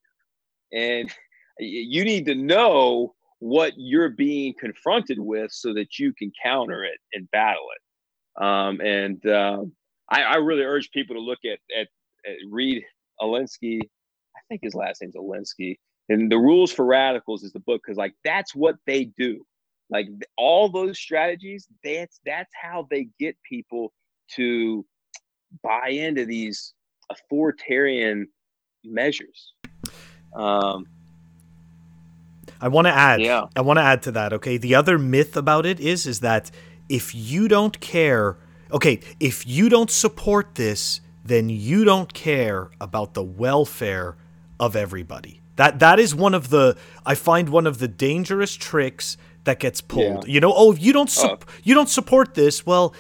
and 0.72 1.14
you 1.60 2.04
need 2.04 2.26
to 2.26 2.36
know 2.36 3.16
what 3.40 3.74
you're 3.76 4.10
being 4.10 4.54
confronted 4.60 5.20
with 5.20 5.52
so 5.52 5.74
that 5.74 5.98
you 5.98 6.14
can 6.14 6.32
counter 6.44 6.84
it 6.84 7.00
and 7.14 7.30
battle 7.32 7.66
it. 7.76 8.44
Um, 8.44 8.80
and 8.82 9.26
uh, 9.26 9.64
I, 10.10 10.22
I, 10.22 10.36
really 10.36 10.62
urge 10.62 10.92
people 10.92 11.16
to 11.16 11.22
look 11.22 11.40
at, 11.44 11.58
at, 11.78 11.88
at 12.26 12.38
read 12.50 12.84
Alinsky. 13.20 13.82
I 13.82 14.40
think 14.48 14.62
his 14.64 14.76
last 14.76 15.02
name's 15.02 15.16
Alinsky. 15.16 15.78
And 16.08 16.32
the 16.32 16.38
rules 16.38 16.72
for 16.72 16.86
radicals 16.86 17.44
is 17.44 17.52
the 17.52 17.60
book 17.60 17.82
because 17.84 17.98
like 17.98 18.14
that's 18.24 18.54
what 18.54 18.76
they 18.86 19.06
do. 19.18 19.44
Like 19.90 20.08
all 20.38 20.70
those 20.70 21.00
strategies, 21.00 21.68
that's 21.84 22.20
that's 22.26 22.52
how 22.62 22.88
they 22.90 23.10
get 23.20 23.36
people 23.48 23.92
to 24.36 24.86
buy 25.64 25.90
into 25.90 26.26
these 26.26 26.74
authoritarian 27.10 28.28
measures. 28.84 29.54
Um, 30.36 30.86
I 32.60 32.68
want 32.68 32.88
to 32.88 32.94
add. 32.94 33.22
Yeah. 33.22 33.48
I 33.56 33.62
want 33.62 33.78
to 33.78 33.84
add 33.84 34.04
to 34.04 34.12
that. 34.14 34.34
Okay. 34.34 34.58
The 34.58 34.76
other 34.76 34.98
myth 34.98 35.36
about 35.36 35.66
it 35.66 35.80
is 35.80 36.06
is 36.06 36.20
that 36.20 36.52
if 36.90 37.16
you 37.16 37.48
don't 37.48 37.80
care, 37.80 38.38
okay, 38.72 39.00
if 39.20 39.48
you 39.48 39.70
don't 39.70 39.90
support 39.90 40.56
this, 40.56 41.02
then 41.26 41.50
you 41.50 41.84
don't 41.84 42.14
care 42.14 42.70
about 42.80 43.14
the 43.14 43.24
welfare 43.24 44.16
of 44.60 44.76
everybody. 44.76 45.42
That 45.56 45.80
that 45.80 46.00
is 46.00 46.16
one 46.16 46.34
of 46.34 46.50
the 46.50 46.78
I 47.06 47.16
find 47.16 47.50
one 47.50 47.68
of 47.68 47.80
the 47.80 47.88
dangerous 47.88 48.54
tricks 48.54 49.18
that 49.44 49.60
gets 49.60 49.82
pulled. 49.82 50.28
Yeah. 50.28 50.34
You 50.34 50.40
know, 50.40 50.54
oh, 50.56 50.72
if 50.72 50.82
you 50.82 50.94
don't 50.94 51.10
su- 51.10 51.28
oh. 51.28 51.40
you 51.64 51.74
don't 51.74 51.90
support 51.90 52.36
this, 52.36 52.66
well, 52.66 52.94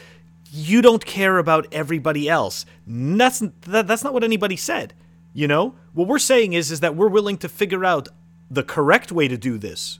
you 0.51 0.81
don't 0.81 1.05
care 1.05 1.37
about 1.37 1.67
everybody 1.71 2.27
else. 2.27 2.65
That's 2.85 3.39
that, 3.61 3.87
that's 3.87 4.03
not 4.03 4.13
what 4.13 4.23
anybody 4.23 4.57
said. 4.57 4.93
You 5.33 5.47
know, 5.47 5.75
what 5.93 6.07
we're 6.07 6.19
saying 6.19 6.53
is 6.53 6.71
is 6.71 6.81
that 6.81 6.95
we're 6.95 7.07
willing 7.07 7.37
to 7.37 7.49
figure 7.49 7.85
out 7.85 8.09
the 8.49 8.63
correct 8.63 9.11
way 9.11 9.29
to 9.29 9.37
do 9.37 9.57
this 9.57 9.99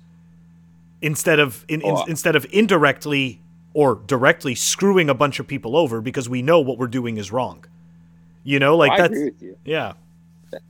instead 1.01 1.39
of 1.39 1.65
in, 1.67 1.81
in, 1.81 1.95
oh. 1.95 2.03
instead 2.05 2.35
of 2.35 2.45
indirectly 2.51 3.41
or 3.73 3.95
directly 3.95 4.53
screwing 4.53 5.09
a 5.09 5.13
bunch 5.13 5.39
of 5.39 5.47
people 5.47 5.77
over 5.77 6.01
because 6.01 6.27
we 6.27 6.41
know 6.41 6.59
what 6.59 6.77
we're 6.77 6.87
doing 6.87 7.15
is 7.15 7.31
wrong. 7.31 7.63
You 8.43 8.59
know, 8.59 8.75
like 8.75 8.91
oh, 8.99 9.07
that's 9.07 9.19
yeah. 9.63 9.93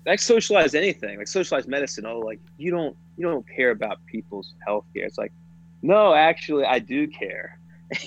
Like 0.05 0.19
socialize 0.19 0.75
anything, 0.75 1.17
like 1.17 1.27
socialize 1.27 1.67
medicine. 1.67 2.05
Oh, 2.05 2.19
like 2.19 2.39
you 2.59 2.69
don't 2.69 2.95
you 3.17 3.25
don't 3.25 3.47
care 3.49 3.71
about 3.71 4.05
people's 4.05 4.53
health 4.65 4.86
care. 4.93 5.05
It's 5.05 5.17
like, 5.17 5.32
no, 5.82 6.13
actually, 6.13 6.65
I 6.65 6.77
do 6.77 7.07
care, 7.07 7.57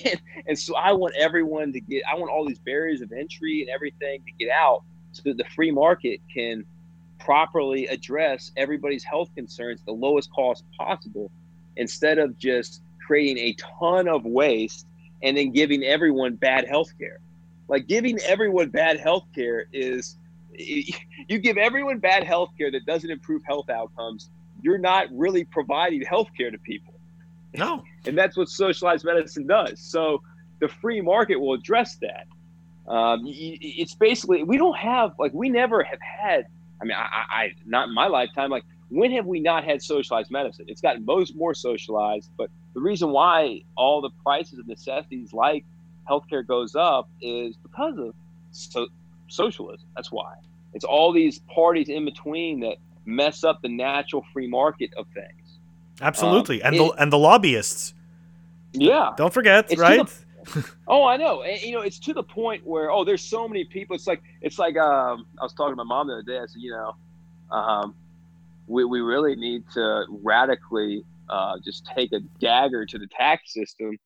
and, 0.05 0.21
and 0.47 0.59
so 0.59 0.75
I 0.75 0.93
want 0.93 1.15
everyone 1.15 1.73
to 1.73 1.79
get. 1.79 2.03
I 2.11 2.15
want 2.15 2.31
all 2.31 2.45
these 2.45 2.59
barriers 2.59 3.01
of 3.01 3.11
entry 3.11 3.61
and 3.61 3.69
everything 3.69 4.23
to 4.25 4.31
get 4.31 4.49
out, 4.51 4.83
so 5.11 5.21
that 5.25 5.37
the 5.37 5.45
free 5.55 5.71
market 5.71 6.21
can 6.33 6.65
properly 7.19 7.87
address 7.87 8.51
everybody's 8.57 9.03
health 9.03 9.29
concerns 9.35 9.81
the 9.85 9.91
lowest 9.91 10.31
cost 10.31 10.63
possible 10.77 11.31
instead 11.77 12.19
of 12.19 12.37
just 12.37 12.81
creating 13.05 13.37
a 13.37 13.55
ton 13.79 14.07
of 14.07 14.25
waste 14.25 14.85
and 15.23 15.37
then 15.37 15.51
giving 15.51 15.83
everyone 15.83 16.35
bad 16.35 16.67
health 16.67 16.91
care. 16.99 17.19
Like 17.67 17.87
giving 17.87 18.19
everyone 18.19 18.69
bad 18.69 18.99
health 18.99 19.25
care 19.33 19.65
is 19.73 20.17
you 20.57 21.39
give 21.39 21.57
everyone 21.57 21.99
bad 21.99 22.23
health 22.23 22.51
care 22.57 22.71
that 22.71 22.85
doesn't 22.85 23.09
improve 23.09 23.43
health 23.45 23.69
outcomes, 23.69 24.29
you're 24.61 24.77
not 24.77 25.07
really 25.11 25.43
providing 25.45 26.01
health 26.01 26.29
care 26.37 26.51
to 26.51 26.57
people. 26.59 26.94
No. 27.57 27.83
and 28.05 28.17
that's 28.17 28.37
what 28.37 28.49
socialized 28.49 29.05
medicine 29.05 29.47
does. 29.47 29.79
So 29.79 30.21
the 30.59 30.67
free 30.67 31.01
market 31.01 31.37
will 31.37 31.53
address 31.53 31.97
that. 31.97 32.27
Um, 32.87 33.23
it's 33.25 33.95
basically 33.95 34.43
we 34.43 34.57
don't 34.57 34.77
have 34.77 35.13
like 35.17 35.33
we 35.33 35.49
never 35.49 35.83
have 35.83 35.99
had. 35.99 36.45
I 36.81 36.85
mean, 36.85 36.95
I, 36.95 37.23
I 37.29 37.51
not 37.65 37.87
in 37.87 37.95
my 37.95 38.07
lifetime. 38.07 38.51
Like 38.51 38.63
when 38.89 39.11
have 39.13 39.25
we 39.25 39.39
not 39.39 39.63
had 39.63 39.81
socialized 39.81 40.29
medicine? 40.29 40.65
It's 40.67 40.81
gotten 40.81 41.03
most 41.05 41.35
more 41.35 41.53
socialized, 41.53 42.29
but 42.37 42.49
the 42.73 42.81
reason 42.81 43.09
why 43.09 43.63
all 43.75 44.01
the 44.01 44.11
prices 44.23 44.59
of 44.59 44.67
necessities 44.67 45.33
like 45.33 45.65
healthcare 46.09 46.45
goes 46.45 46.75
up 46.75 47.09
is 47.21 47.55
because 47.57 47.97
of 47.97 48.13
so, 48.51 48.87
socialism. 49.27 49.87
That's 49.95 50.11
why. 50.11 50.35
It's 50.73 50.85
all 50.85 51.11
these 51.11 51.39
parties 51.39 51.89
in 51.89 52.05
between 52.05 52.59
that 52.59 52.77
mess 53.05 53.43
up 53.43 53.61
the 53.61 53.69
natural 53.69 54.25
free 54.33 54.47
market 54.47 54.93
of 54.97 55.07
things. 55.13 55.44
Absolutely, 56.01 56.61
um, 56.61 56.67
and 56.67 56.75
it, 56.75 56.79
the 56.79 57.01
and 57.01 57.13
the 57.13 57.17
lobbyists. 57.17 57.93
Yeah, 58.73 59.13
don't 59.17 59.33
forget, 59.33 59.71
it's 59.71 59.79
right? 59.79 60.05
The, 60.45 60.65
oh, 60.87 61.05
I 61.05 61.17
know. 61.17 61.41
And, 61.43 61.61
you 61.61 61.71
know, 61.71 61.81
it's 61.81 61.99
to 61.99 62.13
the 62.13 62.23
point 62.23 62.65
where 62.65 62.91
oh, 62.91 63.03
there's 63.03 63.23
so 63.23 63.47
many 63.47 63.65
people. 63.65 63.95
It's 63.95 64.07
like 64.07 64.21
it's 64.41 64.59
like 64.59 64.77
um, 64.77 65.25
I 65.39 65.43
was 65.43 65.53
talking 65.53 65.71
to 65.71 65.77
my 65.77 65.83
mom 65.83 66.07
the 66.07 66.13
other 66.13 66.23
day. 66.23 66.37
I 66.37 66.45
said, 66.45 66.61
you 66.61 66.71
know, 66.71 66.95
um, 67.55 67.95
we 68.67 68.83
we 68.85 69.01
really 69.01 69.35
need 69.35 69.63
to 69.73 70.05
radically 70.09 71.03
uh, 71.29 71.57
just 71.63 71.89
take 71.95 72.11
a 72.11 72.19
dagger 72.39 72.85
to 72.85 72.97
the 72.97 73.07
tax 73.07 73.53
system, 73.53 73.97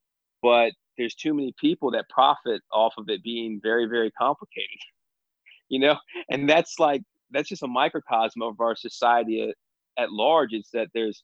but 0.42 0.74
there's 1.00 1.16
too 1.16 1.34
many 1.34 1.56
people 1.58 1.90
that 1.92 2.08
profit 2.10 2.62
off 2.72 2.94
of 2.98 3.10
it 3.10 3.24
being 3.24 3.60
very 3.64 3.88
very 3.88 4.12
complicated 4.12 4.80
you 5.70 5.80
know 5.80 5.96
and 6.30 6.48
that's 6.48 6.78
like 6.78 7.02
that's 7.32 7.50
just 7.50 7.64
a 7.64 7.68
microcosm 7.68 8.42
of 8.44 8.60
our 8.60 8.76
society 8.76 9.50
at, 9.50 10.04
at 10.04 10.12
large 10.12 10.50
it's 10.52 10.70
that 10.72 10.90
there's 10.94 11.24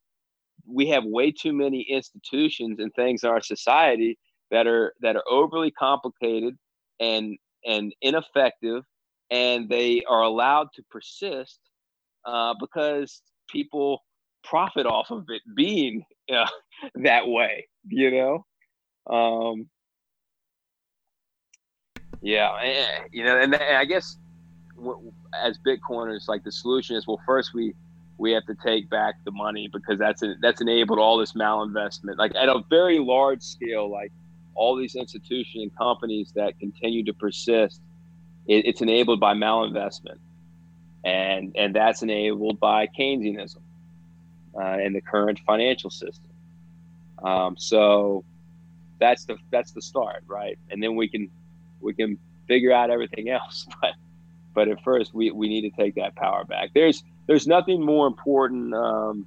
we 0.68 0.88
have 0.88 1.04
way 1.06 1.32
too 1.32 1.54
many 1.54 1.82
institutions 1.82 2.80
and 2.80 2.94
things 2.96 3.24
in 3.24 3.30
our 3.30 3.42
society 3.42 4.18
that 4.52 4.68
are 4.68 4.94
that 5.02 5.16
are 5.16 5.24
overly 5.30 5.72
complicated 5.72 6.58
and 7.00 7.38
and 7.66 7.94
ineffective 8.02 8.84
and 9.32 9.70
they 9.70 10.04
are 10.08 10.22
allowed 10.22 10.68
to 10.76 10.84
persist 10.90 11.60
uh, 12.26 12.54
because 12.60 13.22
people 13.50 14.04
profit 14.44 14.86
off 14.86 15.10
of 15.10 15.26
it 15.30 15.42
being 15.56 16.04
uh, 16.32 16.48
that 16.96 17.28
way 17.28 17.66
you 17.88 18.12
know? 18.12 18.46
Um, 19.08 19.70
yeah, 22.22 22.50
and, 22.56 23.08
you 23.12 23.24
know, 23.24 23.40
and, 23.40 23.54
and 23.54 23.78
I 23.78 23.86
guess 23.86 24.18
as 25.44 25.58
Bitcoiners, 25.66 26.28
like 26.28 26.44
the 26.44 26.52
solution 26.52 26.96
is 26.96 27.06
well, 27.08 27.20
first 27.26 27.54
we 27.54 27.74
we 28.18 28.32
have 28.32 28.46
to 28.46 28.56
take 28.56 28.90
back 28.90 29.16
the 29.26 29.32
money 29.32 29.70
because 29.72 30.00
that's 30.00 30.24
a, 30.24 30.36
that's 30.42 30.62
enabled 30.62 31.00
all 31.00 31.18
this 31.18 31.34
malinvestment, 31.34 32.18
like 32.18 32.34
at 32.36 32.50
a 32.50 32.64
very 32.70 33.00
large 33.00 33.42
scale, 33.42 33.92
like 33.92 34.12
all 34.56 34.76
these 34.76 34.96
institutions 34.96 35.64
and 35.64 35.78
companies 35.78 36.32
that 36.36 36.58
continue 36.60 37.04
to 37.04 37.14
persist. 37.14 37.82
It, 38.48 38.66
it's 38.66 38.82
enabled 38.82 39.20
by 39.20 39.34
malinvestment, 39.34 40.20
and 41.04 41.54
and 41.58 41.76
that's 41.76 42.04
enabled 42.04 42.60
by 42.60 42.88
Keynesianism 42.88 43.62
uh, 44.56 44.62
and 44.62 44.96
the 44.96 45.02
current 45.02 45.40
financial 45.46 45.90
system. 45.90 46.32
Um, 47.24 47.58
so 47.58 48.24
that's 49.00 49.26
the 49.26 49.38
that's 49.52 49.72
the 49.72 49.82
start, 49.82 50.24
right? 50.28 50.58
And 50.70 50.82
then 50.82 50.96
we 50.96 51.10
can 51.10 51.30
we 51.82 51.94
can 51.94 52.18
figure 52.48 52.72
out 52.72 52.90
everything 52.90 53.30
else. 53.42 53.68
But 53.82 53.94
but 54.54 54.70
at 54.70 54.82
first, 54.84 55.14
we, 55.14 55.32
we 55.32 55.50
need 55.50 55.70
to 55.70 55.70
take 55.70 55.96
that 55.96 56.16
power 56.16 56.46
back. 56.46 56.72
There's 56.74 57.04
there's 57.28 57.48
nothing 57.48 57.84
more 57.84 58.08
important. 58.08 58.74
Um, 58.74 59.26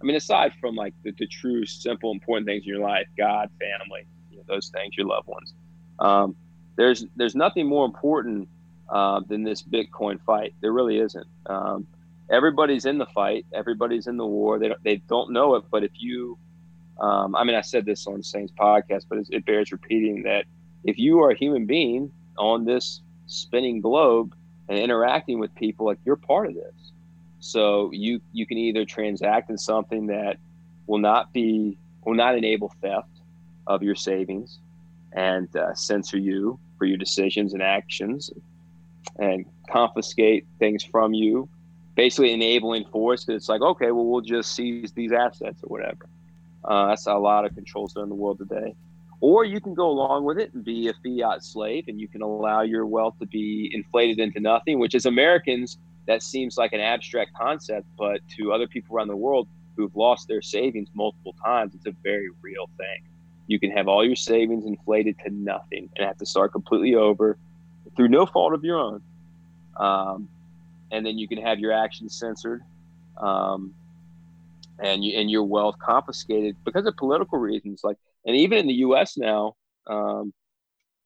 I 0.00 0.04
mean, 0.04 0.16
aside 0.16 0.52
from 0.60 0.74
like 0.74 0.94
the, 1.02 1.12
the 1.18 1.26
true, 1.26 1.64
simple, 1.66 2.12
important 2.12 2.46
things 2.46 2.62
in 2.64 2.68
your 2.68 2.80
life, 2.80 3.06
God, 3.16 3.50
family, 3.60 4.06
you 4.30 4.38
know, 4.38 4.44
those 4.46 4.68
things, 4.68 4.96
your 4.96 5.06
loved 5.06 5.28
ones. 5.28 5.54
Um, 5.98 6.36
there's 6.76 7.06
there's 7.16 7.34
nothing 7.34 7.66
more 7.66 7.84
important 7.84 8.48
uh, 8.88 9.20
than 9.28 9.44
this 9.44 9.62
Bitcoin 9.62 10.20
fight. 10.24 10.54
There 10.60 10.72
really 10.72 10.98
isn't. 10.98 11.26
Um, 11.46 11.86
everybody's 12.30 12.86
in 12.86 12.98
the 12.98 13.06
fight. 13.06 13.46
Everybody's 13.52 14.06
in 14.06 14.16
the 14.16 14.26
war. 14.26 14.58
They 14.58 14.68
don't, 14.68 14.82
they 14.82 14.96
don't 14.96 15.32
know 15.32 15.54
it, 15.56 15.64
but 15.70 15.84
if 15.84 15.92
you 15.94 16.38
um, 17.00 17.34
I 17.34 17.44
mean, 17.44 17.56
I 17.56 17.62
said 17.62 17.84
this 17.84 18.06
on 18.06 18.22
Saints 18.22 18.52
podcast, 18.58 19.06
but 19.08 19.18
it 19.30 19.44
bears 19.44 19.72
repeating 19.72 20.22
that 20.22 20.44
if 20.84 20.98
you 20.98 21.20
are 21.20 21.30
a 21.30 21.36
human 21.36 21.66
being 21.66 22.12
on 22.38 22.64
this 22.64 23.00
spinning 23.26 23.80
globe 23.80 24.34
and 24.68 24.78
interacting 24.78 25.38
with 25.38 25.54
people, 25.54 25.86
like 25.86 25.98
you're 26.04 26.16
part 26.16 26.46
of 26.46 26.54
this. 26.54 26.92
So 27.42 27.90
you 27.92 28.20
you 28.32 28.46
can 28.46 28.58
either 28.58 28.84
transact 28.84 29.50
in 29.50 29.58
something 29.58 30.06
that 30.06 30.36
will 30.86 30.98
not 30.98 31.32
be 31.32 31.76
will 32.04 32.14
not 32.14 32.36
enable 32.36 32.72
theft 32.80 33.20
of 33.66 33.82
your 33.82 33.94
savings 33.94 34.58
and 35.12 35.54
uh, 35.56 35.74
censor 35.74 36.18
you 36.18 36.58
for 36.78 36.84
your 36.84 36.96
decisions 36.96 37.52
and 37.52 37.62
actions 37.62 38.30
and 39.18 39.44
confiscate 39.68 40.46
things 40.58 40.82
from 40.84 41.12
you 41.12 41.48
basically 41.94 42.32
enabling 42.32 42.84
force 42.86 43.28
it's 43.28 43.48
like 43.48 43.60
okay 43.60 43.90
well 43.90 44.06
we'll 44.06 44.20
just 44.20 44.54
seize 44.54 44.92
these 44.92 45.12
assets 45.12 45.62
or 45.62 45.68
whatever 45.68 46.08
uh, 46.64 46.88
that's 46.88 47.06
a 47.06 47.14
lot 47.14 47.44
of 47.44 47.54
controls 47.54 47.96
in 47.96 48.08
the 48.08 48.14
world 48.14 48.38
today. 48.38 48.74
Or 49.20 49.44
you 49.44 49.60
can 49.60 49.74
go 49.74 49.88
along 49.88 50.24
with 50.24 50.38
it 50.38 50.52
and 50.52 50.64
be 50.64 50.88
a 50.88 50.94
fiat 50.94 51.44
slave, 51.44 51.84
and 51.88 52.00
you 52.00 52.08
can 52.08 52.22
allow 52.22 52.62
your 52.62 52.86
wealth 52.86 53.18
to 53.20 53.26
be 53.26 53.70
inflated 53.72 54.18
into 54.18 54.40
nothing, 54.40 54.78
which 54.78 54.94
as 54.94 55.06
Americans, 55.06 55.78
that 56.06 56.22
seems 56.22 56.56
like 56.56 56.72
an 56.72 56.80
abstract 56.80 57.32
concept, 57.34 57.86
but 57.96 58.20
to 58.36 58.52
other 58.52 58.66
people 58.66 58.96
around 58.96 59.08
the 59.08 59.16
world 59.16 59.48
who've 59.76 59.94
lost 59.94 60.28
their 60.28 60.42
savings 60.42 60.88
multiple 60.94 61.34
times, 61.44 61.74
it's 61.74 61.86
a 61.86 61.94
very 62.02 62.28
real 62.40 62.68
thing. 62.76 63.04
You 63.46 63.58
can 63.58 63.70
have 63.70 63.88
all 63.88 64.04
your 64.04 64.16
savings 64.16 64.66
inflated 64.66 65.16
to 65.24 65.30
nothing 65.30 65.88
and 65.96 66.06
have 66.06 66.18
to 66.18 66.26
start 66.26 66.52
completely 66.52 66.94
over 66.94 67.38
through 67.96 68.08
no 68.08 68.26
fault 68.26 68.54
of 68.54 68.64
your 68.64 68.78
own. 68.78 69.02
Um, 69.76 70.28
and 70.90 71.04
then 71.04 71.18
you 71.18 71.28
can 71.28 71.38
have 71.38 71.58
your 71.58 71.72
actions 71.72 72.18
censored. 72.18 72.62
Um, 73.16 73.74
and 74.78 75.04
you, 75.04 75.18
and 75.18 75.30
your 75.30 75.44
wealth 75.44 75.76
confiscated 75.78 76.56
because 76.64 76.86
of 76.86 76.96
political 76.96 77.38
reasons. 77.38 77.82
Like, 77.84 77.96
and 78.26 78.36
even 78.36 78.58
in 78.58 78.66
the 78.66 78.74
U.S. 78.74 79.16
now, 79.16 79.56
um, 79.86 80.32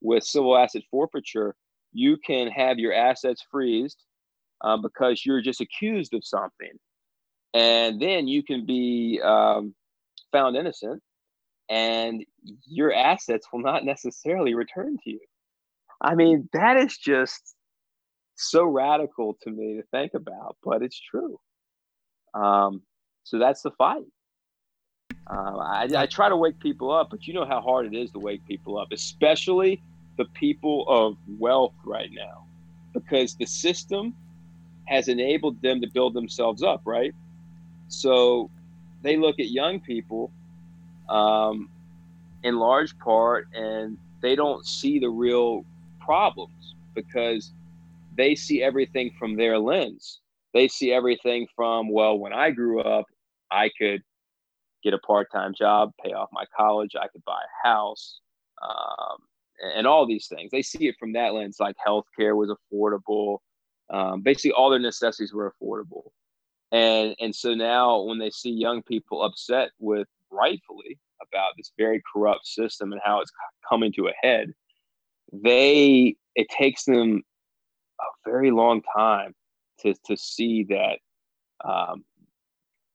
with 0.01 0.25
civil 0.25 0.57
asset 0.57 0.83
forfeiture, 0.91 1.55
you 1.93 2.17
can 2.17 2.49
have 2.49 2.79
your 2.79 2.93
assets 2.93 3.45
freezed 3.51 4.03
uh, 4.67 4.77
because 4.77 5.25
you're 5.25 5.41
just 5.41 5.61
accused 5.61 6.13
of 6.13 6.25
something, 6.25 6.73
and 7.55 8.01
then 8.03 8.27
you 8.27 8.43
can 8.43 8.67
be 8.67 9.21
um, 9.23 9.75
found 10.33 10.57
innocent, 10.57 11.01
and 11.69 12.25
your 12.67 12.93
assets 12.93 13.47
will 13.53 13.63
not 13.63 13.85
necessarily 13.85 14.55
return 14.55 14.97
to 15.05 15.11
you. 15.11 15.21
I 16.01 16.17
mean, 16.17 16.49
that 16.53 16.77
is 16.77 16.99
just 16.99 17.55
so 18.35 18.65
radical 18.65 19.39
to 19.43 19.51
me 19.51 19.77
to 19.77 19.83
think 19.93 20.15
about, 20.15 20.57
but 20.65 20.83
it's 20.83 21.01
true. 21.01 21.39
Um, 22.35 22.83
so 23.23 23.39
that's 23.39 23.63
the 23.63 23.71
fight. 23.71 24.05
Uh, 25.29 25.57
I, 25.59 25.89
I 25.97 26.07
try 26.07 26.29
to 26.29 26.37
wake 26.37 26.59
people 26.61 26.93
up, 26.93 27.09
but 27.11 27.27
you 27.27 27.35
know 27.35 27.47
how 27.47 27.61
hard 27.61 27.87
it 27.87 27.97
is 27.97 28.11
to 28.13 28.19
wake 28.19 28.45
people 28.47 28.79
up, 28.79 28.89
especially 28.93 29.83
the 30.19 30.27
people 30.35 30.85
of 30.89 31.17
wealth 31.39 31.75
right 31.85 32.11
now, 32.13 32.47
because 32.93 33.37
the 33.37 33.47
system 33.47 34.15
has 34.87 35.09
enabled 35.09 35.61
them 35.63 35.81
to 35.81 35.89
build 35.93 36.15
themselves 36.15 36.63
up, 36.63 36.83
right? 36.85 37.13
So 37.89 38.51
they 39.03 39.17
look 39.17 39.39
at 39.39 39.51
young 39.51 39.81
people 39.81 40.31
um, 41.09 41.69
in 42.43 42.59
large 42.59 42.97
part 42.99 43.49
and 43.55 43.99
they 44.23 44.35
don't 44.35 44.67
see 44.67 44.99
the 44.99 45.11
real 45.11 45.65
problems 46.01 46.75
because 46.95 47.53
they 48.17 48.35
see 48.35 48.63
everything 48.63 49.13
from 49.19 49.37
their 49.37 49.59
lens. 49.59 50.21
They 50.55 50.69
see 50.69 50.93
everything 50.93 51.47
from, 51.55 51.91
well, 51.91 52.19
when 52.19 52.33
I 52.33 52.51
grew 52.51 52.81
up, 52.81 53.05
I 53.51 53.71
could 53.79 54.03
get 54.83 54.95
a 54.95 54.99
part-time 54.99 55.53
job, 55.57 55.93
pay 56.03 56.13
off 56.13 56.29
my 56.33 56.45
college, 56.57 56.93
I 56.99 57.09
could 57.09 57.25
buy 57.25 57.41
a 57.43 57.69
house, 57.69 58.21
um, 58.63 59.19
and 59.77 59.87
all 59.87 60.07
these 60.07 60.29
things. 60.29 60.51
They 60.51 60.63
see 60.63 60.89
it 60.89 60.97
from 60.99 61.13
that 61.13 61.35
lens, 61.35 61.57
like 61.61 61.77
healthcare 61.87 62.37
was 62.37 62.51
affordable. 62.51 63.39
Um, 63.91 64.23
basically, 64.23 64.53
all 64.53 64.71
their 64.71 64.79
necessities 64.79 65.33
were 65.33 65.53
affordable, 65.53 66.11
and 66.73 67.15
and 67.21 67.35
so 67.35 67.55
now 67.55 68.01
when 68.03 68.19
they 68.19 68.31
see 68.31 68.51
young 68.51 68.83
people 68.83 69.23
upset 69.23 69.71
with 69.79 70.09
rightfully 70.31 70.99
about 71.23 71.53
this 71.57 71.73
very 71.79 72.03
corrupt 72.13 72.47
system 72.47 72.93
and 72.93 73.01
how 73.05 73.21
it's 73.21 73.31
coming 73.69 73.93
to 73.93 74.09
a 74.09 74.13
head, 74.21 74.53
they 75.33 76.17
it 76.35 76.49
takes 76.49 76.85
them 76.85 77.23
a 78.01 78.31
very 78.31 78.51
long 78.51 78.83
time 78.97 79.35
to 79.81 79.95
to 80.07 80.17
see 80.17 80.65
that 80.65 80.99
um, 81.65 82.05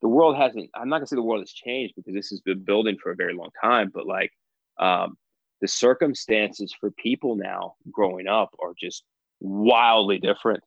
the 0.01 0.07
world 0.07 0.35
hasn't 0.35 0.69
i'm 0.76 0.89
not 0.89 0.99
to 0.99 1.07
say 1.07 1.15
the 1.15 1.22
world 1.22 1.41
has 1.41 1.51
changed 1.51 1.93
because 1.95 2.13
this 2.13 2.30
has 2.30 2.41
been 2.41 2.63
building 2.63 2.97
for 3.01 3.11
a 3.11 3.15
very 3.15 3.34
long 3.34 3.49
time 3.61 3.91
but 3.93 4.05
like 4.05 4.31
um, 4.80 5.18
the 5.61 5.68
circumstances 5.68 6.73
for 6.80 6.91
people 6.91 7.35
now 7.35 7.76
growing 7.91 8.27
up 8.27 8.49
are 8.61 8.73
just 8.80 9.03
wildly 9.39 10.18
different 10.18 10.63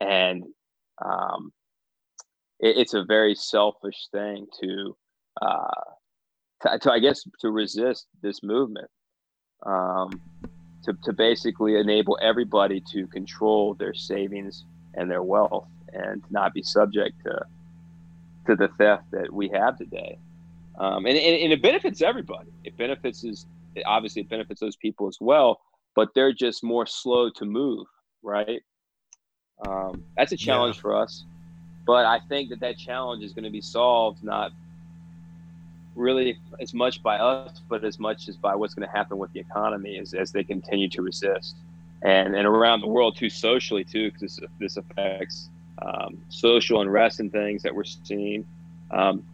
and 0.00 0.44
um, 1.04 1.52
it, 2.58 2.78
it's 2.78 2.94
a 2.94 3.04
very 3.04 3.34
selfish 3.34 4.08
thing 4.12 4.46
to, 4.60 4.96
uh, 5.42 5.80
to, 6.62 6.78
to, 6.78 6.92
I 6.92 6.98
guess, 6.98 7.24
to 7.40 7.50
resist 7.50 8.06
this 8.22 8.42
movement. 8.42 8.88
Um, 9.64 10.20
to, 10.84 10.94
to 11.04 11.12
basically 11.12 11.76
enable 11.76 12.18
everybody 12.22 12.82
to 12.92 13.06
control 13.08 13.74
their 13.74 13.94
savings 13.94 14.64
and 14.94 15.10
their 15.10 15.22
wealth 15.22 15.68
and 15.92 16.22
not 16.30 16.54
be 16.54 16.62
subject 16.62 17.16
to 17.24 17.44
to 18.46 18.56
the 18.56 18.68
theft 18.78 19.04
that 19.12 19.30
we 19.32 19.50
have 19.50 19.76
today. 19.76 20.18
Um, 20.78 21.04
and, 21.04 21.16
and, 21.16 21.42
and, 21.42 21.52
it 21.52 21.60
benefits 21.62 22.00
everybody. 22.00 22.50
It 22.64 22.76
benefits 22.78 23.22
is 23.22 23.46
obviously 23.84 24.22
it 24.22 24.30
benefits 24.30 24.60
those 24.60 24.76
people 24.76 25.08
as 25.08 25.18
well, 25.20 25.60
but 25.94 26.08
they're 26.14 26.32
just 26.32 26.64
more 26.64 26.86
slow 26.86 27.28
to 27.30 27.44
move, 27.44 27.86
right? 28.22 28.62
Um, 29.66 30.04
that's 30.16 30.32
a 30.32 30.36
challenge 30.36 30.76
yeah. 30.76 30.82
for 30.82 30.96
us, 30.96 31.24
but 31.86 32.06
I 32.06 32.20
think 32.28 32.50
that 32.50 32.60
that 32.60 32.78
challenge 32.78 33.22
is 33.22 33.32
going 33.32 33.44
to 33.44 33.50
be 33.50 33.60
solved 33.60 34.22
not 34.24 34.52
really 35.94 36.38
as 36.60 36.72
much 36.72 37.02
by 37.02 37.18
us, 37.18 37.60
but 37.68 37.84
as 37.84 37.98
much 37.98 38.28
as 38.28 38.36
by 38.36 38.54
what's 38.54 38.74
going 38.74 38.88
to 38.88 38.96
happen 38.96 39.18
with 39.18 39.32
the 39.32 39.40
economy 39.40 39.98
as, 39.98 40.14
as 40.14 40.32
they 40.32 40.44
continue 40.44 40.88
to 40.88 41.02
resist, 41.02 41.56
and 42.02 42.34
and 42.34 42.46
around 42.46 42.80
the 42.80 42.86
world 42.86 43.16
too, 43.16 43.28
socially 43.28 43.84
too, 43.84 44.10
because 44.10 44.36
this, 44.36 44.48
this 44.58 44.76
affects 44.76 45.50
um, 45.82 46.18
social 46.28 46.80
unrest 46.80 47.20
and 47.20 47.30
things 47.32 47.62
that 47.62 47.74
we're 47.74 47.84
seeing. 47.84 48.46
Um, 48.90 49.24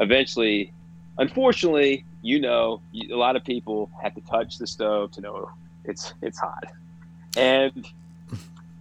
eventually, 0.00 0.72
unfortunately, 1.18 2.04
you 2.22 2.40
know, 2.40 2.80
a 2.94 3.14
lot 3.14 3.36
of 3.36 3.44
people 3.44 3.90
have 4.02 4.14
to 4.14 4.20
touch 4.22 4.58
the 4.58 4.66
stove 4.66 5.10
to 5.12 5.20
know 5.20 5.50
it's 5.84 6.14
it's 6.22 6.38
hot, 6.38 6.64
and 7.36 7.86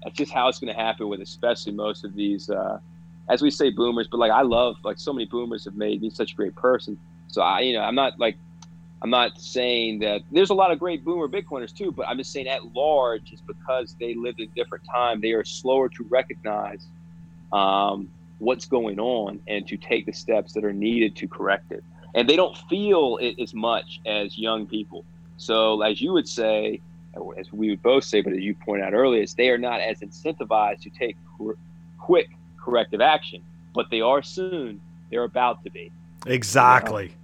that's 0.03 0.17
just 0.17 0.31
how 0.31 0.47
it's 0.47 0.59
going 0.59 0.73
to 0.73 0.79
happen 0.79 1.07
with 1.07 1.21
especially 1.21 1.73
most 1.73 2.03
of 2.03 2.15
these. 2.15 2.49
Uh, 2.49 2.79
as 3.29 3.41
we 3.41 3.49
say 3.49 3.69
boomers, 3.69 4.07
but 4.07 4.19
like 4.19 4.31
I 4.31 4.41
love 4.41 4.75
like 4.83 4.99
so 4.99 5.13
many 5.13 5.25
boomers 5.25 5.65
have 5.65 5.75
made 5.75 6.01
me 6.01 6.09
such 6.09 6.33
a 6.33 6.35
great 6.35 6.55
person. 6.55 6.99
So 7.27 7.41
I, 7.41 7.61
you 7.61 7.73
know, 7.73 7.81
I'm 7.81 7.95
not 7.95 8.19
like, 8.19 8.37
I'm 9.01 9.09
not 9.09 9.39
saying 9.39 9.99
that 9.99 10.21
there's 10.31 10.49
a 10.49 10.53
lot 10.53 10.71
of 10.71 10.79
great 10.79 11.03
boomer 11.03 11.27
Bitcoiners 11.27 11.75
too, 11.75 11.91
but 11.91 12.07
I'm 12.07 12.17
just 12.17 12.31
saying 12.31 12.47
at 12.47 12.73
large, 12.73 13.31
it's 13.31 13.41
because 13.41 13.95
they 13.99 14.13
lived 14.13 14.39
in 14.39 14.49
a 14.49 14.55
different 14.55 14.85
time. 14.93 15.19
They 15.19 15.31
are 15.31 15.43
slower 15.43 15.89
to 15.89 16.03
recognize 16.09 16.85
um, 17.51 18.09
what's 18.39 18.65
going 18.65 18.99
on 18.99 19.41
and 19.47 19.67
to 19.67 19.77
take 19.77 20.05
the 20.05 20.13
steps 20.13 20.53
that 20.53 20.63
are 20.63 20.73
needed 20.73 21.15
to 21.17 21.27
correct 21.27 21.71
it. 21.71 21.83
And 22.15 22.29
they 22.29 22.35
don't 22.35 22.57
feel 22.69 23.17
it 23.21 23.41
as 23.41 23.53
much 23.53 23.99
as 24.05 24.37
young 24.37 24.67
people. 24.67 25.03
So, 25.37 25.81
as 25.81 25.99
you 25.99 26.13
would 26.13 26.27
say, 26.27 26.79
as 27.37 27.51
we 27.51 27.69
would 27.69 27.83
both 27.83 28.03
say, 28.03 28.21
but 28.21 28.33
as 28.33 28.39
you 28.39 28.55
point 28.55 28.81
out 28.81 28.93
earlier, 28.93 29.21
is 29.21 29.33
they 29.35 29.49
are 29.49 29.57
not 29.57 29.81
as 29.81 29.99
incentivized 29.99 30.81
to 30.81 30.89
take 30.89 31.15
quick 31.99 32.29
corrective 32.59 33.01
action, 33.01 33.41
but 33.73 33.89
they 33.91 34.01
are 34.01 34.21
soon. 34.21 34.81
They're 35.09 35.23
about 35.23 35.63
to 35.63 35.69
be. 35.69 35.91
Exactly. 36.25 37.03
You 37.03 37.09
know? 37.09 37.15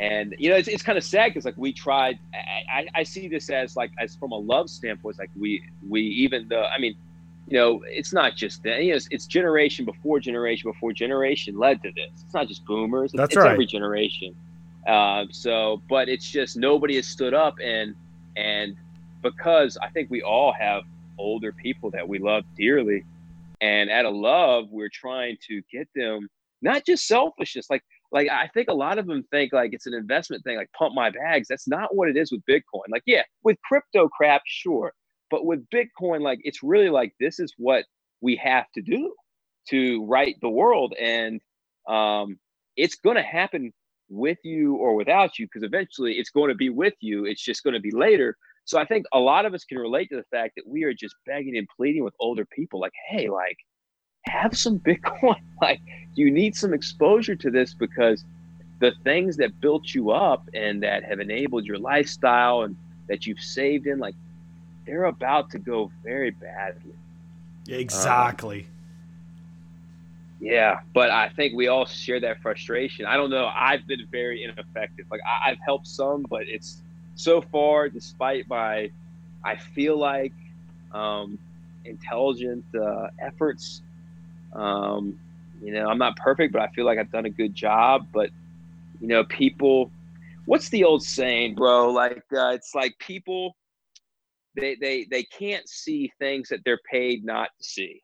And 0.00 0.36
you 0.38 0.50
know, 0.50 0.56
it's, 0.56 0.68
it's 0.68 0.82
kind 0.82 0.96
of 0.96 1.02
sad 1.02 1.30
because 1.30 1.44
like 1.44 1.56
we 1.56 1.72
tried. 1.72 2.20
I, 2.32 2.78
I, 2.80 2.86
I 3.00 3.02
see 3.02 3.26
this 3.26 3.50
as 3.50 3.76
like 3.76 3.90
as 3.98 4.14
from 4.14 4.30
a 4.30 4.36
love 4.38 4.70
standpoint. 4.70 5.14
It's 5.14 5.18
like 5.18 5.30
we 5.36 5.62
we 5.88 6.02
even 6.02 6.46
though 6.48 6.64
I 6.64 6.78
mean, 6.78 6.94
you 7.48 7.58
know, 7.58 7.82
it's 7.84 8.12
not 8.12 8.36
just 8.36 8.62
that. 8.62 8.84
You 8.84 8.90
know, 8.90 8.96
it's, 8.96 9.08
it's, 9.10 9.26
generation 9.26 9.84
before 9.84 10.20
generation 10.20 10.70
before 10.70 10.92
generation 10.92 11.58
led 11.58 11.82
to 11.82 11.90
this. 11.90 12.10
It's 12.24 12.34
not 12.34 12.46
just 12.46 12.64
boomers. 12.64 13.10
That's 13.12 13.32
it's 13.32 13.36
right. 13.36 13.50
every 13.50 13.66
generation. 13.66 14.36
Uh, 14.86 15.24
so, 15.32 15.82
but 15.88 16.08
it's 16.08 16.30
just 16.30 16.56
nobody 16.56 16.94
has 16.94 17.06
stood 17.06 17.34
up 17.34 17.56
and 17.62 17.96
and 18.38 18.76
because 19.22 19.76
I 19.82 19.88
think 19.90 20.10
we 20.10 20.22
all 20.22 20.52
have 20.52 20.84
older 21.18 21.52
people 21.52 21.90
that 21.90 22.08
we 22.08 22.20
love 22.20 22.44
dearly, 22.56 23.04
and 23.60 23.90
out 23.90 24.06
of 24.06 24.14
love, 24.14 24.66
we're 24.70 24.90
trying 24.92 25.36
to 25.48 25.60
get 25.72 25.88
them 25.94 26.28
not 26.62 26.86
just 26.86 27.06
selfishness, 27.06 27.66
like 27.68 27.82
like 28.12 28.28
I 28.30 28.48
think 28.54 28.68
a 28.68 28.74
lot 28.74 28.98
of 28.98 29.06
them 29.06 29.24
think 29.30 29.52
like 29.52 29.72
it's 29.72 29.86
an 29.86 29.94
investment 29.94 30.44
thing, 30.44 30.56
like 30.56 30.70
pump 30.72 30.94
my 30.94 31.10
bags. 31.10 31.48
That's 31.48 31.66
not 31.66 31.94
what 31.94 32.08
it 32.08 32.16
is 32.16 32.30
with 32.30 32.42
Bitcoin. 32.48 32.88
Like, 32.90 33.02
yeah, 33.06 33.22
with 33.42 33.56
crypto 33.62 34.08
crap, 34.08 34.42
sure. 34.46 34.92
But 35.30 35.44
with 35.44 35.68
Bitcoin, 35.70 36.20
like 36.20 36.38
it's 36.42 36.62
really 36.62 36.90
like 36.90 37.12
this 37.18 37.40
is 37.40 37.52
what 37.58 37.84
we 38.20 38.36
have 38.36 38.66
to 38.74 38.82
do 38.82 39.14
to 39.70 40.04
right 40.06 40.36
the 40.40 40.48
world. 40.48 40.94
And 40.98 41.40
um, 41.88 42.38
it's 42.76 42.94
gonna 42.94 43.22
happen 43.22 43.72
with 44.08 44.38
you 44.42 44.76
or 44.76 44.94
without 44.94 45.38
you, 45.38 45.46
because 45.46 45.62
eventually 45.62 46.14
it's 46.14 46.30
going 46.30 46.48
to 46.48 46.54
be 46.54 46.70
with 46.70 46.94
you. 47.00 47.24
It's 47.24 47.42
just 47.42 47.62
going 47.62 47.74
to 47.74 47.80
be 47.80 47.90
later. 47.90 48.36
So 48.64 48.78
I 48.78 48.84
think 48.84 49.06
a 49.12 49.18
lot 49.18 49.46
of 49.46 49.54
us 49.54 49.64
can 49.64 49.78
relate 49.78 50.10
to 50.10 50.16
the 50.16 50.24
fact 50.30 50.54
that 50.56 50.66
we 50.66 50.84
are 50.84 50.92
just 50.92 51.14
begging 51.26 51.56
and 51.56 51.66
pleading 51.74 52.04
with 52.04 52.14
older 52.20 52.44
people, 52.44 52.80
like, 52.80 52.92
hey, 53.08 53.28
like, 53.28 53.56
have 54.26 54.56
some 54.56 54.78
Bitcoin. 54.86 55.40
like, 55.62 55.80
you 56.14 56.30
need 56.30 56.54
some 56.54 56.74
exposure 56.74 57.36
to 57.36 57.50
this 57.50 57.74
because 57.74 58.24
the 58.80 58.92
things 59.04 59.36
that 59.38 59.60
built 59.60 59.94
you 59.94 60.10
up 60.10 60.48
and 60.54 60.82
that 60.82 61.02
have 61.02 61.18
enabled 61.18 61.64
your 61.64 61.78
lifestyle 61.78 62.62
and 62.62 62.76
that 63.08 63.26
you've 63.26 63.40
saved 63.40 63.86
in, 63.86 63.98
like, 63.98 64.14
they're 64.86 65.04
about 65.04 65.50
to 65.50 65.58
go 65.58 65.90
very 66.02 66.30
badly. 66.30 66.94
Exactly. 67.68 68.60
Um, 68.60 68.77
yeah, 70.40 70.80
but 70.94 71.10
I 71.10 71.30
think 71.30 71.54
we 71.54 71.66
all 71.66 71.84
share 71.84 72.20
that 72.20 72.40
frustration. 72.40 73.06
I 73.06 73.16
don't 73.16 73.30
know. 73.30 73.50
I've 73.54 73.86
been 73.86 74.06
very 74.10 74.44
ineffective. 74.44 75.06
Like 75.10 75.20
I, 75.26 75.48
have 75.48 75.58
helped 75.64 75.88
some, 75.88 76.24
but 76.30 76.42
it's 76.46 76.82
so 77.16 77.40
far, 77.40 77.88
despite 77.88 78.48
my, 78.48 78.90
I 79.44 79.56
feel 79.56 79.98
like, 79.98 80.32
um, 80.92 81.38
intelligent 81.84 82.64
uh, 82.74 83.08
efforts. 83.20 83.82
Um, 84.52 85.18
you 85.60 85.72
know, 85.72 85.88
I'm 85.88 85.98
not 85.98 86.16
perfect, 86.16 86.52
but 86.52 86.62
I 86.62 86.68
feel 86.68 86.84
like 86.84 86.98
I've 86.98 87.10
done 87.10 87.26
a 87.26 87.30
good 87.30 87.54
job. 87.54 88.06
But 88.12 88.30
you 89.00 89.08
know, 89.08 89.24
people, 89.24 89.90
what's 90.44 90.68
the 90.68 90.84
old 90.84 91.02
saying, 91.02 91.56
bro? 91.56 91.90
Like 91.90 92.22
uh, 92.32 92.50
it's 92.50 92.76
like 92.76 92.96
people, 93.00 93.56
they 94.54 94.76
they 94.80 95.06
they 95.10 95.24
can't 95.24 95.68
see 95.68 96.12
things 96.20 96.48
that 96.50 96.60
they're 96.64 96.80
paid 96.90 97.24
not 97.24 97.50
to 97.58 97.64
see, 97.64 98.02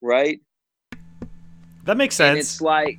right? 0.00 0.40
That 1.84 1.96
makes 1.96 2.16
sense. 2.16 2.30
And 2.30 2.38
it's 2.38 2.60
like 2.60 2.98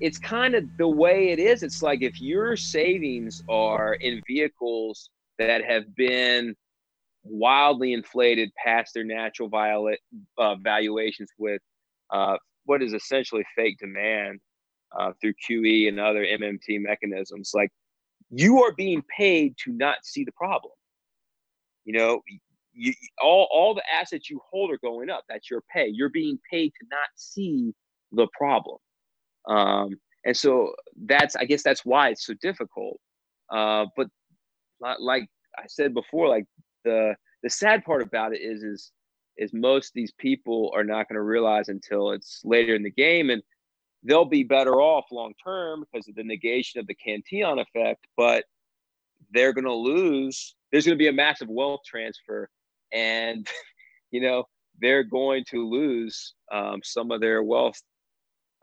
it's 0.00 0.18
kind 0.18 0.54
of 0.54 0.64
the 0.78 0.88
way 0.88 1.30
it 1.30 1.38
is. 1.38 1.62
It's 1.62 1.82
like 1.82 2.02
if 2.02 2.20
your 2.20 2.56
savings 2.56 3.42
are 3.48 3.94
in 3.94 4.20
vehicles 4.26 5.10
that 5.38 5.64
have 5.64 5.94
been 5.94 6.54
wildly 7.24 7.92
inflated 7.92 8.50
past 8.62 8.94
their 8.94 9.04
natural 9.04 9.48
violet, 9.48 10.00
uh, 10.38 10.56
valuations 10.56 11.30
with 11.38 11.60
uh, 12.10 12.36
what 12.64 12.82
is 12.82 12.92
essentially 12.92 13.44
fake 13.56 13.78
demand 13.78 14.40
uh, 14.98 15.12
through 15.20 15.34
QE 15.48 15.88
and 15.88 15.98
other 15.98 16.24
MMT 16.24 16.80
mechanisms, 16.80 17.52
like 17.54 17.70
you 18.30 18.62
are 18.62 18.72
being 18.72 19.02
paid 19.16 19.54
to 19.64 19.72
not 19.72 19.98
see 20.04 20.24
the 20.24 20.32
problem. 20.32 20.72
You 21.84 21.94
know, 21.94 22.22
you, 22.74 22.92
all 23.22 23.48
all 23.52 23.74
the 23.74 23.82
assets 23.92 24.30
you 24.30 24.40
hold 24.50 24.70
are 24.70 24.78
going 24.78 25.10
up. 25.10 25.24
That's 25.28 25.50
your 25.50 25.62
pay. 25.72 25.88
You're 25.88 26.10
being 26.10 26.38
paid 26.50 26.72
to 26.80 26.86
not 26.90 27.08
see 27.16 27.74
the 28.12 28.26
problem. 28.36 28.78
Um, 29.48 29.96
and 30.24 30.36
so 30.36 30.72
that's, 31.06 31.36
I 31.36 31.44
guess 31.44 31.62
that's 31.62 31.84
why 31.84 32.10
it's 32.10 32.26
so 32.26 32.34
difficult. 32.40 32.98
Uh, 33.50 33.86
but 33.96 34.08
like 34.80 35.26
I 35.58 35.64
said 35.66 35.94
before, 35.94 36.28
like 36.28 36.44
the, 36.84 37.14
the 37.42 37.50
sad 37.50 37.84
part 37.84 38.02
about 38.02 38.34
it 38.34 38.40
is, 38.40 38.62
is, 38.62 38.92
is 39.36 39.52
most 39.52 39.88
of 39.88 39.94
these 39.94 40.12
people 40.18 40.70
are 40.74 40.84
not 40.84 41.08
going 41.08 41.16
to 41.16 41.22
realize 41.22 41.68
until 41.68 42.12
it's 42.12 42.40
later 42.44 42.74
in 42.74 42.82
the 42.82 42.90
game 42.90 43.30
and 43.30 43.42
they'll 44.04 44.24
be 44.24 44.42
better 44.42 44.80
off 44.80 45.06
long 45.10 45.32
term 45.42 45.84
because 45.92 46.08
of 46.08 46.14
the 46.14 46.24
negation 46.24 46.80
of 46.80 46.86
the 46.86 46.94
Cantillon 46.94 47.58
effect, 47.58 48.06
but 48.16 48.44
they're 49.30 49.52
going 49.52 49.64
to 49.64 49.72
lose. 49.72 50.54
There's 50.70 50.84
going 50.84 50.96
to 50.96 51.02
be 51.02 51.08
a 51.08 51.12
massive 51.12 51.48
wealth 51.48 51.80
transfer, 51.86 52.48
and 52.92 53.46
you 54.10 54.20
know 54.20 54.44
they're 54.80 55.04
going 55.04 55.44
to 55.50 55.68
lose 55.68 56.34
um, 56.50 56.80
some 56.82 57.10
of 57.10 57.20
their 57.20 57.42
wealth 57.42 57.80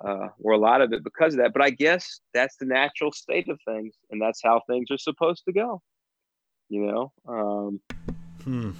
uh, 0.03 0.29
or 0.41 0.53
a 0.53 0.57
lot 0.57 0.81
of 0.81 0.93
it 0.93 1.03
because 1.03 1.33
of 1.33 1.39
that. 1.39 1.53
But 1.53 1.61
I 1.61 1.69
guess 1.69 2.21
that's 2.33 2.55
the 2.57 2.65
natural 2.65 3.11
state 3.11 3.49
of 3.49 3.59
things, 3.65 3.95
and 4.11 4.21
that's 4.21 4.41
how 4.43 4.61
things 4.67 4.89
are 4.91 4.97
supposed 4.97 5.43
to 5.45 5.53
go. 5.53 5.81
You 6.69 6.85
know. 6.85 7.11
Um, 7.27 7.81
hmm. 8.43 8.71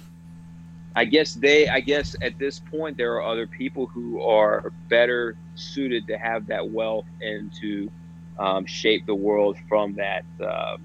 I 0.96 1.04
guess 1.04 1.34
they. 1.34 1.68
I 1.68 1.80
guess 1.80 2.16
at 2.22 2.38
this 2.38 2.60
point 2.60 2.96
there 2.96 3.14
are 3.14 3.22
other 3.22 3.46
people 3.46 3.86
who 3.86 4.20
are 4.22 4.72
better 4.88 5.36
suited 5.54 6.06
to 6.08 6.18
have 6.18 6.46
that 6.46 6.68
wealth 6.68 7.06
and 7.20 7.52
to 7.60 7.90
um, 8.38 8.66
shape 8.66 9.06
the 9.06 9.14
world 9.14 9.56
from 9.68 9.94
that 9.94 10.24
uh, 10.42 10.78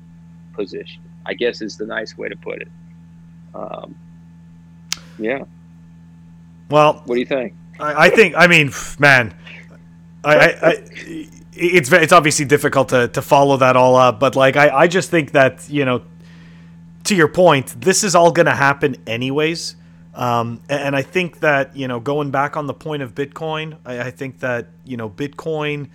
position. 0.54 1.02
I 1.26 1.34
guess 1.34 1.62
is 1.62 1.78
the 1.78 1.88
nice 1.88 2.18
way 2.18 2.30
to 2.30 2.36
put 2.36 2.62
it. 2.62 2.68
Um, 3.56 3.96
yeah. 5.18 5.44
Well, 6.70 7.02
what 7.06 7.16
do 7.16 7.20
you 7.20 7.26
think? 7.26 7.54
I, 7.80 8.06
I 8.06 8.10
think. 8.10 8.36
I 8.38 8.48
mean, 8.48 8.72
man 9.00 9.34
I, 10.26 10.70
I, 10.70 11.28
it's 11.54 11.92
it's 11.92 12.14
obviously 12.14 12.46
difficult 12.46 12.90
to, 12.90 13.08
to 13.10 13.22
follow 13.22 13.58
that 13.58 13.76
all 13.76 13.96
up, 13.96 14.20
but 14.20 14.36
like 14.36 14.58
I, 14.58 14.70
I 14.70 14.88
just 14.88 15.10
think 15.10 15.32
that 15.32 15.70
you 15.70 15.86
know, 15.86 16.04
to 17.06 17.16
your 17.16 17.28
point, 17.28 17.80
this 17.80 18.04
is 18.04 18.16
all 18.16 18.32
gonna 18.32 18.56
happen 18.56 18.96
anyways. 19.08 19.76
Um, 20.14 20.62
and 20.70 20.96
I 20.96 21.02
think 21.02 21.42
that 21.42 21.76
you 21.76 21.88
know, 21.88 22.00
going 22.00 22.32
back 22.32 22.58
on 22.58 22.68
the 22.68 22.74
point 22.74 23.04
of 23.04 23.14
Bitcoin, 23.14 23.78
I, 23.86 24.02
I 24.02 24.12
think 24.12 24.40
that 24.40 24.68
you 24.86 24.98
know, 24.98 25.10
Bitcoin. 25.10 25.90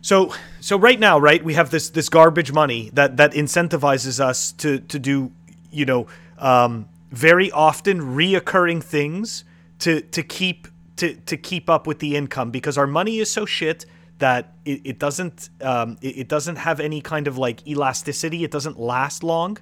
So 0.00 0.34
so 0.60 0.78
right 0.78 0.98
now, 0.98 1.18
right, 1.18 1.42
we 1.42 1.54
have 1.54 1.70
this 1.70 1.90
this 1.90 2.08
garbage 2.08 2.52
money 2.52 2.90
that 2.94 3.16
that 3.16 3.32
incentivizes 3.32 4.20
us 4.20 4.52
to 4.52 4.78
to 4.80 4.98
do 4.98 5.32
you 5.70 5.84
know 5.84 6.06
um, 6.38 6.88
very 7.10 7.50
often 7.50 8.00
reoccurring 8.00 8.82
things 8.82 9.44
to 9.80 10.00
to 10.00 10.22
keep 10.22 10.68
to 10.98 11.14
to 11.14 11.36
keep 11.36 11.68
up 11.70 11.86
with 11.86 11.98
the 11.98 12.16
income 12.16 12.50
because 12.50 12.78
our 12.78 12.86
money 12.86 13.18
is 13.18 13.30
so 13.30 13.46
shit 13.46 13.86
that 14.18 14.52
it, 14.64 14.80
it 14.84 14.98
doesn't 14.98 15.50
um, 15.62 15.96
it, 16.02 16.18
it 16.18 16.28
doesn't 16.28 16.56
have 16.56 16.80
any 16.80 17.00
kind 17.00 17.26
of 17.26 17.38
like 17.38 17.66
elasticity. 17.66 18.44
It 18.44 18.50
doesn't 18.50 18.78
last 18.78 19.22
long, 19.22 19.58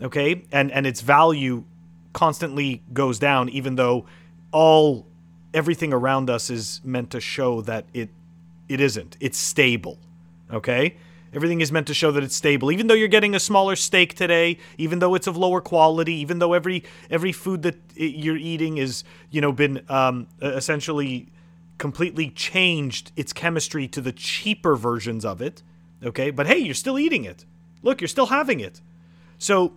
okay, 0.00 0.44
and 0.52 0.70
and 0.70 0.86
its 0.86 1.00
value 1.00 1.64
constantly 2.12 2.82
goes 2.92 3.18
down, 3.18 3.48
even 3.48 3.76
though 3.76 4.06
all 4.50 5.06
everything 5.54 5.92
around 5.92 6.28
us 6.30 6.50
is 6.50 6.80
meant 6.84 7.10
to 7.10 7.20
show 7.20 7.62
that 7.62 7.86
it 7.94 8.10
it 8.68 8.80
isn't. 8.80 9.16
It's 9.20 9.38
stable, 9.38 9.98
okay. 10.52 10.96
Everything 11.34 11.60
is 11.60 11.72
meant 11.72 11.86
to 11.86 11.94
show 11.94 12.10
that 12.12 12.22
it's 12.22 12.36
stable. 12.36 12.70
Even 12.70 12.88
though 12.88 12.94
you're 12.94 13.08
getting 13.08 13.34
a 13.34 13.40
smaller 13.40 13.74
steak 13.74 14.14
today, 14.14 14.58
even 14.76 14.98
though 14.98 15.14
it's 15.14 15.26
of 15.26 15.36
lower 15.36 15.60
quality, 15.60 16.14
even 16.14 16.38
though 16.38 16.52
every 16.52 16.84
every 17.10 17.32
food 17.32 17.62
that 17.62 17.76
you're 17.96 18.36
eating 18.36 18.76
is 18.76 19.02
you 19.30 19.40
know 19.40 19.52
been 19.52 19.82
um, 19.88 20.26
essentially 20.42 21.28
completely 21.78 22.30
changed 22.30 23.12
its 23.16 23.32
chemistry 23.32 23.88
to 23.88 24.00
the 24.00 24.12
cheaper 24.12 24.76
versions 24.76 25.24
of 25.24 25.40
it. 25.40 25.62
Okay, 26.04 26.30
but 26.30 26.46
hey, 26.46 26.58
you're 26.58 26.74
still 26.74 26.98
eating 26.98 27.24
it. 27.24 27.44
Look, 27.82 28.00
you're 28.00 28.08
still 28.08 28.26
having 28.26 28.60
it. 28.60 28.80
So 29.38 29.72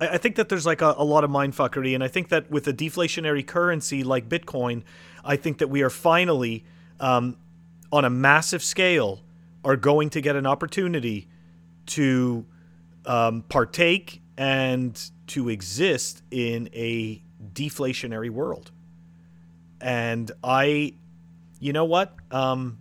I 0.00 0.18
think 0.18 0.36
that 0.36 0.48
there's 0.48 0.66
like 0.66 0.80
a, 0.80 0.94
a 0.96 1.04
lot 1.04 1.24
of 1.24 1.30
mindfuckery, 1.30 1.94
and 1.94 2.04
I 2.04 2.08
think 2.08 2.28
that 2.28 2.50
with 2.50 2.66
a 2.68 2.72
deflationary 2.72 3.46
currency 3.46 4.04
like 4.04 4.28
Bitcoin, 4.28 4.82
I 5.24 5.36
think 5.36 5.58
that 5.58 5.68
we 5.68 5.82
are 5.82 5.90
finally 5.90 6.64
um, 7.00 7.36
on 7.92 8.04
a 8.04 8.10
massive 8.10 8.62
scale 8.62 9.20
are 9.64 9.76
going 9.76 10.10
to 10.10 10.20
get 10.20 10.36
an 10.36 10.46
opportunity 10.46 11.28
to 11.86 12.46
um, 13.06 13.42
partake 13.48 14.22
and 14.36 15.10
to 15.26 15.48
exist 15.48 16.22
in 16.30 16.68
a 16.72 17.22
deflationary 17.52 18.30
world. 18.30 18.70
And 19.80 20.30
I, 20.42 20.94
you 21.58 21.72
know 21.72 21.84
what? 21.84 22.14
Um, 22.30 22.78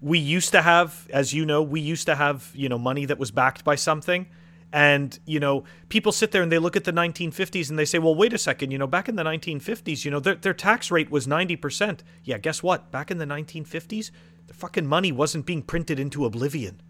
we 0.00 0.18
used 0.18 0.52
to 0.52 0.62
have, 0.62 1.06
as 1.10 1.32
you 1.32 1.44
know, 1.44 1.62
we 1.62 1.80
used 1.80 2.06
to 2.06 2.14
have, 2.14 2.50
you 2.54 2.68
know, 2.68 2.78
money 2.78 3.04
that 3.06 3.18
was 3.18 3.30
backed 3.30 3.64
by 3.64 3.74
something. 3.74 4.26
And, 4.72 5.18
you 5.24 5.40
know, 5.40 5.64
people 5.88 6.12
sit 6.12 6.30
there 6.30 6.42
and 6.42 6.52
they 6.52 6.58
look 6.58 6.76
at 6.76 6.84
the 6.84 6.92
1950s 6.92 7.70
and 7.70 7.78
they 7.78 7.86
say, 7.86 7.98
well, 7.98 8.14
wait 8.14 8.32
a 8.32 8.38
second, 8.38 8.70
you 8.70 8.78
know, 8.78 8.86
back 8.86 9.08
in 9.08 9.16
the 9.16 9.22
1950s, 9.22 10.04
you 10.04 10.10
know, 10.10 10.20
their, 10.20 10.34
their 10.34 10.52
tax 10.52 10.90
rate 10.90 11.10
was 11.10 11.26
90%. 11.26 12.00
Yeah, 12.22 12.38
guess 12.38 12.62
what? 12.62 12.90
Back 12.90 13.10
in 13.10 13.18
the 13.18 13.24
1950s, 13.24 14.10
the 14.48 14.54
fucking 14.54 14.86
money 14.86 15.12
wasn't 15.12 15.46
being 15.46 15.62
printed 15.62 15.98
into 16.00 16.24
oblivion. 16.24 16.80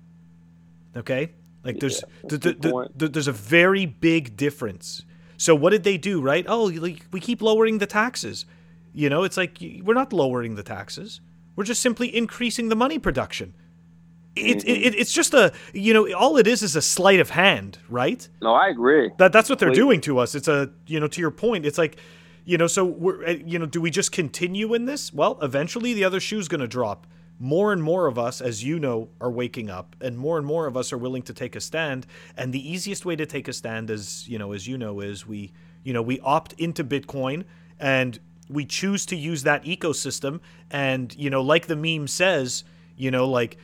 Okay? 0.97 1.33
Like 1.65 1.81
there's 1.81 2.01
Yeah, 2.01 2.07
th- 2.07 2.23
that's 2.23 2.35
a 2.35 2.39
th- 2.39 2.55
good 2.57 2.63
th- 2.63 2.73
point. 2.73 2.99
th- 2.99 3.13
there's 3.13 3.29
a 3.29 3.33
very 3.33 3.85
big 3.87 4.37
difference. 4.37 5.05
So 5.37 5.55
what 5.55 5.71
did 5.71 5.85
they 5.85 5.99
do, 5.99 6.21
right? 6.21 6.45
Oh, 6.49 6.65
like, 6.65 7.05
we 7.13 7.21
keep 7.21 7.43
lowering 7.43 7.79
the 7.79 7.87
taxes. 7.87 8.47
You 8.93 9.09
know, 9.11 9.23
it's 9.23 9.37
like 9.37 9.59
we're 9.85 9.95
not 9.95 10.13
lowering 10.13 10.55
the 10.57 10.63
taxes. 10.63 11.21
We're 11.55 11.65
just 11.65 11.83
simply 11.83 12.15
increasing 12.17 12.69
the 12.69 12.77
money 12.77 12.99
production. 12.99 13.55
It, 13.55 14.59
Mm-hmm. 14.59 14.69
it, 14.69 14.79
it, 14.87 14.95
it's 14.95 15.13
just 15.13 15.35
a, 15.35 15.53
you 15.73 15.93
know, 15.93 16.13
all 16.13 16.37
it 16.37 16.47
is 16.47 16.63
is 16.63 16.77
a 16.77 16.83
sleight 16.83 17.19
of 17.19 17.31
hand, 17.31 17.79
right? 17.89 18.27
No, 18.41 18.55
I 18.55 18.69
agree. 18.69 19.11
That 19.19 19.33
that's 19.33 19.49
what 19.51 19.59
they're 19.59 19.69
Completely. 19.69 19.89
doing 19.97 20.01
to 20.03 20.19
us. 20.19 20.35
It's 20.37 20.47
a 20.49 20.71
you 20.87 21.01
know 21.01 21.09
to 21.09 21.21
your 21.21 21.33
point. 21.33 21.67
It's 21.67 21.79
like 21.79 21.97
you 22.45 22.57
know 22.57 22.69
so 22.69 22.85
we're 22.85 23.25
uh, 23.27 23.31
you 23.33 23.59
know 23.59 23.67
do 23.67 23.81
we 23.81 23.91
just 23.91 24.13
continue 24.13 24.75
in 24.75 24.85
this? 24.85 25.13
Well, 25.13 25.39
eventually 25.43 25.93
the 25.93 26.05
other 26.05 26.21
shoe's 26.21 26.47
going 26.47 26.61
to 26.61 26.69
drop. 26.69 27.07
More 27.41 27.73
and 27.73 27.81
more 27.83 28.07
of 28.07 28.19
us, 28.19 28.41
as 28.41 28.65
you 28.65 28.81
know, 28.81 29.09
are 29.21 29.31
waking 29.31 29.71
up, 29.71 29.95
and 30.01 30.19
more 30.19 30.39
and 30.39 30.47
more 30.47 30.67
of 30.67 30.77
us 30.77 30.93
are 30.93 30.99
willing 30.99 31.23
to 31.23 31.33
take 31.33 31.55
a 31.55 31.61
stand. 31.61 32.07
And 32.37 32.53
the 32.53 32.69
easiest 32.71 33.05
way 33.07 33.15
to 33.15 33.27
take 33.27 33.47
a 33.47 33.53
stand, 33.53 33.91
as 33.91 34.27
you 34.29 34.39
know, 34.39 34.53
as 34.53 34.67
you 34.67 34.77
know, 34.77 35.01
is 35.01 35.27
we 35.27 35.53
you 35.85 35.93
know 35.93 36.03
we 36.03 36.19
opt 36.21 36.55
into 36.55 36.83
Bitcoin 36.83 37.45
and 37.79 38.19
we 38.49 38.65
choose 38.65 39.07
to 39.07 39.17
use 39.17 39.45
that 39.45 39.63
ecosystem. 39.65 40.41
And 40.71 41.15
you 41.17 41.31
know, 41.31 41.41
like 41.43 41.67
the 41.69 41.77
meme 41.77 42.09
says, 42.09 42.65
you 42.97 43.11
know, 43.13 43.29
like 43.29 43.57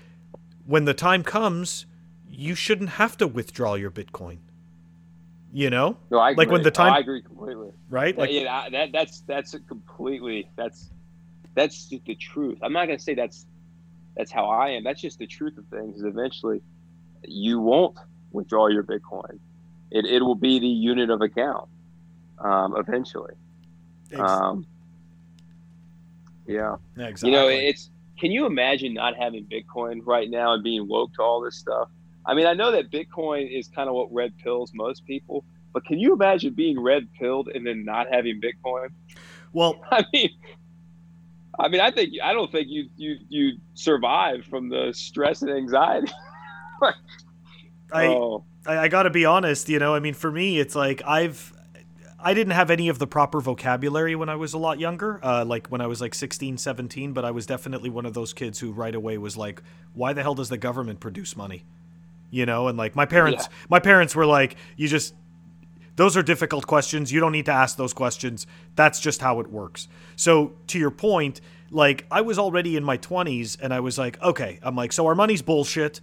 when 0.67 0.85
the 0.85 0.95
time 0.95 1.25
comes, 1.25 1.87
you 2.31 2.55
shouldn't 2.55 2.91
have 2.91 3.17
to 3.19 3.27
withdraw 3.27 3.75
your 3.75 3.91
Bitcoin. 3.91 4.39
You 5.53 5.71
know, 5.71 5.97
No, 6.11 6.19
I 6.19 6.31
agree. 6.31 6.45
Like 6.45 6.53
when 6.53 6.63
the 6.63 6.67
No, 6.69 6.75
time- 6.75 6.93
oh, 6.93 6.97
I 6.97 6.99
agree 7.01 7.23
completely. 7.23 7.71
right? 7.89 8.17
Like, 8.17 8.31
yeah, 8.31 8.69
that 8.71 8.93
that's 8.93 9.21
that's 9.23 9.55
a 9.55 9.59
completely 9.61 10.49
that's 10.57 10.91
that's 11.55 11.89
the 11.89 12.15
truth. 12.17 12.59
I'm 12.63 12.73
not 12.73 12.87
gonna 12.87 12.99
say 12.99 13.15
that's 13.15 13.47
that's 14.17 14.31
how 14.31 14.47
I 14.47 14.71
am. 14.71 14.85
That's 14.85 15.01
just 15.01 15.19
the 15.19 15.27
truth 15.27 15.59
of 15.59 15.67
things. 15.67 15.97
Is 15.97 16.05
eventually 16.05 16.63
you 17.27 17.61
won't 17.61 17.97
withdraw 18.33 18.69
your 18.69 18.83
Bitcoin. 18.83 19.39
It 19.91 20.05
it 20.07 20.23
will 20.23 20.35
be 20.35 20.59
the 20.59 20.67
unit 20.67 21.11
of 21.11 21.21
account. 21.21 21.69
Um, 22.39 22.75
eventually. 22.77 23.35
Um, 24.19 24.67
yeah. 26.47 26.77
exactly. 26.97 27.31
You 27.31 27.37
know, 27.37 27.49
it's 27.49 27.91
can 28.19 28.31
you 28.31 28.47
imagine 28.47 28.95
not 28.95 29.17
having 29.17 29.47
Bitcoin 29.47 30.01
right 30.05 30.31
now 30.31 30.53
and 30.53 30.63
being 30.63 30.89
woke 30.89 31.15
to 31.15 31.23
all 31.23 31.41
this 31.41 31.57
stuff? 31.57 31.89
I 32.27 32.35
mean, 32.35 32.47
I 32.47 32.55
know 32.55 32.73
that 32.73 32.91
Bitcoin 32.91 33.51
is 33.51 33.69
kind 33.69 33.89
of 33.89 33.95
what 33.95 34.13
red 34.13 34.37
pills 34.39 34.73
most 34.75 35.05
people, 35.07 35.45
but 35.73 35.85
can 35.85 35.99
you 35.99 36.13
imagine 36.13 36.55
being 36.55 36.81
red 36.81 37.09
pilled 37.19 37.49
and 37.55 37.67
then 37.67 37.85
not 37.85 38.07
having 38.11 38.41
Bitcoin? 38.41 38.89
well, 39.53 39.77
I 39.91 40.05
mean, 40.13 40.31
I 41.59 41.69
mean, 41.69 41.81
I 41.81 41.91
think 41.91 42.15
I 42.23 42.33
don't 42.33 42.51
think 42.51 42.69
you 42.69 42.89
you 42.97 43.17
you 43.29 43.53
survive 43.75 44.45
from 44.47 44.69
the 44.69 44.93
stress 44.93 45.43
and 45.43 45.51
anxiety. 45.51 46.13
I, 47.93 48.07
oh, 48.07 48.45
I 48.67 48.79
I 48.79 48.89
gotta 48.89 49.11
be 49.11 49.25
honest. 49.25 49.69
You 49.69 49.79
know, 49.79 49.95
I 49.95 50.01
mean, 50.01 50.15
for 50.15 50.31
me, 50.31 50.59
it's 50.59 50.75
like 50.75 51.03
I've 51.07 51.55
I 52.25 52.33
didn't 52.33 52.55
have 52.55 52.71
any 52.71 52.89
of 52.89 52.99
the 52.99 53.07
proper 53.07 53.39
vocabulary 53.39 54.17
when 54.17 54.31
I 54.31 54.37
was 54.37 54.55
a 54.55 54.59
lot 54.59 54.81
younger, 54.81 55.21
uh, 55.23 55.45
like 55.45 55.67
when 55.67 55.83
I 55.83 55.87
was 55.87 56.01
like 56.01 56.15
16, 56.15 56.57
17, 56.57 57.13
but 57.13 57.23
I 57.23 57.31
was 57.31 57.45
definitely 57.45 57.91
one 57.91 58.07
of 58.07 58.15
those 58.15 58.33
kids 58.33 58.59
who 58.59 58.73
right 58.73 58.95
away 58.95 59.19
was 59.19 59.37
like, 59.37 59.63
why 59.93 60.15
the 60.15 60.23
hell 60.23 60.35
does 60.35 60.49
the 60.49 60.57
government 60.57 61.01
produce 61.01 61.37
money? 61.37 61.67
You 62.31 62.47
know, 62.47 62.69
and 62.69 62.79
like 62.79 62.97
my 62.97 63.05
parents, 63.05 63.51
my 63.69 63.79
parents 63.79 64.17
were 64.17 64.25
like, 64.25 64.57
you 64.79 64.89
just, 64.89 65.15
those 65.97 66.17
are 66.17 66.23
difficult 66.23 66.67
questions. 66.67 67.13
You 67.13 67.21
don't 67.21 67.33
need 67.33 67.47
to 67.47 67.53
ask 67.53 67.77
those 67.77 67.93
questions. 67.93 68.47
That's 68.75 69.01
just 69.01 69.21
how 69.21 69.41
it 69.41 69.51
works. 69.51 69.89
So 70.17 70.55
to 70.69 70.79
your 70.79 70.91
point, 70.91 71.41
like 71.71 72.07
I 72.11 72.21
was 72.21 72.39
already 72.39 72.77
in 72.77 72.85
my 72.85 72.99
20s 72.99 73.57
and 73.61 73.73
I 73.73 73.81
was 73.81 73.99
like, 73.99 74.21
okay, 74.23 74.59
I'm 74.63 74.77
like, 74.77 74.93
so 74.93 75.07
our 75.07 75.15
money's 75.15 75.43
bullshit. 75.43 76.01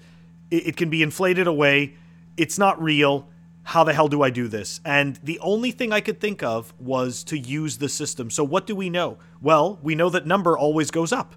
It, 0.49 0.67
it 0.67 0.77
can 0.77 0.89
be 0.89 1.03
inflated 1.03 1.47
away. 1.47 1.95
It's 2.37 2.57
not 2.57 2.81
real. 2.81 3.27
How 3.63 3.83
the 3.83 3.93
hell 3.93 4.07
do 4.07 4.23
I 4.23 4.31
do 4.31 4.47
this? 4.47 4.81
And 4.83 5.19
the 5.23 5.39
only 5.39 5.71
thing 5.71 5.93
I 5.93 6.01
could 6.01 6.19
think 6.19 6.41
of 6.41 6.73
was 6.79 7.23
to 7.25 7.37
use 7.37 7.77
the 7.77 7.89
system. 7.89 8.29
So 8.29 8.43
what 8.43 8.65
do 8.65 8.75
we 8.75 8.89
know? 8.89 9.17
Well, 9.41 9.79
we 9.83 9.93
know 9.93 10.09
that 10.09 10.25
number 10.25 10.57
always 10.57 10.89
goes 10.89 11.11
up. 11.11 11.35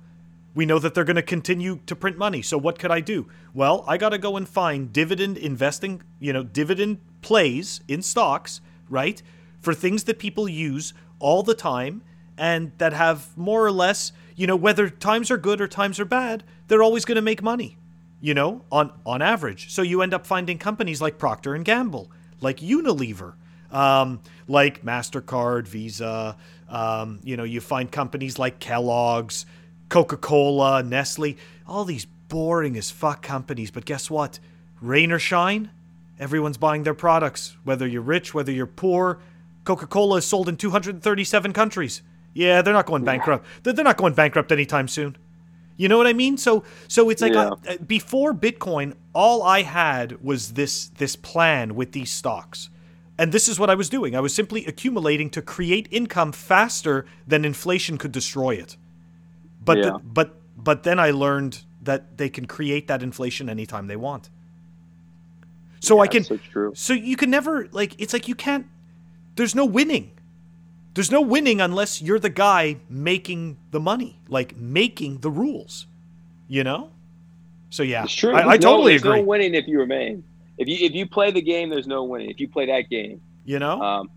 We 0.55 0.66
know 0.66 0.78
that 0.78 0.94
they're 0.94 1.05
going 1.05 1.16
to 1.16 1.22
continue 1.22 1.81
to 1.86 1.97
print 1.97 2.16
money. 2.16 2.40
So 2.40 2.56
what 2.56 2.78
could 2.78 2.90
I 2.90 3.01
do? 3.01 3.28
Well, 3.52 3.85
I 3.89 3.97
got 3.97 4.10
to 4.10 4.18
go 4.18 4.36
and 4.36 4.48
find 4.48 4.93
dividend 4.93 5.36
investing, 5.36 6.02
you 6.20 6.32
know, 6.32 6.44
dividend 6.44 6.98
plays 7.22 7.81
in 7.89 8.02
stocks, 8.02 8.60
right? 8.89 9.20
For 9.60 9.74
things 9.74 10.05
that 10.05 10.18
people 10.18 10.48
use 10.48 10.94
all 11.18 11.43
the 11.43 11.55
time 11.55 12.02
and 12.39 12.72
that 12.78 12.93
have 12.93 13.36
more 13.36 13.64
or 13.64 13.72
less, 13.72 14.12
you 14.36 14.47
know, 14.47 14.56
whether 14.56 14.89
times 14.89 15.31
are 15.31 15.39
good 15.39 15.60
or 15.60 15.68
times 15.68 15.98
are 15.98 16.05
bad, 16.05 16.44
they're 16.68 16.82
always 16.82 17.05
going 17.05 17.16
to 17.16 17.22
make 17.22 17.43
money, 17.43 17.78
you 18.20 18.35
know, 18.35 18.64
on 18.70 18.93
on 19.05 19.22
average. 19.22 19.72
So 19.72 19.82
you 19.82 20.02
end 20.02 20.14
up 20.14 20.26
finding 20.26 20.59
companies 20.59 21.01
like 21.01 21.18
Procter 21.18 21.55
and 21.55 21.64
Gamble, 21.64 22.10
like 22.40 22.59
Unilever, 22.59 23.35
um, 23.70 24.20
like 24.48 24.85
Mastercard, 24.85 25.66
Visa. 25.66 26.36
Um, 26.68 27.20
you 27.22 27.36
know, 27.36 27.44
you 27.44 27.60
find 27.60 27.90
companies 27.90 28.39
like 28.39 28.59
Kellogg's, 28.59 29.47
Coca 29.95 30.16
Cola, 30.16 30.83
Nestle, 30.83 31.37
all 31.69 31.85
these 31.85 32.05
boring 32.05 32.77
as 32.77 32.91
fuck 32.91 33.23
companies. 33.23 33.71
But 33.71 33.85
guess 33.85 34.11
what? 34.11 34.41
Rain 34.81 35.12
or 35.12 35.21
shine, 35.21 35.71
everyone's 36.19 36.57
buying 36.57 36.83
their 36.83 36.95
products. 36.95 37.57
Whether 37.62 37.87
you're 37.87 38.03
rich, 38.03 38.35
whether 38.35 38.51
you're 38.51 38.66
poor, 38.66 39.21
Coca 39.62 39.87
Cola 39.87 40.16
is 40.16 40.25
sold 40.25 40.49
in 40.49 40.57
237 40.57 41.53
countries. 41.53 42.03
Yeah, 42.33 42.61
they're 42.61 42.75
not 42.75 42.87
going 42.87 43.05
bankrupt. 43.05 43.47
They're 43.62 43.73
they're 43.73 43.85
not 43.85 43.97
going 43.97 44.15
bankrupt 44.15 44.51
anytime 44.51 44.89
soon. 44.89 45.16
You 45.77 45.89
know 45.89 45.97
what 45.97 46.09
I 46.09 46.12
mean? 46.12 46.39
So 46.39 46.65
so 46.89 47.09
it's 47.09 47.23
like 47.23 47.35
Yeah. 47.35 47.51
uh, 47.69 47.77
before 47.87 48.35
Bitcoin, 48.35 48.95
all 49.12 49.45
I 49.45 49.62
had 49.62 50.21
was 50.25 50.55
this 50.55 50.89
this 50.89 51.15
plan 51.15 51.77
with 51.77 51.93
these 51.93 52.11
stocks. 52.11 52.69
And 53.16 53.31
this 53.31 53.47
is 53.47 53.61
what 53.61 53.71
I 53.71 53.77
was 53.77 53.89
doing. 53.89 54.16
I 54.16 54.21
was 54.21 54.35
simply 54.35 54.66
accumulating 54.66 55.31
to 55.31 55.41
create 55.41 55.87
income 55.93 56.33
faster 56.33 57.07
than 57.29 57.45
inflation 57.45 57.97
could 57.97 58.11
destroy 58.11 58.57
it. 58.57 58.77
But 59.65 59.82
the- 59.82 60.01
but 60.05 60.36
but 60.57 60.82
then 60.82 60.99
I 60.99 61.11
learned 61.11 61.62
that 61.82 62.16
they 62.19 62.28
can 62.28 62.47
create 62.47 62.86
that 62.89 63.03
inflation 63.03 63.49
anytime 63.49 63.86
they 63.86 63.97
want. 63.97 64.31
So 65.81 66.01
I 66.01 66.07
can 66.07 66.24
so 66.24 66.39
true. 66.39 66.73
so 66.74 66.93
you 66.95 67.16
can 67.16 67.31
never 67.31 67.69
like 67.73 67.95
it's 68.01 68.12
like 68.12 68.27
you 68.27 68.35
can't 68.35 68.66
there's 69.36 69.55
no 69.55 69.65
winning. 69.66 70.12
There's 70.95 71.11
no 71.11 71.20
winning 71.20 71.61
unless 71.61 72.01
you're 72.01 72.20
the 72.20 72.31
guy 72.31 72.77
making 72.89 73.59
the 73.73 73.81
money, 73.81 74.20
like 74.28 74.57
making 74.57 75.19
the 75.19 75.31
rules. 75.31 75.86
You 76.49 76.62
know? 76.65 76.91
So 77.70 77.82
yeah, 77.82 78.05
It's 78.05 78.15
true. 78.15 78.32
I, 78.32 78.39
I 78.41 78.43
There's 78.53 78.62
no- 78.65 78.70
totally 78.70 78.93
there's 78.93 79.03
agree. 79.03 79.20
no 79.20 79.27
winning 79.27 79.55
if 79.55 79.66
you 79.66 79.78
remain. 79.78 80.23
If 80.57 80.69
you 80.69 80.77
if 80.86 80.93
you 80.95 81.07
play 81.07 81.32
the 81.32 81.43
game, 81.43 81.69
there's 81.69 81.86
no 81.89 82.05
winning. 82.05 82.31
If 82.31 82.39
you 82.41 82.49
play 82.49 82.66
that 82.66 82.89
game, 82.89 83.20
you 83.45 83.59
know? 83.59 83.81
um, 83.82 84.11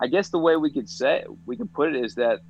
I 0.00 0.06
guess 0.08 0.30
the 0.30 0.38
way 0.38 0.56
we 0.56 0.70
could 0.70 0.88
say 0.88 1.24
we 1.46 1.56
could 1.56 1.72
put 1.72 1.94
it 1.94 2.04
is 2.04 2.14
that 2.16 2.40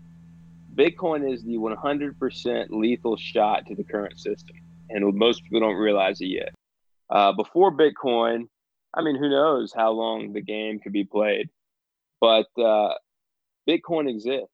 Bitcoin 0.74 1.30
is 1.32 1.44
the 1.44 1.56
100% 1.56 2.66
lethal 2.70 3.16
shot 3.16 3.66
to 3.66 3.74
the 3.74 3.84
current 3.84 4.18
system, 4.18 4.56
and 4.90 5.14
most 5.14 5.42
people 5.44 5.60
don't 5.60 5.76
realize 5.76 6.20
it 6.20 6.26
yet. 6.26 6.54
Uh, 7.10 7.32
before 7.32 7.76
Bitcoin, 7.76 8.48
I 8.94 9.02
mean, 9.02 9.16
who 9.16 9.28
knows 9.28 9.72
how 9.74 9.92
long 9.92 10.32
the 10.32 10.40
game 10.40 10.80
could 10.80 10.92
be 10.92 11.04
played, 11.04 11.48
but 12.20 12.46
uh, 12.58 12.94
Bitcoin 13.68 14.08
exists. 14.08 14.48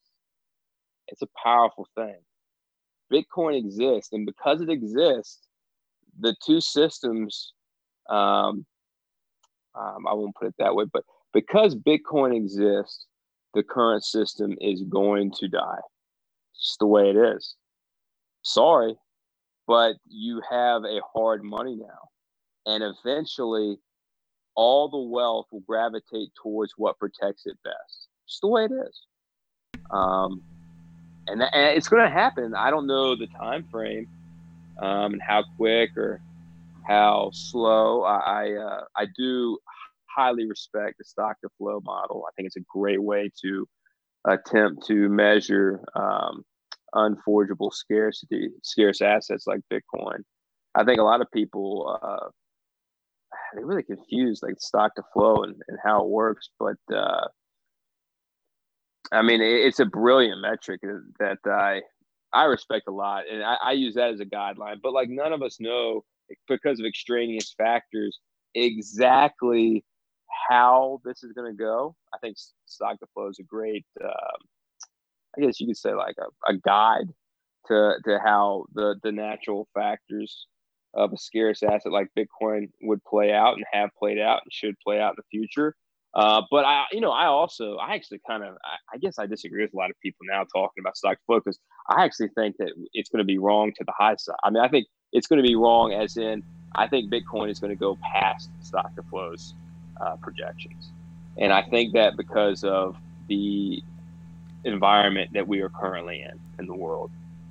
It's 1.08 1.22
a 1.22 1.28
powerful 1.42 1.86
thing. 1.94 2.16
Bitcoin 3.12 3.56
exists, 3.56 4.12
and 4.12 4.26
because 4.26 4.60
it 4.60 4.70
exists, 4.70 5.48
the 6.18 6.34
two 6.44 6.60
systems. 6.60 7.52
Um, 8.08 8.66
um, 9.74 10.06
I 10.08 10.14
won't 10.14 10.34
put 10.34 10.48
it 10.48 10.54
that 10.58 10.74
way, 10.74 10.84
but 10.92 11.04
because 11.32 11.76
Bitcoin 11.76 12.34
exists, 12.34 13.06
the 13.54 13.62
current 13.62 14.04
system 14.04 14.56
is 14.60 14.82
going 14.82 15.32
to 15.38 15.48
die. 15.48 15.78
It's 16.60 16.68
just 16.68 16.78
the 16.78 16.86
way 16.86 17.08
it 17.08 17.16
is. 17.16 17.56
Sorry, 18.42 18.94
but 19.66 19.96
you 20.06 20.42
have 20.50 20.84
a 20.84 21.00
hard 21.14 21.42
money 21.42 21.74
now. 21.74 22.08
And 22.66 22.84
eventually, 22.84 23.78
all 24.54 24.90
the 24.90 24.98
wealth 24.98 25.46
will 25.50 25.60
gravitate 25.60 26.28
towards 26.40 26.74
what 26.76 26.98
protects 26.98 27.46
it 27.46 27.56
best. 27.64 28.08
Just 28.28 28.42
the 28.42 28.48
way 28.48 28.66
it 28.66 28.72
is. 28.72 29.00
Um, 29.90 30.42
and, 31.26 31.42
and 31.42 31.76
it's 31.76 31.88
going 31.88 32.04
to 32.04 32.10
happen. 32.10 32.54
I 32.54 32.70
don't 32.70 32.86
know 32.86 33.16
the 33.16 33.26
time 33.28 33.66
frame 33.70 34.06
um, 34.78 35.14
and 35.14 35.22
how 35.22 35.44
quick 35.56 35.96
or 35.96 36.20
how 36.86 37.30
slow. 37.32 38.02
I 38.02 38.18
I, 38.18 38.52
uh, 38.52 38.84
I 38.96 39.06
do 39.16 39.58
highly 40.14 40.46
respect 40.46 40.98
the 40.98 41.04
stock 41.04 41.40
to 41.40 41.48
flow 41.56 41.80
model. 41.82 42.24
I 42.28 42.32
think 42.36 42.48
it's 42.48 42.56
a 42.56 42.64
great 42.70 43.02
way 43.02 43.30
to 43.40 43.66
attempt 44.26 44.86
to 44.88 45.08
measure 45.08 45.82
um, 45.94 46.44
unforgeable 46.94 47.70
scarcity, 47.70 48.50
scarce 48.62 49.00
assets 49.00 49.46
like 49.46 49.60
Bitcoin. 49.72 50.22
I 50.74 50.84
think 50.84 51.00
a 51.00 51.04
lot 51.04 51.20
of 51.20 51.30
people 51.32 51.98
uh, 52.02 52.28
they 53.54 53.64
really 53.64 53.82
confuse 53.82 54.42
like 54.42 54.60
stock 54.60 54.94
to 54.94 55.02
flow 55.12 55.42
and, 55.42 55.56
and 55.68 55.78
how 55.84 56.02
it 56.02 56.08
works, 56.08 56.50
but 56.58 56.76
uh, 56.94 57.26
I 59.12 59.22
mean 59.22 59.40
it, 59.40 59.66
it's 59.66 59.80
a 59.80 59.86
brilliant 59.86 60.40
metric 60.40 60.80
that 61.18 61.38
I 61.46 61.82
I 62.32 62.44
respect 62.44 62.86
a 62.88 62.92
lot, 62.92 63.24
and 63.30 63.42
I, 63.42 63.56
I 63.62 63.72
use 63.72 63.94
that 63.94 64.12
as 64.12 64.20
a 64.20 64.24
guideline. 64.24 64.76
But 64.82 64.92
like 64.92 65.08
none 65.08 65.32
of 65.32 65.42
us 65.42 65.58
know 65.60 66.04
because 66.48 66.78
of 66.78 66.86
extraneous 66.86 67.54
factors 67.58 68.18
exactly 68.54 69.84
how 70.48 71.00
this 71.04 71.22
is 71.22 71.32
going 71.32 71.50
to 71.50 71.56
go. 71.56 71.94
I 72.14 72.18
think 72.18 72.36
stock 72.66 72.98
to 73.00 73.06
flow 73.14 73.28
is 73.28 73.38
a 73.38 73.44
great, 73.44 73.84
um, 74.02 74.10
I 75.36 75.40
guess 75.40 75.60
you 75.60 75.66
could 75.66 75.76
say 75.76 75.94
like 75.94 76.16
a, 76.18 76.52
a 76.52 76.56
guide 76.56 77.08
to 77.66 77.94
to 78.04 78.18
how 78.24 78.66
the 78.74 78.96
the 79.02 79.12
natural 79.12 79.68
factors 79.74 80.46
of 80.94 81.12
a 81.12 81.16
scarce 81.16 81.62
asset 81.62 81.92
like 81.92 82.08
Bitcoin 82.18 82.68
would 82.82 83.02
play 83.04 83.32
out 83.32 83.54
and 83.54 83.64
have 83.72 83.90
played 83.98 84.18
out 84.18 84.40
and 84.42 84.52
should 84.52 84.74
play 84.80 85.00
out 85.00 85.10
in 85.10 85.16
the 85.18 85.38
future. 85.38 85.76
Uh, 86.14 86.42
but 86.50 86.64
I, 86.64 86.86
you 86.90 87.00
know, 87.00 87.12
I 87.12 87.26
also, 87.26 87.76
I 87.76 87.94
actually 87.94 88.20
kind 88.28 88.42
of, 88.42 88.56
I, 88.64 88.94
I, 88.94 88.98
guess 88.98 89.16
I 89.18 89.26
disagree 89.26 89.62
with 89.62 89.72
a 89.72 89.76
lot 89.76 89.90
of 89.90 89.96
people 90.02 90.26
now 90.28 90.42
talking 90.42 90.80
about 90.80 90.96
stock 90.96 91.18
to 91.18 91.24
flow 91.24 91.38
because 91.38 91.60
I 91.88 92.02
actually 92.02 92.30
think 92.34 92.56
that 92.58 92.72
it's 92.94 93.08
going 93.08 93.20
to 93.20 93.24
be 93.24 93.38
wrong 93.38 93.72
to 93.76 93.84
the 93.84 93.92
high 93.96 94.16
side. 94.16 94.34
I 94.42 94.50
mean, 94.50 94.60
I 94.60 94.68
think 94.68 94.88
it's 95.12 95.28
going 95.28 95.40
to 95.40 95.48
be 95.48 95.54
wrong 95.54 95.92
as 95.92 96.16
in, 96.16 96.42
I 96.74 96.88
think 96.88 97.12
Bitcoin 97.12 97.48
is 97.48 97.60
going 97.60 97.70
to 97.70 97.78
go 97.78 97.96
past 98.12 98.50
stock 98.60 98.92
to 98.96 99.02
flows 99.04 99.54
uh, 100.00 100.16
projections. 100.16 100.90
And 101.38 101.52
I 101.52 101.62
think 101.62 101.92
that 101.94 102.16
because 102.16 102.64
of 102.64 102.96
the 103.28 103.80
environment 104.64 105.32
that 105.32 105.46
we 105.46 105.60
are 105.60 105.68
currently 105.68 106.22
in 106.22 106.38
in 106.58 106.66
the 106.66 106.74
world. 106.74 107.10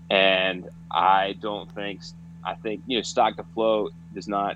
And 0.09 0.67
I 0.91 1.35
don't 1.41 1.71
think, 1.73 2.01
I 2.45 2.55
think, 2.55 2.81
you 2.87 2.97
know, 2.97 3.03
stock 3.03 3.37
to 3.37 3.43
flow 3.53 3.89
does 4.13 4.27
not 4.27 4.55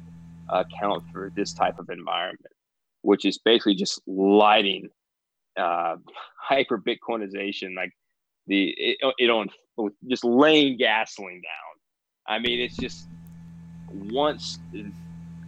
account 0.49 1.03
for 1.11 1.31
this 1.35 1.53
type 1.53 1.79
of 1.79 1.89
environment, 1.89 2.53
which 3.01 3.25
is 3.25 3.37
basically 3.37 3.75
just 3.75 4.01
lighting 4.07 4.89
uh, 5.57 5.97
hyper 6.37 6.77
Bitcoinization, 6.77 7.75
like 7.75 7.91
the, 8.47 8.73
it, 8.77 8.97
it 9.17 9.29
on 9.29 9.47
just 10.07 10.23
laying 10.23 10.77
gasoline 10.77 11.41
down. 11.41 12.35
I 12.35 12.39
mean, 12.39 12.59
it's 12.59 12.77
just 12.77 13.07
once, 13.91 14.59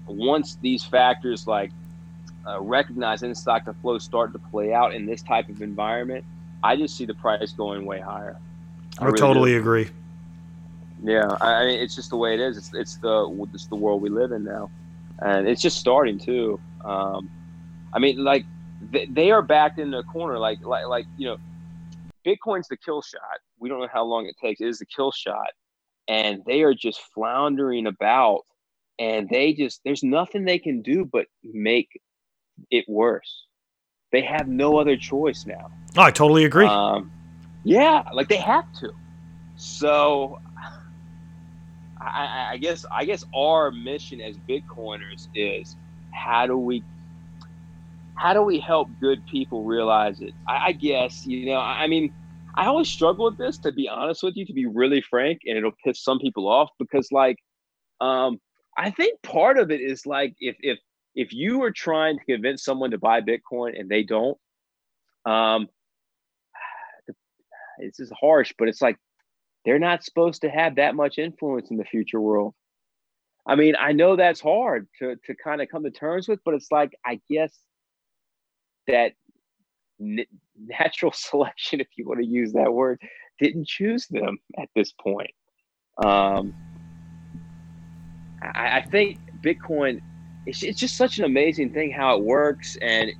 once 0.08 0.58
these 0.62 0.84
factors 0.84 1.48
like 1.48 1.72
uh, 2.46 2.62
in 2.62 3.36
stock 3.36 3.66
to 3.66 3.74
flow 3.74 3.98
start 3.98 4.34
to 4.34 4.40
play 4.40 4.74
out 4.74 4.94
in 4.94 5.06
this 5.06 5.22
type 5.22 5.50
of 5.50 5.62
environment, 5.62 6.24
I 6.64 6.76
just 6.76 6.98
see 6.98 7.06
the 7.06 7.14
price 7.14 7.52
going 7.54 7.86
way 7.86 8.00
higher. 8.00 8.38
I, 9.00 9.04
I 9.04 9.06
really 9.08 9.18
totally 9.18 9.52
do. 9.52 9.60
agree. 9.60 9.90
Yeah, 11.04 11.38
I 11.42 11.66
mean, 11.66 11.80
it's 11.80 11.96
just 11.96 12.10
the 12.10 12.18
way 12.18 12.34
it 12.34 12.40
is. 12.40 12.58
It's 12.58 12.72
it's 12.74 12.98
the 12.98 13.48
it's 13.54 13.68
the 13.68 13.76
world 13.76 14.02
we 14.02 14.10
live 14.10 14.32
in 14.32 14.44
now, 14.44 14.72
and 15.20 15.48
it's 15.48 15.62
just 15.62 15.78
starting 15.78 16.18
too. 16.18 16.60
Um, 16.84 17.30
I 17.94 18.00
mean, 18.00 18.24
like 18.24 18.46
they, 18.92 19.06
they 19.06 19.32
are 19.32 19.42
backed 19.42 19.80
in 19.80 19.92
the 19.92 20.04
corner. 20.04 20.40
Like 20.40 20.64
like 20.64 20.88
like 20.88 21.06
you 21.18 21.28
know, 21.28 21.38
Bitcoin's 22.26 22.68
the 22.68 22.78
kill 22.78 23.02
shot. 23.02 23.22
We 23.60 23.70
don't 23.70 23.80
know 23.80 23.90
how 23.92 24.04
long 24.04 24.26
it 24.26 24.36
takes. 24.42 24.62
It 24.62 24.68
is 24.68 24.80
the 24.80 24.86
kill 24.86 25.12
shot, 25.12 25.52
and 26.08 26.42
they 26.48 26.64
are 26.64 26.74
just 26.74 27.02
floundering 27.14 27.88
about, 27.88 28.42
and 28.98 29.30
they 29.30 29.54
just 29.54 29.82
there's 29.84 30.04
nothing 30.04 30.46
they 30.46 30.60
can 30.60 30.82
do 30.82 31.06
but 31.06 31.28
make 31.44 32.02
it 32.72 32.86
worse. 32.88 33.45
They 34.16 34.22
have 34.22 34.48
no 34.48 34.78
other 34.78 34.96
choice 34.96 35.46
now. 35.46 35.70
Oh, 35.98 36.04
I 36.04 36.10
totally 36.10 36.46
agree. 36.46 36.66
Um, 36.66 37.12
yeah, 37.66 38.02
like 38.14 38.30
they 38.30 38.38
have 38.38 38.64
to. 38.80 38.94
So, 39.58 40.40
I, 42.00 42.52
I 42.52 42.58
guess 42.58 42.86
I 42.90 43.04
guess 43.04 43.26
our 43.36 43.72
mission 43.72 44.22
as 44.22 44.38
Bitcoiners 44.38 45.28
is 45.36 45.76
how 46.14 46.48
do 46.48 46.58
we 46.58 46.82
how 48.14 48.34
do 48.34 48.42
we 48.42 48.58
help 48.58 48.88
good 49.02 49.22
people 49.28 49.66
realize 49.66 50.22
it? 50.22 50.32
I, 50.48 50.68
I 50.68 50.72
guess 50.72 51.28
you 51.28 51.48
know. 51.48 51.60
I 51.60 51.88
mean, 51.88 52.14
I 52.56 52.68
always 52.68 52.88
struggle 52.88 53.26
with 53.26 53.38
this 53.38 53.58
to 53.58 53.74
be 53.74 53.90
honest 53.90 54.24
with 54.24 54.38
you, 54.38 54.46
to 54.46 54.54
be 54.54 54.66
really 54.66 55.02
frank, 55.02 55.42
and 55.46 55.58
it'll 55.58 55.74
piss 55.84 56.02
some 56.02 56.20
people 56.20 56.48
off 56.48 56.70
because 56.80 57.12
like, 57.12 57.36
um, 58.00 58.40
I 58.78 58.92
think 58.92 59.22
part 59.24 59.58
of 59.58 59.72
it 59.72 59.82
is 59.82 60.06
like 60.06 60.36
if 60.40 60.56
if 60.62 60.80
if 61.16 61.34
you 61.34 61.64
are 61.64 61.72
trying 61.72 62.20
to 62.20 62.26
convince 62.26 62.64
someone 62.64 62.92
to 62.92 62.98
buy 62.98 63.22
Bitcoin 63.22 63.80
and 63.80 63.90
they 63.90 64.04
don't, 64.04 64.38
um, 65.26 65.68
it's 67.80 67.98
just 67.98 68.14
harsh, 68.20 68.54
but 68.58 68.68
it's 68.68 68.82
like 68.82 68.98
they're 69.64 69.80
not 69.80 70.04
supposed 70.04 70.42
to 70.42 70.50
have 70.50 70.76
that 70.76 70.96
much 70.96 71.18
influence 71.18 71.72
in 71.72 71.78
the 71.78 71.86
future 71.86 72.22
world. 72.22 72.54
I 73.48 73.56
mean, 73.56 73.76
I 73.80 73.92
know 73.92 74.16
that's 74.16 74.42
hard 74.42 74.88
to 75.00 75.16
to 75.26 75.36
kind 75.36 75.62
of 75.62 75.70
come 75.70 75.84
to 75.84 75.92
terms 75.92 76.28
with, 76.28 76.40
but 76.44 76.54
it's 76.54 76.72
like 76.72 76.96
I 77.06 77.20
guess 77.30 77.54
that 78.88 79.14
n- 80.00 80.26
natural 80.58 81.12
selection, 81.16 81.80
if 81.80 81.88
you 81.98 82.08
want 82.08 82.22
to 82.22 82.26
use 82.26 82.54
that 82.54 82.74
word, 82.74 83.02
didn't 83.40 83.68
choose 83.68 84.08
them 84.08 84.38
at 84.60 84.70
this 84.76 84.92
point. 84.92 85.32
Um, 86.04 86.54
I, 88.42 88.80
I 88.80 88.88
think 88.90 89.20
Bitcoin 89.42 90.02
it's, 90.46 90.64
it's 90.64 90.80
just 90.80 90.98
such 90.98 91.18
an 91.18 91.26
amazing 91.26 91.74
thing 91.74 91.92
how 91.92 92.16
it 92.16 92.24
works 92.24 92.78
and 92.82 93.12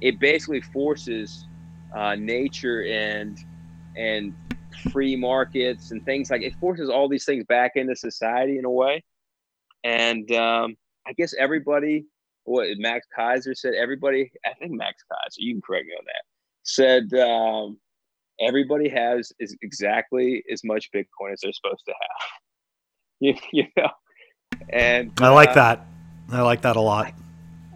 it 0.00 0.18
basically 0.18 0.60
forces 0.60 1.46
uh, 1.94 2.14
nature 2.14 2.84
and 2.84 3.38
and 3.96 4.34
free 4.90 5.14
markets 5.16 5.90
and 5.90 6.04
things 6.04 6.30
like 6.30 6.42
it 6.42 6.54
forces 6.56 6.88
all 6.88 7.08
these 7.08 7.24
things 7.24 7.44
back 7.44 7.72
into 7.74 7.94
society 7.94 8.58
in 8.58 8.64
a 8.64 8.70
way. 8.70 9.02
And 9.84 10.30
um, 10.32 10.76
i 11.06 11.12
guess 11.12 11.34
everybody 11.38 12.04
what 12.44 12.68
max 12.78 13.06
keiser 13.16 13.56
said 13.56 13.74
everybody 13.74 14.30
i 14.46 14.52
think 14.54 14.72
max 14.72 15.02
keiser 15.10 15.36
you 15.38 15.54
can 15.54 15.62
correct 15.62 15.86
me 15.86 15.92
on 15.98 16.04
that 16.06 16.22
said 16.64 17.12
um, 17.20 17.78
everybody 18.40 18.88
has 18.88 19.32
is 19.38 19.56
exactly 19.62 20.42
as 20.50 20.62
much 20.64 20.90
bitcoin 20.92 21.32
as 21.32 21.40
they're 21.42 21.52
supposed 21.52 21.84
to 21.86 21.92
have. 21.92 22.28
You, 23.20 23.34
you 23.52 23.66
know? 23.76 23.88
And 24.70 25.12
i 25.20 25.28
like 25.28 25.50
uh, 25.50 25.54
that 25.54 25.86
I 26.34 26.42
like 26.42 26.62
that 26.62 26.76
a 26.76 26.80
lot. 26.80 27.12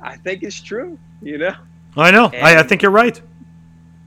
I, 0.03 0.12
I 0.12 0.16
think 0.16 0.43
it's 0.43 0.61
true, 0.61 0.99
you 1.23 1.39
know? 1.39 1.55
I 1.97 2.11
know. 2.11 2.31
I, 2.33 2.59
I 2.59 2.62
think 2.62 2.83
you're 2.83 2.91
right. 2.91 3.20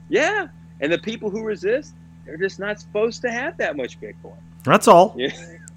Yeah. 0.10 0.48
And 0.80 0.92
the 0.92 1.00
people 1.00 1.30
who 1.30 1.44
resist, 1.44 1.94
they're 2.26 2.38
just 2.38 2.60
not 2.60 2.80
supposed 2.80 3.22
to 3.24 3.32
have 3.32 3.58
that 3.58 3.76
much 3.76 4.00
Bitcoin. 4.00 4.38
That's 4.64 4.88
all. 4.88 5.16
Yeah. 5.18 5.32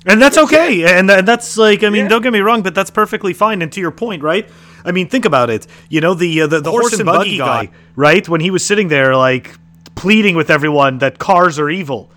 And 0.04 0.20
that's, 0.20 0.36
that's 0.36 0.52
okay. 0.52 0.98
And, 0.98 1.10
and 1.10 1.26
that's 1.26 1.56
like, 1.56 1.84
I 1.84 1.88
mean, 1.88 2.02
yeah. 2.02 2.08
don't 2.08 2.22
get 2.22 2.32
me 2.32 2.40
wrong, 2.40 2.62
but 2.62 2.74
that's 2.74 2.90
perfectly 2.90 3.32
fine. 3.32 3.62
And 3.62 3.72
to 3.72 3.80
your 3.80 3.92
point, 3.92 4.22
right? 4.22 4.48
I 4.84 4.90
mean, 4.90 5.08
think 5.08 5.24
about 5.24 5.48
it. 5.48 5.68
You 5.88 6.00
know, 6.00 6.12
the 6.14 6.42
uh, 6.42 6.46
the, 6.48 6.60
the 6.60 6.70
horse, 6.70 6.90
horse, 6.90 6.98
and 6.98 7.06
buggy, 7.06 7.18
buggy 7.18 7.38
guy, 7.38 7.66
guy, 7.66 7.72
right? 7.94 8.28
When 8.28 8.40
he 8.40 8.50
was 8.50 8.66
sitting 8.66 8.88
there, 8.88 9.14
like 9.14 9.56
pleading 9.94 10.34
with 10.34 10.50
everyone 10.50 10.98
that 10.98 11.20
cars 11.20 11.58
are 11.60 11.70
evil. 11.70 12.10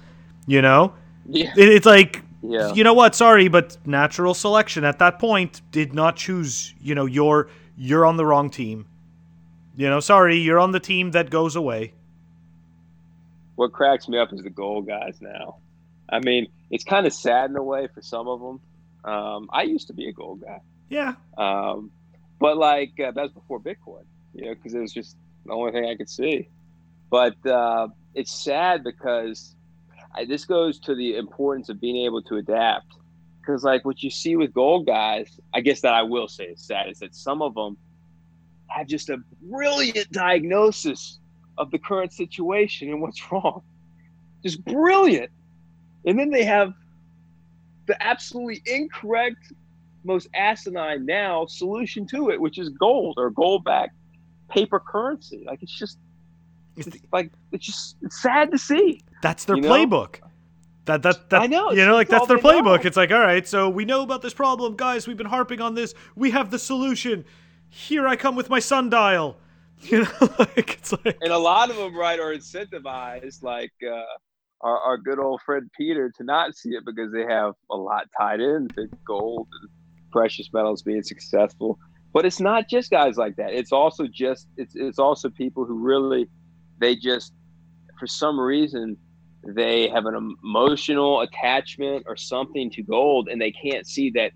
You 0.47 0.63
know, 0.63 0.93
yeah. 1.29 1.53
It, 1.55 1.69
it's 1.69 1.85
like, 1.85 2.23
yeah. 2.49 2.73
you 2.73 2.83
know 2.83 2.93
what? 2.93 3.15
Sorry, 3.15 3.47
but 3.47 3.77
natural 3.85 4.33
selection 4.33 4.83
at 4.83 4.99
that 4.99 5.19
point 5.19 5.61
did 5.71 5.93
not 5.93 6.15
choose. 6.15 6.73
You 6.81 6.95
know, 6.95 7.05
you're 7.05 7.49
you're 7.77 8.05
on 8.05 8.17
the 8.17 8.25
wrong 8.25 8.49
team. 8.49 8.85
You 9.75 9.89
know, 9.89 9.99
sorry, 9.99 10.37
you're 10.37 10.59
on 10.59 10.71
the 10.71 10.79
team 10.79 11.11
that 11.11 11.29
goes 11.29 11.55
away. 11.55 11.93
What 13.55 13.73
cracks 13.73 14.07
me 14.07 14.17
up 14.17 14.33
is 14.33 14.41
the 14.43 14.49
goal 14.49 14.81
guys 14.81 15.21
now. 15.21 15.57
I 16.09 16.19
mean, 16.19 16.47
it's 16.71 16.83
kind 16.83 17.05
of 17.05 17.13
sad 17.13 17.49
in 17.49 17.55
a 17.55 17.63
way 17.63 17.87
for 17.93 18.01
some 18.01 18.27
of 18.27 18.39
them. 18.39 18.59
Um, 19.03 19.49
I 19.51 19.63
used 19.63 19.87
to 19.87 19.93
be 19.93 20.07
a 20.07 20.13
gold 20.13 20.41
guy. 20.41 20.59
Yeah. 20.89 21.13
Um, 21.37 21.91
but 22.39 22.57
like 22.57 22.99
uh, 22.99 23.11
that 23.11 23.21
was 23.21 23.31
before 23.31 23.59
Bitcoin, 23.59 24.03
you 24.33 24.45
know, 24.45 24.55
because 24.55 24.73
it 24.73 24.79
was 24.79 24.93
just 24.93 25.15
the 25.45 25.53
only 25.53 25.71
thing 25.71 25.85
I 25.85 25.95
could 25.95 26.09
see. 26.09 26.49
But 27.09 27.45
uh, 27.45 27.89
it's 28.13 28.31
sad 28.31 28.83
because 28.83 29.55
I, 30.15 30.25
this 30.25 30.45
goes 30.45 30.79
to 30.81 30.95
the 30.95 31.17
importance 31.17 31.69
of 31.69 31.79
being 31.81 32.05
able 32.05 32.21
to 32.23 32.37
adapt. 32.37 32.93
Because 33.39 33.63
like 33.63 33.85
what 33.85 34.01
you 34.01 34.09
see 34.09 34.35
with 34.35 34.53
gold 34.53 34.87
guys, 34.87 35.39
I 35.53 35.61
guess 35.61 35.81
that 35.81 35.93
I 35.93 36.01
will 36.01 36.27
say 36.27 36.45
is 36.45 36.61
sad 36.61 36.89
is 36.89 36.99
that 36.99 37.13
some 37.13 37.41
of 37.41 37.53
them 37.53 37.77
have 38.67 38.87
just 38.87 39.09
a 39.09 39.17
brilliant 39.43 40.11
diagnosis 40.11 41.19
of 41.57 41.69
the 41.71 41.77
current 41.77 42.11
situation 42.11 42.89
and 42.89 43.01
what's 43.01 43.21
wrong. 43.31 43.61
Just 44.43 44.63
brilliant. 44.65 45.31
And 46.05 46.17
then 46.17 46.29
they 46.29 46.43
have 46.43 46.73
the 47.87 48.01
absolutely 48.01 48.61
incorrect, 48.65 49.53
most 50.03 50.27
asinine 50.35 51.05
now 51.05 51.45
solution 51.47 52.07
to 52.07 52.29
it, 52.29 52.39
which 52.39 52.57
is 52.57 52.69
gold 52.69 53.15
or 53.17 53.29
gold 53.29 53.63
backed 53.63 53.95
paper 54.49 54.79
currency. 54.79 55.43
Like 55.45 55.61
it's 55.63 55.77
just 55.77 55.97
it's, 56.77 56.87
it's 56.87 56.97
like 57.11 57.31
it's 57.51 57.65
just 57.65 57.97
it's 58.01 58.21
sad 58.21 58.51
to 58.51 58.57
see. 58.57 59.01
That's 59.21 59.45
their 59.45 59.57
playbook. 59.57 60.21
Know? 60.21 60.27
That 60.85 61.01
that 61.03 61.29
that 61.29 61.41
I 61.41 61.47
know. 61.47 61.71
You 61.71 61.85
know, 61.85 61.93
like 61.93 62.09
that's 62.09 62.27
their 62.27 62.37
playbook. 62.37 62.81
Know. 62.81 62.87
It's 62.87 62.97
like, 62.97 63.11
all 63.11 63.19
right, 63.19 63.47
so 63.47 63.69
we 63.69 63.85
know 63.85 64.03
about 64.03 64.21
this 64.21 64.33
problem, 64.33 64.75
guys. 64.75 65.07
We've 65.07 65.17
been 65.17 65.25
harping 65.25 65.61
on 65.61 65.75
this. 65.75 65.93
We 66.15 66.31
have 66.31 66.51
the 66.51 66.59
solution. 66.59 67.25
Here 67.69 68.07
I 68.07 68.15
come 68.15 68.35
with 68.35 68.49
my 68.49 68.59
sundial. 68.59 69.37
You 69.81 70.03
know, 70.03 70.09
like 70.39 70.75
it's 70.79 70.93
like, 70.93 71.17
and 71.21 71.33
a 71.33 71.37
lot 71.37 71.69
of 71.69 71.75
them, 71.75 71.95
right, 71.95 72.17
are 72.17 72.33
incentivized. 72.33 73.43
Like, 73.43 73.73
uh, 73.85 74.03
our, 74.61 74.79
our 74.79 74.97
good 74.97 75.19
old 75.19 75.41
friend 75.41 75.69
Peter 75.77 76.11
to 76.17 76.23
not 76.23 76.55
see 76.55 76.69
it 76.69 76.83
because 76.85 77.11
they 77.11 77.23
have 77.23 77.53
a 77.69 77.75
lot 77.75 78.07
tied 78.17 78.39
into 78.39 78.87
gold 79.05 79.47
and 79.61 79.69
precious 80.11 80.49
metals 80.53 80.81
being 80.81 81.03
successful. 81.03 81.77
But 82.13 82.25
it's 82.25 82.39
not 82.39 82.69
just 82.69 82.89
guys 82.89 83.17
like 83.17 83.35
that. 83.35 83.53
It's 83.53 83.73
also 83.73 84.07
just 84.07 84.47
it's 84.55 84.73
it's 84.75 84.97
also 84.97 85.29
people 85.29 85.65
who 85.65 85.77
really 85.77 86.29
they 86.79 86.95
just 86.95 87.33
for 87.99 88.07
some 88.07 88.39
reason 88.39 88.97
they 89.47 89.87
have 89.89 90.05
an 90.05 90.35
emotional 90.43 91.21
attachment 91.21 92.03
or 92.07 92.15
something 92.15 92.69
to 92.71 92.81
gold 92.81 93.29
and 93.29 93.39
they 93.39 93.51
can't 93.51 93.85
see 93.85 94.09
that 94.09 94.31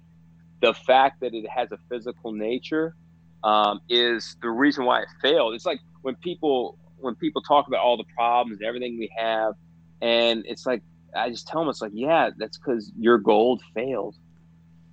the 0.61 0.73
fact 0.73 1.19
that 1.21 1.33
it 1.33 1.49
has 1.49 1.71
a 1.71 1.77
physical 1.89 2.31
nature 2.31 2.95
um, 3.43 3.79
is 3.89 4.35
the 4.41 4.49
reason 4.49 4.83
why 4.85 5.01
it 5.01 5.07
failed. 5.21 5.53
It's 5.55 5.65
like 5.65 5.79
when 6.01 6.15
people 6.15 6.77
when 6.97 7.15
people 7.15 7.41
talk 7.41 7.67
about 7.67 7.79
all 7.79 7.95
the 7.95 8.03
problems 8.15 8.59
everything 8.61 8.99
we 8.99 9.09
have 9.17 9.55
and 10.01 10.43
it's 10.45 10.65
like, 10.65 10.81
I 11.15 11.29
just 11.29 11.47
tell 11.47 11.61
them, 11.61 11.69
it's 11.69 11.81
like, 11.81 11.91
yeah, 11.93 12.29
that's 12.37 12.57
because 12.57 12.91
your 12.97 13.17
gold 13.17 13.61
failed. 13.73 14.15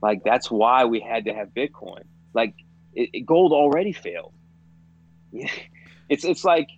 Like, 0.02 0.22
that's 0.24 0.50
why 0.50 0.84
we 0.84 1.00
had 1.00 1.24
to 1.26 1.34
have 1.34 1.48
Bitcoin. 1.48 2.02
Like, 2.34 2.54
it, 2.94 3.10
it, 3.12 3.26
gold 3.26 3.52
already 3.52 3.92
failed. 3.92 4.32
it's, 5.32 6.24
it's 6.24 6.44
like, 6.44 6.68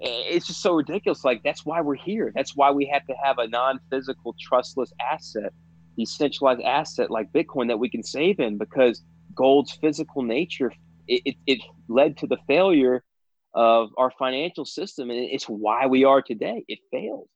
it's 0.00 0.46
just 0.46 0.62
so 0.62 0.72
ridiculous. 0.72 1.24
Like, 1.24 1.42
that's 1.42 1.64
why 1.64 1.80
we're 1.80 1.94
here. 1.94 2.32
That's 2.34 2.56
why 2.56 2.70
we 2.70 2.86
have 2.86 3.06
to 3.06 3.14
have 3.22 3.38
a 3.38 3.48
non 3.48 3.80
physical, 3.90 4.34
trustless 4.40 4.92
asset, 5.00 5.52
decentralized 5.96 6.62
asset 6.62 7.10
like 7.10 7.32
Bitcoin 7.32 7.68
that 7.68 7.78
we 7.78 7.90
can 7.90 8.02
save 8.02 8.40
in 8.40 8.58
because 8.58 9.02
gold's 9.34 9.72
physical 9.72 10.22
nature, 10.22 10.72
it, 11.06 11.22
it, 11.24 11.36
it 11.46 11.60
led 11.88 12.16
to 12.18 12.26
the 12.26 12.38
failure 12.46 13.02
of 13.54 13.90
our 13.98 14.10
financial 14.18 14.64
system. 14.64 15.10
And 15.10 15.18
it's 15.18 15.44
why 15.44 15.86
we 15.86 16.04
are 16.04 16.22
today. 16.22 16.64
It 16.68 16.78
failed 16.90 17.28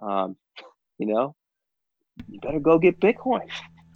um, 0.00 0.36
you 0.98 1.06
know, 1.06 1.34
you 2.28 2.40
better 2.40 2.60
go 2.60 2.78
get 2.78 3.00
Bitcoin. 3.00 3.48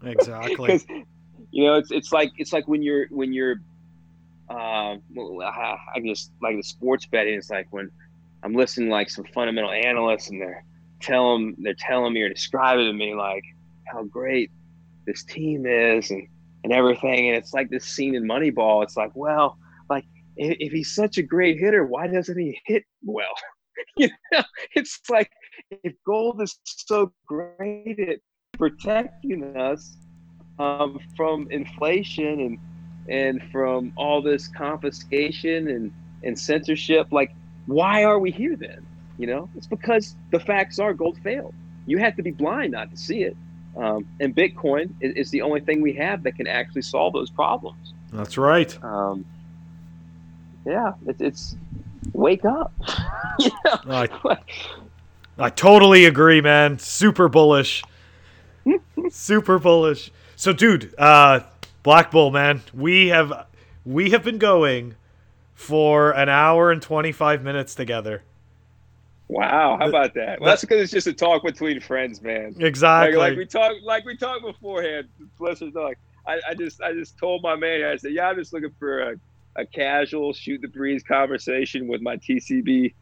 Exactly. 0.05 0.81
You 1.55 1.66
know, 1.66 1.74
it's 1.74 1.90
it's 1.90 2.12
like 2.12 2.31
it's 2.39 2.51
like 2.51 2.66
when 2.66 2.82
you're 2.82 3.09
when 3.10 3.35
you're, 3.35 3.56
uh, 4.52 5.76
I 5.94 6.00
just 6.04 6.32
like 6.40 6.56
the 6.56 6.62
sports 6.62 7.06
betting. 7.06 7.34
It's 7.34 7.50
like 7.50 7.66
when 7.70 7.90
I'm 8.42 8.54
listening 8.54 8.88
to 8.88 8.92
like 8.92 9.10
some 9.10 9.24
fundamental 9.34 9.70
analysts 9.70 10.30
and 10.30 10.40
they're 10.40 10.64
telling 11.00 11.56
they're 11.58 11.74
telling 11.78 12.12
me 12.12 12.22
or 12.22 12.28
describing 12.28 12.86
to 12.86 12.92
me 12.92 13.14
like 13.14 13.44
how 13.86 14.04
great 14.04 14.50
this 15.06 15.24
team 15.24 15.66
is 15.66 16.10
and 16.10 16.26
and 16.64 16.72
everything. 16.72 17.28
And 17.28 17.36
it's 17.36 17.52
like 17.52 17.70
this 17.70 17.84
scene 17.84 18.14
in 18.14 18.24
Moneyball. 18.24 18.82
It's 18.82 18.96
like, 18.96 19.10
well, 19.14 19.58
like 19.90 20.04
if, 20.36 20.56
if 20.60 20.72
he's 20.72 20.94
such 20.94 21.18
a 21.18 21.22
great 21.22 21.58
hitter, 21.58 21.84
why 21.84 22.06
doesn't 22.06 22.38
he 22.38 22.60
hit 22.64 22.84
well? 23.04 23.34
you 23.96 24.08
know, 24.32 24.42
it's 24.74 25.00
like 25.08 25.30
if 25.70 25.94
gold 26.06 26.40
is 26.42 26.58
so 26.64 27.12
great 27.26 27.98
at 27.98 28.18
protecting 28.52 29.56
us 29.56 29.96
um, 30.58 31.00
from 31.16 31.48
inflation 31.50 32.40
and 32.40 32.58
and 33.08 33.42
from 33.50 33.92
all 33.96 34.22
this 34.22 34.48
confiscation 34.48 35.68
and 35.68 35.92
and 36.24 36.38
censorship, 36.38 37.08
like 37.10 37.34
why 37.66 38.04
are 38.04 38.18
we 38.18 38.30
here 38.30 38.56
then? 38.56 38.86
You 39.18 39.26
know, 39.26 39.48
it's 39.56 39.66
because 39.66 40.16
the 40.30 40.40
facts 40.40 40.78
are 40.78 40.94
gold 40.94 41.18
failed. 41.22 41.54
You 41.86 41.98
have 41.98 42.16
to 42.16 42.22
be 42.22 42.30
blind 42.30 42.72
not 42.72 42.90
to 42.90 42.96
see 42.96 43.22
it. 43.22 43.36
Um, 43.76 44.06
and 44.20 44.34
Bitcoin 44.34 44.90
is, 45.00 45.14
is, 45.14 45.30
the 45.30 45.42
only 45.42 45.60
thing 45.60 45.80
we 45.80 45.94
have 45.94 46.22
that 46.24 46.32
can 46.32 46.46
actually 46.46 46.82
solve 46.82 47.14
those 47.14 47.30
problems. 47.30 47.94
That's 48.12 48.36
right. 48.36 48.76
Um, 48.84 49.24
yeah, 50.66 50.92
it, 51.06 51.16
it's 51.20 51.56
wake 52.12 52.44
up. 52.44 52.72
yeah. 53.38 53.50
I, 53.64 54.08
I 55.38 55.48
totally 55.48 56.04
agree, 56.04 56.42
man. 56.42 56.78
Super 56.78 57.28
bullish. 57.28 57.82
Super 59.10 59.58
bullish. 59.58 60.10
So, 60.36 60.52
dude, 60.52 60.94
uh, 60.98 61.40
Black 61.82 62.10
Bull, 62.10 62.30
man, 62.30 62.62
we 62.72 63.09
have 63.09 63.46
we 63.84 64.10
have 64.10 64.22
been 64.22 64.38
going 64.38 64.94
for 65.54 66.12
an 66.12 66.28
hour 66.28 66.70
and 66.70 66.80
twenty 66.80 67.12
five 67.12 67.42
minutes 67.42 67.74
together. 67.74 68.22
Wow, 69.28 69.78
how 69.78 69.88
about 69.88 70.14
that? 70.14 70.40
Well, 70.40 70.50
that's 70.50 70.60
because 70.60 70.82
it's 70.82 70.92
just 70.92 71.06
a 71.06 71.12
talk 71.12 71.42
between 71.42 71.80
friends, 71.80 72.20
man. 72.20 72.54
Exactly. 72.59 73.16
Like, 73.16 73.30
like 73.30 73.38
we 73.38 73.46
talked, 73.46 73.82
like 73.82 74.04
we 74.04 74.16
talked 74.16 74.44
beforehand. 74.44 75.09
Listeners, 75.38 75.74
like 75.74 75.98
I, 76.26 76.38
I 76.50 76.54
just, 76.54 76.82
I 76.82 76.92
just 76.92 77.16
told 77.16 77.42
my 77.42 77.56
man, 77.56 77.82
I 77.82 77.96
said, 77.96 78.12
yeah, 78.12 78.28
I'm 78.28 78.36
just 78.36 78.52
looking 78.52 78.74
for 78.78 79.12
a 79.12 79.16
a 79.56 79.66
casual 79.66 80.32
shoot 80.32 80.60
the 80.62 80.68
breeze 80.68 81.02
conversation 81.02 81.86
with 81.86 82.00
my 82.00 82.16
TCB 82.16 82.94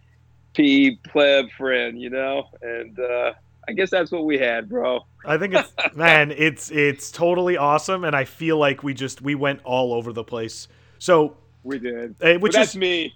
P 0.54 0.98
pleb 1.04 1.50
friend, 1.52 2.00
you 2.00 2.10
know, 2.10 2.48
and 2.62 2.98
uh, 2.98 3.32
I 3.68 3.72
guess 3.72 3.90
that's 3.90 4.10
what 4.10 4.24
we 4.24 4.38
had, 4.38 4.68
bro. 4.68 5.06
I 5.24 5.38
think 5.38 5.54
it's 5.54 5.72
man, 5.94 6.32
it's 6.32 6.70
it's 6.70 7.10
totally 7.10 7.56
awesome, 7.56 8.04
and 8.04 8.16
I 8.16 8.24
feel 8.24 8.58
like 8.58 8.82
we 8.82 8.94
just 8.94 9.22
we 9.22 9.34
went 9.34 9.60
all 9.64 9.92
over 9.92 10.12
the 10.12 10.24
place. 10.24 10.68
So 10.98 11.36
we 11.62 11.78
did, 11.78 12.14
uh, 12.22 12.34
which 12.34 12.54
that's 12.54 12.70
is 12.70 12.76
me. 12.76 13.14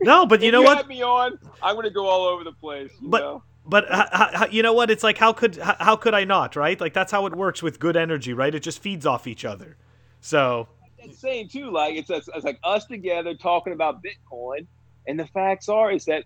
No, 0.00 0.26
but 0.26 0.42
you 0.42 0.50
know 0.50 0.60
you 0.60 0.66
what? 0.66 0.88
me 0.88 1.02
on, 1.02 1.38
I'm 1.62 1.76
gonna 1.76 1.90
go 1.90 2.06
all 2.06 2.26
over 2.26 2.44
the 2.44 2.52
place. 2.52 2.90
but 3.00 3.20
know? 3.20 3.42
but 3.64 4.52
you 4.52 4.62
know 4.62 4.72
what? 4.72 4.90
It's 4.90 5.04
like 5.04 5.18
how 5.18 5.32
could 5.32 5.56
how 5.56 5.96
could 5.96 6.14
I 6.14 6.24
not? 6.24 6.56
Right? 6.56 6.80
Like 6.80 6.94
that's 6.94 7.12
how 7.12 7.26
it 7.26 7.34
works 7.34 7.62
with 7.62 7.78
good 7.78 7.96
energy, 7.96 8.32
right? 8.32 8.54
It 8.54 8.60
just 8.60 8.80
feeds 8.80 9.06
off 9.06 9.26
each 9.26 9.44
other. 9.44 9.76
So 10.20 10.68
insane 10.98 11.48
too. 11.48 11.70
Like 11.70 11.94
it's, 11.94 12.10
it's, 12.10 12.28
it's 12.34 12.44
like 12.44 12.58
us 12.64 12.86
together 12.86 13.34
talking 13.34 13.72
about 13.72 14.02
Bitcoin, 14.02 14.66
and 15.06 15.18
the 15.18 15.26
facts 15.26 15.68
are 15.68 15.90
is 15.90 16.04
that 16.06 16.24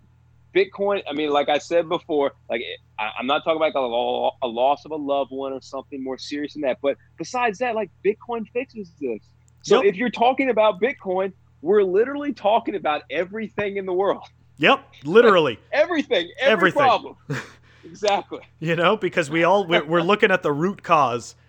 Bitcoin. 0.57 1.03
I 1.09 1.13
mean, 1.13 1.31
like 1.31 1.49
I 1.49 1.59
said 1.59 1.89
before, 1.89 2.33
like 2.49 2.63
I, 2.99 3.11
am 3.21 3.27
not 3.27 3.45
talking 3.45 3.57
about 3.57 3.67
like 3.67 3.75
a, 3.75 4.47
a, 4.47 4.49
loss 4.49 4.85
of 4.87 4.93
a 4.93 4.97
loved 4.97 5.31
one 5.31 5.53
or 5.53 5.61
something 5.61 6.03
more 6.03 6.17
serious 6.17 6.55
than 6.55 6.63
that. 6.63 6.79
But 6.81 6.97
besides 7.19 7.59
that, 7.59 7.75
like 7.75 7.91
Bitcoin 8.05 8.49
fixes 8.53 8.93
this. 9.01 9.29
So 9.63 9.83
yep. 9.83 9.93
if 9.93 9.97
you're 9.97 10.11
talking 10.11 10.49
about 10.49 10.81
Bitcoin, 10.81 11.33
we're 11.61 11.83
literally 11.83 12.33
talking 12.33 12.75
about 12.75 13.03
everything 13.11 13.77
in 13.77 13.85
the 13.85 13.93
world. 13.93 14.25
Yep, 14.59 14.83
literally 15.05 15.53
like 15.53 15.63
everything, 15.73 16.31
every 16.39 16.71
everything. 16.71 16.83
problem. 16.83 17.17
exactly. 17.85 18.41
You 18.59 18.77
know, 18.77 18.97
because 18.97 19.29
we 19.29 19.45
all 19.45 19.67
we're, 19.67 19.85
we're 19.85 20.03
looking 20.03 20.31
at 20.31 20.43
the 20.43 20.53
root 20.53 20.83
cause. 20.83 21.35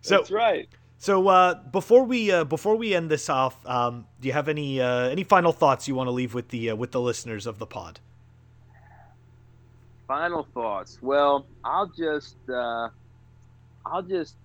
So, 0.00 0.18
That's 0.18 0.30
right. 0.30 0.68
So 0.98 1.28
uh, 1.28 1.54
before 1.54 2.04
we 2.04 2.30
uh, 2.30 2.44
before 2.44 2.76
we 2.76 2.94
end 2.94 3.10
this 3.10 3.30
off, 3.30 3.58
um, 3.64 4.06
do 4.20 4.28
you 4.28 4.34
have 4.34 4.48
any 4.48 4.78
uh, 4.78 5.08
any 5.08 5.24
final 5.24 5.50
thoughts 5.50 5.88
you 5.88 5.94
want 5.94 6.08
to 6.08 6.10
leave 6.10 6.34
with 6.34 6.48
the 6.48 6.70
uh, 6.70 6.76
with 6.76 6.92
the 6.92 7.00
listeners 7.00 7.46
of 7.46 7.58
the 7.58 7.64
pod? 7.64 8.00
Final 10.06 10.46
thoughts. 10.54 10.98
Well, 11.00 11.48
I'll 11.64 11.90
just 11.98 12.36
uh, 12.52 12.88
I'll 13.86 14.02
just 14.02 14.36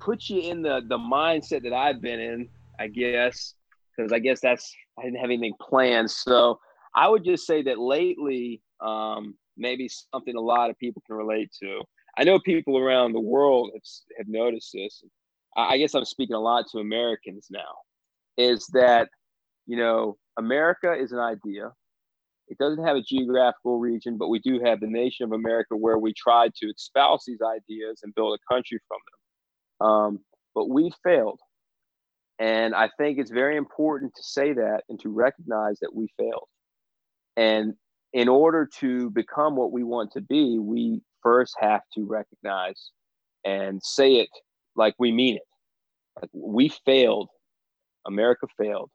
put 0.00 0.28
you 0.28 0.40
in 0.40 0.62
the 0.62 0.80
the 0.88 0.98
mindset 0.98 1.62
that 1.64 1.72
I've 1.72 2.00
been 2.00 2.20
in, 2.20 2.48
I 2.80 2.88
guess, 2.88 3.54
because 3.96 4.12
I 4.12 4.18
guess 4.18 4.40
that's 4.40 4.74
I 4.98 5.02
didn't 5.02 5.18
have 5.18 5.30
anything 5.30 5.54
planned. 5.60 6.10
So 6.10 6.58
I 6.94 7.08
would 7.08 7.24
just 7.24 7.46
say 7.46 7.62
that 7.62 7.78
lately, 7.78 8.62
um, 8.80 9.34
maybe 9.56 9.88
something 9.88 10.36
a 10.36 10.40
lot 10.40 10.70
of 10.70 10.78
people 10.78 11.02
can 11.06 11.16
relate 11.16 11.50
to. 11.62 11.82
I 12.16 12.24
know 12.24 12.38
people 12.38 12.76
around 12.76 13.12
the 13.12 13.20
world 13.20 13.70
have, 13.72 13.82
have 14.18 14.28
noticed 14.28 14.70
this. 14.74 15.02
I 15.56 15.78
guess 15.78 15.94
I'm 15.94 16.04
speaking 16.04 16.36
a 16.36 16.40
lot 16.40 16.66
to 16.72 16.78
Americans 16.78 17.48
now. 17.50 17.60
Is 18.38 18.66
that 18.72 19.08
you 19.66 19.76
know 19.76 20.16
America 20.38 20.94
is 20.94 21.12
an 21.12 21.18
idea. 21.18 21.72
It 22.48 22.58
doesn't 22.58 22.84
have 22.84 22.96
a 22.96 23.02
geographical 23.02 23.78
region, 23.78 24.18
but 24.18 24.28
we 24.28 24.38
do 24.40 24.60
have 24.64 24.80
the 24.80 24.86
nation 24.86 25.24
of 25.24 25.32
America 25.32 25.76
where 25.76 25.98
we 25.98 26.12
tried 26.12 26.54
to 26.56 26.66
espouse 26.66 27.24
these 27.26 27.40
ideas 27.42 28.00
and 28.02 28.14
build 28.14 28.38
a 28.38 28.54
country 28.54 28.78
from 28.88 28.98
them. 29.80 29.88
Um, 29.88 30.18
but 30.54 30.68
we 30.68 30.92
failed. 31.02 31.40
And 32.38 32.74
I 32.74 32.90
think 32.98 33.18
it's 33.18 33.30
very 33.30 33.56
important 33.56 34.12
to 34.16 34.22
say 34.22 34.52
that 34.52 34.82
and 34.88 34.98
to 35.00 35.08
recognize 35.08 35.78
that 35.80 35.94
we 35.94 36.08
failed. 36.18 36.48
And 37.36 37.74
in 38.12 38.28
order 38.28 38.68
to 38.80 39.10
become 39.10 39.56
what 39.56 39.72
we 39.72 39.84
want 39.84 40.12
to 40.12 40.20
be, 40.20 40.58
we 40.58 41.00
first 41.22 41.54
have 41.60 41.82
to 41.94 42.04
recognize 42.04 42.90
and 43.44 43.80
say 43.82 44.14
it 44.14 44.28
like 44.76 44.94
we 44.98 45.12
mean 45.12 45.36
it. 45.36 45.42
Like 46.20 46.30
we 46.32 46.68
failed. 46.84 47.28
America 48.06 48.46
failed. 48.58 48.90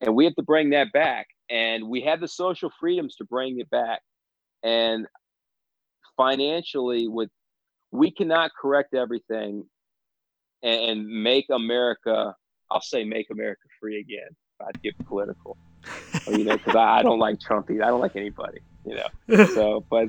And 0.00 0.14
we 0.14 0.24
have 0.24 0.34
to 0.34 0.42
bring 0.42 0.70
that 0.70 0.92
back. 0.92 1.26
And 1.50 1.88
we 1.88 2.02
have 2.02 2.20
the 2.20 2.28
social 2.28 2.70
freedoms 2.80 3.16
to 3.16 3.24
bring 3.24 3.60
it 3.60 3.70
back. 3.70 4.00
And 4.62 5.06
financially, 6.16 7.08
with 7.08 7.30
we 7.92 8.10
cannot 8.10 8.50
correct 8.60 8.94
everything 8.94 9.64
and, 10.62 11.06
make 11.06 11.46
America, 11.50 12.34
I'll 12.70 12.80
say 12.80 13.04
make 13.04 13.30
America 13.30 13.62
free 13.80 14.00
again. 14.00 14.28
I'd 14.66 14.82
get 14.82 14.94
political. 15.06 15.56
you 16.28 16.44
know, 16.44 16.56
because 16.56 16.74
I, 16.74 16.98
I, 16.98 17.02
don't 17.02 17.18
like 17.18 17.38
Trump 17.40 17.70
either. 17.70 17.84
I 17.84 17.88
don't 17.88 18.00
like 18.00 18.16
anybody, 18.16 18.58
you 18.84 18.96
know. 18.96 19.44
So, 19.46 19.84
but 19.88 20.08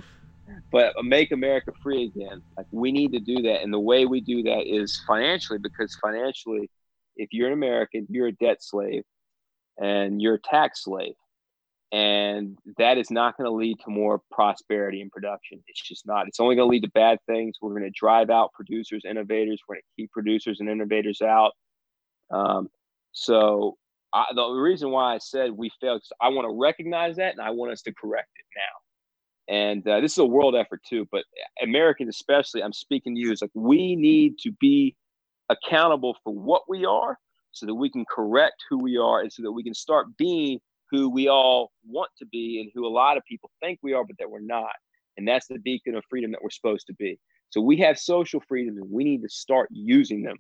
but 0.72 0.94
make 1.04 1.32
America 1.32 1.72
free 1.84 2.06
again. 2.06 2.42
Like 2.56 2.66
we 2.72 2.92
need 2.92 3.12
to 3.12 3.20
do 3.20 3.42
that, 3.44 3.62
and 3.62 3.72
the 3.72 3.80
way 3.80 4.06
we 4.06 4.22
do 4.22 4.42
that 4.44 4.66
is 4.66 5.02
financially, 5.06 5.60
because 5.60 5.96
financially, 6.02 6.70
if 7.16 7.30
you're 7.32 7.48
an 7.48 7.54
American, 7.54 8.08
you're 8.10 8.28
a 8.28 8.32
debt 8.32 8.64
slave, 8.64 9.04
and 9.78 10.22
you're 10.22 10.36
a 10.36 10.42
tax 10.42 10.84
slave, 10.84 11.14
and 11.92 12.58
that 12.78 12.98
is 12.98 13.10
not 13.10 13.38
going 13.38 13.46
to 13.46 13.56
lead 13.56 13.78
to 13.86 13.90
more 13.90 14.22
prosperity 14.32 15.02
and 15.02 15.12
production. 15.12 15.64
It's 15.68 15.82
just 15.82 16.06
not. 16.06 16.28
It's 16.28 16.40
only 16.40 16.56
going 16.56 16.68
to 16.68 16.72
lead 16.72 16.84
to 16.84 16.90
bad 16.90 17.20
things. 17.28 17.58
We're 17.62 17.72
going 17.72 17.84
to 17.84 17.92
drive 17.98 18.30
out 18.30 18.52
producers, 18.54 19.04
innovators. 19.10 19.62
We're 19.68 19.76
going 19.76 19.82
to 19.84 20.02
keep 20.02 20.12
producers 20.12 20.60
and 20.60 20.70
innovators 20.70 21.22
out. 21.22 21.54
Um, 22.30 22.68
so 23.14 23.78
I, 24.14 24.26
the 24.36 24.50
reason 24.50 24.92
why 24.92 25.16
I 25.16 25.18
said 25.20 25.52
we 25.52 25.72
failed 25.80 26.04
I 26.22 26.30
want 26.30 26.46
to 26.46 26.60
recognize 26.60 27.16
that 27.18 27.32
and 27.32 27.42
I 27.42 27.52
want 27.52 27.72
us 27.72 27.82
to 27.84 27.94
correct 27.94 28.30
it 28.36 28.46
now. 28.56 29.56
And 29.56 29.88
uh, 29.88 30.02
this 30.02 30.12
is 30.12 30.18
a 30.18 30.26
world 30.26 30.56
effort 30.56 30.82
too, 30.88 31.08
but 31.10 31.24
Americans 31.64 32.10
especially, 32.10 32.62
I'm 32.62 32.74
speaking 32.74 33.16
to 33.16 33.22
you, 33.22 33.32
is 33.32 33.42
like 33.42 33.52
we 33.54 33.96
need 33.96 34.40
to 34.40 34.52
be 34.60 34.96
accountable 35.50 36.18
for 36.22 36.34
what 36.34 36.64
we 36.68 36.86
are 36.86 37.18
so 37.52 37.66
that 37.66 37.76
we 37.76 37.90
can 37.90 38.04
correct 38.14 38.62
who 38.70 38.78
we 38.78 38.98
are 38.98 39.22
and 39.22 39.32
so 39.32 39.42
that 39.44 39.52
we 39.54 39.64
can 39.64 39.74
start 39.74 40.18
being 40.18 40.60
who 40.92 41.10
we 41.10 41.28
all 41.28 41.72
want 41.86 42.10
to 42.20 42.26
be 42.26 42.62
and 42.62 42.72
who 42.74 42.86
a 42.86 42.90
lot 42.90 43.18
of 43.18 43.24
people 43.26 43.52
think 43.62 43.80
we 43.84 43.94
are, 43.94 44.06
but 44.06 44.18
that 44.20 44.30
we're 44.30 44.40
not. 44.40 44.72
And 45.18 45.28
that's 45.28 45.48
the 45.48 45.60
beacon 45.60 45.96
of 45.96 46.04
freedom 46.10 46.32
that 46.32 46.42
we're 46.42 46.50
supposed 46.50 46.88
to 46.88 46.94
be. 46.94 47.20
So 47.50 47.62
we 47.62 47.78
have 47.78 47.98
social 47.98 48.42
freedoms 48.48 48.78
and 48.78 48.92
we 48.92 49.04
need 49.04 49.22
to 49.24 49.30
start 49.30 49.70
using 49.72 50.22
them. 50.24 50.38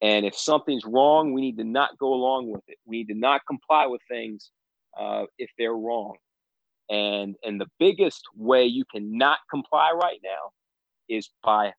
And 0.00 0.24
if 0.24 0.36
something's 0.36 0.84
wrong, 0.84 1.32
we 1.32 1.40
need 1.40 1.58
to 1.58 1.64
not 1.64 1.98
go 1.98 2.14
along 2.14 2.50
with 2.50 2.62
it. 2.68 2.78
We 2.86 2.98
need 2.98 3.12
to 3.12 3.18
not 3.18 3.42
comply 3.48 3.86
with 3.86 4.00
things 4.10 4.50
uh, 4.98 5.24
if 5.38 5.50
they're 5.58 5.74
wrong. 5.74 6.16
And 6.90 7.36
and 7.44 7.60
the 7.60 7.66
biggest 7.78 8.22
way 8.34 8.64
you 8.64 8.84
cannot 8.92 9.38
comply 9.50 9.92
right 9.94 10.20
now 10.24 10.52
is 11.08 11.28
by 11.42 11.72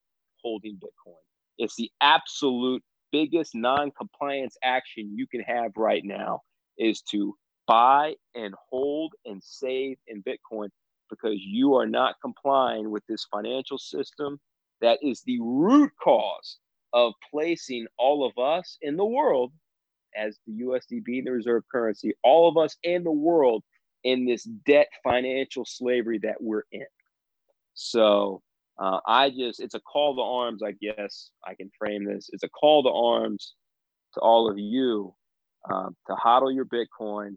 holding 0.43 0.75
Bitcoin. 0.75 1.15
It's 1.57 1.75
the 1.75 1.89
absolute 2.01 2.83
biggest 3.11 3.55
non-compliance 3.55 4.55
action 4.63 5.11
you 5.15 5.25
can 5.27 5.41
have 5.41 5.71
right 5.75 6.03
now 6.05 6.41
is 6.77 7.01
to 7.11 7.35
buy 7.69 8.15
and 8.35 8.55
hold 8.71 9.13
and 9.25 9.43
save 9.43 9.99
in 10.07 10.23
Bitcoin 10.23 10.69
because 11.11 11.37
you 11.39 11.75
are 11.75 11.85
not 11.85 12.15
complying 12.21 12.89
with 12.89 13.03
this 13.07 13.27
financial 13.31 13.77
system 13.77 14.39
that 14.81 14.97
is 15.03 15.21
the 15.25 15.39
root 15.41 15.91
cause 16.03 16.57
of 16.93 17.13
placing 17.31 17.85
all 17.99 18.25
of 18.25 18.43
us 18.43 18.79
in 18.81 18.97
the 18.97 19.05
world 19.05 19.51
as 20.17 20.39
the 20.47 20.63
USDB, 20.63 21.23
the 21.23 21.31
reserve 21.31 21.63
currency, 21.71 22.13
all 22.23 22.49
of 22.49 22.57
us 22.57 22.75
in 22.83 23.03
the 23.03 23.11
world 23.11 23.63
in 24.03 24.25
this 24.25 24.45
debt 24.65 24.87
financial 25.03 25.63
slavery 25.65 26.19
that 26.23 26.37
we're 26.41 26.63
in. 26.71 26.87
So 27.75 28.41
uh, 28.79 28.99
I 29.05 29.29
just, 29.29 29.59
it's 29.59 29.75
a 29.75 29.81
call 29.81 30.15
to 30.15 30.21
arms, 30.21 30.63
I 30.63 30.71
guess 30.71 31.29
I 31.45 31.53
can 31.53 31.69
frame 31.77 32.05
this. 32.05 32.31
It's 32.33 32.43
a 32.43 32.49
call 32.49 32.83
to 32.83 32.89
arms 32.89 33.53
to 34.15 34.21
all 34.21 34.49
of 34.49 34.57
you 34.57 35.13
uh, 35.69 35.89
to 36.07 36.13
hodl 36.13 36.53
your 36.53 36.65
Bitcoin, 36.65 37.35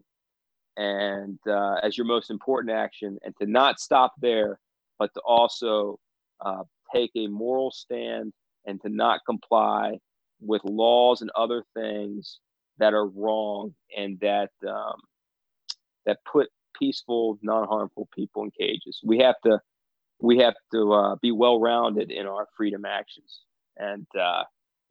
and 0.77 1.39
uh, 1.47 1.75
as 1.83 1.97
your 1.97 2.05
most 2.05 2.29
important 2.29 2.75
action, 2.75 3.17
and 3.23 3.35
to 3.41 3.47
not 3.47 3.79
stop 3.79 4.13
there, 4.19 4.59
but 4.99 5.13
to 5.13 5.21
also 5.21 5.99
uh, 6.41 6.63
take 6.93 7.11
a 7.15 7.27
moral 7.27 7.71
stand 7.71 8.33
and 8.65 8.81
to 8.81 8.89
not 8.89 9.21
comply 9.25 9.97
with 10.39 10.63
laws 10.63 11.21
and 11.21 11.31
other 11.35 11.63
things 11.73 12.39
that 12.77 12.93
are 12.93 13.07
wrong 13.07 13.73
and 13.97 14.19
that 14.19 14.51
um, 14.67 14.99
that 16.05 16.19
put 16.29 16.49
peaceful, 16.77 17.37
non-harmful 17.41 18.09
people 18.13 18.43
in 18.43 18.51
cages. 18.51 18.99
We 19.03 19.19
have 19.19 19.35
to 19.45 19.59
we 20.19 20.39
have 20.39 20.55
to 20.71 20.93
uh, 20.93 21.15
be 21.21 21.31
well-rounded 21.31 22.11
in 22.11 22.25
our 22.27 22.47
freedom 22.55 22.85
actions 22.85 23.41
and 23.77 24.07
uh, 24.19 24.43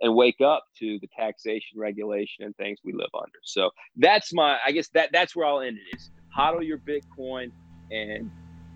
and 0.02 0.14
wake 0.14 0.40
up 0.40 0.64
to 0.80 0.98
the 1.00 1.08
taxation 1.16 1.78
regulation 1.78 2.44
and 2.44 2.54
things 2.56 2.78
we 2.84 2.92
live 2.92 3.10
under. 3.14 3.38
So 3.42 3.70
that's 3.96 4.34
my, 4.34 4.58
I 4.66 4.72
guess 4.72 4.88
that 4.88 5.10
that's 5.12 5.34
where 5.34 5.46
I'll 5.46 5.60
end 5.60 5.78
it 5.78 5.96
is 5.96 6.10
hodl 6.36 6.66
your 6.66 6.78
Bitcoin 6.78 7.50
and 7.90 8.30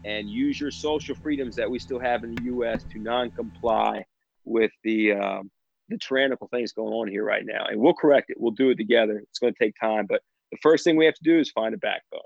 and 0.04 0.30
use 0.30 0.60
your 0.60 0.70
social 0.70 1.16
freedoms 1.16 1.56
that 1.56 1.68
we 1.68 1.80
still 1.80 1.98
have 1.98 2.22
in 2.22 2.34
the 2.36 2.42
U.S. 2.44 2.84
to 2.92 2.98
non-comply 2.98 4.04
with 4.44 4.70
the 4.84 5.12
um, 5.12 5.50
the 5.88 5.98
tyrannical 5.98 6.48
things 6.48 6.72
going 6.72 6.92
on 6.92 7.08
here 7.08 7.24
right 7.24 7.44
now, 7.44 7.64
and 7.68 7.80
we'll 7.80 7.94
correct 7.94 8.30
it. 8.30 8.36
We'll 8.38 8.52
do 8.52 8.70
it 8.70 8.76
together. 8.76 9.18
It's 9.18 9.38
going 9.38 9.52
to 9.52 9.58
take 9.58 9.74
time, 9.80 10.06
but 10.08 10.20
the 10.52 10.58
first 10.62 10.84
thing 10.84 10.96
we 10.96 11.06
have 11.06 11.14
to 11.14 11.24
do 11.24 11.38
is 11.38 11.50
find 11.50 11.74
a 11.74 11.78
backbone. 11.78 12.20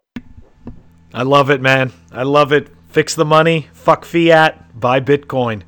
I 1.12 1.22
love 1.22 1.50
it, 1.50 1.60
man. 1.60 1.92
I 2.12 2.22
love 2.22 2.52
it. 2.52 2.68
Fix 2.88 3.14
the 3.14 3.24
money. 3.24 3.68
Fuck 3.72 4.04
fiat. 4.04 4.78
Buy 4.78 5.00
Bitcoin. 5.00 5.62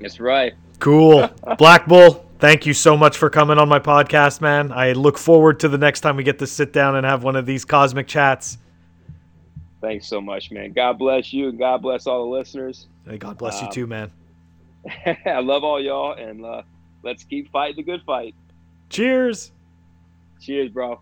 That's 0.00 0.20
right. 0.20 0.54
Cool. 0.78 1.28
Black 1.58 1.86
Bull, 1.86 2.27
thank 2.38 2.66
you 2.66 2.74
so 2.74 2.96
much 2.96 3.16
for 3.16 3.30
coming 3.30 3.58
on 3.58 3.68
my 3.68 3.78
podcast, 3.78 4.40
man. 4.40 4.72
I 4.72 4.92
look 4.92 5.18
forward 5.18 5.60
to 5.60 5.68
the 5.68 5.78
next 5.78 6.00
time 6.00 6.16
we 6.16 6.22
get 6.22 6.38
to 6.40 6.46
sit 6.46 6.72
down 6.72 6.96
and 6.96 7.04
have 7.04 7.24
one 7.24 7.36
of 7.36 7.46
these 7.46 7.64
cosmic 7.64 8.06
chats. 8.06 8.58
Thanks 9.80 10.08
so 10.08 10.20
much, 10.20 10.50
man. 10.50 10.72
God 10.72 10.98
bless 10.98 11.32
you 11.32 11.48
and 11.48 11.58
God 11.58 11.82
bless 11.82 12.06
all 12.06 12.24
the 12.24 12.36
listeners. 12.36 12.86
Hey, 13.08 13.18
God 13.18 13.38
bless 13.38 13.60
um, 13.60 13.66
you 13.66 13.72
too, 13.72 13.86
man. 13.86 14.10
I 15.26 15.40
love 15.40 15.64
all 15.64 15.80
y'all 15.80 16.14
and 16.14 16.44
uh, 16.44 16.62
let's 17.02 17.24
keep 17.24 17.50
fighting 17.52 17.76
the 17.76 17.82
good 17.82 18.02
fight. 18.04 18.34
Cheers. 18.90 19.52
Cheers, 20.40 20.70
bro. 20.70 21.00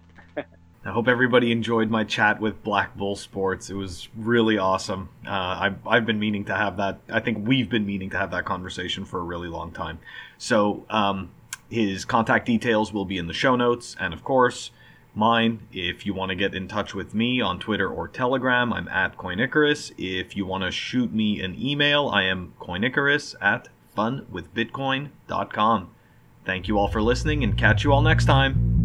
I 0.87 0.93
hope 0.93 1.09
everybody 1.09 1.51
enjoyed 1.51 1.91
my 1.91 2.05
chat 2.05 2.41
with 2.41 2.63
Black 2.63 2.97
Bull 2.97 3.17
Sports. 3.17 3.71
It 3.71 3.75
was 3.75 4.09
really 4.17 4.57
awesome. 4.57 5.09
Uh, 5.27 5.31
I've, 5.31 5.87
I've 5.87 6.07
been 6.07 6.21
meaning 6.21 6.45
to 6.45 6.55
have 6.55 6.77
that. 6.77 7.01
I 7.11 7.19
think 7.19 7.47
we've 7.47 7.69
been 7.69 7.85
meaning 7.85 8.11
to 8.11 8.19
have 8.19 8.31
that 8.31 8.45
conversation 8.45 9.05
for 9.05 9.19
a 9.19 9.23
really 9.25 9.49
long 9.49 9.73
time. 9.73 9.99
So 10.39 10.87
um, 10.89 11.33
his 11.69 12.05
contact 12.05 12.47
details 12.47 12.93
will 12.93 13.05
be 13.05 13.19
in 13.19 13.27
the 13.27 13.33
show 13.33 13.57
notes, 13.57 13.97
and 13.99 14.15
of 14.15 14.23
course, 14.23 14.71
mine. 15.15 15.67
If 15.73 16.07
you 16.07 16.15
want 16.15 16.31
to 16.31 16.37
get 16.37 16.55
in 16.55 16.69
touch 16.69 16.95
with 16.95 17.15
me 17.15 17.41
on 17.41 17.59
Twitter 17.59 17.89
or 17.89 18.07
Telegram, 18.07 18.73
I'm 18.73 18.87
at 18.89 19.17
Coinicarus. 19.17 19.93
If 19.99 20.37
you 20.37 20.47
want 20.47 20.63
to 20.63 20.71
shoot 20.71 21.13
me 21.13 21.41
an 21.41 21.61
email, 21.61 22.09
I 22.09 22.25
am 22.25 22.55
Coinicarus 22.61 23.35
at 23.41 23.69
funwithbitcoin.com. 23.97 25.91
Thank 26.45 26.69
you 26.69 26.79
all 26.79 26.89
for 26.89 27.03
listening, 27.03 27.43
and 27.43 27.59
catch 27.59 27.83
you 27.83 27.93
all 27.93 28.03
next 28.03 28.27
time. 28.27 28.76